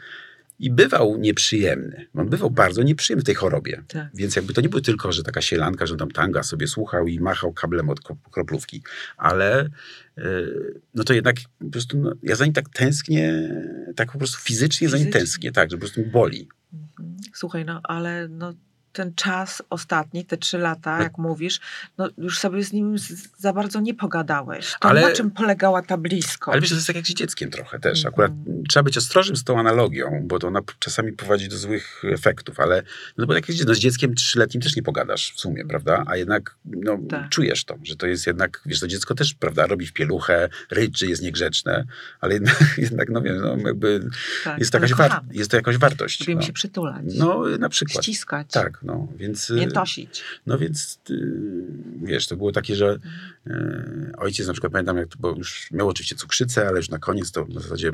i 0.59 0.71
bywał 0.71 1.17
nieprzyjemny. 1.17 2.07
On 2.13 2.29
bywał 2.29 2.51
bardzo 2.51 2.83
nieprzyjemny 2.83 3.21
w 3.21 3.25
tej 3.25 3.35
chorobie. 3.35 3.83
Tak. 3.87 4.07
Więc 4.13 4.35
jakby 4.35 4.53
to 4.53 4.61
nie 4.61 4.69
było 4.69 4.81
tylko, 4.81 5.11
że 5.11 5.23
taka 5.23 5.41
sielanka, 5.41 5.85
że 5.85 5.97
tam 5.97 6.11
tanga 6.11 6.43
sobie 6.43 6.67
słuchał 6.67 7.07
i 7.07 7.19
machał 7.19 7.53
kablem 7.53 7.89
od 7.89 7.99
kroplówki, 8.31 8.83
ale 9.17 9.69
yy, 10.17 10.81
no 10.93 11.03
to 11.03 11.13
jednak 11.13 11.35
po 11.59 11.69
prostu 11.69 11.97
no, 11.97 12.13
ja 12.23 12.35
za 12.35 12.45
nim 12.45 12.53
tak 12.53 12.69
tęsknię, 12.69 13.55
tak 13.95 14.11
po 14.11 14.17
prostu 14.17 14.37
fizycznie, 14.37 14.87
fizycznie? 14.87 14.99
za 14.99 15.03
nim 15.03 15.13
tęsknię, 15.13 15.51
tak, 15.51 15.71
że 15.71 15.77
po 15.77 15.81
prostu 15.81 16.01
mi 16.01 16.07
boli. 16.07 16.49
Mhm. 16.73 17.17
Słuchaj, 17.33 17.65
no 17.65 17.81
ale 17.83 18.27
no 18.27 18.53
ten 18.93 19.13
czas 19.13 19.63
ostatni, 19.69 20.25
te 20.25 20.37
trzy 20.37 20.57
lata, 20.57 20.81
tak. 20.81 21.01
jak 21.01 21.17
mówisz, 21.17 21.59
no 21.97 22.09
już 22.17 22.39
sobie 22.39 22.63
z 22.63 22.73
nim 22.73 22.95
za 23.37 23.53
bardzo 23.53 23.79
nie 23.79 23.93
pogadałeś. 23.93 24.75
To 24.79 24.89
Ale, 24.89 25.01
na 25.01 25.11
czym 25.11 25.31
polegała 25.31 25.81
ta 25.81 25.97
bliskość? 25.97 26.53
Ale 26.53 26.61
wiesz, 26.61 26.69
to 26.69 26.75
jest 26.75 26.87
tak 26.87 26.95
jak 26.95 27.05
z 27.05 27.13
dzieckiem 27.13 27.51
trochę 27.51 27.79
też. 27.79 28.05
Akurat 28.05 28.31
mm. 28.31 28.63
trzeba 28.69 28.83
być 28.83 28.97
ostrożnym 28.97 29.37
z 29.37 29.43
tą 29.43 29.59
analogią, 29.59 30.21
bo 30.23 30.39
to 30.39 30.47
ona 30.47 30.59
czasami 30.79 31.11
prowadzi 31.13 31.49
do 31.49 31.57
złych 31.57 32.01
efektów, 32.13 32.59
ale 32.59 32.83
no 33.17 33.25
bo 33.25 33.33
jak 33.33 33.45
no 33.67 33.73
z 33.73 33.79
dzieckiem 33.79 34.15
trzyletnim 34.15 34.63
też 34.63 34.75
nie 34.75 34.83
pogadasz 34.83 35.33
w 35.35 35.39
sumie, 35.39 35.65
prawda? 35.65 36.03
A 36.07 36.17
jednak 36.17 36.55
no, 36.65 36.97
tak. 37.09 37.29
czujesz 37.29 37.63
to, 37.65 37.77
że 37.83 37.95
to 37.95 38.07
jest 38.07 38.27
jednak, 38.27 38.61
wiesz, 38.65 38.79
to 38.79 38.87
dziecko 38.87 39.15
też, 39.15 39.33
prawda, 39.33 39.67
robi 39.67 39.85
w 39.85 39.93
pieluchę, 39.93 40.49
ryczy, 40.71 41.07
jest 41.07 41.21
niegrzeczne, 41.21 41.85
ale 42.21 42.33
jednak, 42.33 42.73
jednak 42.77 43.09
no 43.09 43.21
wiem, 43.21 43.37
no 43.37 43.57
jakby 43.67 44.09
tak, 44.43 44.59
jest, 44.59 44.71
to 44.71 44.77
jakaś 44.77 44.93
war- 44.93 45.21
jest 45.31 45.51
to 45.51 45.57
jakaś 45.57 45.77
wartość. 45.77 46.19
Lubimy 46.19 46.39
no. 46.41 46.47
się 46.47 46.53
przytulać. 46.53 47.03
No, 47.05 47.43
na 47.59 47.69
przykład. 47.69 48.03
Ściskać. 48.03 48.47
Tak, 48.51 48.78
no, 48.83 49.07
więc... 49.15 49.49
Nie 49.49 49.67
tosić. 49.71 50.23
No 50.45 50.57
więc, 50.57 50.99
y, 51.09 51.65
wiesz, 52.01 52.27
to 52.27 52.37
było 52.37 52.51
takie, 52.51 52.75
że 52.75 52.99
y, 53.47 54.11
ojciec 54.17 54.47
na 54.47 54.53
przykład, 54.53 54.71
pamiętam, 54.71 54.97
jak 54.97 55.07
to, 55.07 55.15
bo 55.19 55.35
już 55.35 55.71
miał 55.71 55.87
oczywiście 55.87 56.15
cukrzycę, 56.15 56.67
ale 56.67 56.77
już 56.77 56.89
na 56.89 56.99
koniec 56.99 57.31
to 57.31 57.45
w 57.45 57.53
zasadzie, 57.53 57.91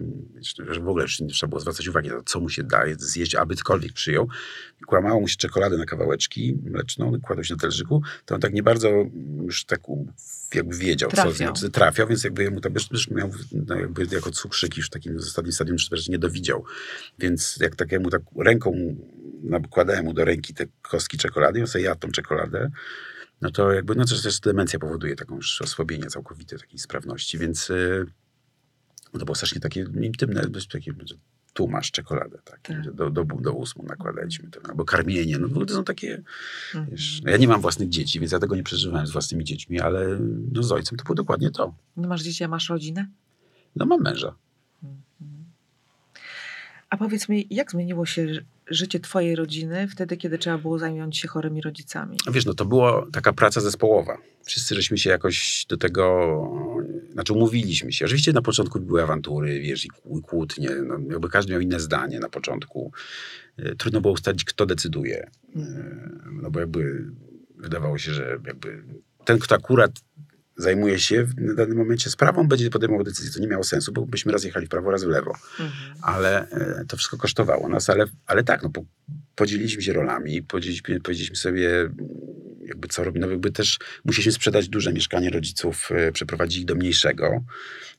że 0.69 0.79
w 0.79 0.87
ogóle 0.87 1.03
już 1.03 1.19
nie 1.19 1.27
trzeba 1.27 1.49
było 1.49 1.61
zwracać 1.61 1.87
uwagi 1.87 2.09
na 2.09 2.15
to, 2.15 2.23
co 2.23 2.39
mu 2.39 2.49
się 2.49 2.63
da 2.63 2.83
zjeść, 2.97 3.35
aby 3.35 3.55
cokolwiek 3.55 3.93
przyjął. 3.93 4.27
Kłamało 4.87 5.21
mu 5.21 5.27
się 5.27 5.37
czekoladę 5.37 5.77
na 5.77 5.85
kawałeczki 5.85 6.57
mleczną, 6.63 7.21
kładł 7.21 7.43
się 7.43 7.53
na 7.53 7.59
talerzyku, 7.59 8.01
to 8.25 8.35
on 8.35 8.41
tak 8.41 8.53
nie 8.53 8.63
bardzo 8.63 8.89
już 9.43 9.65
tak 9.65 9.79
jakby 10.55 10.77
wiedział, 10.77 11.09
trafiał. 11.09 11.31
co 11.31 11.37
znaczy 11.37 11.69
trafiał, 11.69 12.07
więc 12.07 12.23
jakby 12.23 12.51
mu 12.51 12.61
to 12.61 12.69
już 12.91 13.09
miał 13.09 13.31
no 13.67 13.75
jakby 13.75 14.07
jako 14.11 14.31
cukrzyk 14.31 14.77
już 14.77 14.87
w 14.87 14.89
takim 14.89 15.17
ostatnim 15.17 15.53
stadium, 15.53 15.77
że 15.77 16.11
nie 16.11 16.19
dowidział. 16.19 16.63
Więc 17.19 17.57
jak 17.61 17.75
takiemu 17.75 18.09
tak 18.09 18.21
ręką 18.37 18.95
nakładałem 19.49 20.05
mu 20.05 20.13
do 20.13 20.25
ręki 20.25 20.53
te 20.53 20.65
kostki 20.81 21.17
czekolady 21.17 21.59
i 21.59 21.61
on 21.61 21.67
sobie 21.67 21.83
jadł 21.83 21.99
tą 21.99 22.11
czekoladę, 22.11 22.71
no 23.41 23.51
to 23.51 23.71
jakby, 23.71 23.95
no 23.95 24.05
to 24.05 24.21
też 24.21 24.39
demencja 24.39 24.79
powoduje 24.79 25.15
taką 25.15 25.35
już 25.35 25.61
osłabienie 25.61 26.05
całkowite 26.05 26.57
takiej 26.57 26.79
sprawności, 26.79 27.37
więc 27.37 27.69
yy, 27.69 28.05
no 29.13 29.19
to 29.19 29.25
było 29.25 29.35
strasznie 29.35 29.61
takie 29.61 29.85
intymne, 30.01 30.41
takie, 30.71 30.93
tu 31.53 31.67
masz 31.67 31.91
czekoladę, 31.91 32.37
tak, 32.43 32.59
tak. 32.61 32.91
Do, 32.91 33.09
do, 33.09 33.23
do 33.23 33.53
ósmu 33.53 33.83
nakładaliśmy 33.83 34.49
to, 34.49 34.69
albo 34.69 34.85
karmienie, 34.85 35.37
no 35.37 35.65
to 35.65 35.73
są 35.73 35.83
takie, 35.83 36.23
mhm. 36.75 36.91
wiesz, 36.91 37.21
no 37.23 37.31
ja 37.31 37.37
nie 37.37 37.47
mam 37.47 37.61
własnych 37.61 37.89
dzieci, 37.89 38.19
więc 38.19 38.31
ja 38.31 38.39
tego 38.39 38.55
nie 38.55 38.63
przeżywałem 38.63 39.07
z 39.07 39.11
własnymi 39.11 39.43
dziećmi, 39.43 39.79
ale 39.79 40.19
no 40.51 40.63
z 40.63 40.71
ojcem 40.71 40.97
to 40.97 41.03
było 41.03 41.15
dokładnie 41.15 41.51
to. 41.51 41.75
Nie 41.97 42.07
masz 42.07 42.23
dzieci, 42.23 42.43
a 42.43 42.47
masz 42.47 42.69
rodzinę? 42.69 43.07
No 43.75 43.85
mam 43.85 44.01
męża. 44.01 44.35
A 46.89 46.97
powiedz 46.97 47.29
mi, 47.29 47.47
jak 47.49 47.71
zmieniło 47.71 48.05
się 48.05 48.27
życie 48.69 48.99
twojej 48.99 49.35
rodziny 49.35 49.87
wtedy, 49.87 50.17
kiedy 50.17 50.37
trzeba 50.37 50.57
było 50.57 50.79
zająć 50.79 51.17
się 51.17 51.27
chorymi 51.27 51.61
rodzicami? 51.61 52.17
Wiesz, 52.31 52.45
no 52.45 52.53
to 52.53 52.65
była 52.65 53.05
taka 53.11 53.33
praca 53.33 53.61
zespołowa. 53.61 54.17
Wszyscy 54.43 54.75
żeśmy 54.75 54.97
się 54.97 55.09
jakoś 55.09 55.65
do 55.69 55.77
tego, 55.77 56.83
znaczy 57.11 57.33
umówiliśmy 57.33 57.91
się. 57.91 58.05
Oczywiście 58.05 58.33
na 58.33 58.41
początku 58.41 58.79
były 58.79 59.03
awantury, 59.03 59.59
wiesz, 59.59 59.85
i 59.85 59.89
kłótnie. 60.23 60.69
No, 60.69 60.99
jakby 61.09 61.29
każdy 61.29 61.51
miał 61.51 61.61
inne 61.61 61.79
zdanie 61.79 62.19
na 62.19 62.29
początku. 62.29 62.91
E, 63.57 63.75
trudno 63.75 64.01
było 64.01 64.13
ustalić, 64.13 64.43
kto 64.43 64.65
decyduje. 64.65 65.29
Mm. 65.55 66.39
No 66.41 66.51
bo 66.51 66.59
jakby 66.59 67.05
wydawało 67.57 67.97
się, 67.97 68.13
że 68.13 68.39
jakby 68.47 68.83
ten, 69.25 69.39
kto 69.39 69.55
akurat 69.55 69.91
zajmuje 70.57 70.99
się 70.99 71.23
w 71.23 71.55
danym 71.55 71.77
momencie 71.77 72.09
sprawą, 72.09 72.47
będzie 72.47 72.69
podejmował 72.69 73.03
decyzję. 73.03 73.31
To 73.31 73.39
nie 73.39 73.47
miało 73.47 73.63
sensu, 73.63 73.91
bo 73.91 74.05
byśmy 74.05 74.31
raz 74.31 74.43
jechali 74.43 74.65
w 74.65 74.69
prawo, 74.69 74.91
raz 74.91 75.03
w 75.03 75.07
lewo. 75.07 75.33
Mhm. 75.59 75.71
Ale 76.01 76.49
e, 76.49 76.85
to 76.87 76.97
wszystko 76.97 77.17
kosztowało 77.17 77.69
nas, 77.69 77.89
ale, 77.89 78.05
ale 78.27 78.43
tak, 78.43 78.63
no, 78.63 78.69
po, 78.69 78.83
podzieliliśmy 79.35 79.81
się 79.81 79.93
rolami, 79.93 80.43
powiedzieliśmy, 80.43 80.99
powiedzieliśmy 80.99 81.35
sobie 81.35 81.89
jakby 82.65 82.87
co 82.87 83.03
robić. 83.03 83.21
No 83.21 83.29
jakby 83.29 83.51
też 83.51 83.79
musieliśmy 84.05 84.31
sprzedać 84.31 84.69
duże 84.69 84.93
mieszkanie 84.93 85.29
rodziców, 85.29 85.89
e, 85.91 86.11
przeprowadzić 86.11 86.59
ich 86.59 86.65
do 86.65 86.75
mniejszego, 86.75 87.43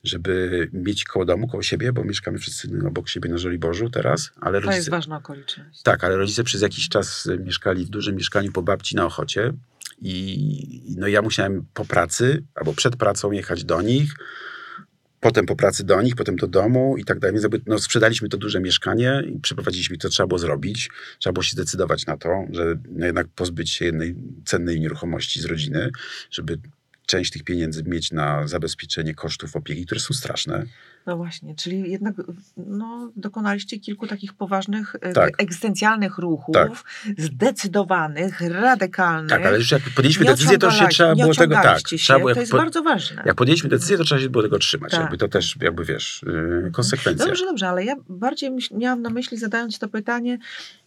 żeby 0.03 0.69
mieć 0.73 1.03
koło 1.03 1.25
domu, 1.25 1.47
koło 1.47 1.63
siebie, 1.63 1.93
bo 1.93 2.03
mieszkamy 2.03 2.37
wszyscy 2.37 2.69
obok 2.87 3.09
siebie 3.09 3.29
na 3.29 3.37
Żoliborzu 3.37 3.89
teraz. 3.89 4.31
Ale 4.41 4.59
to 4.59 4.65
rodzice, 4.65 4.77
jest 4.77 4.89
ważna 4.89 5.17
okoliczność. 5.17 5.81
Tak, 5.81 6.03
ale 6.03 6.17
rodzice 6.17 6.43
przez 6.43 6.61
jakiś 6.61 6.89
czas 6.89 7.29
mieszkali 7.39 7.85
w 7.85 7.89
dużym 7.89 8.15
mieszkaniu 8.15 8.51
po 8.51 8.61
babci 8.61 8.95
na 8.95 9.05
Ochocie 9.05 9.53
i 10.01 10.95
no 10.97 11.07
ja 11.07 11.21
musiałem 11.21 11.65
po 11.73 11.85
pracy 11.85 12.43
albo 12.55 12.73
przed 12.73 12.95
pracą 12.95 13.31
jechać 13.31 13.63
do 13.63 13.81
nich, 13.81 14.13
potem 15.19 15.45
po 15.45 15.55
pracy 15.55 15.83
do 15.83 16.01
nich, 16.01 16.15
potem 16.15 16.35
do 16.35 16.47
domu 16.47 16.97
i 16.97 17.05
tak 17.05 17.19
dalej. 17.19 17.41
Więc 17.41 17.55
no, 17.65 17.79
sprzedaliśmy 17.79 18.29
to 18.29 18.37
duże 18.37 18.59
mieszkanie 18.59 19.23
i 19.35 19.39
przeprowadziliśmy 19.39 19.97
to, 19.97 20.09
trzeba 20.09 20.27
było 20.27 20.39
zrobić. 20.39 20.89
Trzeba 21.19 21.33
było 21.33 21.43
się 21.43 21.51
zdecydować 21.51 22.05
na 22.05 22.17
to, 22.17 22.45
że 22.51 22.75
no 22.89 23.05
jednak 23.05 23.27
pozbyć 23.27 23.69
się 23.69 23.85
jednej 23.85 24.15
cennej 24.45 24.79
nieruchomości 24.79 25.41
z 25.41 25.45
rodziny, 25.45 25.89
żeby 26.31 26.57
część 27.05 27.31
tych 27.31 27.43
pieniędzy 27.43 27.83
mieć 27.83 28.11
na 28.11 28.47
zabezpieczenie 28.47 29.15
kosztów 29.15 29.55
opieki, 29.55 29.85
które 29.85 30.01
są 30.01 30.13
straszne. 30.13 30.65
No 31.07 31.17
właśnie, 31.17 31.55
czyli 31.55 31.91
jednak 31.91 32.15
no, 32.57 33.11
dokonaliście 33.15 33.79
kilku 33.79 34.07
takich 34.07 34.33
poważnych, 34.33 34.95
e, 35.01 35.13
tak. 35.13 35.41
egzystencjalnych 35.41 36.17
ruchów, 36.17 36.53
tak. 36.53 36.71
zdecydowanych, 37.17 38.41
radykalnych. 38.41 39.29
Tak, 39.29 39.45
ale 39.45 39.57
już 39.57 39.71
jak 39.71 39.81
podjęliśmy 39.95 40.25
decyzję, 40.25 40.57
to 40.57 40.71
się 40.71 40.87
trzeba 40.87 41.15
było 41.15 41.33
tego, 41.33 41.55
tak, 41.55 41.89
się, 41.89 41.97
trzeba 41.97 42.19
było, 42.19 42.33
to 42.33 42.39
jest 42.39 42.51
bardzo 42.51 42.83
ważne. 42.83 43.23
Jak 43.25 43.35
podjęliśmy 43.35 43.69
decyzję, 43.69 43.97
to 43.97 44.03
trzeba 44.03 44.21
się 44.21 44.29
było 44.29 44.43
tego 44.43 44.59
trzymać, 44.59 44.91
tak. 44.91 45.01
jakby 45.01 45.17
to 45.17 45.27
też, 45.27 45.57
jakby 45.61 45.85
wiesz, 45.85 46.25
yy, 46.63 46.71
konsekwencje. 46.71 47.25
Dobrze, 47.25 47.45
dobrze, 47.45 47.67
ale 47.69 47.85
ja 47.85 47.95
bardziej 48.09 48.51
miałam 48.71 49.01
na 49.01 49.09
myśli, 49.09 49.37
zadając 49.37 49.79
to 49.79 49.87
pytanie, 49.87 50.37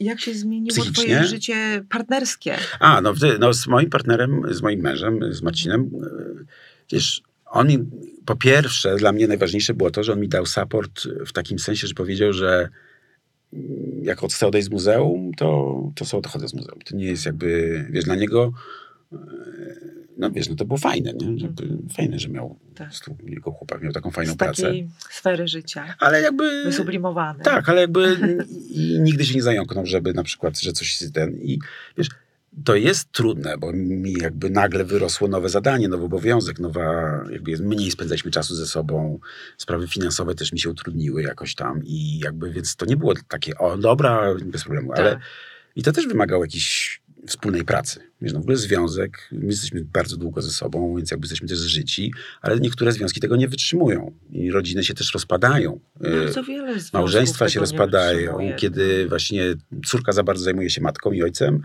jak 0.01 0.21
się 0.21 0.35
zmieniło 0.35 0.85
twoje 0.85 1.25
życie 1.25 1.85
partnerskie? 1.89 2.57
A, 2.81 3.01
no, 3.01 3.13
no 3.39 3.53
z 3.53 3.67
moim 3.67 3.91
partnerem, 3.91 4.43
z 4.51 4.63
moim 4.63 4.81
mężem, 4.81 5.21
z 5.31 5.43
Marcinem, 5.43 5.91
yy, 5.93 6.45
wiesz, 6.93 7.23
on 7.51 7.69
mi, 7.69 7.79
po 8.27 8.37
pierwsze, 8.37 8.97
dla 8.97 9.13
mnie 9.13 9.29
najważniejsze 9.29 9.75
było 9.75 9.91
to, 9.91 10.05
że 10.05 10.13
on 10.13 10.21
mi 10.21 10.29
dał 10.29 10.47
support 10.47 11.01
w 11.27 11.33
takim 11.33 11.59
sensie, 11.59 11.87
że 11.87 11.95
powiedział, 11.95 12.33
że 12.33 12.69
jak 14.03 14.21
chcę 14.21 14.47
odejść 14.47 14.69
z 14.69 14.71
muzeum, 14.71 15.33
to, 15.37 15.81
to 15.95 16.05
sobie 16.05 16.19
odchodzę 16.19 16.49
z 16.49 16.55
muzeum. 16.55 16.79
To 16.87 16.97
nie 16.97 17.07
jest 17.07 17.27
jakby, 17.27 17.87
wiesz, 17.91 18.05
dla 18.05 18.15
niego 18.15 18.53
e, 19.13 19.17
no 20.21 20.31
wiesz, 20.31 20.49
no 20.49 20.57
to 20.57 20.65
było 20.65 20.79
fajne, 20.79 21.13
nie? 21.13 21.43
Jakby 21.43 21.69
fajne, 21.97 22.19
że 22.19 22.29
miał 22.29 22.59
tak. 22.75 22.91
jego 23.27 23.51
chłopak 23.51 23.83
miał 23.83 23.93
taką 23.93 24.11
fajną 24.11 24.33
z 24.33 24.37
pracę. 24.37 24.63
takiej 24.63 24.89
sfery 25.11 25.49
życia. 25.49 25.95
Ale 25.99 26.21
jakby... 26.21 26.65
Wysublimowane. 26.65 27.45
Tak, 27.45 27.69
ale 27.69 27.81
jakby 27.81 28.17
i 28.71 29.01
nigdy 29.01 29.25
się 29.25 29.35
nie 29.35 29.43
zająknął, 29.43 29.87
żeby 29.87 30.15
na 30.15 30.23
przykład, 30.23 30.61
że 30.61 30.73
coś 30.73 30.99
ten 31.15 31.41
i 31.43 31.59
wiesz, 31.99 32.09
to 32.65 32.75
jest 32.75 33.13
trudne, 33.13 33.59
bo 33.59 33.73
mi 33.73 34.13
jakby 34.13 34.51
nagle 34.51 34.85
wyrosło 34.85 35.29
nowe 35.29 35.49
zadanie, 35.49 35.89
nowy 35.89 36.05
obowiązek, 36.05 36.59
nowa, 36.59 37.21
jakby 37.31 37.57
mniej 37.59 37.91
spędzaliśmy 37.91 38.31
czasu 38.31 38.55
ze 38.55 38.67
sobą, 38.67 39.19
sprawy 39.59 39.89
finansowe 39.89 40.35
też 40.35 40.53
mi 40.53 40.61
się 40.61 40.71
utrudniły 40.71 41.23
jakoś 41.23 41.55
tam 41.55 41.81
i 41.85 42.19
jakby, 42.19 42.51
więc 42.51 42.77
to 42.77 42.87
nie 42.87 42.97
było 42.97 43.15
takie, 43.29 43.59
o 43.59 43.79
dobra, 43.79 44.35
bez 44.45 44.65
problemu, 44.65 44.93
ale 44.93 45.11
Tak. 45.13 45.23
i 45.77 45.83
to 45.83 45.93
też 45.93 46.07
wymagało 46.07 46.45
jakiejś 46.45 47.01
wspólnej 47.27 47.65
pracy. 47.65 48.01
Wiesz, 48.23 48.33
no 48.33 48.39
w 48.39 48.43
ogóle 48.43 48.57
związek, 48.57 49.29
my 49.33 49.47
jesteśmy 49.47 49.85
bardzo 49.85 50.17
długo 50.17 50.43
ze 50.43 50.51
sobą, 50.51 50.97
więc 50.97 51.11
jakby 51.11 51.25
jesteśmy 51.25 51.49
też 51.49 51.59
zżyci, 51.59 52.13
ale 52.43 52.61
niektóre 52.61 52.93
związki 52.93 53.21
tego 53.21 53.37
nie 53.37 53.49
wytrzymują 53.49 54.13
i 54.31 54.51
rodziny 54.51 54.85
się 54.85 54.95
też 54.95 55.15
rozpadają. 55.15 55.81
Y, 56.05 56.25
Bardzo 56.25 56.45
wiele 56.45 56.73
związków 56.73 56.93
Małżeństwa 56.93 57.49
się 57.49 57.61
rozpadają, 57.61 58.39
kiedy 58.57 59.09
właśnie 59.09 59.55
córka 59.87 60.13
za 60.13 60.23
bardzo 60.23 60.45
zajmuje 60.45 60.71
się 60.71 60.81
matką 60.81 61.13
i 61.13 61.23
ojcem, 61.23 61.63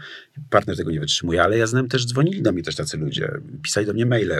partner 0.49 0.77
tego 0.77 0.91
nie 0.91 0.99
wytrzymuje, 0.99 1.43
ale 1.43 1.57
ja 1.57 1.67
znam 1.67 1.87
też, 1.87 2.05
dzwonili 2.05 2.41
do 2.41 2.51
mnie 2.51 2.63
też 2.63 2.75
tacy 2.75 2.97
ludzie, 2.97 3.31
pisali 3.63 3.85
do 3.85 3.93
mnie 3.93 4.05
maile, 4.05 4.33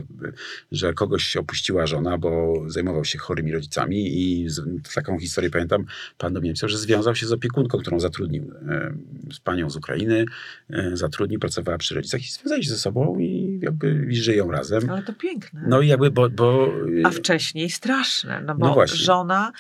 że 0.72 0.93
kogoś 0.93 1.38
opuściła 1.38 1.88
żona, 1.88 2.18
bo 2.18 2.63
zajmował 2.68 3.05
się 3.05 3.18
chorymi 3.18 3.51
rodzicami 3.51 4.22
i 4.22 4.49
z, 4.49 4.61
taką 4.93 5.20
historię 5.20 5.49
pamiętam, 5.49 5.86
pan 6.18 6.34
do 6.34 6.39
mnie 6.39 6.49
napisał, 6.49 6.70
że 6.70 6.78
związał 6.78 7.16
się 7.16 7.28
z 7.28 7.32
opiekunką, 7.32 7.78
którą 7.78 7.99
zatrudnił, 7.99 8.51
e, 8.70 8.93
z 9.34 9.39
panią 9.39 9.70
z 9.70 9.76
Ukrainy, 9.76 10.26
e, 10.70 10.97
zatrudnił, 11.06 11.39
pracowała 11.39 11.78
przy 11.78 11.95
rodzicach 11.95 12.22
i 12.22 12.32
związali 12.32 12.64
się 12.64 12.70
ze 12.70 12.78
sobą 12.78 13.20
i 13.20 13.60
jakby 13.62 14.08
i 14.10 14.16
żyją 14.16 14.51
razem. 14.51 14.89
Ale 14.89 15.03
to 15.03 15.14
piękne. 15.14 15.64
No 15.68 15.82
i 15.82 15.88
jakby, 15.88 16.12
bo... 16.12 16.30
bo 16.30 16.68
A 17.03 17.10
wcześniej 17.10 17.70
straszne, 17.70 18.41
no 18.41 18.56
bo 18.56 18.76
No 18.76 18.88
żona 18.88 19.51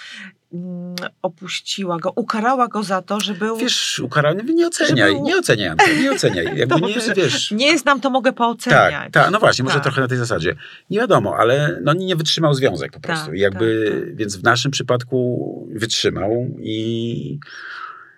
mm, 0.53 0.95
opuściła 1.21 1.99
go, 1.99 2.11
ukarała 2.15 2.67
go 2.67 2.83
za 2.83 3.01
to, 3.01 3.19
że 3.19 3.33
był... 3.33 3.57
Wiesz, 3.57 3.99
ukarany, 3.99 4.43
nie 4.43 4.67
oceniaj, 4.67 5.11
Żeby- 5.11 5.21
nie 5.21 5.37
oceniaj, 5.37 5.75
nie 6.01 6.11
oceniaj. 6.15 6.57
Jakby 6.57 6.81
nie, 6.81 6.95
wiesz, 7.15 7.51
Nie 7.51 7.77
znam, 7.77 8.01
to 8.01 8.09
mogę 8.09 8.33
pooceniać. 8.33 8.93
Tak, 8.93 9.11
tak, 9.11 9.31
no 9.31 9.39
właśnie, 9.39 9.63
może 9.63 9.75
Tak. 9.75 9.83
trochę 9.83 10.01
na 10.01 10.07
tej 10.07 10.17
zasadzie. 10.17 10.55
Nie 10.89 10.99
wiadomo, 10.99 11.35
ale 11.37 11.79
no, 11.83 11.93
nie 11.93 12.15
wytrzymał 12.15 12.53
związek 12.53 12.91
po 12.91 12.99
prostu. 12.99 13.25
Tak, 13.25 13.35
jakby, 13.35 13.91
tak, 13.91 14.05
tak. 14.05 14.15
Więc 14.15 14.35
w 14.35 14.43
naszym 14.43 14.71
przypadku 14.71 15.67
wytrzymał 15.75 16.47
i 16.59 17.39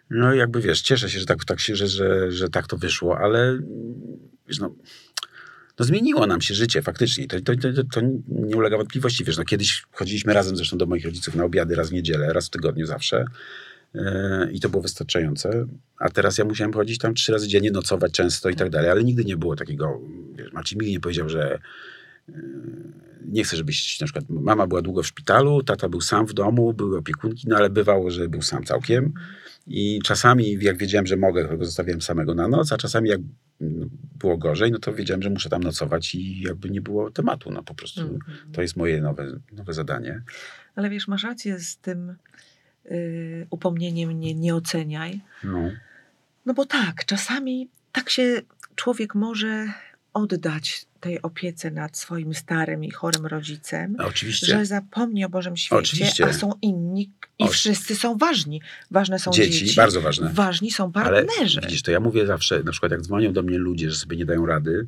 no 0.09 0.33
jakby 0.33 0.61
wiesz, 0.61 0.81
cieszę 0.81 1.09
się, 1.09 1.19
że 1.19 1.25
tak, 1.25 1.45
tak 1.45 1.59
się, 1.59 1.75
że, 1.75 1.87
że, 1.87 2.31
że 2.31 2.49
tak 2.49 2.67
to 2.67 2.77
wyszło, 2.77 3.19
ale 3.19 3.59
wiesz, 4.47 4.59
no, 4.59 4.75
no 5.79 5.85
zmieniło 5.85 6.27
nam 6.27 6.41
się 6.41 6.53
życie 6.53 6.81
faktycznie. 6.81 7.27
To, 7.27 7.39
to, 7.39 7.55
to, 7.55 7.83
to 7.83 8.01
nie 8.27 8.55
ulega 8.55 8.77
wątpliwości. 8.77 9.23
Wiesz, 9.23 9.37
no, 9.37 9.43
kiedyś 9.43 9.85
chodziliśmy 9.91 10.33
razem 10.33 10.57
zresztą 10.57 10.77
do 10.77 10.85
moich 10.85 11.05
rodziców 11.05 11.35
na 11.35 11.43
obiady 11.43 11.75
raz 11.75 11.89
w 11.89 11.93
niedzielę, 11.93 12.33
raz 12.33 12.47
w 12.47 12.49
tygodniu 12.49 12.85
zawsze. 12.85 13.25
Yy, 13.93 14.01
I 14.51 14.59
to 14.59 14.69
było 14.69 14.83
wystarczające. 14.83 15.65
A 15.97 16.09
teraz 16.09 16.37
ja 16.37 16.45
musiałem 16.45 16.73
chodzić 16.73 16.97
tam 16.97 17.13
trzy 17.13 17.31
razy 17.31 17.47
dziennie, 17.47 17.71
nocować 17.71 18.11
często 18.11 18.49
i 18.49 18.55
tak 18.55 18.69
dalej, 18.69 18.89
ale 18.89 19.03
nigdy 19.03 19.25
nie 19.25 19.37
było 19.37 19.55
takiego. 19.55 20.01
Wiesz, 20.35 20.53
Marcin 20.53 20.79
mi 20.79 20.91
nie 20.91 20.99
powiedział, 20.99 21.29
że 21.29 21.59
yy, 22.27 22.35
nie 23.25 23.43
chcę, 23.43 23.57
żebyś 23.57 23.99
na 23.99 24.07
przykład. 24.07 24.25
Mama 24.29 24.67
była 24.67 24.81
długo 24.81 25.03
w 25.03 25.07
szpitalu, 25.07 25.63
tata 25.63 25.89
był 25.89 26.01
sam 26.01 26.27
w 26.27 26.33
domu, 26.33 26.73
były 26.73 26.97
opiekunki, 26.97 27.47
no 27.49 27.57
ale 27.57 27.69
bywało, 27.69 28.11
że 28.11 28.29
był 28.29 28.41
sam 28.41 28.63
całkiem. 28.63 29.13
I 29.67 29.99
czasami, 30.03 30.57
jak 30.61 30.77
wiedziałem, 30.77 31.07
że 31.07 31.17
mogę, 31.17 31.57
go 31.57 31.65
zostawiałem 31.65 32.01
samego 32.01 32.35
na 32.35 32.47
noc, 32.47 32.71
a 32.71 32.77
czasami, 32.77 33.09
jak 33.09 33.19
mm, 33.61 33.89
było 34.19 34.37
gorzej, 34.37 34.71
no 34.71 34.79
to 34.79 34.93
wiedziałem, 34.93 35.21
że 35.21 35.29
muszę 35.29 35.49
tam 35.49 35.63
nocować 35.63 36.15
i 36.15 36.41
jakby 36.41 36.69
nie 36.69 36.81
było 36.81 37.11
tematu. 37.11 37.51
No 37.51 37.63
po 37.63 37.75
prostu 37.75 38.01
Mhm. 38.01 38.51
to 38.53 38.61
jest 38.61 38.77
moje 38.77 39.01
nowe, 39.01 39.39
nowe 39.51 39.73
zadanie. 39.73 40.21
Ale 40.75 40.89
wiesz, 40.89 41.07
masz 41.07 41.23
rację 41.23 41.59
z 41.59 41.77
tym 41.77 42.15
y, 42.85 43.47
upomnieniem 43.49 44.19
nie, 44.19 44.35
nie 44.35 44.55
oceniaj. 44.55 45.21
No. 45.43 45.71
No 46.45 46.53
bo 46.53 46.65
tak, 46.65 47.05
czasami 47.05 47.69
tak 47.91 48.09
się 48.09 48.41
człowiek 48.75 49.15
może 49.15 49.67
oddać 50.17 50.85
tej 50.99 51.21
opiece 51.21 51.71
nad 51.71 51.97
swoim 51.97 52.33
starym 52.33 52.83
i 52.83 52.91
chorym 52.91 53.25
rodzicem, 53.25 53.95
oczywiście. 53.99 54.47
że 54.47 54.65
zapomni 54.65 55.25
o 55.25 55.29
Bożym 55.29 55.57
świecie, 55.57 55.75
Oczywiście. 55.79 56.25
a 56.25 56.33
są 56.33 56.51
inni 56.61 57.11
i 57.39 57.43
O- 57.43 57.47
wszyscy 57.47 57.95
są 57.95 58.17
ważni. 58.17 58.61
Ważne 58.91 59.19
są 59.19 59.31
Dzieci, 59.31 59.59
dzieci, 59.65 59.75
bardzo 59.75 60.01
ważne. 60.01 60.29
ważni 60.33 60.71
są 60.71 60.91
Ale 60.93 61.23
partnerzy. 61.25 61.61
widzisz, 61.61 61.81
to 61.81 61.91
ja 61.91 61.99
mówię 61.99 62.25
zawsze, 62.25 62.63
na 62.63 62.71
przykład 62.71 62.91
jak 62.91 63.01
dzwonią 63.01 63.33
do 63.33 63.43
mnie 63.43 63.57
ludzie, 63.57 63.89
że 63.91 63.95
sobie 63.97 64.17
nie 64.17 64.25
dają 64.25 64.45
rady 64.45 64.87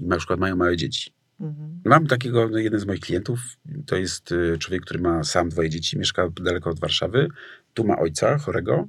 i 0.00 0.04
na 0.04 0.16
przykład 0.16 0.40
mają 0.40 0.56
małe 0.56 0.76
dzieci. 0.76 1.10
Mhm. 1.40 1.80
Mam 1.84 2.06
takiego, 2.06 2.48
no, 2.48 2.58
jeden 2.58 2.80
z 2.80 2.86
moich 2.86 3.00
klientów, 3.00 3.40
to 3.86 3.96
jest 3.96 4.32
y, 4.32 4.56
człowiek, 4.58 4.82
który 4.82 5.00
ma 5.00 5.24
sam 5.24 5.48
dwoje 5.48 5.70
dzieci, 5.70 5.98
mieszka 5.98 6.28
daleko 6.42 6.70
od 6.70 6.80
Warszawy, 6.80 7.28
tu 7.74 7.84
ma 7.84 7.98
ojca 7.98 8.38
chorego 8.38 8.88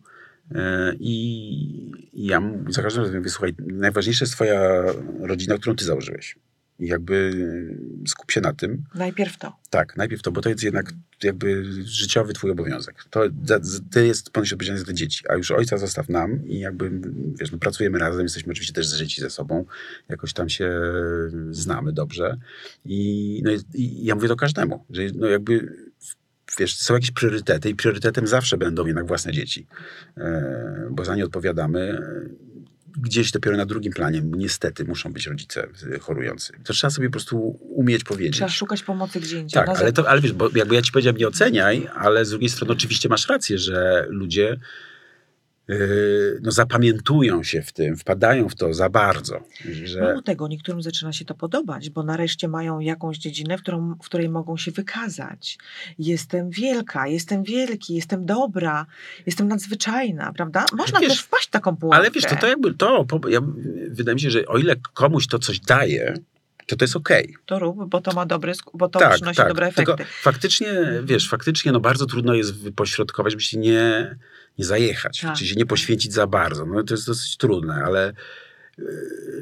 i, 1.00 1.92
i 2.14 2.26
ja 2.26 2.42
za 2.70 2.82
każdym 2.82 3.04
razem 3.04 3.18
mówię, 3.18 3.30
słuchaj, 3.30 3.56
najważniejsza 3.60 4.24
jest 4.26 4.34
twoja 4.34 4.84
rodzina, 5.20 5.58
którą 5.58 5.76
ty 5.76 5.86
założyłeś. 5.86 6.36
I 6.80 6.88
jakby 6.88 7.32
skup 8.08 8.32
się 8.32 8.42
na 8.42 8.54
tym. 8.54 8.84
Najpierw 8.96 9.38
to. 9.38 9.56
Tak, 9.70 9.98
najpierw 9.98 10.22
to, 10.22 10.32
bo 10.32 10.42
to 10.42 10.50
jest 10.50 10.64
jednak 10.64 10.94
jakby 11.24 11.64
życiowy 11.84 12.34
twój 12.34 12.52
obowiązek. 12.52 13.04
To 13.10 13.24
za- 13.46 13.60
ty 13.92 14.08
jest 14.08 14.30
ponosisz 14.30 14.54
odpowiedzialność 14.54 14.86
za 14.86 14.92
te 14.92 14.94
dzieci, 14.98 15.24
a 15.30 15.36
już 15.36 15.52
ojca 15.52 15.78
zostaw 15.78 16.10
nam 16.10 16.48
i 16.48 16.60
jakby, 16.60 16.92
wiesz, 17.40 17.52
no 17.52 17.58
pracujemy 17.58 18.00
razem, 18.00 18.24
jesteśmy 18.24 18.52
oczywiście 18.52 18.74
też 18.74 18.88
zżyci 18.88 19.22
ze 19.22 19.30
sobą, 19.30 19.66
jakoś 20.10 20.34
tam 20.34 20.50
się 20.50 20.72
znamy 21.52 21.94
dobrze 21.94 22.38
i, 22.86 23.42
no, 23.46 23.52
i 23.74 24.06
ja 24.06 24.16
mówię 24.16 24.28
to 24.28 24.36
każdemu, 24.36 24.86
że 24.90 25.02
no 25.16 25.28
jakby 25.28 25.76
wiesz, 26.60 26.78
są 26.78 26.94
jakieś 26.94 27.12
priorytety 27.12 27.70
i 27.70 27.76
priorytetem 27.76 28.28
zawsze 28.28 28.58
będą 28.58 28.86
jednak 28.86 29.08
własne 29.08 29.32
dzieci, 29.32 29.68
e, 30.18 30.88
bo 30.92 31.06
za 31.06 31.16
nie 31.16 31.26
odpowiadamy. 31.26 32.02
Gdzieś 33.02 33.32
dopiero 33.32 33.58
na 33.58 33.66
drugim 33.66 33.94
planie, 33.94 34.22
niestety, 34.26 34.86
muszą 34.86 35.14
być 35.14 35.28
rodzice 35.28 35.68
e, 35.96 36.00
chorujący. 36.00 36.54
To 36.64 36.74
trzeba 36.74 36.92
sobie 36.92 37.08
po 37.08 37.12
prostu 37.12 37.60
umieć 37.62 38.04
powiedzieć. 38.04 38.36
Trzeba 38.36 38.50
szukać 38.50 38.84
pomocy 38.84 39.20
gdzie 39.20 39.40
indziej. 39.40 39.66
Tak, 39.66 39.80
ale, 39.80 39.94
to, 39.94 40.10
ale 40.10 40.22
wiesz, 40.22 40.34
bo 40.34 40.50
jakby 40.56 40.76
ja 40.76 40.82
ci 40.82 40.92
powiedziałem, 40.92 41.18
nie 41.18 41.28
oceniaj, 41.28 41.88
ale 41.96 42.26
z 42.26 42.30
drugiej 42.30 42.50
strony 42.50 42.74
oczywiście 42.74 43.10
masz 43.10 43.28
rację, 43.28 43.58
że 43.58 44.06
ludzie 44.10 44.58
no, 46.42 46.52
zapamiętują 46.52 47.44
się 47.44 47.62
w 47.62 47.72
tym, 47.74 47.98
wpadają 47.98 48.50
w 48.50 48.56
to 48.56 48.74
za 48.74 48.90
bardzo. 48.90 49.40
Że, 49.84 50.02
Mało 50.02 50.22
tego, 50.22 50.48
niektórym 50.48 50.82
zaczyna 50.82 51.14
się 51.14 51.26
to 51.26 51.36
podobać, 51.36 51.90
bo 51.90 52.04
nareszcie 52.04 52.48
mają 52.48 52.80
jakąś 52.80 53.18
dziedzinę, 53.18 53.58
w, 53.58 53.62
którą, 53.62 53.96
w 53.96 54.06
której 54.06 54.30
mogą 54.30 54.58
się 54.58 54.72
wykazać. 54.72 55.58
Jestem 56.00 56.50
wielka, 56.50 57.08
jestem 57.08 57.44
wielki, 57.44 57.96
jestem 57.96 58.26
dobra, 58.26 58.86
jestem 59.26 59.48
nadzwyczajna, 59.48 60.34
prawda? 60.34 60.66
Można 60.74 61.00
Wiesz, 61.00 61.10
też 61.10 61.22
wpaść 61.22 61.48
w 61.48 61.52
taką 61.52 61.76
pułapkę. 61.76 62.00
ale 62.00 62.12
wiesz, 62.12 62.24
to, 62.24 62.36
to 62.36 62.48
jakby 62.48 62.74
to, 62.74 63.06
ja, 63.30 63.40
wydaje 63.90 64.16
mi 64.16 64.22
się, 64.22 64.32
że 64.32 64.46
o 64.46 64.58
ile 64.58 64.76
komuś 64.94 65.28
to 65.28 65.40
coś 65.40 65.60
daje, 65.60 66.14
to 66.68 66.76
to 66.76 66.86
jest 66.86 66.96
okej. 66.96 67.36
To 67.46 67.60
rób, 67.60 67.90
bo 67.90 68.02
to 68.02 68.14
ma 68.14 68.26
dobry, 68.26 68.54
bo 68.74 68.90
to 68.90 69.00
tak, 69.00 69.14
przynosi 69.16 69.38
tak. 69.38 69.48
dobre 69.48 69.72
Tylko 69.72 69.94
efekty. 69.94 70.14
faktycznie, 70.22 70.68
wiesz, 71.04 71.30
faktycznie 71.30 71.72
no 71.72 71.80
bardzo 71.80 72.06
trudno 72.06 72.34
jest 72.34 72.64
wypośrodkować, 72.64 73.34
żeby 73.34 73.44
się 73.44 73.58
nie, 73.58 74.16
nie 74.58 74.66
zajechać, 74.66 75.20
Tak, 75.22 75.38
czy 75.38 75.48
się 75.48 75.56
nie 75.56 75.62
tak. 75.62 75.70
poświęcić 75.70 76.14
za 76.14 76.28
bardzo. 76.28 76.66
No 76.66 76.84
to 76.84 76.94
jest 76.94 77.08
dosyć 77.08 77.38
trudne, 77.38 77.74
ale 77.86 78.14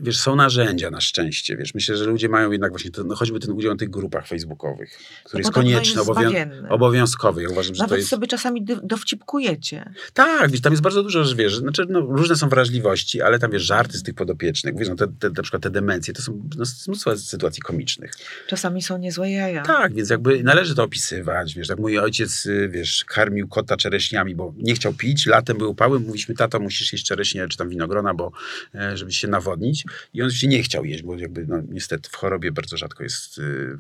wiesz, 0.02 0.18
są 0.20 0.36
narzędzia 0.36 0.92
na 0.92 1.02
szczęście, 1.02 1.58
wiesz. 1.58 1.74
Myślę, 1.74 1.98
że 1.98 2.06
ludzie 2.06 2.30
mają 2.30 2.52
jednak 2.52 2.72
właśnie, 2.72 2.92
to, 2.92 3.04
no 3.04 3.16
choćby 3.16 3.40
ten 3.40 3.52
udział 3.52 3.76
w 3.76 3.78
tych 3.78 3.90
grupach 3.90 4.28
facebookowych, 4.28 5.00
który 5.24 5.42
jest 5.42 5.54
podobno 5.54 5.72
konieczny, 5.72 6.02
jest 6.02 6.10
obowią- 6.10 6.68
obowiązkowy. 6.70 7.44
Ja 7.44 7.50
uważam, 7.50 7.76
że 7.76 7.80
Nawet 7.80 7.90
to 7.90 7.96
jest... 7.96 8.10
sobie 8.10 8.28
czasami 8.28 8.66
dowcipkujecie. 8.84 9.94
Tak, 10.14 10.52
wiesz, 10.52 10.62
tam 10.62 10.74
jest 10.74 10.84
bardzo 10.84 11.04
dużo, 11.04 11.24
że 11.24 11.36
wiesz, 11.36 11.58
znaczy, 11.58 11.86
no, 11.90 12.00
różne 12.00 12.36
są 12.36 12.50
wrażliwości, 12.50 13.22
ale 13.22 13.40
tam 13.40 13.52
wiesz, 13.52 13.64
żarty 13.64 13.98
z 13.98 14.04
tych 14.04 14.16
podopiecznych, 14.16 14.78
wiesz, 14.78 14.90
no, 14.90 14.96
te, 14.96 15.08
te, 15.08 15.30
na 15.30 15.44
przykład 15.44 15.64
te 15.64 15.70
demencje, 15.70 16.14
to 16.14 16.22
są 16.22 16.50
no, 16.58 16.66
mnóstwo 16.88 17.18
sytuacji 17.18 17.64
komicznych. 17.64 18.12
Czasami 18.48 18.82
są 18.82 18.98
niezłe 18.98 19.32
jaja. 19.32 19.64
Tak, 19.64 19.94
więc 19.94 20.10
jakby 20.10 20.44
należy 20.44 20.76
to 20.76 20.84
opisywać, 20.84 21.56
wiesz, 21.56 21.68
tak 21.68 21.80
mój 21.80 22.00
ojciec, 22.00 22.46
y, 22.46 22.70
wiesz, 22.70 23.06
karmił 23.06 23.48
kota 23.48 23.78
czereśniami, 23.78 24.36
bo 24.36 24.54
nie 24.58 24.76
chciał 24.76 24.94
pić, 24.94 25.26
latem 25.26 25.58
były 25.58 25.70
upały, 25.70 26.00
mówiliśmy, 26.00 26.36
tato, 26.36 26.60
musisz 26.60 26.94
jeść 26.94 27.06
czereśnie 27.06 27.48
czy 27.48 27.58
tam 27.58 27.70
winogrona, 27.70 28.14
bo 28.14 28.32
e, 28.76 28.98
żeby 28.98 29.12
się 29.12 29.25
nawodnić 29.28 29.86
i 30.14 30.22
on 30.22 30.32
się 30.32 30.48
nie 30.48 30.64
chciał 30.64 30.86
jeść, 30.86 31.04
bo 31.04 31.16
jakby, 31.16 31.46
no 31.48 31.62
niestety 31.70 32.10
w 32.10 32.16
chorobie 32.16 32.52
bardzo 32.52 32.78
rzadko 32.78 33.04
jest, 33.04 33.38
y, 33.38 33.78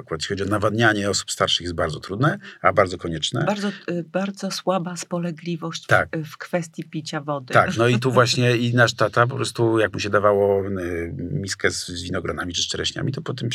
akurat 0.00 0.20
jeśli 0.20 0.28
chodzi 0.28 0.42
o 0.42 0.46
nawadnianie 0.46 1.10
osób 1.10 1.30
starszych 1.30 1.60
jest 1.60 1.74
bardzo 1.74 2.00
trudne, 2.00 2.38
a 2.62 2.72
bardzo 2.72 2.98
konieczne. 2.98 3.44
Bardzo, 3.44 3.68
y, 3.68 4.04
bardzo 4.12 4.50
słaba 4.50 4.96
spolegliwość 4.96 5.86
Tak. 5.86 6.08
w, 6.16 6.28
w 6.28 6.38
kwestii 6.38 6.84
picia 6.84 7.20
wody. 7.20 7.54
Tak, 7.54 7.76
no 7.76 7.88
i 7.88 7.98
tu 7.98 8.12
właśnie 8.18 8.56
i 8.56 8.74
nasz 8.74 8.94
tata 8.94 9.26
po 9.26 9.36
prostu, 9.36 9.78
jak 9.78 9.92
mu 9.92 10.00
się 10.00 10.10
dawało 10.10 10.66
y, 10.66 11.14
miskę 11.16 11.70
z, 11.70 11.88
z 11.88 12.02
winogronami 12.02 12.52
czy 12.54 12.62
z 12.62 12.66
czereśniami, 12.66 13.12
to 13.12 13.22
potem 13.22 13.48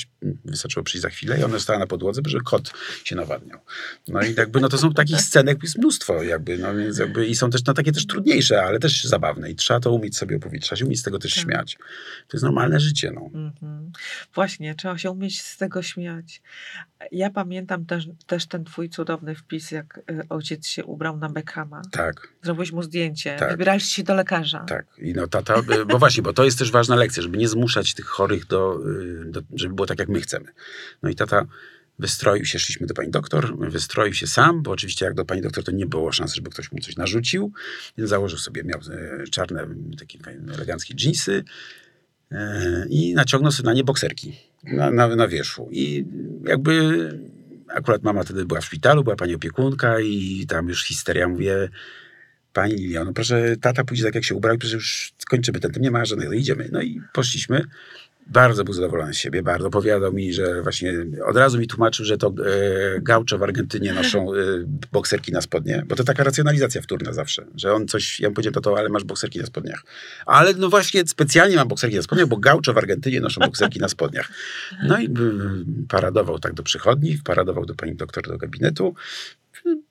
wystarczyło 0.45 0.83
przyjść 0.83 1.01
za 1.01 1.09
chwilę 1.09 1.39
i 1.39 1.43
ona 1.43 1.59
stała 1.59 1.79
na 1.79 1.87
podłodze, 1.87 2.21
żeby 2.27 2.43
kot 2.43 2.73
się 3.03 3.15
nawadniał. 3.15 3.59
No 4.07 4.21
i 4.21 4.33
jakby, 4.35 4.61
no 4.61 4.69
to 4.69 4.77
są 4.77 4.93
takich 4.93 5.21
scenek 5.27 5.63
jest 5.63 5.77
mnóstwo 5.77 6.23
jakby, 6.23 6.57
no 6.57 6.75
więc 6.75 6.97
jakby 6.97 7.27
i 7.27 7.35
są 7.35 7.49
też, 7.49 7.65
no 7.65 7.73
takie 7.73 7.91
też 7.91 8.07
trudniejsze, 8.07 8.63
ale 8.63 8.79
też 8.79 9.03
zabawne 9.03 9.51
i 9.51 9.55
trzeba 9.55 9.79
to 9.79 9.91
umieć 9.91 10.17
sobie 10.17 10.35
opowiedzieć, 10.35 10.65
trzeba 10.65 10.79
się 10.79 10.85
umieć 10.85 10.99
z 10.99 11.03
tego 11.03 11.19
też 11.19 11.32
Tak. 11.35 11.43
śmiać. 11.43 11.77
To 12.27 12.37
jest 12.37 12.43
normalne 12.43 12.79
życie, 12.79 13.11
no. 13.11 13.29
Mhm. 13.33 13.91
Właśnie, 14.33 14.75
trzeba 14.75 14.97
się 14.97 15.11
umieć 15.11 15.41
z 15.41 15.57
tego 15.57 15.81
śmiać. 15.81 16.41
Ja 17.11 17.29
pamiętam 17.29 17.85
też, 17.85 18.07
też 18.25 18.45
ten 18.47 18.63
twój 18.63 18.89
cudowny 18.89 19.35
wpis, 19.35 19.71
jak 19.71 19.97
y, 20.11 20.21
ojciec 20.29 20.67
się 20.67 20.85
ubrał 20.85 21.17
na 21.17 21.29
Beckhama. 21.29 21.81
Tak, 21.91 22.27
Zrobiłeś 22.41 22.71
mu 22.71 22.83
zdjęcie. 22.83 23.35
Tak. 23.39 23.51
Wybieraliście 23.51 23.95
się 23.95 24.03
do 24.03 24.15
lekarza. 24.15 24.59
tak. 24.59 24.85
I 24.97 25.13
no 25.13 25.27
tata, 25.27 25.55
y, 25.81 25.85
bo 25.85 25.99
właśnie, 25.99 26.23
bo 26.23 26.33
to 26.33 26.43
jest 26.45 26.59
też 26.59 26.71
ważna 26.71 26.95
lekcja, 26.95 27.23
żeby 27.23 27.37
nie 27.37 27.47
zmuszać 27.47 27.93
tych 27.93 28.05
chorych 28.05 28.45
do, 28.45 28.79
y, 29.21 29.25
do 29.25 29.41
żeby 29.53 29.75
było 29.75 29.85
tak, 29.85 29.99
jak 29.99 30.09
my 30.09 30.21
chcemy. 30.21 30.45
No 31.03 31.09
i 31.09 31.15
tata 31.15 31.45
wystroił 31.99 32.45
się, 32.45 32.59
szliśmy 32.59 32.87
do 32.87 32.93
pani 32.93 33.11
doktor, 33.11 33.57
wystroił 33.69 34.13
się 34.13 34.27
sam, 34.27 34.63
bo 34.63 34.71
oczywiście 34.71 35.05
jak 35.05 35.13
do 35.13 35.25
pani 35.25 35.41
doktor 35.41 35.63
to 35.63 35.71
nie 35.71 35.85
było 35.85 36.11
szans, 36.11 36.33
żeby 36.33 36.49
ktoś 36.49 36.71
mu 36.71 36.79
coś 36.79 36.95
narzucił, 36.95 37.51
więc 37.97 38.09
założył 38.09 38.37
sobie, 38.37 38.63
miał 38.63 38.79
e, 38.91 39.27
czarne, 39.27 39.67
takie 39.99 40.19
eleganckie 40.53 40.95
dżinsy 40.95 41.43
e, 42.31 42.85
i 42.89 43.13
naciągnął 43.13 43.51
sobie 43.51 43.67
na 43.67 43.73
nie 43.73 43.83
bokserki 43.83 44.35
na, 44.63 44.91
na, 44.91 45.15
na 45.15 45.27
wierzchu. 45.27 45.69
I 45.71 46.05
jakby 46.45 46.73
akurat 47.67 48.03
mama 48.03 48.23
wtedy 48.23 48.45
była 48.45 48.61
w 48.61 48.65
szpitalu, 48.65 49.03
była 49.03 49.15
pani 49.15 49.35
opiekunka 49.35 49.99
i 49.99 50.45
tam 50.47 50.69
już 50.69 50.83
histeria, 50.83 51.27
mówię, 51.27 51.69
pani 52.53 52.73
Lilio, 52.73 53.05
no 53.05 53.13
proszę, 53.13 53.57
tata 53.57 53.83
pójdzie 53.83 54.03
tak 54.03 54.15
jak 54.15 54.23
się 54.23 54.35
ubrał, 54.35 54.57
proszę 54.57 54.75
już 54.75 55.13
skończymy 55.17 55.59
ten, 55.59 55.71
nie 55.79 55.91
ma 55.91 56.05
żadnego, 56.05 56.33
idziemy. 56.33 56.69
No 56.71 56.81
i 56.81 57.01
poszliśmy. 57.13 57.65
Bardzo 58.27 58.63
był 58.63 58.73
zadowolony 58.73 59.13
z 59.13 59.17
siebie, 59.17 59.43
bardzo 59.43 59.67
opowiadał 59.67 60.13
mi, 60.13 60.33
że 60.33 60.61
właśnie 60.61 60.93
od 61.25 61.37
razu 61.37 61.59
mi 61.59 61.67
tłumaczył, 61.67 62.05
że 62.05 62.17
to 62.17 62.33
e, 63.29 63.37
w 63.37 63.43
Argentynie 63.43 63.93
noszą 63.93 64.33
e, 64.33 64.37
bokserki 64.91 65.31
na 65.31 65.41
spodnie, 65.41 65.83
bo 65.87 65.95
to 65.95 66.03
taka 66.03 66.23
racjonalizacja 66.23 66.81
wtórna 66.81 67.13
zawsze, 67.13 67.45
że 67.55 67.73
on 67.73 67.87
coś, 67.87 68.19
ja 68.19 68.29
mu 68.29 68.35
powiedziałem, 68.35 68.53
to, 68.53 68.61
to 68.61 68.77
ale 68.77 68.89
masz 68.89 69.03
bokserki 69.03 69.39
na 69.39 69.45
spodniach. 69.45 69.83
Ale 70.25 70.53
no 70.53 70.69
właśnie 70.69 71.07
specjalnie 71.07 71.55
mam 71.55 71.67
bokserki 71.67 71.95
na 71.95 72.01
spodniach, 72.01 72.27
bo 72.27 72.37
gaucho 72.37 72.73
w 72.73 72.77
Argentynie 72.77 73.21
noszą 73.21 73.41
bokserki 73.41 73.79
na 73.79 73.89
spodniach. 73.89 74.29
No 74.83 74.99
i 74.99 75.05
y, 75.05 75.09
paradował 75.89 76.39
tak 76.39 76.53
do 76.53 76.63
przychodni, 76.63 77.17
paradował 77.23 77.65
do 77.65 77.75
pani 77.75 77.95
doktor 77.95 78.27
do 78.27 78.37
gabinetu, 78.37 78.95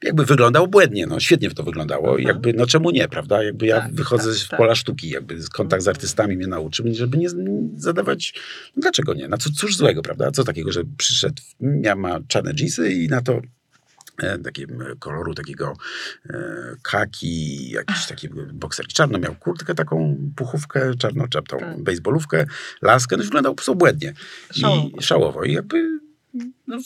jakby 0.02 0.24
wyglądał 0.24 0.68
błędnie, 0.68 1.06
no 1.06 1.20
świetnie 1.20 1.50
to 1.50 1.62
wyglądało 1.62 2.18
i 2.18 2.24
jakby, 2.24 2.52
no 2.52 2.66
czemu 2.66 2.90
nie, 2.90 3.08
prawda? 3.08 3.42
Jakby 3.42 3.66
ja 3.66 3.80
Tak, 3.80 3.94
wychodzę 3.94 4.28
tak, 4.30 4.34
z 4.34 4.48
tak. 4.48 4.58
pola 4.58 4.74
sztuki, 4.74 5.08
jakby 5.10 5.36
kontakt 5.52 5.82
z 5.82 5.88
artystami 5.88 6.36
mnie 6.36 6.46
nauczył, 6.46 6.86
żeby 6.92 7.18
nie 7.18 7.28
zadawać, 7.76 8.34
no 8.76 8.80
dlaczego 8.80 9.14
nie? 9.14 9.28
No 9.28 9.38
co, 9.38 9.50
cóż 9.50 9.76
złego, 9.76 10.02
prawda? 10.02 10.30
Co 10.30 10.44
takiego, 10.44 10.72
że 10.72 10.82
przyszedł, 10.96 11.42
miał, 11.60 11.98
ma 11.98 12.20
czarne 12.28 12.54
dżinsy 12.54 12.92
i 12.92 13.08
na 13.08 13.20
to 13.20 13.40
e, 14.22 14.38
takim 14.38 14.78
koloru 14.98 15.34
takiego 15.34 15.72
e, 16.30 16.34
kaki, 16.82 17.70
jakiś 17.70 18.06
taki 18.06 18.28
bokserki. 18.52 18.94
Czarno 18.94 19.18
miał 19.18 19.34
kurtkę 19.34 19.74
taką, 19.74 20.16
puchówkę, 20.36 20.94
czarną 20.98 21.28
czaptą, 21.28 21.58
Tak. 21.58 21.82
bejsbolówkę, 21.82 22.46
laskę, 22.82 23.16
no 23.16 23.24
wyglądał 23.24 23.52
po 23.52 23.56
prostu 23.56 23.74
błędnie. 23.74 24.12
Szałowo. 24.52 24.88
I 24.98 25.02
szałowo. 25.02 25.44
I 25.44 25.52
jakby 25.52 26.02
no, 26.66 26.78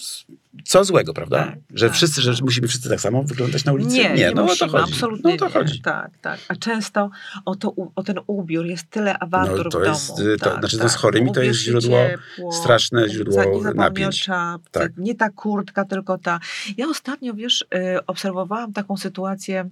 co 0.65 0.85
złego, 0.85 1.15
prawda? 1.15 1.45
Tak, 1.45 1.59
że 1.75 1.87
tak, 1.87 1.95
wszyscy, 1.97 2.23
że 2.23 2.33
musimy 2.43 2.69
wszyscy 2.69 2.89
tak 2.89 3.01
samo 3.01 3.23
wyglądać 3.23 3.65
na 3.65 3.73
ulicy? 3.73 3.93
Nie, 3.93 4.15
nie, 4.15 4.31
no 4.35 4.43
o 4.43 4.45
musimy, 4.45 4.71
to 4.71 4.79
chodzi. 4.79 4.93
absolutnie 4.93 5.31
no 5.31 5.35
o 5.35 5.39
to 5.39 5.47
nie. 5.47 5.53
chodzi. 5.53 5.81
Tak, 5.81 6.19
tak. 6.19 6.41
A 6.49 6.55
często 6.57 7.11
o, 7.45 7.55
to, 7.57 7.75
o 7.95 8.03
ten 8.03 8.17
ubiór 8.27 8.67
jest 8.67 8.91
tyle 8.91 9.19
awantur 9.19 9.65
No, 9.65 9.71
to 9.71 9.81
w 9.81 9.85
jest, 9.85 10.17
domu. 10.17 10.29
y, 10.31 10.37
to- 10.37 10.51
tak, 10.51 10.59
znaczy 10.59 10.77
to 10.77 10.83
tak. 10.83 10.93
z 10.93 10.95
chorymi 10.95 11.33
to 11.33 11.43
jest 11.43 11.61
źródło, 11.61 11.99
ciepło, 12.09 12.53
straszne 12.53 13.09
źródło 13.09 13.35
za- 13.35 13.45
nie 13.45 13.75
napięć. 13.75 14.23
o 14.23 14.25
czapce, 14.27 14.81
Tak. 14.81 14.93
nie 14.97 15.15
ta 15.15 15.31
kurtka, 15.31 15.85
tylko 15.85 16.19
ta. 16.19 16.41
Ja 16.77 16.87
ostatnio, 16.89 17.35
wiesz, 17.35 17.67
y, 17.97 18.07
obserwowałam 18.07 18.73
taką 18.73 18.97
sytuację, 18.97 19.71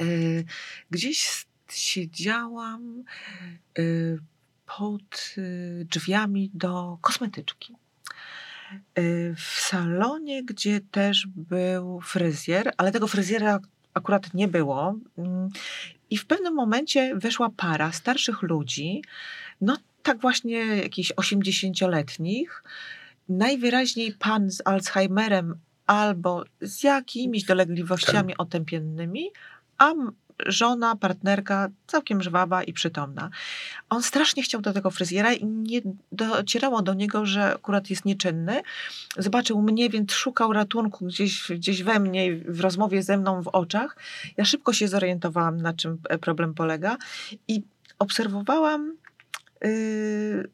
y, 0.00 0.44
gdzieś 0.90 1.46
siedziałam 1.72 3.04
y, 3.78 4.18
pod 4.78 5.34
y, 5.38 5.86
drzwiami 5.90 6.50
do 6.54 6.98
kosmetyczki. 7.00 7.74
Y, 8.98 9.34
W 9.36 9.60
salonie, 9.60 10.44
gdzie 10.44 10.80
też 10.80 11.26
był 11.26 12.00
fryzjer, 12.00 12.72
ale 12.76 12.92
tego 12.92 13.06
fryzjera 13.06 13.60
akurat 13.94 14.34
nie 14.34 14.48
było. 14.48 14.94
Mm, 15.18 15.48
I 16.10 16.16
w 16.16 16.26
pewnym 16.26 16.54
momencie 16.54 17.14
weszła 17.16 17.50
para 17.56 17.92
starszych 17.92 18.42
ludzi, 18.42 19.02
no 19.60 19.76
tak 20.02 20.18
właśnie 20.18 20.58
jakichś 20.58 21.12
80-letnich, 21.12 22.64
najwyraźniej 23.28 24.12
pan 24.12 24.50
z 24.50 24.62
Alzheimerem 24.64 25.54
albo 25.86 26.44
z 26.60 26.82
jakimiś 26.82 27.44
dolegliwościami 27.44 28.36
otępiennymi, 28.36 29.30
a 29.78 29.92
żona, 30.46 30.96
partnerka 30.96 31.68
całkiem 31.86 32.22
żwawa 32.22 32.62
i 32.62 32.72
przytomna. 32.72 33.30
On 33.90 34.02
strasznie 34.02 34.42
chciał 34.42 34.60
do 34.60 34.72
tego 34.72 34.90
fryzjera 34.90 35.32
i 35.32 35.44
nie 35.46 35.80
docierało 36.12 36.82
do 36.82 36.94
niego, 36.94 37.26
że 37.26 37.54
akurat 37.54 37.90
jest 37.90 38.04
nieczynny. 38.04 38.62
Zobaczył 39.16 39.62
mnie, 39.62 39.90
więc 39.90 40.12
szukał 40.12 40.52
ratunku 40.52 41.06
gdzieś, 41.06 41.52
gdzieś 41.52 41.82
we 41.82 42.00
mnie, 42.00 42.36
w 42.36 42.60
rozmowie 42.60 43.02
ze 43.02 43.18
mną 43.18 43.42
w 43.42 43.48
oczach. 43.48 43.96
Ja 44.36 44.44
szybko 44.44 44.72
się 44.72 44.88
zorientowałam, 44.88 45.56
na 45.56 45.72
czym 45.72 45.98
problem 46.20 46.54
polega 46.54 46.96
i 47.48 47.62
obserwowałam 47.98 48.96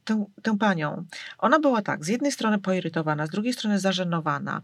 tę, 0.05 0.25
tę 0.43 0.59
panią. 0.59 1.05
Ona 1.39 1.59
była 1.59 1.83
tak, 1.83 2.05
z 2.05 2.09
jednej 2.09 2.33
strony 2.33 2.59
poirytowana, 2.59 3.27
z 3.27 3.31
drugiej 3.31 3.53
strony 3.53 3.79
zażenowana. 3.79 4.63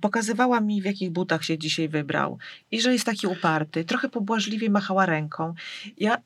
Pokazywała 0.00 0.60
mi, 0.60 0.82
w 0.82 0.84
jakich 0.84 1.10
butach 1.10 1.44
się 1.44 1.58
dzisiaj 1.58 1.88
wybrał 1.88 2.38
i 2.70 2.80
że 2.80 2.92
jest 2.92 3.04
taki 3.04 3.26
uparty. 3.26 3.84
Trochę 3.84 4.08
pobłażliwie 4.08 4.70
machała 4.70 5.06
ręką. 5.06 5.54
Ja 5.96 6.18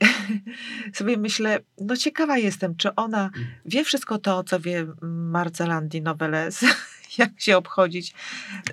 sobie 0.94 1.16
myślę, 1.16 1.58
no 1.80 1.96
ciekawa 1.96 2.38
jestem, 2.38 2.76
czy 2.76 2.94
ona 2.94 3.30
wie 3.64 3.84
wszystko 3.84 4.18
to, 4.18 4.44
co 4.44 4.60
wie 4.60 4.86
Marcelandi 5.02 6.02
Noveles, 6.02 6.64
jak 7.18 7.30
się 7.36 7.56
obchodzić 7.56 8.14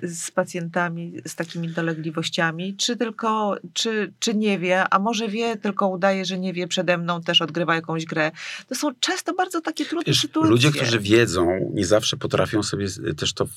z 0.02 0.30
pacjentami 0.30 1.12
z 1.26 1.34
takimi 1.34 1.68
dolegliwościami, 1.68 2.76
czy 2.76 2.96
tylko, 2.96 3.56
czy, 3.72 4.12
czy 4.18 4.34
nie 4.34 4.58
wie, 4.58 4.84
a 4.90 4.98
może 4.98 5.28
wie, 5.28 5.56
tylko 5.56 5.88
udaje, 5.88 6.24
że 6.24 6.38
nie 6.38 6.52
wie 6.52 6.68
przede 6.68 6.98
mną, 6.98 7.22
też 7.22 7.42
odgrywa 7.42 7.74
jakąś 7.74 8.04
grę. 8.04 8.30
To 8.68 8.74
są 8.74 8.90
często 9.00 9.34
bardzo 9.34 9.60
takie 9.60 9.84
trudne 9.84 10.12
Wiesz, 10.12 10.20
sytuacje. 10.20 10.50
ludzie, 10.50 10.70
którzy 10.70 11.00
wiedzą, 11.00 11.70
nie 11.74 11.86
zawsze 11.86 12.16
potrafią 12.16 12.62
sobie 12.62 12.86
też 13.16 13.32
to, 13.32 13.48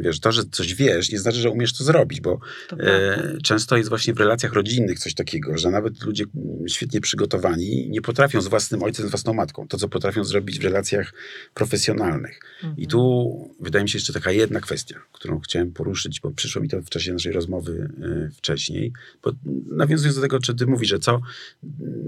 wiesz, 0.00 0.20
to, 0.20 0.32
że 0.32 0.42
coś 0.50 0.74
wiesz, 0.74 1.12
nie 1.12 1.18
znaczy, 1.18 1.38
że 1.38 1.50
umiesz 1.50 1.72
to 1.72 1.84
zrobić, 1.84 2.20
bo 2.20 2.40
To 2.68 2.76
e, 2.76 3.18
często 3.42 3.76
jest 3.76 3.88
właśnie 3.88 4.14
w 4.14 4.18
relacjach 4.18 4.52
rodzinnych 4.52 4.98
coś 4.98 5.14
takiego, 5.14 5.58
że 5.58 5.70
nawet 5.70 6.02
ludzie 6.02 6.24
świetnie 6.68 7.00
przygotowani 7.00 7.88
nie 7.90 8.02
potrafią 8.02 8.40
z 8.40 8.46
własnym 8.46 8.82
ojcem, 8.82 9.06
z 9.06 9.10
własną 9.10 9.32
matką, 9.34 9.68
to 9.68 9.78
co 9.78 9.88
potrafią 9.88 10.24
zrobić 10.24 10.58
w 10.58 10.64
relacjach 10.64 11.12
profesjonalnych. 11.54 12.40
I 12.62 12.66
Mhm. 12.66 12.86
tu 12.88 13.54
wydaje 13.60 13.82
mi 13.82 13.88
się 13.88 13.98
jeszcze 14.02 14.12
taka 14.12 14.32
jedna 14.32 14.60
kwestia, 14.60 15.02
którą 15.12 15.40
chciałem 15.40 15.72
poruszyć, 15.72 16.20
bo 16.20 16.30
przyszło 16.30 16.62
mi 16.62 16.68
to 16.68 16.82
w 16.82 16.90
czasie 16.90 17.12
naszej 17.12 17.32
rozmowy 17.32 17.88
e, 18.02 18.30
wcześniej, 18.30 18.92
bo 19.22 19.32
nawiązując 19.70 20.16
do 20.16 20.22
tego, 20.22 20.38
czy 20.38 20.54
ty 20.54 20.66
mówisz, 20.66 20.88
że 20.88 20.98
co, 20.98 21.20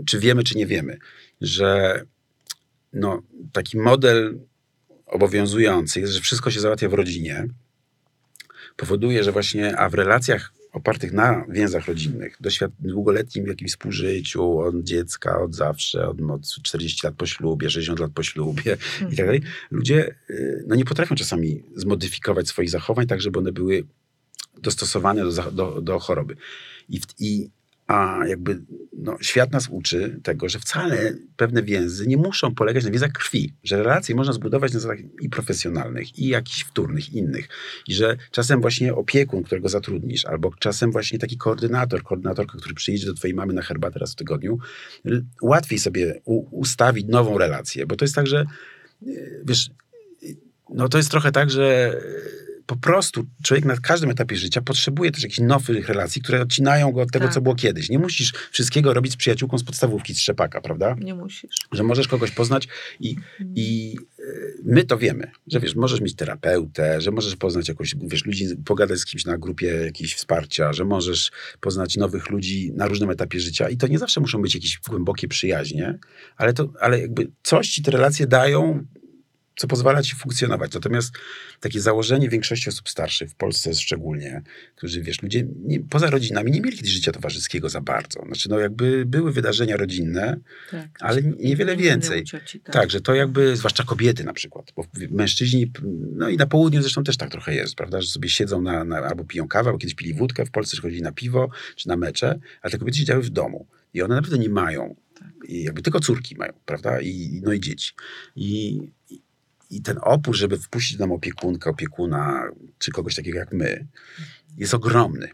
czy 0.07 0.19
wiemy, 0.19 0.45
czy 0.45 0.59
nie 0.59 0.67
wiemy, 0.67 0.99
że 1.41 2.01
no, 2.93 3.23
taki 3.53 3.79
model 3.79 4.39
obowiązujący 5.07 6.01
jest, 6.01 6.13
że 6.13 6.21
wszystko 6.21 6.51
się 6.51 6.61
załatwia 6.61 6.89
w 6.89 6.95
rodzinie, 6.95 7.47
powoduje, 8.77 9.25
że 9.25 9.33
właśnie, 9.33 9.77
a 9.77 9.89
w 9.89 9.95
relacjach 9.95 10.53
opartych 10.75 11.13
na 11.13 11.45
więzach 11.49 11.87
rodzinnych, 11.87 12.37
doświad- 12.41 12.71
długoletnim 12.81 13.47
jakimś 13.47 13.71
współżyciu 13.71 14.59
od 14.59 14.83
dziecka, 14.83 15.41
od 15.43 15.55
zawsze, 15.55 16.09
od, 16.09 16.21
od 16.31 16.47
40 16.63 17.07
lat 17.07 17.15
po 17.15 17.27
ślubie, 17.27 17.71
60 17.71 18.01
lat 18.01 18.11
po 18.13 18.23
ślubie 18.23 18.77
i 19.13 19.17
tak 19.17 19.27
dalej, 19.27 19.43
ludzie 19.71 20.15
y, 20.31 20.65
no, 20.67 20.75
nie 20.75 20.85
potrafią 20.85 21.15
czasami 21.15 21.63
zmodyfikować 21.77 22.49
swoich 22.49 22.71
zachowań 22.71 23.07
tak, 23.07 23.21
żeby 23.21 23.39
one 23.39 23.53
były 23.53 23.85
dostosowane 24.63 25.23
do, 25.23 25.51
do, 25.53 25.81
do 25.81 25.99
choroby. 25.99 26.37
I, 26.89 27.01
w, 27.01 27.05
i 27.19 27.51
a 27.87 28.27
jakby 28.27 28.63
no, 28.93 29.17
świat 29.21 29.53
nas 29.53 29.69
uczy 29.71 30.21
tego, 30.23 30.49
że 30.49 30.59
wcale 30.59 31.13
pewne 31.37 31.63
więzy 31.63 32.07
nie 32.07 32.17
muszą 32.17 32.55
polegać 32.55 32.85
na 32.85 32.91
więzach 32.91 33.13
krwi, 33.13 33.55
że 33.65 33.83
relacje 33.83 34.15
można 34.15 34.33
zbudować 34.33 34.73
na 34.73 34.81
zasadach 34.81 35.05
i 35.21 35.29
profesjonalnych, 35.29 36.19
i 36.19 36.29
jakichś 36.29 36.65
wtórnych, 36.65 37.13
innych. 37.13 37.49
I 37.89 37.95
że 37.95 38.17
czasem 38.31 38.61
właśnie 38.61 38.95
opiekun, 38.95 39.43
którego 39.43 39.69
zatrudnisz, 39.69 40.25
albo 40.25 40.53
czasem 40.59 40.93
właśnie 40.93 41.19
taki 41.19 41.37
koordynator, 41.37 42.03
koordynatorka, 42.03 42.59
który 42.59 42.75
przyjedzie 42.75 43.07
do 43.07 43.15
twojej 43.15 43.35
mamy 43.35 43.53
na 43.53 43.63
herbatę 43.63 43.99
raz 43.99 44.13
w 44.13 44.17
tygodniu, 44.17 44.59
łatwiej 45.43 45.79
sobie 45.79 46.21
ustawić 46.51 47.07
nową 47.09 47.39
relację, 47.39 47.87
bo 47.87 47.97
to 47.97 48.05
jest 48.05 48.15
tak, 48.15 48.27
że 48.27 48.45
y, 49.07 49.43
wiesz, 49.45 49.71
y, 50.23 50.37
no 50.71 50.89
to 50.89 50.99
jest 50.99 51.11
trochę 51.11 51.33
tak, 51.33 51.51
że 51.51 51.95
y, 51.95 52.44
po 52.67 52.77
prostu 52.77 53.27
człowiek 53.43 53.65
na 53.65 53.77
każdym 53.77 54.11
etapie 54.11 54.37
życia 54.37 54.61
potrzebuje 54.61 55.11
też 55.11 55.23
jakichś 55.23 55.41
nowych 55.41 55.89
relacji, 55.89 56.23
które 56.23 56.43
odcinają 56.43 56.93
go 56.93 57.01
od 57.03 57.11
tego, 57.13 57.25
Tak. 57.25 57.35
co 57.35 57.41
było 57.41 57.55
kiedyś. 57.55 57.89
Nie 57.89 57.99
musisz 57.99 58.33
wszystkiego 58.51 58.95
robić 58.95 59.13
z 59.13 59.17
przyjaciółką 59.17 59.59
z 59.59 59.65
podstawówki, 59.65 60.15
z 60.15 60.21
szczepaka, 60.21 60.61
prawda? 60.61 60.97
Nie 61.01 61.15
musisz. 61.15 61.57
Że 61.73 61.83
możesz 61.83 62.09
kogoś 62.09 62.31
poznać 62.31 62.69
i, 63.01 63.17
i 63.55 63.97
my 64.65 64.85
to 64.85 64.99
wiemy, 64.99 65.31
że 65.47 65.61
wiesz, 65.61 65.75
możesz 65.75 66.01
mieć 66.01 66.15
terapeutę, 66.15 67.01
że 67.01 67.11
możesz 67.11 67.37
poznać 67.37 67.69
jakąś, 67.69 67.95
wiesz, 68.03 68.25
ludzi, 68.25 68.57
pogadać 68.65 68.99
z 68.99 69.05
kimś 69.05 69.25
na 69.25 69.39
grupie 69.39 69.67
jakiejś 69.67 70.15
wsparcia, 70.15 70.73
że 70.73 70.85
możesz 70.85 71.31
poznać 71.61 71.97
nowych 71.97 72.31
ludzi 72.31 72.73
na 72.73 72.87
różnym 72.87 73.11
etapie 73.11 73.41
życia 73.41 73.69
i 73.69 73.77
to 73.77 73.87
nie 73.87 73.99
zawsze 73.99 74.21
muszą 74.21 74.43
być 74.43 74.55
jakieś 74.55 74.81
głębokie 74.89 75.29
przyjaźnie, 75.29 75.99
ale 76.37 76.53
to, 76.53 76.73
ale 76.81 77.01
jakby 77.01 77.31
coś 77.43 77.69
ci 77.69 77.83
te 77.83 77.91
relacje 77.91 78.27
dają, 78.27 78.87
co 79.57 79.67
pozwala 79.67 80.03
ci 80.03 80.17
funkcjonować. 80.17 80.75
Natomiast 80.75 81.15
takie 81.61 81.81
założenie 81.81 82.29
większości 82.29 82.69
osób 82.69 82.89
starszych, 82.89 83.31
w 83.31 83.35
Polsce 83.35 83.75
szczególnie, 83.75 84.43
którzy, 84.77 85.03
wiesz, 85.03 85.23
ludzie 85.23 85.47
nie, 85.65 85.81
poza 85.81 86.11
rodzinami 86.11 86.53
nie 86.53 86.61
mieli 86.61 86.87
życia 86.87 87.13
towarzyskiego 87.13 87.69
za 87.69 87.81
bardzo. 87.81 88.25
Znaczy, 88.27 88.51
no 88.51 88.59
jakby 88.59 89.07
były 89.07 89.33
wydarzenia 89.33 89.77
rodzinne, 89.77 90.41
tak, 90.71 90.89
ale 91.01 91.23
niewiele 91.23 91.77
więcej. 91.77 92.25
Cioci, 92.25 92.61
tak. 92.61 92.75
tak. 92.75 92.91
że 92.91 93.01
to 93.01 93.15
jakby, 93.15 93.57
zwłaszcza 93.57 93.85
kobiety 93.85 94.25
na 94.25 94.33
przykład, 94.33 94.73
bo 94.77 94.85
mężczyźni, 95.11 95.73
no 96.17 96.29
i 96.29 96.37
na 96.37 96.47
południu 96.47 96.83
zresztą 96.83 97.05
też 97.05 97.17
tak 97.17 97.31
trochę 97.31 97.55
jest, 97.55 97.75
prawda, 97.75 98.01
że 98.01 98.09
sobie 98.09 98.29
siedzą 98.29 98.63
na, 98.63 98.85
na 98.85 98.97
albo 98.97 99.25
piją 99.25 99.49
kawę, 99.49 99.69
albo 99.69 99.79
kiedyś 99.79 99.95
pili 99.95 100.15
wódkę, 100.15 100.47
w 100.47 100.51
Polsce 100.51 100.77
chodzili 100.77 101.03
na 101.03 101.13
piwo, 101.13 101.49
czy 101.77 101.89
na 101.89 101.97
mecze, 101.97 102.39
ale 102.63 102.71
te 102.71 102.79
kobiety 102.79 102.99
siedziały 102.99 103.23
w 103.23 103.31
domu. 103.31 103.67
I 103.95 104.03
one 104.03 104.15
naprawdę 104.15 104.39
nie 104.39 104.49
mają 104.49 104.95
tak. 105.15 105.49
I 105.49 105.63
jakby 105.63 105.83
tylko 105.83 106.01
córki 106.01 106.37
mają, 106.37 106.53
prawda? 106.65 107.01
I, 107.01 107.41
no 107.45 107.53
i 107.53 107.61
dzieci. 107.61 107.93
I, 108.37 108.81
i 109.77 109.83
ten 109.83 109.99
opór, 110.03 110.37
żeby 110.37 110.59
wpuścić 110.59 110.99
nam 110.99 111.13
opiekunkę, 111.13 111.71
opiekuna, 111.71 112.43
czy 112.79 112.91
kogoś 112.91 113.15
takiego 113.15 113.39
jak 113.39 113.53
my, 113.53 113.87
jest 114.57 114.75
ogromny. 114.75 115.29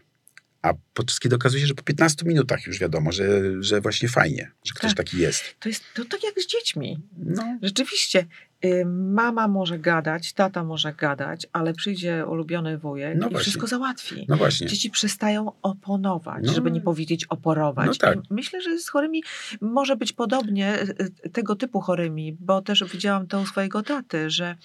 A 0.61 0.73
podczas 0.93 1.19
kiedy 1.19 1.35
okazuje 1.35 1.61
się, 1.61 1.67
że 1.67 1.73
po 1.73 1.83
15 1.83 2.25
minutach 2.25 2.67
już 2.67 2.79
wiadomo, 2.79 3.11
że, 3.11 3.41
że 3.63 3.81
właśnie 3.81 4.09
fajnie, 4.09 4.51
że 4.65 4.73
ktoś 4.73 4.91
tak. 4.91 4.97
taki 4.97 5.17
jest. 5.17 5.43
To 5.59 5.69
jest 5.69 5.83
to 5.93 6.05
tak 6.05 6.23
jak 6.23 6.39
z 6.39 6.47
dziećmi. 6.47 6.99
No. 7.17 7.59
Rzeczywiście. 7.61 8.25
Y, 8.65 8.85
mama 8.85 9.47
może 9.47 9.79
gadać, 9.79 10.33
tata 10.33 10.63
może 10.63 10.93
gadać, 10.93 11.47
ale 11.53 11.73
przyjdzie 11.73 12.25
ulubiony 12.25 12.77
wujek 12.77 13.17
no 13.17 13.27
i 13.27 13.29
właśnie. 13.29 13.39
wszystko 13.39 13.67
załatwi. 13.67 14.25
No 14.29 14.37
właśnie. 14.37 14.67
Dzieci 14.67 14.89
przestają 14.89 15.51
oponować, 15.61 16.43
no. 16.45 16.53
żeby 16.53 16.71
nie 16.71 16.81
powiedzieć 16.81 17.25
oporować. 17.25 17.87
No 17.87 17.93
tak. 17.93 18.19
myślę, 18.29 18.61
że 18.61 18.79
z 18.79 18.89
chorymi 18.89 19.23
może 19.61 19.95
być 19.95 20.13
podobnie, 20.13 20.81
y, 20.81 20.95
y, 21.25 21.29
tego 21.29 21.55
typu 21.55 21.81
chorymi, 21.81 22.37
bo 22.39 22.61
też 22.61 22.83
widziałam 22.83 23.27
to 23.27 23.41
u 23.41 23.45
swojego 23.45 23.83
taty, 23.83 24.29
że 24.29 24.55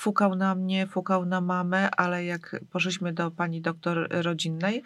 fukał 0.00 0.34
na 0.36 0.54
mnie, 0.54 0.86
fukał 0.86 1.26
na 1.26 1.40
mamę, 1.40 1.90
ale 1.90 2.24
jak 2.24 2.60
poszliśmy 2.70 3.12
do 3.12 3.30
pani 3.30 3.60
doktor 3.60 4.08
rodzinnej, 4.10 4.82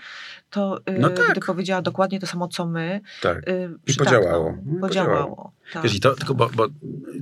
to 0.50 0.78
y, 0.78 0.98
no 0.98 1.10
tak. 1.10 1.30
gdy 1.30 1.40
powiedziała 1.40 1.82
dokładnie 1.82 2.20
to 2.20 2.26
samo, 2.26 2.48
co 2.48 2.66
my, 2.66 3.00
tak. 3.22 3.48
Y, 3.48 3.70
I 3.86 3.94
podziałało. 3.94 4.58
No, 4.66 4.80
podziałało. 4.80 5.52
Tak, 5.72 5.82
Wiesz, 5.82 5.94
i 5.94 6.00
to, 6.00 6.10
tak. 6.10 6.18
tylko 6.18 6.34
bo, 6.34 6.50
bo 6.54 6.66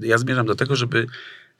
ja 0.00 0.18
zmierzam 0.18 0.46
do 0.46 0.54
tego, 0.54 0.76
żeby 0.76 1.06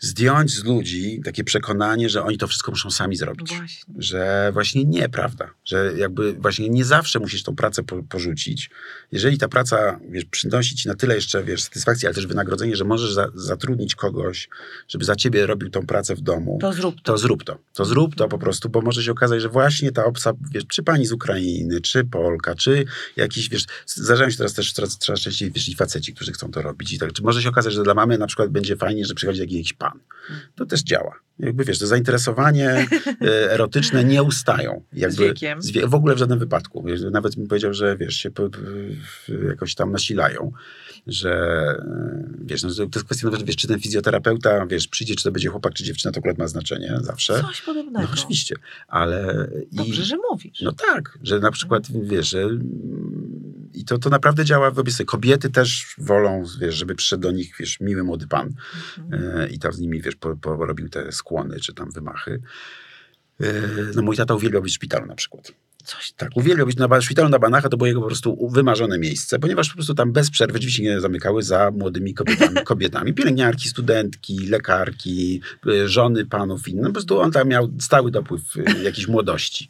zdjąć 0.02 0.50
z 0.50 0.64
ludzi 0.64 1.20
takie 1.24 1.44
przekonanie, 1.44 2.08
że 2.08 2.22
oni 2.22 2.38
to 2.38 2.46
wszystko 2.46 2.70
muszą 2.70 2.90
sami 2.90 3.16
zrobić. 3.16 3.48
Właśnie. 3.48 3.94
Że 3.98 4.50
właśnie 4.52 4.84
nie, 4.84 5.08
prawda? 5.08 5.50
Że 5.64 5.92
jakby 5.96 6.32
właśnie 6.32 6.68
nie 6.68 6.84
zawsze 6.84 7.18
musisz 7.18 7.42
tą 7.42 7.56
pracę 7.56 7.82
po, 7.82 8.02
porzucić. 8.02 8.70
Jeżeli 9.12 9.38
ta 9.38 9.48
praca, 9.48 10.00
wiesz, 10.10 10.24
przynosi 10.24 10.76
ci 10.76 10.88
na 10.88 10.94
tyle 10.94 11.14
jeszcze, 11.14 11.44
wiesz, 11.44 11.62
satysfakcji, 11.62 12.06
ale 12.06 12.14
też 12.14 12.26
wynagrodzenie, 12.26 12.76
że 12.76 12.84
możesz 12.84 13.12
za, 13.12 13.28
zatrudnić 13.34 13.94
kogoś, 13.94 14.48
żeby 14.88 15.04
za 15.04 15.16
ciebie 15.16 15.46
robił 15.46 15.70
tą 15.70 15.86
pracę 15.86 16.14
w 16.14 16.20
domu. 16.20 16.58
To 16.60 16.72
zrób 16.72 16.96
to. 16.96 17.02
To 17.02 17.18
zrób 17.18 17.44
to. 17.44 17.58
To 17.74 17.84
zrób 17.84 18.14
to 18.14 18.28
po 18.28 18.38
prostu, 18.38 18.68
bo 18.68 18.80
może 18.80 19.02
się 19.02 19.12
okazać, 19.12 19.42
że 19.42 19.48
właśnie 19.48 19.92
ta 19.92 20.04
obsa, 20.04 20.32
wiesz, 20.50 20.64
czy 20.68 20.82
pani 20.82 21.06
z 21.06 21.12
Ukrainy, 21.12 21.80
czy 21.80 22.04
Polka, 22.04 22.54
czy 22.54 22.84
jakiś, 23.16 23.48
wiesz, 23.48 23.64
zdarzają 23.86 24.30
się 24.30 24.36
teraz 24.36 24.54
też 24.54 24.72
coraz, 24.72 24.98
coraz 24.98 25.20
częściej, 25.20 25.50
wiesz, 25.50 25.68
i 25.68 25.74
faceci, 25.74 26.14
którzy 26.14 26.32
chcą 26.32 26.50
to 26.50 26.62
robić. 26.62 26.92
I 26.92 26.98
tak, 26.98 27.12
czy 27.12 27.22
może 27.22 27.42
się 27.42 27.48
okazać, 27.48 27.72
że 27.72 27.82
dla 27.82 27.94
mamy 27.94 28.18
na 28.18 28.26
przykład 28.26 28.50
będzie 28.50 28.76
fajnie, 28.76 29.04
że 29.04 29.14
przychodzi 29.14 29.40
jakiś 29.40 29.72
pan 29.72 29.91
to 30.54 30.66
też 30.66 30.82
działa. 30.82 31.22
Jakby 31.38 31.64
wiesz, 31.64 31.78
to 31.78 31.86
zainteresowanie 31.86 32.86
e, 33.22 33.52
erotyczne 33.54 34.04
nie 34.04 34.22
ustają. 34.22 34.82
Jakby, 34.92 35.16
z 35.16 35.18
wiekiem. 35.18 35.62
Z 35.62 35.70
wie, 35.70 35.86
w 35.86 35.94
ogóle 35.94 36.14
w 36.14 36.18
żadnym 36.18 36.38
wypadku. 36.38 36.84
Nawet 37.10 37.36
bym 37.36 37.46
powiedział, 37.46 37.74
że 37.74 37.96
wiesz, 37.96 38.14
się 38.14 38.30
jakoś 39.48 39.74
tam 39.74 39.92
nasilają, 39.92 40.52
że 41.06 41.32
e, 41.32 42.24
wiesz, 42.44 42.62
no, 42.62 42.74
to 42.74 42.82
jest 42.82 43.04
kwestia 43.04 43.26
nawet, 43.26 43.46
wiesz, 43.46 43.56
czy 43.56 43.68
ten 43.68 43.80
fizjoterapeuta, 43.80 44.66
wiesz, 44.66 44.88
przyjdzie, 44.88 45.14
czy 45.14 45.24
to 45.24 45.32
będzie 45.32 45.48
chłopak, 45.48 45.74
czy 45.74 45.84
dziewczyna, 45.84 46.12
to 46.12 46.18
akurat 46.18 46.38
ma 46.38 46.48
znaczenie 46.48 46.98
zawsze. 47.00 47.40
Coś 47.40 47.62
podobnego. 47.62 48.08
No 48.08 48.08
oczywiście, 48.12 48.54
ale... 48.88 49.48
Dobrze, 49.72 50.02
i, 50.02 50.04
że 50.04 50.16
mówisz. 50.30 50.60
No 50.60 50.72
tak, 50.72 51.18
że 51.22 51.38
na 51.38 51.50
przykład, 51.50 51.82
wiesz, 52.02 52.28
że 52.28 52.48
i 53.74 53.84
to, 53.84 53.98
to 53.98 54.10
naprawdę 54.10 54.44
działa 54.44 54.70
w 54.70 54.78
obie 54.78 54.92
Kobiety 55.06 55.50
też 55.50 55.94
wolą, 55.98 56.44
wiesz, 56.60 56.74
żeby 56.74 56.94
przyszedł 56.94 57.22
do 57.22 57.30
nich, 57.30 57.54
wiesz, 57.60 57.80
miły 57.80 58.02
młody 58.02 58.26
pan 58.26 58.54
mhm. 58.98 59.40
e, 59.40 59.48
i 59.48 59.58
tam 59.58 59.72
z 59.72 59.78
nimi, 59.78 60.00
wiesz, 60.00 60.16
porobił 60.40 60.88
te 60.88 61.12
skłony 61.12 61.60
czy 61.60 61.74
tam 61.74 61.90
wymachy. 61.90 62.40
E, 63.40 63.52
no 63.94 64.02
mój 64.02 64.16
tata 64.16 64.34
uwielbiał 64.34 64.62
być 64.62 64.72
w 64.72 64.74
szpitalu 64.74 65.06
na 65.06 65.14
przykład. 65.14 65.52
Coś 65.84 66.12
tak, 66.12 66.30
uwielbiał 66.34 66.66
być 66.66 66.76
na 66.76 67.00
szpitalu 67.00 67.28
na 67.28 67.38
Banacha, 67.38 67.68
to 67.68 67.76
było 67.76 67.86
jego 67.86 68.00
po 68.00 68.06
prostu 68.06 68.48
wymarzone 68.48 68.98
miejsce, 68.98 69.38
ponieważ 69.38 69.68
po 69.68 69.74
prostu 69.74 69.94
tam 69.94 70.12
bez 70.12 70.30
przerwy 70.30 70.58
drzwi 70.58 70.72
się 70.72 70.82
nie 70.82 71.00
zamykały 71.00 71.42
za 71.42 71.70
młodymi 71.70 72.14
kobietami. 72.14 72.56
kobietami. 72.64 73.14
Pielęgniarki, 73.14 73.68
studentki, 73.68 74.46
lekarki, 74.46 75.40
e, 75.66 75.88
żony 75.88 76.26
panów 76.26 76.68
innych. 76.68 76.82
No, 76.82 76.88
po 76.88 76.92
prostu 76.92 77.20
on 77.20 77.32
tam 77.32 77.48
miał 77.48 77.70
stały 77.80 78.10
dopływ 78.10 78.42
jakiejś 78.82 79.08
młodości. 79.08 79.68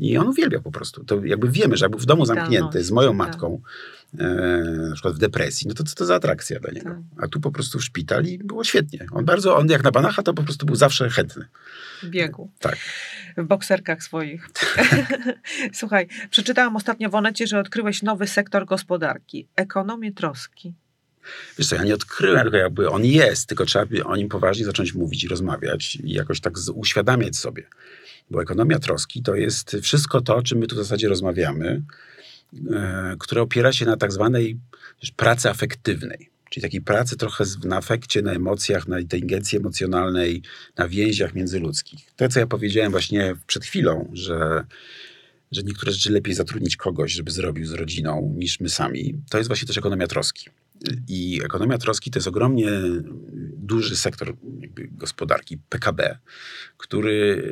I 0.00 0.16
on 0.16 0.28
uwielbiał 0.28 0.62
po 0.62 0.70
prostu. 0.70 1.04
To 1.04 1.24
jakby 1.24 1.50
wiemy, 1.50 1.76
że 1.76 1.84
jak 1.84 1.90
był 1.90 2.00
w 2.00 2.06
domu 2.06 2.26
zamknięty 2.26 2.84
z 2.84 2.90
moją 2.90 3.08
tak. 3.08 3.16
matką, 3.16 3.60
e, 4.18 4.26
na 4.88 4.94
przykład 4.94 5.14
w 5.14 5.18
depresji, 5.18 5.68
no 5.68 5.74
to 5.74 5.84
co 5.84 5.94
to 5.94 6.06
za 6.06 6.14
atrakcja 6.14 6.60
dla 6.60 6.72
niego? 6.72 6.90
Tak. 6.90 7.24
A 7.24 7.28
tu 7.28 7.40
po 7.40 7.50
prostu 7.50 7.78
w 7.78 7.84
szpital 7.84 8.24
i 8.24 8.38
było 8.38 8.64
świetnie. 8.64 9.06
On 9.12 9.24
bardzo, 9.24 9.56
on 9.56 9.68
jak 9.68 9.84
na 9.84 9.90
Banacha, 9.90 10.22
to 10.22 10.34
po 10.34 10.42
prostu 10.42 10.66
był 10.66 10.76
zawsze 10.76 11.10
chętny. 11.10 11.44
Biegu. 12.04 12.50
Tak. 12.58 12.76
W 13.36 13.44
bokserkach 13.44 14.02
swoich. 14.02 14.48
Słuchaj, 15.72 16.08
przeczytałam 16.30 16.76
ostatnio 16.76 17.10
w 17.10 17.14
Onecie, 17.14 17.46
że 17.46 17.60
odkryłeś 17.60 18.02
nowy 18.02 18.26
sektor 18.26 18.66
gospodarki. 18.66 19.48
Ekonomię 19.56 20.12
troski. 20.12 20.74
Wiesz 21.58 21.68
co, 21.68 21.76
ja 21.76 21.84
nie 21.84 21.94
odkryłem, 21.94 22.42
tylko 22.42 22.56
jakby 22.56 22.90
on 22.90 23.04
jest, 23.04 23.48
tylko 23.48 23.64
trzeba 23.64 24.04
o 24.04 24.16
nim 24.16 24.28
poważnie 24.28 24.64
zacząć 24.64 24.94
mówić 24.94 25.24
i 25.24 25.28
rozmawiać 25.28 25.96
i 25.96 26.12
jakoś 26.12 26.40
tak 26.40 26.54
uświadamiać 26.74 27.36
sobie. 27.36 27.66
Bo 28.30 28.42
ekonomia 28.42 28.78
troski 28.78 29.22
to 29.22 29.34
jest 29.34 29.76
wszystko 29.82 30.20
to, 30.20 30.36
o 30.36 30.42
czym 30.42 30.58
my 30.58 30.66
tu 30.66 30.74
w 30.74 30.78
zasadzie 30.78 31.08
rozmawiamy, 31.08 31.82
e, 32.70 33.16
które 33.18 33.42
opiera 33.42 33.72
się 33.72 33.86
na 33.86 33.96
tak 33.96 34.12
zwanej 34.12 34.58
pracy 35.16 35.50
afektywnej. 35.50 36.30
Czyli 36.50 36.62
takiej 36.62 36.80
pracy 36.80 37.16
trochę 37.16 37.44
na 37.64 37.76
afekcie, 37.76 38.22
na 38.22 38.32
emocjach, 38.32 38.88
na 38.88 39.00
inteligencji 39.00 39.58
emocjonalnej, 39.58 40.42
na 40.76 40.88
więziach 40.88 41.34
międzyludzkich. 41.34 42.00
To, 42.16 42.28
co 42.28 42.40
ja 42.40 42.46
powiedziałem 42.46 42.90
właśnie 42.90 43.36
przed 43.46 43.64
chwilą, 43.64 44.10
że, 44.12 44.64
że 45.52 45.62
niektóre 45.62 45.92
rzeczy 45.92 46.12
lepiej 46.12 46.34
zatrudnić 46.34 46.76
kogoś, 46.76 47.12
żeby 47.12 47.30
zrobił 47.30 47.66
z 47.66 47.72
rodziną, 47.72 48.34
niż 48.36 48.60
my 48.60 48.68
sami, 48.68 49.14
to 49.30 49.38
jest 49.38 49.48
właśnie 49.48 49.66
też 49.66 49.78
ekonomia 49.78 50.06
troski. 50.06 50.50
I 51.08 51.40
ekonomia 51.44 51.78
troski 51.78 52.10
to 52.10 52.18
jest 52.18 52.28
ogromnie 52.28 52.70
duży 53.70 53.96
sektor 53.96 54.36
gospodarki, 54.92 55.58
PKB, 55.58 56.18
który 56.76 57.42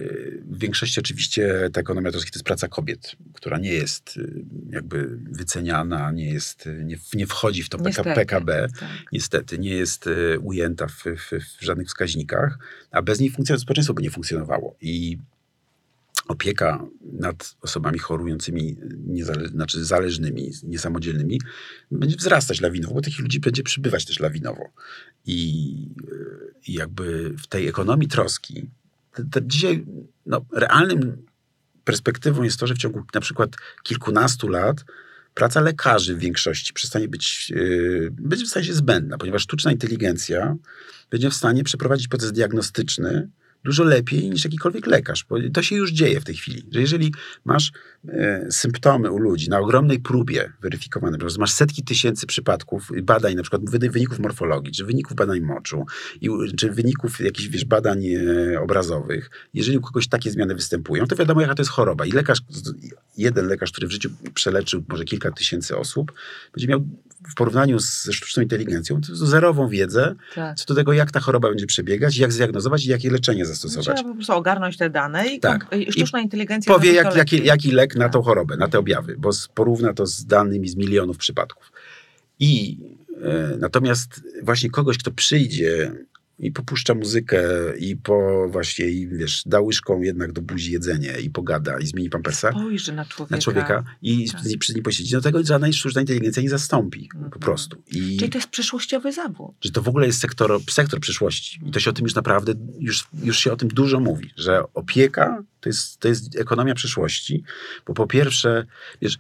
w 0.51 0.59
większości 0.59 1.01
oczywiście 1.01 1.71
ta 1.73 1.81
ekonomia 1.81 2.11
troski 2.11 2.31
to 2.31 2.37
jest 2.37 2.47
praca 2.47 2.69
kobiet, 2.69 3.17
która 3.35 3.59
nie 3.59 3.73
jest 3.73 4.17
y, 4.17 4.45
jakby 4.71 5.19
wyceniana, 5.31 6.13
nie, 6.13 6.31
jest, 6.31 6.69
nie, 6.85 6.97
nie 7.15 7.27
wchodzi 7.27 7.63
w 7.63 7.69
to 7.69 7.79
niestety, 7.79 8.15
PKB, 8.15 8.69
tak. 8.81 8.89
niestety, 9.13 9.59
nie 9.59 9.71
jest 9.71 10.07
y, 10.07 10.39
ujęta 10.41 10.87
w, 10.87 11.05
w, 11.05 11.31
w 11.59 11.65
żadnych 11.65 11.87
wskaźnikach, 11.87 12.59
a 12.91 13.03
bez 13.03 13.21
niej 13.21 13.31
funkcja 13.31 13.59
społeczeństwo 13.59 13.95
by 13.95 14.03
nie 14.03 14.11
funkcjonowało. 14.11 14.77
I 14.81 15.19
opieka 16.29 16.87
nad 17.13 17.57
osobami 17.61 17.99
chorującymi, 17.99 18.77
niezale, 19.07 19.49
znaczy 19.49 19.85
zależnymi, 19.85 20.51
niesamodzielnymi, 20.63 21.41
będzie 21.91 22.17
wzrastać 22.17 22.61
lawinowo, 22.61 22.95
bo 22.95 23.01
takich 23.01 23.21
ludzi 23.21 23.41
będzie 23.41 23.63
przybywać 23.63 24.05
też 24.05 24.21
lawinowo. 24.21 24.65
I, 25.27 25.71
i 26.67 26.73
jakby 26.73 27.35
w 27.39 27.47
tej 27.47 27.69
ekonomii 27.69 28.09
troski, 28.09 28.71
to, 29.15 29.23
to 29.31 29.41
dzisiaj 29.41 29.85
no, 30.27 30.45
realnym 30.53 31.27
perspektywą 31.85 32.43
jest 32.43 32.61
to, 32.61 32.67
że 32.67 32.75
w 32.75 32.79
ciągu 32.79 33.05
na 33.15 33.21
przykład 33.21 33.57
kilkunastu 33.83 34.49
lat 34.49 34.85
praca 35.35 35.61
lekarzy 35.61 36.15
w 36.15 36.19
większości 36.19 36.73
przestanie 36.73 37.09
być, 37.09 37.51
yy, 37.51 38.09
będzie 38.13 38.45
w 38.45 38.49
stanie 38.49 38.75
zbędna, 38.75 39.19
ponieważ 39.19 39.43
sztuczna 39.43 39.73
inteligencja 39.73 40.57
będzie 41.11 41.31
w 41.31 41.35
stanie 41.35 41.65
przeprowadzić 41.65 42.09
proces 42.09 42.33
diagnostyczny, 42.33 43.29
dużo 43.69 43.85
lepiej 43.85 44.31
niż 44.31 44.45
jakikolwiek 44.45 44.87
lekarz. 44.87 45.27
Bo 45.29 45.37
to 45.55 45.63
się 45.63 45.77
już 45.77 45.93
dzieje 45.93 46.21
w 46.21 46.25
tej 46.25 46.35
chwili. 46.35 46.63
Że 46.71 46.81
jeżeli 46.81 47.13
masz 47.45 47.73
e, 48.09 48.47
symptomy 48.51 49.11
u 49.11 49.19
ludzi 49.19 49.51
na 49.51 49.59
ogromnej 49.59 50.01
próbie 50.01 50.53
weryfikowanej, 50.63 51.21
masz 51.39 51.53
setki 51.53 51.83
tysięcy 51.83 52.27
przypadków 52.27 52.89
badań, 53.03 53.35
na 53.35 53.43
przykład 53.43 53.71
wyników 53.71 54.19
morfologii, 54.19 54.73
czy 54.73 54.85
wyników 54.85 55.17
badań 55.17 55.41
moczu, 55.41 55.87
i, 56.21 56.29
czy 56.57 56.71
wyników 56.71 57.21
jakichś 57.21 57.49
wiesz, 57.49 57.65
badań 57.65 58.07
e, 58.07 58.61
obrazowych, 58.61 59.31
jeżeli 59.55 59.79
u 59.79 59.81
kogoś 59.81 60.09
takie 60.09 60.31
zmiany 60.31 60.55
występują, 60.55 61.07
to 61.07 61.17
wiadomo, 61.17 61.41
jaka 61.41 61.55
to 61.55 61.63
jest 61.63 61.73
choroba. 61.73 62.07
I 62.07 62.13
lekarz, 62.13 62.39
jeden 63.17 63.47
lekarz, 63.47 63.73
który 63.73 63.87
w 63.87 63.91
życiu 63.91 64.11
przeleczył 64.35 64.85
może 64.89 65.05
kilka 65.05 65.31
tysięcy 65.31 65.77
osób, 65.77 66.13
będzie 66.53 66.69
miał 66.69 66.81
w 67.31 67.35
porównaniu 67.35 67.79
ze 67.79 68.13
sztuczną 68.13 68.43
inteligencją, 68.43 69.01
to 69.01 69.17
zerową 69.17 69.69
wiedzę 69.69 70.15
Tak. 70.35 70.57
co 70.59 70.65
do 70.65 70.75
tego, 70.75 70.93
jak 70.93 71.11
ta 71.11 71.21
choroba 71.21 71.49
będzie 71.49 71.67
przebiegać, 71.67 72.17
jak 72.17 72.33
zdiagnozować 72.33 72.87
i 72.87 72.91
jakie 72.91 73.11
leczenie 73.11 73.47
zastosować. 73.47 73.85
Trzeba 73.97 74.09
po 74.09 74.15
prostu 74.15 74.33
ogarnąć 74.33 74.77
te 74.77 74.91
dane 74.91 75.27
i, 75.27 75.41
Tak. 75.41 75.69
kom- 75.69 75.81
i 75.83 75.93
sztuczna 75.93 76.21
inteligencja 76.21 76.75
Powie, 76.75 76.93
jak, 76.93 77.17
jaki, 77.17 77.45
jaki 77.45 77.71
lek 77.73 77.97
na 77.97 78.05
Tak. 78.05 78.13
tą 78.13 78.23
chorobę, 78.23 78.57
na 78.57 78.69
te 78.69 78.79
objawy, 78.79 79.17
bo 79.19 79.33
z- 79.33 79.49
porówna 79.49 79.95
to 79.95 80.07
z 80.07 80.25
danymi 80.27 80.69
z 80.69 80.77
milionów 80.77 81.17
przypadków. 81.17 81.73
I 82.41 82.79
e, 83.25 83.57
natomiast 83.59 84.23
właśnie 84.43 84.71
kogoś, 84.71 84.99
kto 84.99 85.11
przyjdzie 85.11 85.93
i 86.39 86.53
popuszcza 86.53 86.95
muzykę 86.95 87.43
i 87.79 87.97
po 87.97 88.49
właśnie, 88.49 88.87
i 88.87 89.09
wiesz, 89.09 89.43
da 89.47 89.61
łyżką 89.61 90.01
jednak 90.03 90.33
do 90.33 90.43
buzi 90.43 90.73
jedzenie 90.73 91.21
i 91.21 91.31
pogada 91.31 91.79
i 91.79 91.87
zmieni 91.87 92.11
pampersa 92.11 92.51
Spojrzy 92.51 92.93
na 92.93 93.05
człowieka. 93.05 93.37
na 93.37 93.43
człowieka 93.43 93.85
i 94.03 94.31
Tak. 94.31 94.41
przy, 94.59 94.75
nim 94.75 94.83
posiedzi, 94.83 95.15
no 95.15 95.21
tego 95.21 95.45
żadna 95.45 95.73
sztuczna 95.73 96.01
inteligencja 96.01 96.43
nie 96.43 96.49
zastąpi 96.51 97.09
Mhm. 97.15 97.31
po 97.31 97.39
prostu. 97.39 97.83
I 97.87 98.17
Czyli 98.17 98.31
to 98.31 98.39
jest 98.39 98.49
przyszłościowy 98.51 99.13
zawód. 99.13 99.55
że 99.61 99.71
to 99.71 99.83
w 99.83 99.89
ogóle 99.89 100.07
jest 100.07 100.21
sektor, 100.21 100.61
sektor 100.71 101.01
przyszłości. 101.01 101.61
I 101.67 101.71
to 101.71 101.81
się 101.81 101.91
o 101.91 101.93
tym 101.93 102.05
już 102.05 102.15
naprawdę, 102.15 102.55
już, 102.81 103.09
już 103.23 103.39
się 103.39 103.53
o 103.53 103.57
tym 103.57 103.69
dużo 103.69 104.01
mówi, 104.01 104.31
że 104.37 104.63
opieka 104.75 105.43
to 105.61 105.69
jest, 105.69 105.99
to 105.99 106.09
jest 106.09 106.37
ekonomia 106.39 106.75
przyszłości, 106.75 107.43
bo 107.87 107.95
po 107.95 108.07
pierwsze, 108.07 108.67
wiesz, 109.03 109.17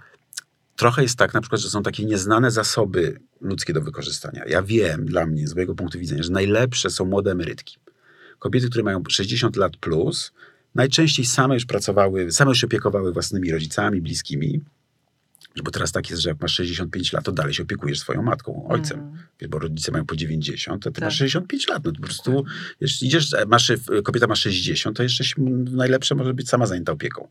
trochę 0.79 1.03
jest 1.03 1.19
tak 1.19 1.35
na 1.35 1.41
przykład, 1.41 1.61
że 1.61 1.71
są 1.71 1.83
takie 1.83 2.05
nieznane 2.05 2.51
zasoby 2.51 3.21
ludzkie 3.41 3.73
do 3.73 3.81
wykorzystania. 3.81 4.45
Ja 4.47 4.63
wiem, 4.63 5.05
dla 5.07 5.27
mnie, 5.27 5.49
z 5.49 5.55
mojego 5.55 5.75
punktu 5.75 5.99
widzenia, 5.99 6.23
że 6.23 6.31
najlepsze 6.33 6.91
są 6.91 7.05
młode 7.05 7.31
emerytki. 7.31 7.77
Kobiety, 8.39 8.69
które 8.69 8.85
mają 8.85 9.03
60 9.09 9.57
lat 9.57 9.77
plus, 9.77 10.33
najczęściej 10.75 11.27
same 11.27 11.55
już 11.55 11.65
pracowały, 11.67 12.33
same 12.33 12.51
już 12.51 12.59
się 12.61 12.67
opiekowały 12.67 13.13
własnymi 13.13 13.53
rodzicami, 13.53 14.01
bliskimi, 14.01 14.61
bo 15.65 15.71
teraz 15.71 15.93
tak 15.93 16.11
jest, 16.11 16.23
że 16.23 16.29
jak 16.29 16.41
masz 16.41 16.55
65 16.55 17.13
lat, 17.13 17.25
to 17.25 17.33
dalej 17.33 17.55
się 17.55 17.63
opiekujesz 17.63 17.99
swoją 18.01 18.23
matką, 18.23 18.69
ojcem. 18.69 19.13
Wiesz, 19.41 19.51
bo 19.51 19.59
rodzice 19.59 19.93
mają 19.93 20.07
po 20.07 20.17
90, 20.17 20.87
a 20.87 20.91
ty 20.91 20.95
Tak. 20.95 21.05
masz 21.05 21.17
65 21.17 21.69
lat. 21.69 21.85
No 21.85 21.93
to 21.93 22.01
po 22.01 22.07
prostu 22.07 22.45
wiesz, 22.81 23.03
idziesz, 23.03 23.35
masz, 23.47 23.73
kobieta 24.05 24.27
ma 24.27 24.37
60, 24.37 24.97
to 24.97 25.03
jeszcze 25.03 25.25
najlepsze 25.71 26.15
może 26.15 26.35
być 26.35 26.49
sama 26.49 26.67
zajęta 26.67 26.93
opieką. 26.93 27.29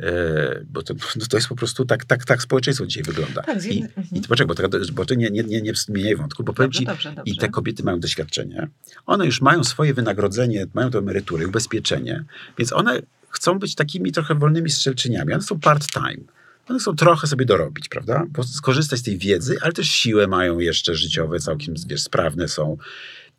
E, 0.00 0.64
bo 0.70 0.82
to, 0.82 0.94
no 1.16 1.26
to 1.30 1.36
jest 1.36 1.48
po 1.48 1.56
prostu 1.56 1.84
tak, 1.84 2.04
tak, 2.04 2.24
tak 2.24 2.42
społeczeństwo 2.42 2.86
dzisiaj 2.86 3.02
wygląda. 3.02 3.42
Tak, 3.42 3.64
I, 3.64 3.82
mhm. 3.82 4.06
i 4.12 4.20
poczekaj, 4.20 4.46
bo, 4.46 4.54
to, 4.54 4.78
bo 4.92 5.06
to 5.06 5.14
nie, 5.14 5.30
nie, 5.30 5.42
nie, 5.42 5.62
nie 5.62 5.74
zmieniaj 5.74 6.16
wątku, 6.16 6.44
bo 6.44 6.52
powiem 6.52 6.68
Dobrze, 6.68 6.78
ci, 6.78 6.86
dobrze, 6.86 7.12
dobrze. 7.12 7.32
i 7.32 7.36
te 7.36 7.48
kobiety 7.48 7.82
mają 7.82 8.00
doświadczenie, 8.00 8.68
one 9.06 9.26
już 9.26 9.40
mają 9.40 9.64
swoje 9.64 9.94
wynagrodzenie, 9.94 10.66
mają 10.74 10.90
to 10.90 10.98
emerytury, 10.98 11.46
ubezpieczenie, 11.46 12.24
więc 12.58 12.72
one 12.72 13.00
chcą 13.30 13.58
być 13.58 13.74
takimi 13.74 14.12
trochę 14.12 14.34
wolnymi 14.34 14.70
strzelczyniami. 14.70 15.32
One 15.32 15.42
są 15.42 15.60
part-time. 15.60 16.24
One 16.68 16.78
chcą 16.78 16.96
trochę 16.96 17.26
sobie 17.26 17.44
dorobić, 17.44 17.88
prawda? 17.88 18.26
Bo 18.28 18.42
skorzystać 18.42 18.98
z 18.98 19.02
tej 19.02 19.18
wiedzy, 19.18 19.56
ale 19.60 19.72
też 19.72 19.88
siłę 19.90 20.26
mają 20.26 20.58
jeszcze 20.58 20.94
życiowe, 20.94 21.38
całkiem 21.38 21.74
wiesz, 21.86 22.02
sprawne 22.02 22.48
są. 22.48 22.76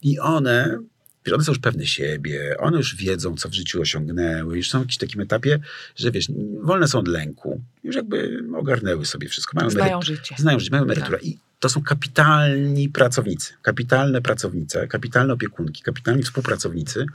I 0.01 0.19
one, 0.19 0.79
wiesz, 1.25 1.33
one 1.33 1.43
są 1.43 1.51
już 1.51 1.59
pewne 1.59 1.85
siebie, 1.85 2.55
one 2.59 2.77
już 2.77 2.95
wiedzą, 2.95 3.35
co 3.37 3.49
w 3.49 3.53
życiu 3.53 3.81
osiągnęły, 3.81 4.57
już 4.57 4.69
są 4.69 4.79
w 4.79 4.81
jakimś 4.81 4.97
takim 4.97 5.21
etapie, 5.21 5.59
że 5.95 6.11
wiesz, 6.11 6.27
wolne 6.61 6.87
są 6.87 6.99
od 6.99 7.07
lęku. 7.07 7.61
Już 7.83 7.95
jakby 7.95 8.43
ogarnęły 8.55 9.05
sobie 9.05 9.27
wszystko. 9.29 9.57
Mają 9.57 9.69
Znają 9.69 9.99
emeryt- 9.99 10.05
życie. 10.05 10.35
Znają 10.37 10.59
życie, 10.59 10.71
mają 10.71 10.83
emeryturę. 10.83 11.19
I 11.21 11.37
to 11.59 11.69
są 11.69 11.81
kapitalni 11.83 12.89
pracownicy, 12.89 13.53
kapitalne 13.61 14.21
pracownice, 14.21 14.87
kapitalne 14.87 15.33
opiekunki, 15.33 15.83
kapitalni 15.83 16.23
współpracownicy, 16.23 17.05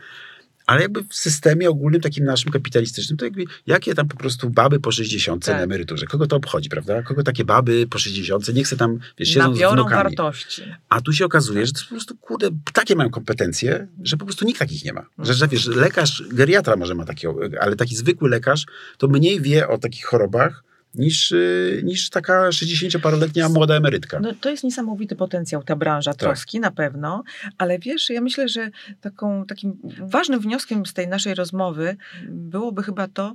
ale 0.67 0.83
jakby 0.83 1.03
w 1.03 1.15
systemie 1.15 1.71
ogólnym, 1.71 2.01
takim 2.01 2.25
naszym 2.25 2.53
kapitalistycznym, 2.53 3.17
to 3.19 3.25
jakby 3.25 3.45
jakie 3.67 3.95
tam 3.95 4.09
po 4.09 4.17
prostu 4.17 4.51
baby 4.51 4.81
po 4.81 4.93
60 4.93 5.45
Tak. 5.45 5.57
na 5.57 5.63
emeryturze? 5.63 6.07
Kogo 6.07 6.27
to 6.27 6.37
obchodzi, 6.37 6.69
prawda? 6.69 7.03
Kogo 7.03 7.23
takie 7.23 7.45
baby 7.45 7.87
po 7.91 7.99
60 7.99 8.55
nie 8.55 8.65
chce 8.65 8.77
tam, 8.77 8.99
wiesz, 9.19 9.29
siedzą 9.29 9.41
z 9.47 9.49
Nabiorą 9.61 9.83
wnukami. 9.83 10.03
wartości. 10.17 10.63
A 10.89 11.01
tu 11.01 11.13
się 11.13 11.25
okazuje, 11.25 11.67
że 11.67 11.73
to 11.73 11.81
po 11.81 11.89
prostu, 11.89 12.17
kurde, 12.17 12.49
takie 12.73 12.95
mają 12.97 13.11
kompetencje, 13.11 13.87
że 14.03 14.17
po 14.17 14.25
prostu 14.25 14.45
nikt 14.45 14.59
takich 14.59 14.85
nie 14.85 14.93
ma. 14.93 15.07
Że, 15.19 15.35
że 15.35 15.49
wiesz, 15.49 15.67
lekarz, 15.67 16.23
geriatra 16.33 16.77
może 16.77 16.95
ma 16.95 17.05
takiego, 17.05 17.39
ale 17.61 17.77
taki 17.77 17.97
zwykły 17.97 18.29
lekarz 18.29 18.65
to 18.99 19.09
mniej 19.09 19.41
wie 19.41 19.69
o 19.69 19.79
takich 19.79 20.05
chorobach 20.05 20.65
niż, 20.97 21.33
y, 21.33 21.81
niż 21.85 22.11
taka 22.11 22.49
60-paroletnia 22.49 23.49
młoda 23.49 23.75
emerytka. 23.75 24.21
No, 24.21 24.33
to 24.41 24.51
jest 24.51 24.65
niesamowity 24.65 25.17
potencjał, 25.17 25.63
ta 25.63 25.77
branża 25.77 26.11
Tak. 26.11 26.21
troski 26.21 26.61
na 26.61 26.71
pewno, 26.71 27.23
ale 27.59 27.79
wiesz, 27.79 28.11
ja 28.11 28.21
myślę, 28.21 28.49
że 28.49 28.71
taką, 29.01 29.47
takim 29.47 29.79
ważnym 30.01 30.41
wnioskiem 30.41 30.87
z 30.87 30.93
tej 30.95 31.09
naszej 31.09 31.35
rozmowy 31.35 31.97
byłoby 32.29 32.83
chyba 32.83 33.09
to, 33.09 33.35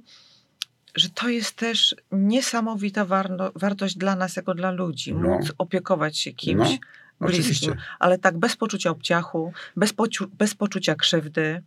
że 0.95 1.09
to 1.09 1.29
jest 1.29 1.55
też 1.55 1.95
niesamowita 2.11 3.05
warno, 3.05 3.51
wartość 3.55 3.97
dla 3.97 4.15
nas 4.15 4.35
jako 4.35 4.53
dla 4.53 4.71
ludzi. 4.71 5.13
No. 5.13 5.19
Móc 5.29 5.51
opiekować 5.57 6.17
się 6.17 6.31
kimś 6.33 6.69
No, 7.19 7.27
bliskim, 7.27 7.45
oczywiście. 7.45 7.73
ale 7.99 8.17
tak 8.17 8.37
bez 8.37 8.55
poczucia 8.55 8.89
obciachu, 8.89 9.53
bez, 9.77 9.93
bez 10.37 10.55
poczucia 10.55 10.95
krzywdy, 10.95 11.61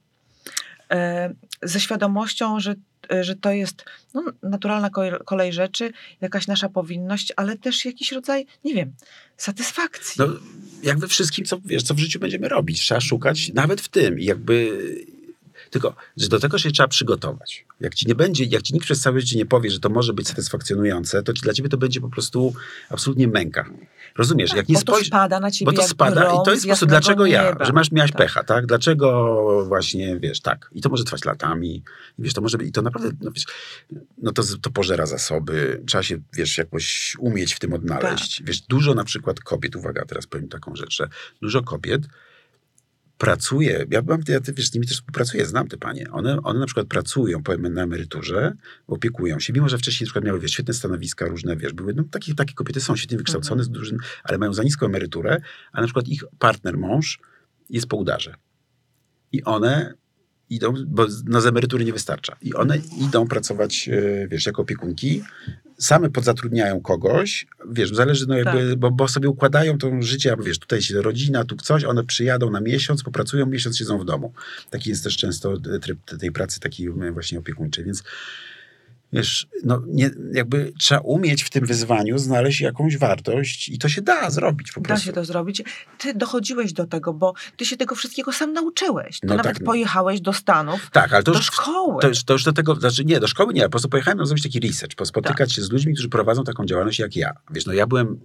ze 1.62 1.80
świadomością, 1.80 2.60
że, 2.60 2.74
e, 3.12 3.24
że 3.24 3.36
to 3.36 3.52
jest 3.52 3.84
no, 4.14 4.24
naturalna 4.42 4.90
kolej, 5.24 5.52
rzeczy, 5.52 5.92
jakaś 6.20 6.46
nasza 6.46 6.68
powinność, 6.68 7.32
ale 7.36 7.58
też 7.58 7.84
jakiś 7.84 8.12
rodzaj, 8.12 8.46
nie 8.64 8.74
wiem, 8.74 8.92
satysfakcji. 9.36 10.14
No, 10.18 10.26
jak 10.82 10.98
we 10.98 11.08
wszystkim, 11.08 11.44
co, 11.44 11.58
wiesz, 11.64 11.82
co 11.82 11.94
w 11.94 11.98
życiu 11.98 12.20
będziemy 12.20 12.48
robić. 12.48 12.80
Trzeba 12.80 13.00
szukać 13.00 13.52
nawet 13.54 13.80
w 13.80 13.88
tym. 13.88 14.18
I 14.18 14.24
jakby... 14.24 14.78
Tylko, 15.70 15.96
że 16.16 16.28
do 16.28 16.40
tego 16.40 16.58
się 16.58 16.70
trzeba 16.70 16.88
przygotować. 16.88 17.66
Jak 17.80 17.94
ci 17.94 18.06
nie 18.06 18.14
będzie, 18.14 18.44
jak 18.44 18.62
ci 18.62 18.74
nikt 18.74 18.84
przez 18.84 19.00
całe 19.00 19.20
życie 19.20 19.36
nie 19.36 19.46
powie, 19.46 19.70
że 19.70 19.80
to 19.80 19.88
może 19.88 20.12
być 20.12 20.28
satysfakcjonujące, 20.28 21.22
to 21.22 21.32
dla 21.32 21.52
ciebie 21.52 21.68
to 21.68 21.76
będzie 21.76 22.00
po 22.00 22.08
prostu 22.08 22.54
absolutnie 22.90 23.28
męka. 23.28 23.70
Rozumiesz? 24.18 24.54
jak 24.54 24.68
nie 24.68 24.78
spojrzysz... 24.78 25.06
spada 25.06 25.40
na 25.40 25.50
ciebie 25.50 25.72
Bo 25.72 25.76
to 25.76 25.88
spada 25.88 26.24
i 26.24 26.44
to 26.44 26.50
jest 26.50 26.62
po 26.62 26.68
prostu 26.68 26.86
dlaczego 26.86 27.26
ja, 27.26 27.56
że 27.60 27.72
masz, 27.72 27.92
miałaś 27.92 28.10
Tak. 28.10 28.18
pecha, 28.18 28.44
tak? 28.44 28.66
Dlaczego 28.66 29.64
właśnie, 29.68 30.18
wiesz, 30.20 30.40
tak. 30.40 30.70
I 30.72 30.80
to 30.80 30.88
może 30.88 31.04
trwać 31.04 31.24
latami. 31.24 31.76
I 32.18 32.22
wiesz, 32.22 32.34
to 32.34 32.40
może 32.40 32.58
być, 32.58 32.68
i 32.68 32.72
to 32.72 32.82
naprawdę, 32.82 33.10
no 33.20 33.30
wiesz, 33.30 33.44
no 34.18 34.32
to, 34.32 34.42
to 34.62 34.70
pożera 34.70 35.06
zasoby. 35.06 35.82
Trzeba 35.86 36.02
się, 36.02 36.18
wiesz, 36.32 36.58
jakoś 36.58 37.16
umieć 37.18 37.54
w 37.54 37.58
tym 37.58 37.72
odnaleźć. 37.72 38.36
Tak. 38.38 38.46
Wiesz, 38.46 38.60
dużo 38.60 38.94
na 38.94 39.04
przykład 39.04 39.40
kobiet, 39.40 39.76
uwaga, 39.76 40.04
teraz 40.04 40.26
powiem 40.26 40.48
taką 40.48 40.76
rzecz, 40.76 40.96
że 40.96 41.08
dużo 41.42 41.62
kobiet 41.62 42.02
pracuje, 43.18 43.86
ja, 43.90 44.02
mam, 44.02 44.20
ja 44.28 44.40
wiesz, 44.40 44.70
z 44.70 44.74
nimi 44.74 44.86
też 44.86 44.96
współpracuję, 44.96 45.46
znam 45.46 45.68
te 45.68 45.76
panie. 45.76 46.10
One, 46.10 46.42
one 46.42 46.60
na 46.60 46.66
przykład 46.66 46.86
pracują 46.86 47.42
powiem, 47.42 47.74
na 47.74 47.82
emeryturze, 47.82 48.52
opiekują 48.86 49.40
się, 49.40 49.52
mimo 49.52 49.68
że 49.68 49.78
wcześniej 49.78 50.04
na 50.04 50.06
przykład 50.06 50.24
miały 50.24 50.40
wiesz, 50.40 50.52
świetne 50.52 50.74
stanowiska 50.74 51.26
różne, 51.26 51.56
wiesz, 51.56 51.72
były, 51.72 51.94
no 51.94 52.04
takie, 52.10 52.34
takie 52.34 52.54
kobiety 52.54 52.80
są 52.80 52.96
świetnie 52.96 53.18
wykształcone, 53.18 53.62
Mhm. 53.62 53.64
z 53.64 53.78
dużym, 53.78 53.98
ale 54.24 54.38
mają 54.38 54.52
za 54.54 54.62
niską 54.62 54.86
emeryturę, 54.86 55.40
a 55.72 55.80
na 55.80 55.86
przykład 55.86 56.08
ich 56.08 56.24
partner, 56.38 56.78
mąż 56.78 57.18
jest 57.70 57.86
po 57.86 57.96
udarze. 57.96 58.34
I 59.32 59.44
one 59.44 59.94
idą, 60.50 60.74
bo 60.86 61.06
no 61.24 61.40
z 61.40 61.46
emerytury 61.46 61.84
nie 61.84 61.92
wystarcza. 61.92 62.36
I 62.42 62.54
one 62.54 62.78
idą 63.00 63.28
pracować, 63.28 63.88
e, 63.88 64.28
wiesz, 64.28 64.46
jako 64.46 64.62
opiekunki, 64.62 65.22
same 65.78 66.10
podzatrudniają 66.10 66.80
kogoś, 66.80 67.46
wiesz, 67.70 67.94
zależy, 67.94 68.26
no 68.28 68.36
jakby, 68.36 68.76
bo, 68.76 68.90
bo 68.90 69.08
sobie 69.08 69.28
układają 69.28 69.78
to 69.78 70.02
życie, 70.02 70.30
albo 70.30 70.42
wiesz, 70.42 70.58
tutaj 70.58 70.82
się 70.82 71.02
rodzina, 71.02 71.44
tu 71.44 71.56
coś, 71.56 71.84
one 71.84 72.04
przyjadą 72.04 72.50
na 72.50 72.60
miesiąc, 72.60 73.02
popracują 73.02 73.46
miesiąc, 73.46 73.78
siedzą 73.78 73.98
w 73.98 74.04
domu. 74.04 74.32
Taki 74.70 74.90
jest 74.90 75.04
też 75.04 75.16
często 75.16 75.56
tryb 75.82 75.98
tej 76.20 76.32
pracy 76.32 76.60
takiej 76.60 76.90
właśnie 77.12 77.38
opiekuńczej, 77.38 77.84
więc 77.84 78.02
wiesz, 79.14 79.46
no 79.64 79.82
nie, 79.86 80.10
jakby 80.32 80.72
trzeba 80.78 81.00
umieć 81.00 81.42
w 81.42 81.50
tym 81.50 81.66
wyzwaniu 81.66 82.18
znaleźć 82.18 82.60
jakąś 82.60 82.96
wartość 82.98 83.68
i 83.68 83.78
to 83.78 83.88
się 83.88 84.02
da 84.02 84.30
zrobić 84.30 84.72
po 84.72 84.80
Da 84.80 84.86
prostu. 84.86 85.06
się 85.06 85.12
to 85.12 85.24
zrobić. 85.24 85.62
Ty 85.98 86.14
dochodziłeś 86.14 86.72
do 86.72 86.86
tego, 86.86 87.12
bo 87.12 87.34
ty 87.56 87.64
się 87.64 87.76
tego 87.76 87.94
wszystkiego 87.94 88.32
sam 88.32 88.52
nauczyłeś. 88.52 89.20
Ty 89.20 89.26
No 89.26 89.34
nawet 89.36 89.52
tak, 89.52 89.60
no. 89.60 89.66
pojechałeś 89.66 90.20
do 90.20 90.32
Stanów, 90.32 90.90
Tak, 90.92 91.12
ale 91.12 91.22
to 91.22 91.32
do 91.32 91.38
już, 91.38 91.46
szkoły. 91.46 92.00
to, 92.02 92.08
już, 92.08 92.24
to 92.24 92.32
już 92.32 92.44
do 92.44 92.52
tego, 92.52 92.74
znaczy 92.74 93.04
nie, 93.04 93.20
do 93.20 93.28
szkoły 93.28 93.54
nie, 93.54 93.62
po 93.62 93.70
prostu 93.70 93.88
pojechałem 93.88 94.18
no, 94.18 94.26
zrobić 94.26 94.44
taki 94.44 94.60
research, 94.60 95.06
spotykać 95.06 95.38
Tak. 95.48 95.56
się 95.56 95.62
z 95.62 95.70
ludźmi, 95.72 95.92
którzy 95.94 96.08
prowadzą 96.08 96.44
taką 96.44 96.64
działalność 96.66 96.98
jak 96.98 97.16
ja. 97.16 97.32
Wiesz, 97.50 97.66
no 97.66 97.72
ja 97.72 97.86
byłem, 97.86 98.20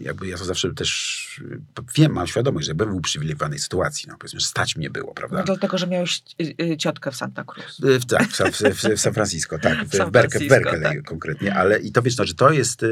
jakby 0.00 0.28
ja 0.28 0.38
to 0.38 0.44
zawsze 0.44 0.74
też 0.74 1.40
wiem, 1.96 2.12
mam 2.12 2.26
świadomość, 2.26 2.66
że 2.66 2.74
byłem 2.74 2.94
w 2.94 2.96
uprzywilejowanej 2.96 3.58
sytuacji, 3.58 4.08
no 4.08 4.16
powiedzmy, 4.18 4.40
że 4.40 4.46
stać 4.46 4.76
mnie 4.76 4.90
było, 4.90 5.14
prawda? 5.14 5.38
No, 5.38 5.44
dlatego, 5.44 5.78
że 5.78 5.86
miałeś 5.86 6.22
y, 6.42 6.64
y, 6.64 6.76
ciotkę 6.76 7.10
w 7.10 7.16
Santa 7.16 7.44
Cruz. 7.44 7.80
W, 7.80 8.04
tak, 8.04 8.28
w, 8.28 8.36
San- 8.36 8.52
w, 8.52 8.60
w, 8.96 9.00
San 9.00 9.14
Francisco, 9.14 9.58
tak, 9.58 9.88
w, 9.88 9.96
San 9.96 10.08
w, 10.08 10.10
Berke, 10.10 10.28
w 10.28 10.32
Francisco, 10.32 10.54
Berkeley 10.54 10.96
tak. 10.96 11.04
konkretnie, 11.04 11.54
ale 11.54 11.78
i 11.78 11.92
to 11.92 12.02
wiesz, 12.02 12.16
no, 12.16 12.24
że 12.24 12.34
to 12.34 12.50
jest, 12.50 12.84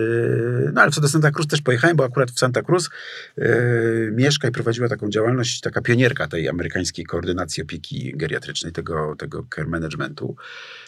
no 0.73 0.81
ale 0.81 0.91
co 0.91 1.01
do 1.01 1.09
Santa 1.09 1.31
Cruz 1.31 1.47
też 1.47 1.63
pojechałem, 1.63 1.97
bo 1.97 2.05
akurat 2.05 2.31
w 2.31 2.39
Santa 2.39 2.63
Cruz 2.63 2.91
yy, 3.37 4.13
mieszka 4.15 4.49
i 4.49 4.51
prowadziła 4.51 4.89
taką 4.89 5.11
działalność, 5.11 5.61
taka 5.61 5.81
pionierka 5.83 6.29
tej 6.29 6.49
amerykańskiej 6.49 7.05
koordynacji 7.05 7.63
opieki 7.63 8.13
geriatrycznej, 8.17 8.73
tego, 8.73 9.17
tego 9.19 9.47
care 9.55 9.69
managementu. 9.69 10.37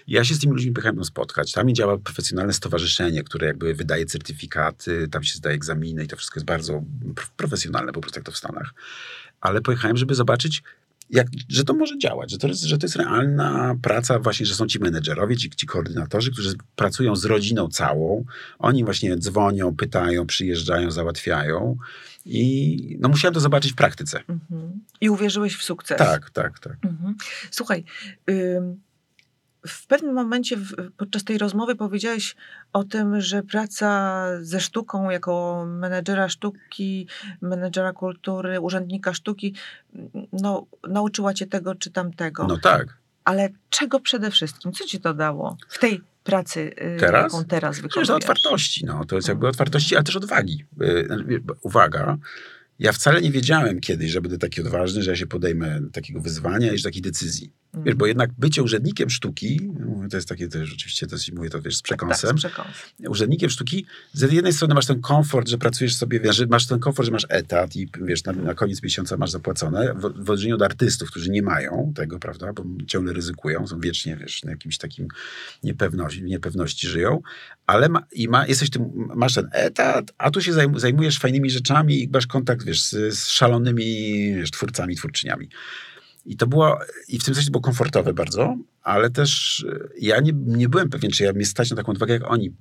Ja 0.06 0.24
się 0.24 0.34
z 0.34 0.40
tymi 0.40 0.52
ludźmi 0.52 0.72
pojechałem 0.72 1.04
spotkać. 1.04 1.52
Tam 1.52 1.74
działa 1.74 1.98
profesjonalne 1.98 2.52
stowarzyszenie, 2.52 3.22
które 3.22 3.46
jakby 3.46 3.74
wydaje 3.74 4.06
certyfikaty, 4.06 5.08
tam 5.08 5.22
się 5.22 5.34
zdaje 5.34 5.49
egzaminy 5.52 6.04
i 6.04 6.08
to 6.08 6.16
wszystko 6.16 6.38
jest 6.38 6.46
bardzo 6.46 6.82
prof- 7.14 7.30
profesjonalne 7.36 7.92
po 7.92 8.00
prostu 8.00 8.18
jak 8.18 8.26
to 8.26 8.32
w 8.32 8.36
Stanach. 8.36 8.74
Ale 9.40 9.60
pojechałem, 9.60 9.96
żeby 9.96 10.14
zobaczyć, 10.14 10.62
jak, 11.10 11.26
że 11.48 11.64
to 11.64 11.74
może 11.74 11.98
działać, 11.98 12.30
że 12.30 12.38
to, 12.38 12.48
jest, 12.48 12.62
że 12.62 12.78
to 12.78 12.86
jest 12.86 12.96
realna 12.96 13.74
praca 13.82 14.18
właśnie, 14.18 14.46
że 14.46 14.54
są 14.54 14.66
ci 14.66 14.78
menedżerowie, 14.78 15.36
ci, 15.36 15.50
ci 15.50 15.66
koordynatorzy, 15.66 16.32
którzy 16.32 16.54
pracują 16.76 17.16
z 17.16 17.24
rodziną 17.24 17.68
całą. 17.68 18.24
Oni 18.58 18.84
właśnie 18.84 19.16
dzwonią, 19.16 19.76
pytają, 19.76 20.26
przyjeżdżają, 20.26 20.90
załatwiają. 20.90 21.76
I 22.24 22.96
no, 23.00 23.08
musiałem 23.08 23.34
to 23.34 23.40
zobaczyć 23.40 23.72
w 23.72 23.74
praktyce. 23.74 24.20
Mhm. 24.28 24.80
I 25.00 25.10
uwierzyłeś 25.10 25.56
w 25.56 25.62
sukces. 25.62 25.98
Tak, 25.98 26.30
tak, 26.30 26.58
tak. 26.58 26.76
Mhm. 26.84 27.14
Słuchaj, 27.50 27.84
ym, 28.30 28.80
w 29.66 29.86
pewnym 29.86 30.14
momencie 30.14 30.56
w, 30.56 30.74
podczas 30.96 31.24
tej 31.24 31.38
rozmowy 31.38 31.76
powiedziałeś 31.76 32.36
o 32.72 32.84
tym, 32.84 33.20
że 33.20 33.42
praca 33.42 34.26
ze 34.40 34.60
sztuką 34.60 35.10
jako 35.10 35.64
menedżera 35.68 36.28
sztuki, 36.28 37.06
menedżera 37.40 37.92
kultury, 37.92 38.60
urzędnika 38.60 39.14
sztuki, 39.14 39.54
no, 40.32 40.66
nauczyła 40.88 41.34
cię 41.34 41.46
tego 41.46 41.74
czy 41.74 41.90
tamtego. 41.90 42.46
No 42.46 42.58
tak. 42.58 42.96
Ale 43.24 43.48
czego 43.70 44.00
przede 44.00 44.30
wszystkim? 44.30 44.72
Co 44.72 44.84
ci 44.84 45.00
to 45.00 45.14
dało 45.14 45.56
w 45.68 45.78
tej 45.78 46.00
pracy, 46.24 46.74
yy, 46.80 46.96
Teraz? 47.00 47.32
jaką 47.32 47.44
teraz 47.44 47.76
To 47.76 47.82
wykonujesz? 47.82 48.08
jest 48.08 48.22
otwartości, 48.22 48.84
no. 48.84 49.04
To 49.04 49.16
jest 49.16 49.28
jakby 49.28 49.48
otwartości, 49.48 49.96
ale 49.96 50.04
też 50.04 50.16
odwagi. 50.16 50.64
Y, 50.82 51.42
Uwaga, 51.62 52.18
ja 52.78 52.92
wcale 52.92 53.20
nie 53.20 53.30
wiedziałem 53.30 53.80
kiedyś, 53.80 54.10
że 54.10 54.20
będę 54.20 54.38
taki 54.38 54.60
odważny, 54.60 55.02
że 55.02 55.10
ja 55.10 55.16
się 55.16 55.26
podejmę 55.26 55.80
takiego 55.92 56.20
wyzwania 56.20 56.72
i 56.72 56.78
że 56.78 56.84
takiej 56.84 57.02
decyzji. 57.02 57.52
Mhm. 57.74 57.84
Wiesz, 57.84 57.94
bo 57.94 58.06
jednak 58.06 58.30
bycie 58.38 58.62
urzędnikiem 58.62 59.10
sztuki, 59.10 59.70
no, 59.80 60.08
to 60.08 60.16
jest 60.16 60.28
takie 60.28 60.48
też 60.48 60.68
rzeczywiście, 60.68 61.06
to 61.06 61.14
jest, 61.16 61.32
mówię 61.32 61.50
to 61.50 61.62
wiesz, 61.62 61.76
z 61.76 61.82
przekąsem, 61.82 62.30
Tak, 62.30 62.38
z 62.38 62.40
przekąsem. 62.40 62.74
urzędnikiem 63.08 63.50
sztuki, 63.50 63.86
z 64.12 64.32
jednej 64.32 64.52
strony 64.52 64.74
masz 64.74 64.86
ten 64.86 65.00
komfort, 65.00 65.48
że 65.48 65.58
pracujesz 65.58 65.96
sobie, 65.96 66.20
wiesz, 66.20 66.36
że 66.36 66.46
masz 66.46 66.66
ten 66.66 66.78
komfort, 66.78 67.06
że 67.06 67.12
masz 67.12 67.26
etat 67.28 67.76
i 67.76 67.88
wiesz, 68.02 68.24
na, 68.24 68.32
na 68.32 68.54
koniec 68.54 68.82
miesiąca 68.82 69.16
masz 69.16 69.30
zapłacone, 69.30 69.94
w, 69.94 70.00
w 70.00 70.04
odróżnieniu 70.30 70.54
od 70.56 70.62
artystów, 70.62 71.10
którzy 71.10 71.30
nie 71.30 71.42
mają 71.42 71.92
tego, 71.96 72.18
prawda, 72.18 72.52
bo 72.52 72.64
ciągle 72.86 73.12
ryzykują, 73.12 73.66
są 73.66 73.80
wiecznie, 73.80 74.16
wiesz, 74.16 74.42
na 74.42 74.50
jakimś 74.50 74.78
takim 74.78 75.08
niepewności, 75.62 76.22
niepewności 76.22 76.88
żyją, 76.88 77.20
ale 77.66 77.88
ma, 77.88 78.02
i 78.12 78.28
ma, 78.28 78.46
jesteś 78.46 78.70
tym, 78.70 78.90
masz 79.16 79.34
ten 79.34 79.48
etat, 79.52 80.12
a 80.18 80.30
tu 80.30 80.40
się 80.40 80.52
zajm, 80.52 80.78
zajmujesz 80.78 81.18
fajnymi 81.18 81.50
rzeczami 81.50 82.02
i 82.02 82.08
masz 82.08 82.26
kontakt, 82.26 82.64
wiesz, 82.66 82.82
z, 82.82 83.14
z 83.18 83.26
szalonymi 83.28 83.84
wiesz, 84.34 84.50
twórcami, 84.50 84.96
twórczyniami. 84.96 85.48
I 86.26 86.36
to 86.36 86.46
było, 86.46 86.78
i 87.08 87.18
w 87.18 87.24
tym 87.24 87.34
sensie 87.34 87.50
było 87.50 87.62
komfortowe 87.62 88.14
bardzo, 88.14 88.56
ale 88.82 89.10
też 89.10 89.64
e, 89.68 89.88
ja 90.00 90.20
nie, 90.20 90.32
nie 90.34 90.68
byłem 90.68 90.90
pewien, 90.90 91.10
czy 91.10 91.24
ja 91.24 91.32
mnie 91.32 91.46
stać 91.46 91.70
na 91.70 91.76
taką 91.76 91.92
odwagę 91.92 92.14
jak 92.14 92.30
oni. 92.30 92.54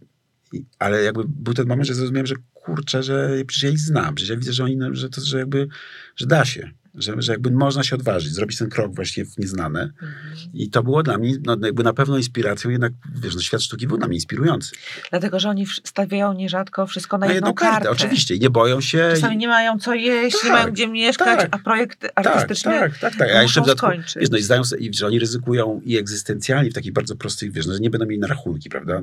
I, 0.54 0.66
ale 0.80 1.04
jakby 1.04 1.24
był 1.28 1.54
ten 1.54 1.68
moment, 1.68 1.88
że 1.88 1.94
zrozumiałem, 1.94 2.28
że 2.28 2.36
kurczę, 2.54 3.04
że 3.04 3.30
przecież 3.48 3.64
ja 3.64 3.70
ich 3.70 3.80
znam, 3.80 4.16
przecież 4.16 4.30
ja 4.30 4.38
widzę, 4.38 4.54
że 4.54 4.64
oni, 4.64 4.78
że 4.92 5.10
to, 5.10 5.22
że 5.22 5.40
jakby, 5.40 5.68
że 6.16 6.26
da 6.26 6.46
się. 6.46 6.72
Że, 6.96 7.14
że 7.18 7.32
jakby 7.32 7.52
można 7.52 7.84
się 7.84 7.96
odważyć, 7.96 8.34
zrobić 8.34 8.58
ten 8.58 8.70
krok 8.70 8.96
właśnie 8.96 9.26
w 9.26 9.38
nieznane. 9.38 9.82
Mhm. 9.82 10.12
I 10.54 10.70
to 10.70 10.84
było 10.84 11.04
dla 11.04 11.18
mnie 11.18 11.34
no, 11.46 11.58
jakby 11.64 11.84
na 11.84 11.94
pewno 11.94 12.18
inspiracją, 12.18 12.72
jednak 12.72 12.94
wiesz, 13.16 13.36
no, 13.36 13.42
świat 13.42 13.62
sztuki 13.62 13.88
był 13.88 13.98
dla 13.98 14.08
mnie 14.08 14.18
inspirujący. 14.18 14.72
Dlatego, 15.10 15.40
że 15.40 15.50
oni 15.50 15.66
stawiają 15.84 16.34
nierzadko 16.34 16.88
wszystko 16.88 17.18
na, 17.18 17.28
Na 17.28 17.34
jedną, 17.34 17.50
jedną 17.50 17.62
kartę, 17.72 17.90
oczywiście. 17.90 18.36
I 18.36 18.40
nie 18.40 18.50
boją 18.50 18.82
się. 18.82 19.10
Czasami 19.14 19.38
nie 19.38 19.48
mają 19.48 19.80
co 19.80 19.94
jeść, 19.94 20.36
nie 20.44 20.50
Tak, 20.50 20.60
mają 20.60 20.74
gdzie 20.74 20.88
mieszkać, 20.88 21.40
tak. 21.40 21.50
a 21.52 21.60
projekt 21.60 22.00
tak, 22.00 22.12
artystyczny 22.28 22.80
tak, 22.80 22.98
tak, 22.98 23.16
tak. 23.16 23.30
A 23.30 23.34
muszą 23.34 23.42
jeszcze 23.42 23.62
w 23.62 23.66
dodatku, 23.66 23.88
wiesz, 24.20 24.30
no 24.32 24.38
i 24.38 24.42
zdają 24.42 24.64
sobie, 24.64 24.90
że 24.94 25.08
oni 25.08 25.20
ryzykują 25.20 25.82
i 25.86 25.98
egzystencjalnie 25.98 26.72
w 26.72 26.74
takich 26.74 26.94
bardzo 26.94 27.16
prostych, 27.16 27.52
wiesz, 27.52 27.66
no, 27.68 27.74
że 27.74 27.80
nie 27.80 27.90
będą 27.90 28.06
mieli 28.06 28.20
na 28.20 28.28
rachunki, 28.28 28.70
prawda? 28.70 29.02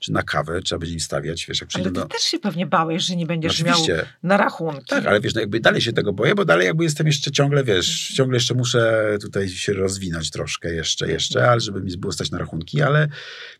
Czy 0.00 0.12
na 0.12 0.22
kawę 0.22 0.60
trzeba 0.62 0.78
będzie 0.78 0.94
im 0.94 1.00
stawiać, 1.00 1.46
wiesz, 1.48 1.60
jak 1.60 1.68
Ale 1.74 1.82
przyjdą 1.82 2.00
ty 2.00 2.08
do... 2.08 2.14
też 2.14 2.22
się 2.22 2.38
pewnie 2.38 2.66
bałeś, 2.66 3.02
że 3.02 3.16
nie 3.16 3.24
No, 3.24 3.28
będziesz 3.28 3.62
miał 3.64 3.74
oczywiście. 3.74 4.06
na 4.22 4.36
rachunki. 4.36 4.86
Tak, 4.86 5.06
ale 5.06 5.20
wiesz, 5.20 5.34
no 5.34 5.40
jakby 5.40 5.60
dalej 5.60 5.80
się 5.80 5.92
tego 5.92 6.12
boję, 6.12 6.34
bo 6.34 6.44
dalej 6.44 6.66
jakby 6.66 6.84
jestem 6.84 7.06
jeszcze 7.06 7.15
ciągle, 7.20 7.64
wiesz, 7.64 8.08
ciągle 8.08 8.36
jeszcze 8.36 8.54
muszę 8.54 9.16
tutaj 9.20 9.48
się 9.48 9.72
rozwinąć 9.72 10.30
troszkę 10.30 10.74
jeszcze, 10.74 11.08
jeszcze, 11.08 11.50
ale 11.50 11.60
żeby 11.60 11.80
mi 11.80 11.96
było 11.96 12.12
stać 12.12 12.30
na 12.30 12.38
rachunki, 12.38 12.82
ale 12.82 13.08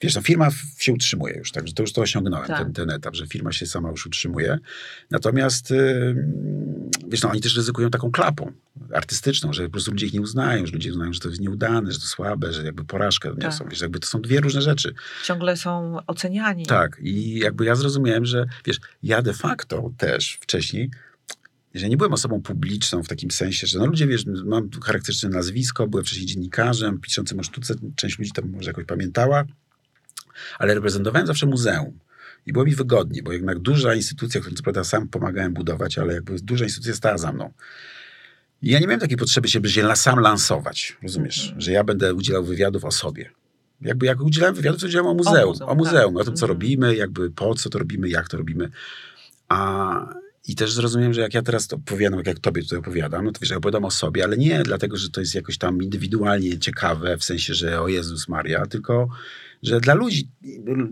wiesz, 0.00 0.14
no 0.14 0.22
firma 0.22 0.48
się 0.78 0.92
utrzymuje 0.92 1.34
już, 1.38 1.52
także 1.52 1.74
to 1.74 1.82
już 1.82 1.92
to 1.92 2.00
osiągnąłem, 2.00 2.46
Tak. 2.46 2.58
ten, 2.58 2.72
ten 2.72 2.90
etap, 2.90 3.14
że 3.14 3.26
firma 3.26 3.52
się 3.52 3.66
sama 3.66 3.90
już 3.90 4.06
utrzymuje. 4.06 4.58
Natomiast 5.10 5.72
wiesz, 7.08 7.22
no 7.22 7.30
oni 7.30 7.40
też 7.40 7.56
ryzykują 7.56 7.90
taką 7.90 8.10
klapą 8.10 8.52
artystyczną, 8.92 9.52
że 9.52 9.64
po 9.64 9.70
prostu 9.70 9.90
ludzie 9.90 10.06
ich 10.06 10.12
nie 10.12 10.20
uznają, 10.20 10.66
że 10.66 10.72
ludzie 10.72 10.90
uznają, 10.90 11.12
że 11.12 11.20
to 11.20 11.28
jest 11.28 11.40
nieudane, 11.40 11.92
że 11.92 11.98
to 11.98 12.06
słabe, 12.06 12.52
że 12.52 12.64
jakby 12.64 12.84
porażkę 12.84 13.30
odniosą. 13.30 13.58
Tak. 13.58 13.70
Wiesz, 13.70 13.80
jakby 13.80 14.00
to 14.00 14.06
są 14.06 14.22
dwie 14.22 14.40
różne 14.40 14.62
rzeczy. 14.62 14.94
Ciągle 15.24 15.56
są 15.56 15.98
oceniani. 16.06 16.66
Tak, 16.66 16.98
i 17.00 17.38
jakby 17.38 17.64
ja 17.64 17.74
zrozumiałem, 17.74 18.24
że 18.24 18.46
wiesz, 18.64 18.80
ja 19.02 19.22
de 19.22 19.32
facto 19.32 19.90
też 19.98 20.38
wcześniej, 20.40 20.90
że 21.78 21.88
nie 21.88 21.96
byłem 21.96 22.12
osobą 22.12 22.42
publiczną 22.42 23.02
w 23.02 23.08
takim 23.08 23.30
sensie, 23.30 23.66
że 23.66 23.78
no 23.78 23.86
ludzie, 23.86 24.06
wiesz, 24.06 24.24
mam 24.44 24.70
charakterystyczne 24.84 25.28
nazwisko, 25.36 25.86
byłem 25.86 26.04
wcześniej 26.04 26.26
dziennikarzem, 26.26 27.00
piszącym 27.00 27.40
o 27.40 27.42
sztuce, 27.42 27.74
część 27.96 28.18
ludzi 28.18 28.30
tam 28.32 28.50
może 28.50 28.70
jakoś 28.70 28.84
pamiętała, 28.84 29.44
ale 30.58 30.74
reprezentowałem 30.74 31.26
zawsze 31.26 31.46
muzeum. 31.46 31.98
I 32.46 32.52
było 32.52 32.64
mi 32.64 32.74
wygodnie, 32.74 33.22
bo 33.22 33.32
jednak 33.32 33.58
duża 33.58 33.94
instytucja, 33.94 34.40
którą 34.40 34.56
co 34.56 34.62
prawda 34.62 34.84
sam 34.84 35.08
pomagałem 35.08 35.54
budować, 35.54 35.98
ale 35.98 36.14
jakby 36.14 36.36
duża 36.42 36.64
instytucja 36.64 36.94
stała 36.94 37.18
za 37.18 37.32
mną. 37.32 37.52
I 38.62 38.70
ja 38.70 38.78
nie 38.78 38.86
miałem 38.86 39.00
takiej 39.00 39.16
potrzeby, 39.16 39.48
żeby 39.48 39.68
się 39.70 39.96
sam 39.96 40.18
lansować, 40.18 40.96
rozumiesz? 41.02 41.42
Mhm. 41.44 41.60
Że 41.60 41.72
ja 41.72 41.84
będę 41.84 42.14
udzielał 42.14 42.44
wywiadów 42.44 42.84
o 42.84 42.90
sobie. 42.90 43.30
Jakby 43.80 44.06
jak 44.06 44.20
udzielałem 44.20 44.54
wywiadów, 44.54 44.80
to 44.80 44.86
udzielałem 44.86 45.10
o 45.10 45.14
muzeum. 45.14 45.48
O 45.48 45.50
muzeum, 45.50 45.76
muzeum, 45.78 46.14
tak. 46.14 46.22
o 46.22 46.24
tym, 46.24 46.34
co 46.36 46.46
Mhm. 46.46 46.48
robimy, 46.48 46.96
jakby 46.96 47.30
po 47.30 47.54
co 47.54 47.70
to 47.70 47.78
robimy, 47.78 48.08
jak 48.08 48.28
to 48.28 48.36
robimy. 48.36 48.70
A 49.48 50.14
i 50.48 50.54
też 50.54 50.72
zrozumiem, 50.72 51.14
że 51.14 51.20
jak 51.20 51.34
ja 51.34 51.42
teraz 51.42 51.66
to 51.66 51.76
opowiadam, 51.76 52.22
jak 52.26 52.38
tobie 52.38 52.62
tutaj 52.62 52.78
opowiadam, 52.78 53.24
no 53.24 53.32
to 53.32 53.40
wiesz, 53.40 53.52
opowiadam 53.52 53.84
o 53.84 53.90
sobie, 53.90 54.24
ale 54.24 54.36
nie 54.36 54.62
dlatego, 54.62 54.96
że 54.96 55.10
to 55.10 55.20
jest 55.20 55.34
jakoś 55.34 55.58
tam 55.58 55.82
indywidualnie 55.82 56.58
ciekawe, 56.58 57.16
w 57.16 57.24
sensie, 57.24 57.54
że 57.54 57.80
o 57.80 57.88
Jezus 57.88 58.28
Maria, 58.28 58.66
tylko 58.66 59.08
że 59.62 59.80
dla 59.80 59.94
ludzi, 59.94 60.28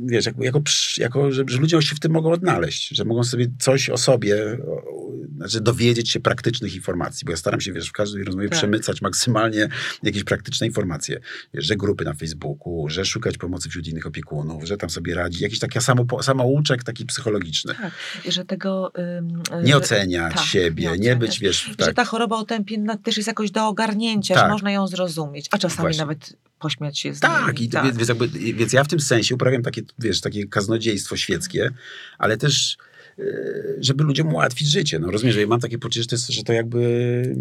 wiesz, 0.07 0.27
jako, 0.27 0.45
jako, 0.45 0.61
jako 0.99 1.33
że, 1.33 1.45
że 1.47 1.59
ludzie 1.59 1.83
się 1.83 1.95
w 1.97 2.01
tym 2.01 2.13
mogą 2.13 2.33
odnaleźć, 2.33 2.89
że 2.89 3.05
mogą 3.05 3.25
sobie 3.25 3.47
coś 3.59 3.91
o 3.91 3.97
sobie, 3.97 4.59
o, 4.69 5.05
znaczy 5.37 5.61
dowiedzieć 5.61 6.11
się 6.11 6.21
praktycznych 6.21 6.75
informacji, 6.75 7.25
bo 7.25 7.31
ja 7.31 7.37
staram 7.37 7.61
się, 7.61 7.73
wiesz, 7.73 7.89
w 7.89 7.93
każdej 7.93 8.25
rozmowie 8.25 8.49
Tak. 8.49 8.59
przemycać 8.59 9.03
maksymalnie 9.03 9.69
jakieś 10.03 10.25
praktyczne 10.25 10.67
informacje, 10.67 11.21
wiesz, 11.55 11.65
że 11.65 11.77
grupy 11.77 12.05
na 12.05 12.15
Facebooku, 12.15 12.89
że 12.89 13.05
szukać 13.05 13.39
pomocy 13.39 13.69
wśród 13.69 13.87
innych 13.89 14.07
opiekunów, 14.07 14.65
że 14.65 14.77
tam 14.77 14.91
sobie 14.91 15.15
radzi, 15.15 15.43
jakiś 15.43 15.59
taki 15.59 15.81
samo, 15.81 16.23
samouczek 16.23 16.85
taki 16.85 17.07
psychologiczny. 17.07 17.75
Tak, 17.75 17.93
i 18.25 18.33
że 18.33 18.45
tego... 18.45 18.93
ym, 19.19 19.43
Nie 19.65 19.73
że- 19.73 19.77
oceniać 19.77 20.35
tak, 20.35 20.45
siebie, 20.45 20.91
nie 20.99 20.99
nie, 20.99 21.17
być, 21.17 21.41
wiesz, 21.41 21.65
Że 21.65 21.77
tak. 21.77 21.95
ta 21.95 22.05
choroba 22.05 22.37
otępienna 22.37 22.97
też 22.97 23.17
jest 23.17 23.27
jakoś 23.27 23.51
do 23.51 23.67
ogarnięcia, 23.67 24.35
Tak. 24.35 24.45
że 24.45 24.49
można 24.53 24.73
ją 24.73 24.87
zrozumieć, 24.87 25.49
a 25.51 25.59
czasami 25.59 25.81
Właśnie. 25.81 25.99
nawet 26.01 26.37
pośmiać 26.65 26.99
się 26.99 27.15
z 27.15 27.21
Tak, 27.21 27.55
nimi. 27.55 27.67
i 27.67 27.69
to, 27.69 27.83
Więc, 27.83 28.09
jakby, 28.09 28.29
więc 28.29 28.73
ja 28.73 28.85
w 28.85 28.89
tym 28.89 29.01
sensie 29.01 29.35
uprawiam 29.35 29.63
takie, 29.63 29.83
wiesz, 29.99 30.21
takie 30.21 30.47
kaznodziejstwo 30.47 31.17
świeckie, 31.17 31.71
ale 32.19 32.37
też 32.37 32.77
yy, 33.19 33.77
żeby 33.81 34.05
ludziom 34.05 34.35
ułatwić 34.35 34.69
życie. 34.69 34.99
No 34.99 35.11
rozumiesz, 35.11 35.35
że 35.35 35.41
ja 35.41 35.47
mam 35.47 35.61
takie 35.61 35.79
poczucie, 35.79 36.03
że 36.03 36.09
to, 36.09 36.15
jest, 36.17 36.29
że 36.29 36.43
to 36.43 36.53
jakby... 36.53 36.81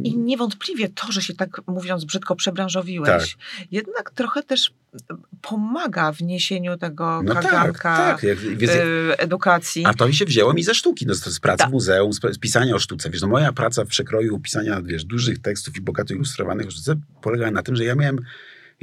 I 0.04 0.18
niewątpliwie 0.18 0.90
to, 0.90 1.12
że 1.12 1.22
się 1.22 1.34
tak 1.34 1.62
mówiąc 1.68 2.06
brzydko 2.06 2.36
przebranżowiłeś, 2.36 3.38
jednak 3.72 4.12
trochę 4.12 4.44
też 4.44 4.72
pomaga 5.42 6.12
w 6.12 6.22
niesieniu 6.22 6.78
tego 6.78 7.22
No 7.24 7.34
tak, 7.34 7.44
kaganka 7.44 7.98
tak. 7.98 8.24
Jak, 8.24 8.38
więc, 8.40 8.72
y, 8.72 9.18
edukacji. 9.18 9.86
A 9.86 9.94
to 9.94 10.08
mi 10.08 10.16
się 10.16 10.26
wzięło 10.26 10.54
mi 10.54 10.64
ze 10.64 10.76
sztuki, 10.76 11.06
no, 11.06 11.14
z, 11.14 11.40
pracy 11.40 11.58
Tak. 11.58 11.70
w 11.70 11.72
muzeum, 11.72 12.14
z, 12.14 12.20
z 12.32 12.38
pisania 12.38 12.76
o 12.76 12.80
sztuce. 12.80 13.10
Wiesz, 13.10 13.22
no, 13.22 13.28
moja 13.28 13.52
praca 13.52 13.86
w 13.86 13.88
przekroju 13.88 14.40
pisania 14.40 14.82
wiesz, 14.82 15.06
dużych 15.06 15.40
tekstów 15.40 15.78
i 15.78 15.82
bogato 15.82 16.14
ilustrowanych 16.14 16.68
o 16.68 16.72
sztuce 16.72 16.96
polegała 17.22 17.52
na 17.52 17.64
tym, 17.64 17.76
że 17.76 17.84
ja 17.84 17.96
miałem, 17.96 18.20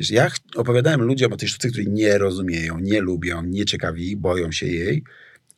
wiesz, 0.00 0.10
ja 0.10 0.30
opowiadałem 0.56 1.02
ludziom 1.02 1.32
o 1.32 1.36
tej 1.36 1.48
sztuce, 1.48 1.68
której 1.68 1.88
nie 1.88 2.18
rozumieją, 2.18 2.78
nie 2.78 3.00
lubią, 3.00 3.42
nie 3.42 3.64
ciekawi, 3.64 4.16
boją 4.16 4.52
się 4.52 4.66
jej, 4.66 5.02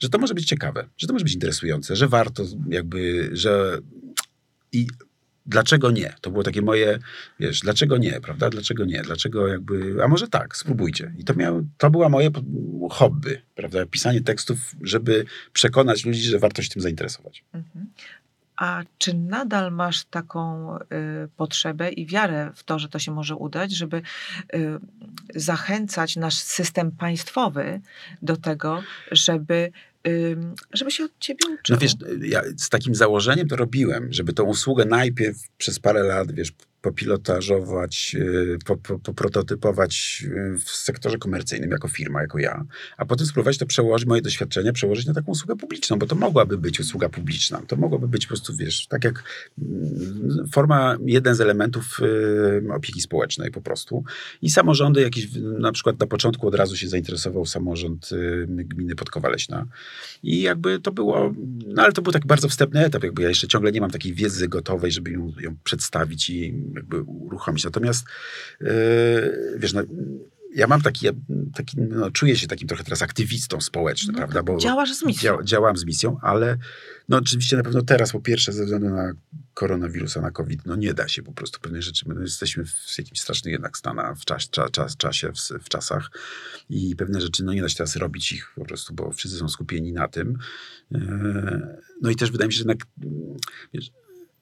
że 0.01 0.09
to 0.09 0.19
może 0.19 0.35
być 0.35 0.47
ciekawe, 0.47 0.89
że 0.99 1.07
to 1.07 1.13
może 1.13 1.25
być 1.25 1.35
interesujące, 1.35 1.97
że 1.97 2.09
warto 2.09 2.45
jakby, 2.69 3.31
że 3.33 3.79
i 4.73 4.87
dlaczego 5.47 5.91
nie? 5.91 6.15
To 6.21 6.31
było 6.31 6.43
takie 6.43 6.63
moje, 6.63 6.99
wiesz, 7.41 7.61
dlaczego 7.61 7.97
nie, 7.97 8.21
prawda? 8.21 8.51
Dlaczego 8.51 8.85
nie? 8.85 9.03
Dlaczego 9.03 9.49
jakby, 9.49 10.05
a 10.05 10.09
może 10.09 10.29
tak, 10.29 10.57
spróbujcie. 10.57 11.15
I 11.19 11.25
to 11.25 11.35
miało, 11.35 11.63
to 11.79 11.91
była 11.91 12.09
moje 12.09 12.31
hobby, 12.91 13.43
prawda? 13.55 13.87
Pisanie 13.87 14.21
tekstów, 14.21 14.59
żeby 14.83 15.25
przekonać 15.53 16.05
ludzi, 16.05 16.23
że 16.23 16.39
warto 16.39 16.63
się 16.63 16.71
tym 16.71 16.83
zainteresować. 16.83 17.45
Mhm. 17.53 17.87
A 18.57 18.83
czy 18.99 19.15
nadal 19.15 19.73
masz 19.73 20.05
taką 20.05 20.77
y, 20.77 20.79
potrzebę 21.37 21.91
i 21.91 22.07
wiarę 22.07 22.51
w 22.55 22.65
to, 22.65 22.79
że 22.79 22.89
to 22.89 22.99
się 22.99 23.13
może 23.13 23.37
udać, 23.37 23.73
żeby 23.73 24.03
y, 24.55 24.79
zachęcać 25.35 26.17
nasz 26.17 26.35
system 26.35 26.91
państwowy 26.91 27.81
do 28.23 28.37
tego, 28.37 28.83
żeby, 29.11 29.73
żeby 30.73 30.91
się 30.91 31.05
od 31.05 31.19
ciebie 31.19 31.47
uczył? 31.47 31.77
No 31.77 31.81
wiesz, 31.81 31.95
ja 32.21 32.43
z 32.57 32.69
takim 32.69 32.95
założeniem 32.95 33.49
to 33.49 33.57
robiłem, 33.57 34.13
żeby 34.13 34.33
tą 34.33 34.45
usługę 34.45 34.85
najpierw 34.85 35.37
przez 35.59 35.79
parę 35.79 36.03
lat, 36.03 36.33
wiesz, 36.33 36.53
popilotażować, 36.83 38.17
e, 38.71 38.75
poprototypować 39.03 40.25
w 40.65 40.71
sektorze 40.71 41.19
komercyjnym 41.19 41.71
jako 41.71 41.89
firma, 41.89 42.21
jako 42.21 42.39
ja, 42.39 42.65
a 42.97 43.07
potem 43.07 43.27
spróbować 43.27 43.59
to 43.59 43.67
przełożyć, 43.67 44.09
moje 44.09 44.23
doświadczenia 44.23 44.73
przełożyć 44.73 45.07
na 45.07 45.15
taką 45.15 45.33
usługę 45.33 45.57
publiczną, 45.57 45.99
bo 45.99 46.07
to 46.07 46.15
mogłaby 46.15 46.59
być 46.59 46.81
usługa 46.81 47.09
publiczna. 47.09 47.63
To 47.67 47.77
mogłaby 47.77 48.09
być 48.09 48.27
po 48.27 48.29
prostu, 48.29 48.57
wiesz, 48.57 48.87
tak 48.87 49.05
jak 49.05 49.25
mm, 49.59 50.49
forma, 50.53 50.97
jeden 51.07 51.35
z 51.35 51.41
elementów 51.41 52.01
opieki 52.75 53.01
społecznej 53.01 53.51
po 53.51 53.61
prostu. 53.61 54.05
I 54.43 54.51
samorządy 54.51 55.01
jakieś, 55.01 55.29
na 55.59 55.73
przykład 55.73 56.01
na 56.01 56.07
początku 56.07 56.49
od 56.49 56.55
razu 56.55 56.77
się 56.77 56.89
zainteresował 56.89 57.47
samorząd 57.47 58.11
gminy 58.47 58.95
Podkowaleśna. 58.95 59.67
I 60.23 60.43
jakby 60.43 60.81
to 60.81 60.93
było, 60.93 61.35
no 61.67 61.83
ale 61.83 61.93
to 61.93 62.03
był 62.03 62.13
tak 62.13 62.27
bardzo 62.27 62.49
wstępny 62.49 62.85
etap, 62.85 63.03
jakby 63.03 63.23
ja 63.23 63.29
jeszcze 63.29 63.49
ciągle 63.49 63.73
nie 63.73 63.81
mam 63.81 63.91
takiej 63.91 64.15
wiedzy 64.15 64.49
gotowej, 64.49 64.93
żeby 64.93 65.11
ją, 65.11 65.33
ją 65.41 65.57
przedstawić 65.65 66.31
i 66.31 66.55
jakby 66.77 67.03
uruchomić. 67.03 67.65
Natomiast 67.65 68.05
yy, 68.61 68.69
wiesz, 69.59 69.73
no, 69.73 69.83
ja 70.55 70.67
mam 70.67 70.83
taki, 70.83 71.07
taki 71.55 71.81
no, 71.81 72.11
czuję 72.11 72.37
się 72.37 72.47
takim 72.47 72.69
trochę 72.69 72.85
teraz 72.85 73.03
aktywistą 73.03 73.61
społecznym, 73.61 74.13
no, 74.13 74.19
prawda? 74.19 74.43
Bo 74.43 74.59
działasz 74.59 74.95
z 74.95 75.05
misją. 75.05 75.37
Dzia, 75.37 75.45
działam 75.45 75.77
z 75.77 75.85
misją, 75.85 76.17
ale 76.23 76.59
no 77.09 77.17
oczywiście 77.17 77.57
na 77.57 77.63
pewno 77.63 77.83
teraz 77.83 78.13
po 78.13 78.21
pierwsze 78.21 78.53
ze 78.53 78.65
względu 78.65 78.91
na 78.91 79.13
koronawirusa, 79.55 80.21
na 80.21 80.31
COVID, 80.31 80.67
no 80.67 80.77
nie 80.77 80.95
da 80.95 81.09
się 81.09 81.23
po 81.23 81.33
prostu 81.33 81.61
pewnych 81.61 81.83
rzeczy. 81.83 82.09
My 82.09 82.23
jesteśmy 82.23 82.65
w 82.65 82.99
jakimś 82.99 83.21
strasznym 83.21 83.53
jednak 83.53 83.79
stanach, 83.79 84.19
w 84.19 84.25
czas, 84.25 84.51
czas, 84.51 84.71
czas, 84.71 84.97
czasie, 84.97 85.33
w, 85.33 85.65
w, 85.65 85.69
czasach 85.69 86.11
i 86.69 86.97
pewne 86.97 87.21
rzeczy, 87.21 87.45
no 87.45 87.53
nie 87.53 87.63
da 87.63 87.69
się 87.69 87.77
teraz 87.77 87.97
robić 87.97 88.33
ich 88.33 88.53
po 88.55 88.65
prostu, 88.65 88.95
bo 88.95 89.13
wszyscy 89.13 89.39
są 89.39 89.49
skupieni 89.49 89.93
na 89.93 90.09
tym. 90.09 90.39
E, 90.95 91.79
no 92.03 92.11
i 92.11 92.17
też 92.17 92.31
wydaje 92.31 92.47
mi 92.47 92.53
się, 92.53 92.59
że 92.59 92.63
jednak 92.63 92.87
wiesz, 93.75 93.91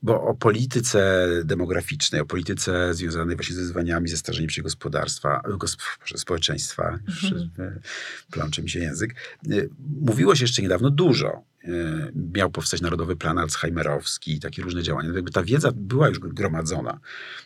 bo 0.03 0.23
o 0.23 0.35
polityce 0.35 1.29
demograficznej, 1.45 2.21
o 2.21 2.27
polityce 2.27 2.95
związanej 2.95 3.37
właśnie 3.37 3.55
ze 3.55 3.63
wyzwaniami, 3.63 4.09
ze 4.09 4.17
starzeniem 4.17 4.51
się 4.51 4.63
gospodarstwa, 4.63 5.41
gosp 5.59 5.81
społeczeństwa, 6.17 6.99
mhm. 7.23 7.81
plącze 8.33 8.63
mi 8.63 8.71
się 8.71 8.81
język, 8.81 9.15
y, 9.51 9.71
mówiło 10.01 10.35
się 10.35 10.45
jeszcze 10.45 10.63
niedawno 10.63 10.91
dużo. 10.91 11.50
Y, 11.65 12.13
miał 12.35 12.51
powstać 12.51 12.81
Narodowy 12.81 13.17
Plan 13.17 13.39
Alzheimerowski, 13.39 14.41
takie 14.41 14.63
różne 14.63 14.83
działania. 14.83 15.09
No 15.09 15.15
jakby 15.15 15.31
ta 15.31 15.43
wiedza 15.43 15.73
była 15.75 16.09
już 16.09 16.19
gromadzona. 16.19 17.01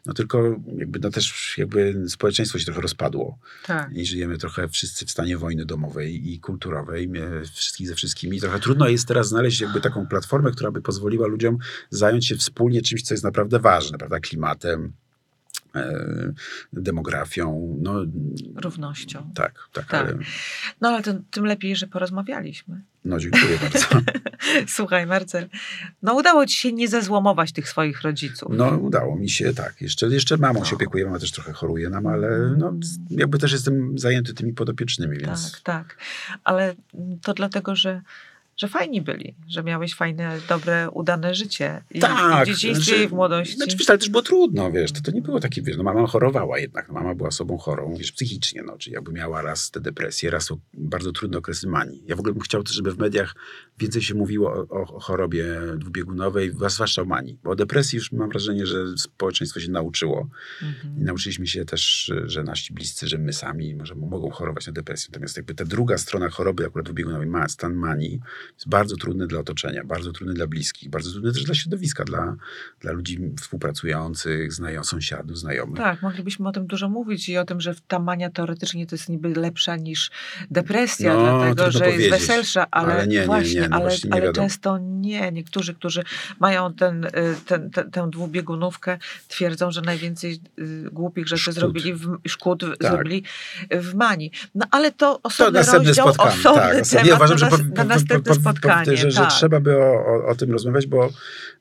No 0.06 0.14
tylko 0.14 0.60
jakby 0.78 0.98
no 0.98 1.10
też 1.10 1.54
jakby 1.58 2.04
społeczeństwo 2.08 2.58
się 2.58 2.64
trochę 2.64 2.80
rozpadło. 2.80 3.38
Tak. 3.66 3.92
I 3.92 4.06
żyjemy 4.06 4.38
trochę 4.38 4.68
wszyscy 4.68 5.06
w 5.06 5.10
stanie 5.10 5.38
wojny 5.38 5.64
domowej 5.64 6.32
i 6.32 6.40
kulturowej, 6.40 7.10
wszystkich 7.52 7.88
ze 7.88 7.94
wszystkimi. 7.94 8.40
Trochę 8.40 8.60
trudno 8.60 8.88
jest 8.88 9.08
teraz 9.08 9.28
znaleźć 9.28 9.60
jakby 9.60 9.80
taką 9.80 10.06
platformę, 10.06 10.50
która 10.50 10.70
by 10.70 10.82
pozwoliła 10.82 11.26
ludziom 11.26 11.58
zająć 11.90 12.26
się 12.26 12.36
wspólnie 12.36 12.82
czymś, 12.82 13.02
co 13.02 13.14
jest 13.14 13.24
naprawdę 13.24 13.58
ważne, 13.58 13.98
prawda? 13.98 14.20
Klimatem, 14.20 14.92
E, 15.03 15.03
demografią. 16.72 17.76
No, 17.82 17.94
Równością. 18.56 19.30
Tak, 19.34 19.68
tak. 19.72 19.86
tak. 19.86 20.00
Ale... 20.00 20.18
No 20.80 20.88
ale 20.88 21.02
to, 21.02 21.14
tym 21.30 21.44
lepiej, 21.46 21.76
że 21.76 21.86
porozmawialiśmy. 21.86 22.80
No 23.04 23.18
dziękuję 23.18 23.58
bardzo. 23.62 23.86
Słuchaj 24.76 25.06
Marcel, 25.06 25.48
no 26.02 26.14
udało 26.14 26.46
ci 26.46 26.56
się 26.56 26.72
nie 26.72 26.88
zezłomować 26.88 27.52
tych 27.52 27.68
swoich 27.68 28.02
rodziców. 28.02 28.52
No 28.56 28.68
udało 28.68 29.16
mi 29.16 29.30
się, 29.30 29.54
tak. 29.54 29.80
Jeszcze, 29.80 30.06
jeszcze 30.06 30.36
mamą 30.36 30.58
no. 30.58 30.64
się 30.64 30.76
opiekuję, 30.76 31.04
mama 31.04 31.18
też 31.18 31.32
trochę 31.32 31.52
choruje 31.52 31.90
nam, 31.90 32.06
ale 32.06 32.54
no, 32.58 32.74
jakby 33.10 33.38
też 33.38 33.52
jestem 33.52 33.98
zajęty 33.98 34.34
tymi 34.34 34.52
podopiecznymi, 34.52 35.18
więc... 35.18 35.52
Tak, 35.52 35.60
tak. 35.60 35.98
Ale 36.44 36.74
to 37.22 37.34
dlatego, 37.34 37.76
że 37.76 38.02
że 38.56 38.68
fajni 38.68 39.02
byli, 39.02 39.36
że 39.48 39.62
miałeś 39.62 39.94
fajne, 39.94 40.38
dobre, 40.48 40.90
udane 40.90 41.34
życie. 41.34 41.82
I 41.90 42.00
tak. 42.00 42.44
W 42.44 42.46
dzieciństwie 42.46 43.04
i 43.04 43.08
w 43.08 43.12
młodości. 43.12 43.56
Znaczy, 43.56 43.76
ale 43.88 43.98
też 43.98 44.08
było 44.08 44.22
trudno, 44.22 44.72
wiesz, 44.72 44.92
to, 44.92 45.00
to 45.00 45.10
nie 45.10 45.22
było 45.22 45.40
takie, 45.40 45.62
wiesz, 45.62 45.76
no 45.76 45.82
mama 45.82 46.06
chorowała 46.06 46.58
jednak, 46.58 46.88
no 46.88 46.94
mama 46.94 47.14
była 47.14 47.28
osobą 47.28 47.58
chorą, 47.58 47.94
wiesz, 47.98 48.12
psychicznie, 48.12 48.62
no, 48.62 48.78
czyli 48.78 48.94
jakby 48.94 49.12
miała 49.12 49.42
raz 49.42 49.70
te 49.70 49.80
depresje, 49.80 50.30
raz 50.30 50.52
bardzo 50.74 51.12
trudne 51.12 51.38
okresy 51.38 51.68
manii. 51.68 52.02
Ja 52.06 52.16
w 52.16 52.18
ogóle 52.18 52.34
bym 52.34 52.42
chciał 52.42 52.62
też, 52.62 52.74
żeby 52.74 52.92
w 52.92 52.98
mediach 52.98 53.34
więcej 53.78 54.02
się 54.02 54.14
mówiło 54.14 54.52
o, 54.52 54.94
o 54.96 55.00
chorobie 55.00 55.44
dwubiegunowej, 55.76 56.52
zwłaszcza 56.70 57.02
o 57.02 57.04
manii, 57.04 57.38
bo 57.42 57.50
o 57.50 57.56
depresji 57.56 57.96
już 57.96 58.12
mam 58.12 58.28
wrażenie, 58.28 58.66
że 58.66 58.98
społeczeństwo 58.98 59.60
się 59.60 59.70
nauczyło 59.70 60.28
mhm. 60.62 60.98
i 60.98 61.04
nauczyliśmy 61.04 61.46
się 61.46 61.64
też, 61.64 62.12
że 62.24 62.42
nasi 62.42 62.74
bliscy, 62.74 63.08
że 63.08 63.18
my 63.18 63.32
sami 63.32 63.74
może 63.74 63.94
mogą 63.94 64.30
chorować 64.30 64.66
na 64.66 64.72
depresję. 64.72 65.08
Natomiast 65.10 65.36
jakby 65.36 65.54
ta 65.54 65.64
druga 65.64 65.98
strona 65.98 66.28
choroby 66.30 66.66
akurat 66.66 66.86
dwubiegunowej, 66.86 67.26
ma 67.26 67.48
stan 67.48 67.74
manii, 67.74 68.20
jest 68.54 68.68
bardzo 68.68 68.96
trudny 68.96 69.26
dla 69.26 69.40
otoczenia, 69.40 69.84
bardzo 69.84 70.12
trudny 70.12 70.34
dla 70.34 70.46
bliskich, 70.46 70.90
bardzo 70.90 71.10
trudny 71.10 71.32
też 71.32 71.44
dla 71.44 71.54
środowiska, 71.54 72.04
dla, 72.04 72.36
dla 72.80 72.92
ludzi 72.92 73.18
współpracujących, 73.40 74.52
znajomych, 74.52 74.86
sąsiadów, 74.86 75.38
znajomych. 75.38 75.76
Tak, 75.76 76.02
moglibyśmy 76.02 76.48
o 76.48 76.52
tym 76.52 76.66
dużo 76.66 76.88
mówić 76.88 77.28
i 77.28 77.38
o 77.38 77.44
tym, 77.44 77.60
że 77.60 77.74
ta 77.88 77.98
mania 77.98 78.30
teoretycznie 78.30 78.86
to 78.86 78.94
jest 78.94 79.08
niby 79.08 79.28
lepsza 79.28 79.76
niż 79.76 80.10
depresja, 80.50 81.14
no, 81.14 81.22
dlatego 81.22 81.70
że 81.70 81.90
jest 81.90 82.10
weselsza, 82.10 82.66
ale, 82.70 82.94
ale 82.94 83.06
nie, 83.06 83.26
właśnie, 83.26 83.54
nie, 83.54 83.60
nie, 83.60 83.63
no 83.68 83.76
ale, 83.76 83.90
ale 84.10 84.32
często 84.32 84.78
nie. 84.78 85.32
Niektórzy, 85.32 85.74
którzy 85.74 86.04
mają 86.40 86.74
ten, 86.74 87.04
y, 87.04 87.10
ten, 87.46 87.70
ten, 87.70 87.90
tę 87.90 88.10
dwubiegunówkę, 88.10 88.98
twierdzą, 89.28 89.70
że 89.70 89.80
najwięcej 89.80 90.40
y, 90.58 90.90
głupich 90.92 91.28
rzeczy 91.28 91.42
szkód. 91.42 91.54
zrobili 91.54 91.94
w, 91.94 92.18
szkód 92.28 92.64
tak. 92.80 92.92
zrobili 92.92 93.22
w 93.70 93.94
manii. 93.94 94.30
No 94.54 94.66
ale 94.70 94.92
to 94.92 95.20
osobny 95.22 95.64
to 95.64 95.72
rozdział, 95.72 96.14
spotkanie. 96.14 96.40
osobny 96.40 96.82
tak, 96.82 96.88
temat 96.88 97.06
ja 97.06 97.16
uważam, 97.16 97.38
na, 97.38 97.56
że 97.56 97.64
na, 97.64 97.74
na 97.74 97.84
następne 97.84 98.34
spotkanie. 98.34 98.96
Że, 98.96 99.02
tak. 99.02 99.12
że 99.12 99.26
trzeba 99.26 99.60
by 99.60 99.76
o, 99.76 100.06
o, 100.06 100.26
o, 100.26 100.34
tym 100.34 100.52
rozmawiać, 100.52 100.86
bo 100.86 101.08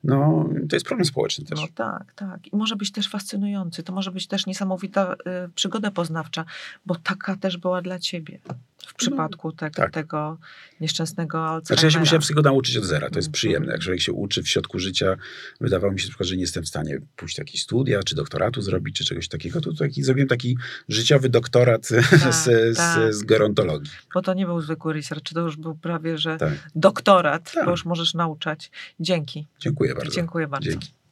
no, 0.04 0.48
to 0.68 0.76
jest 0.76 0.86
problem 0.86 1.04
społeczny 1.06 1.44
też. 1.44 1.60
No 1.60 1.66
tak, 1.74 2.12
tak. 2.14 2.46
I 2.52 2.56
może 2.56 2.76
być 2.76 2.92
też 2.92 3.08
fascynujący. 3.08 3.82
To 3.82 3.92
może 3.92 4.10
być 4.10 4.26
też 4.26 4.46
niesamowita 4.46 5.14
y, 5.46 5.48
przygoda 5.54 5.90
poznawcza, 5.90 6.44
bo 6.86 6.94
taka 6.94 7.36
też 7.36 7.56
była 7.56 7.82
dla 7.82 7.98
ciebie 7.98 8.38
w 8.84 8.92
no, 8.92 8.98
przypadku 8.98 9.52
te, 9.52 9.70
tak. 9.70 9.92
tego 9.92 10.38
nieszczęsnego 10.80 11.38
Alzheimera. 11.38 11.66
Znaczy 11.66 11.86
ja 11.86 11.90
się 11.90 11.98
musiałem 11.98 12.20
wszystkiego 12.20 12.42
nauczyć 12.42 12.76
od 12.76 12.84
zera. 12.84 13.10
To 13.10 13.18
jest 13.18 13.28
mhm. 13.28 13.32
przyjemne. 13.32 13.72
Jak 13.72 13.80
człowiek 13.80 14.00
się 14.00 14.12
uczy 14.12 14.42
w 14.42 14.48
środku 14.48 14.78
życia, 14.78 15.16
wydawało 15.60 15.92
mi 15.92 16.00
się 16.00 16.08
że 16.20 16.34
nie 16.36 16.40
jestem 16.40 16.64
w 16.64 16.68
stanie 16.68 16.98
pójść 17.16 17.38
jakieś 17.38 17.62
studia, 17.62 18.02
czy 18.02 18.14
doktoratu 18.14 18.62
zrobić, 18.62 18.96
czy 18.96 19.04
czegoś 19.04 19.28
takiego. 19.28 19.60
To 19.60 19.72
taki, 19.72 20.02
zrobiłem 20.02 20.28
taki 20.28 20.56
życiowy 20.88 21.28
doktorat 21.28 21.88
tak, 22.10 22.34
z, 22.34 22.76
tak. 22.76 23.12
z, 23.12 23.16
z, 23.16 23.22
gerontologii. 23.22 23.92
Bo 24.14 24.22
to 24.22 24.34
nie 24.34 24.46
był 24.46 24.60
zwykły 24.60 24.92
research, 24.92 25.32
to 25.34 25.40
już 25.40 25.56
był 25.56 25.74
prawie, 25.74 26.18
że 26.18 26.36
tak. 26.36 26.52
doktorat, 26.74 27.52
bo 27.54 27.60
tak. 27.60 27.70
już 27.70 27.84
możesz 27.84 28.14
nauczać. 28.14 28.70
Dzięki. 29.00 29.46
Dziękuję 29.60 29.94
bardzo. 29.94 30.10
Dziękuję 30.10 30.48
bardzo. 30.48 30.70
Dzięki. 30.70 31.03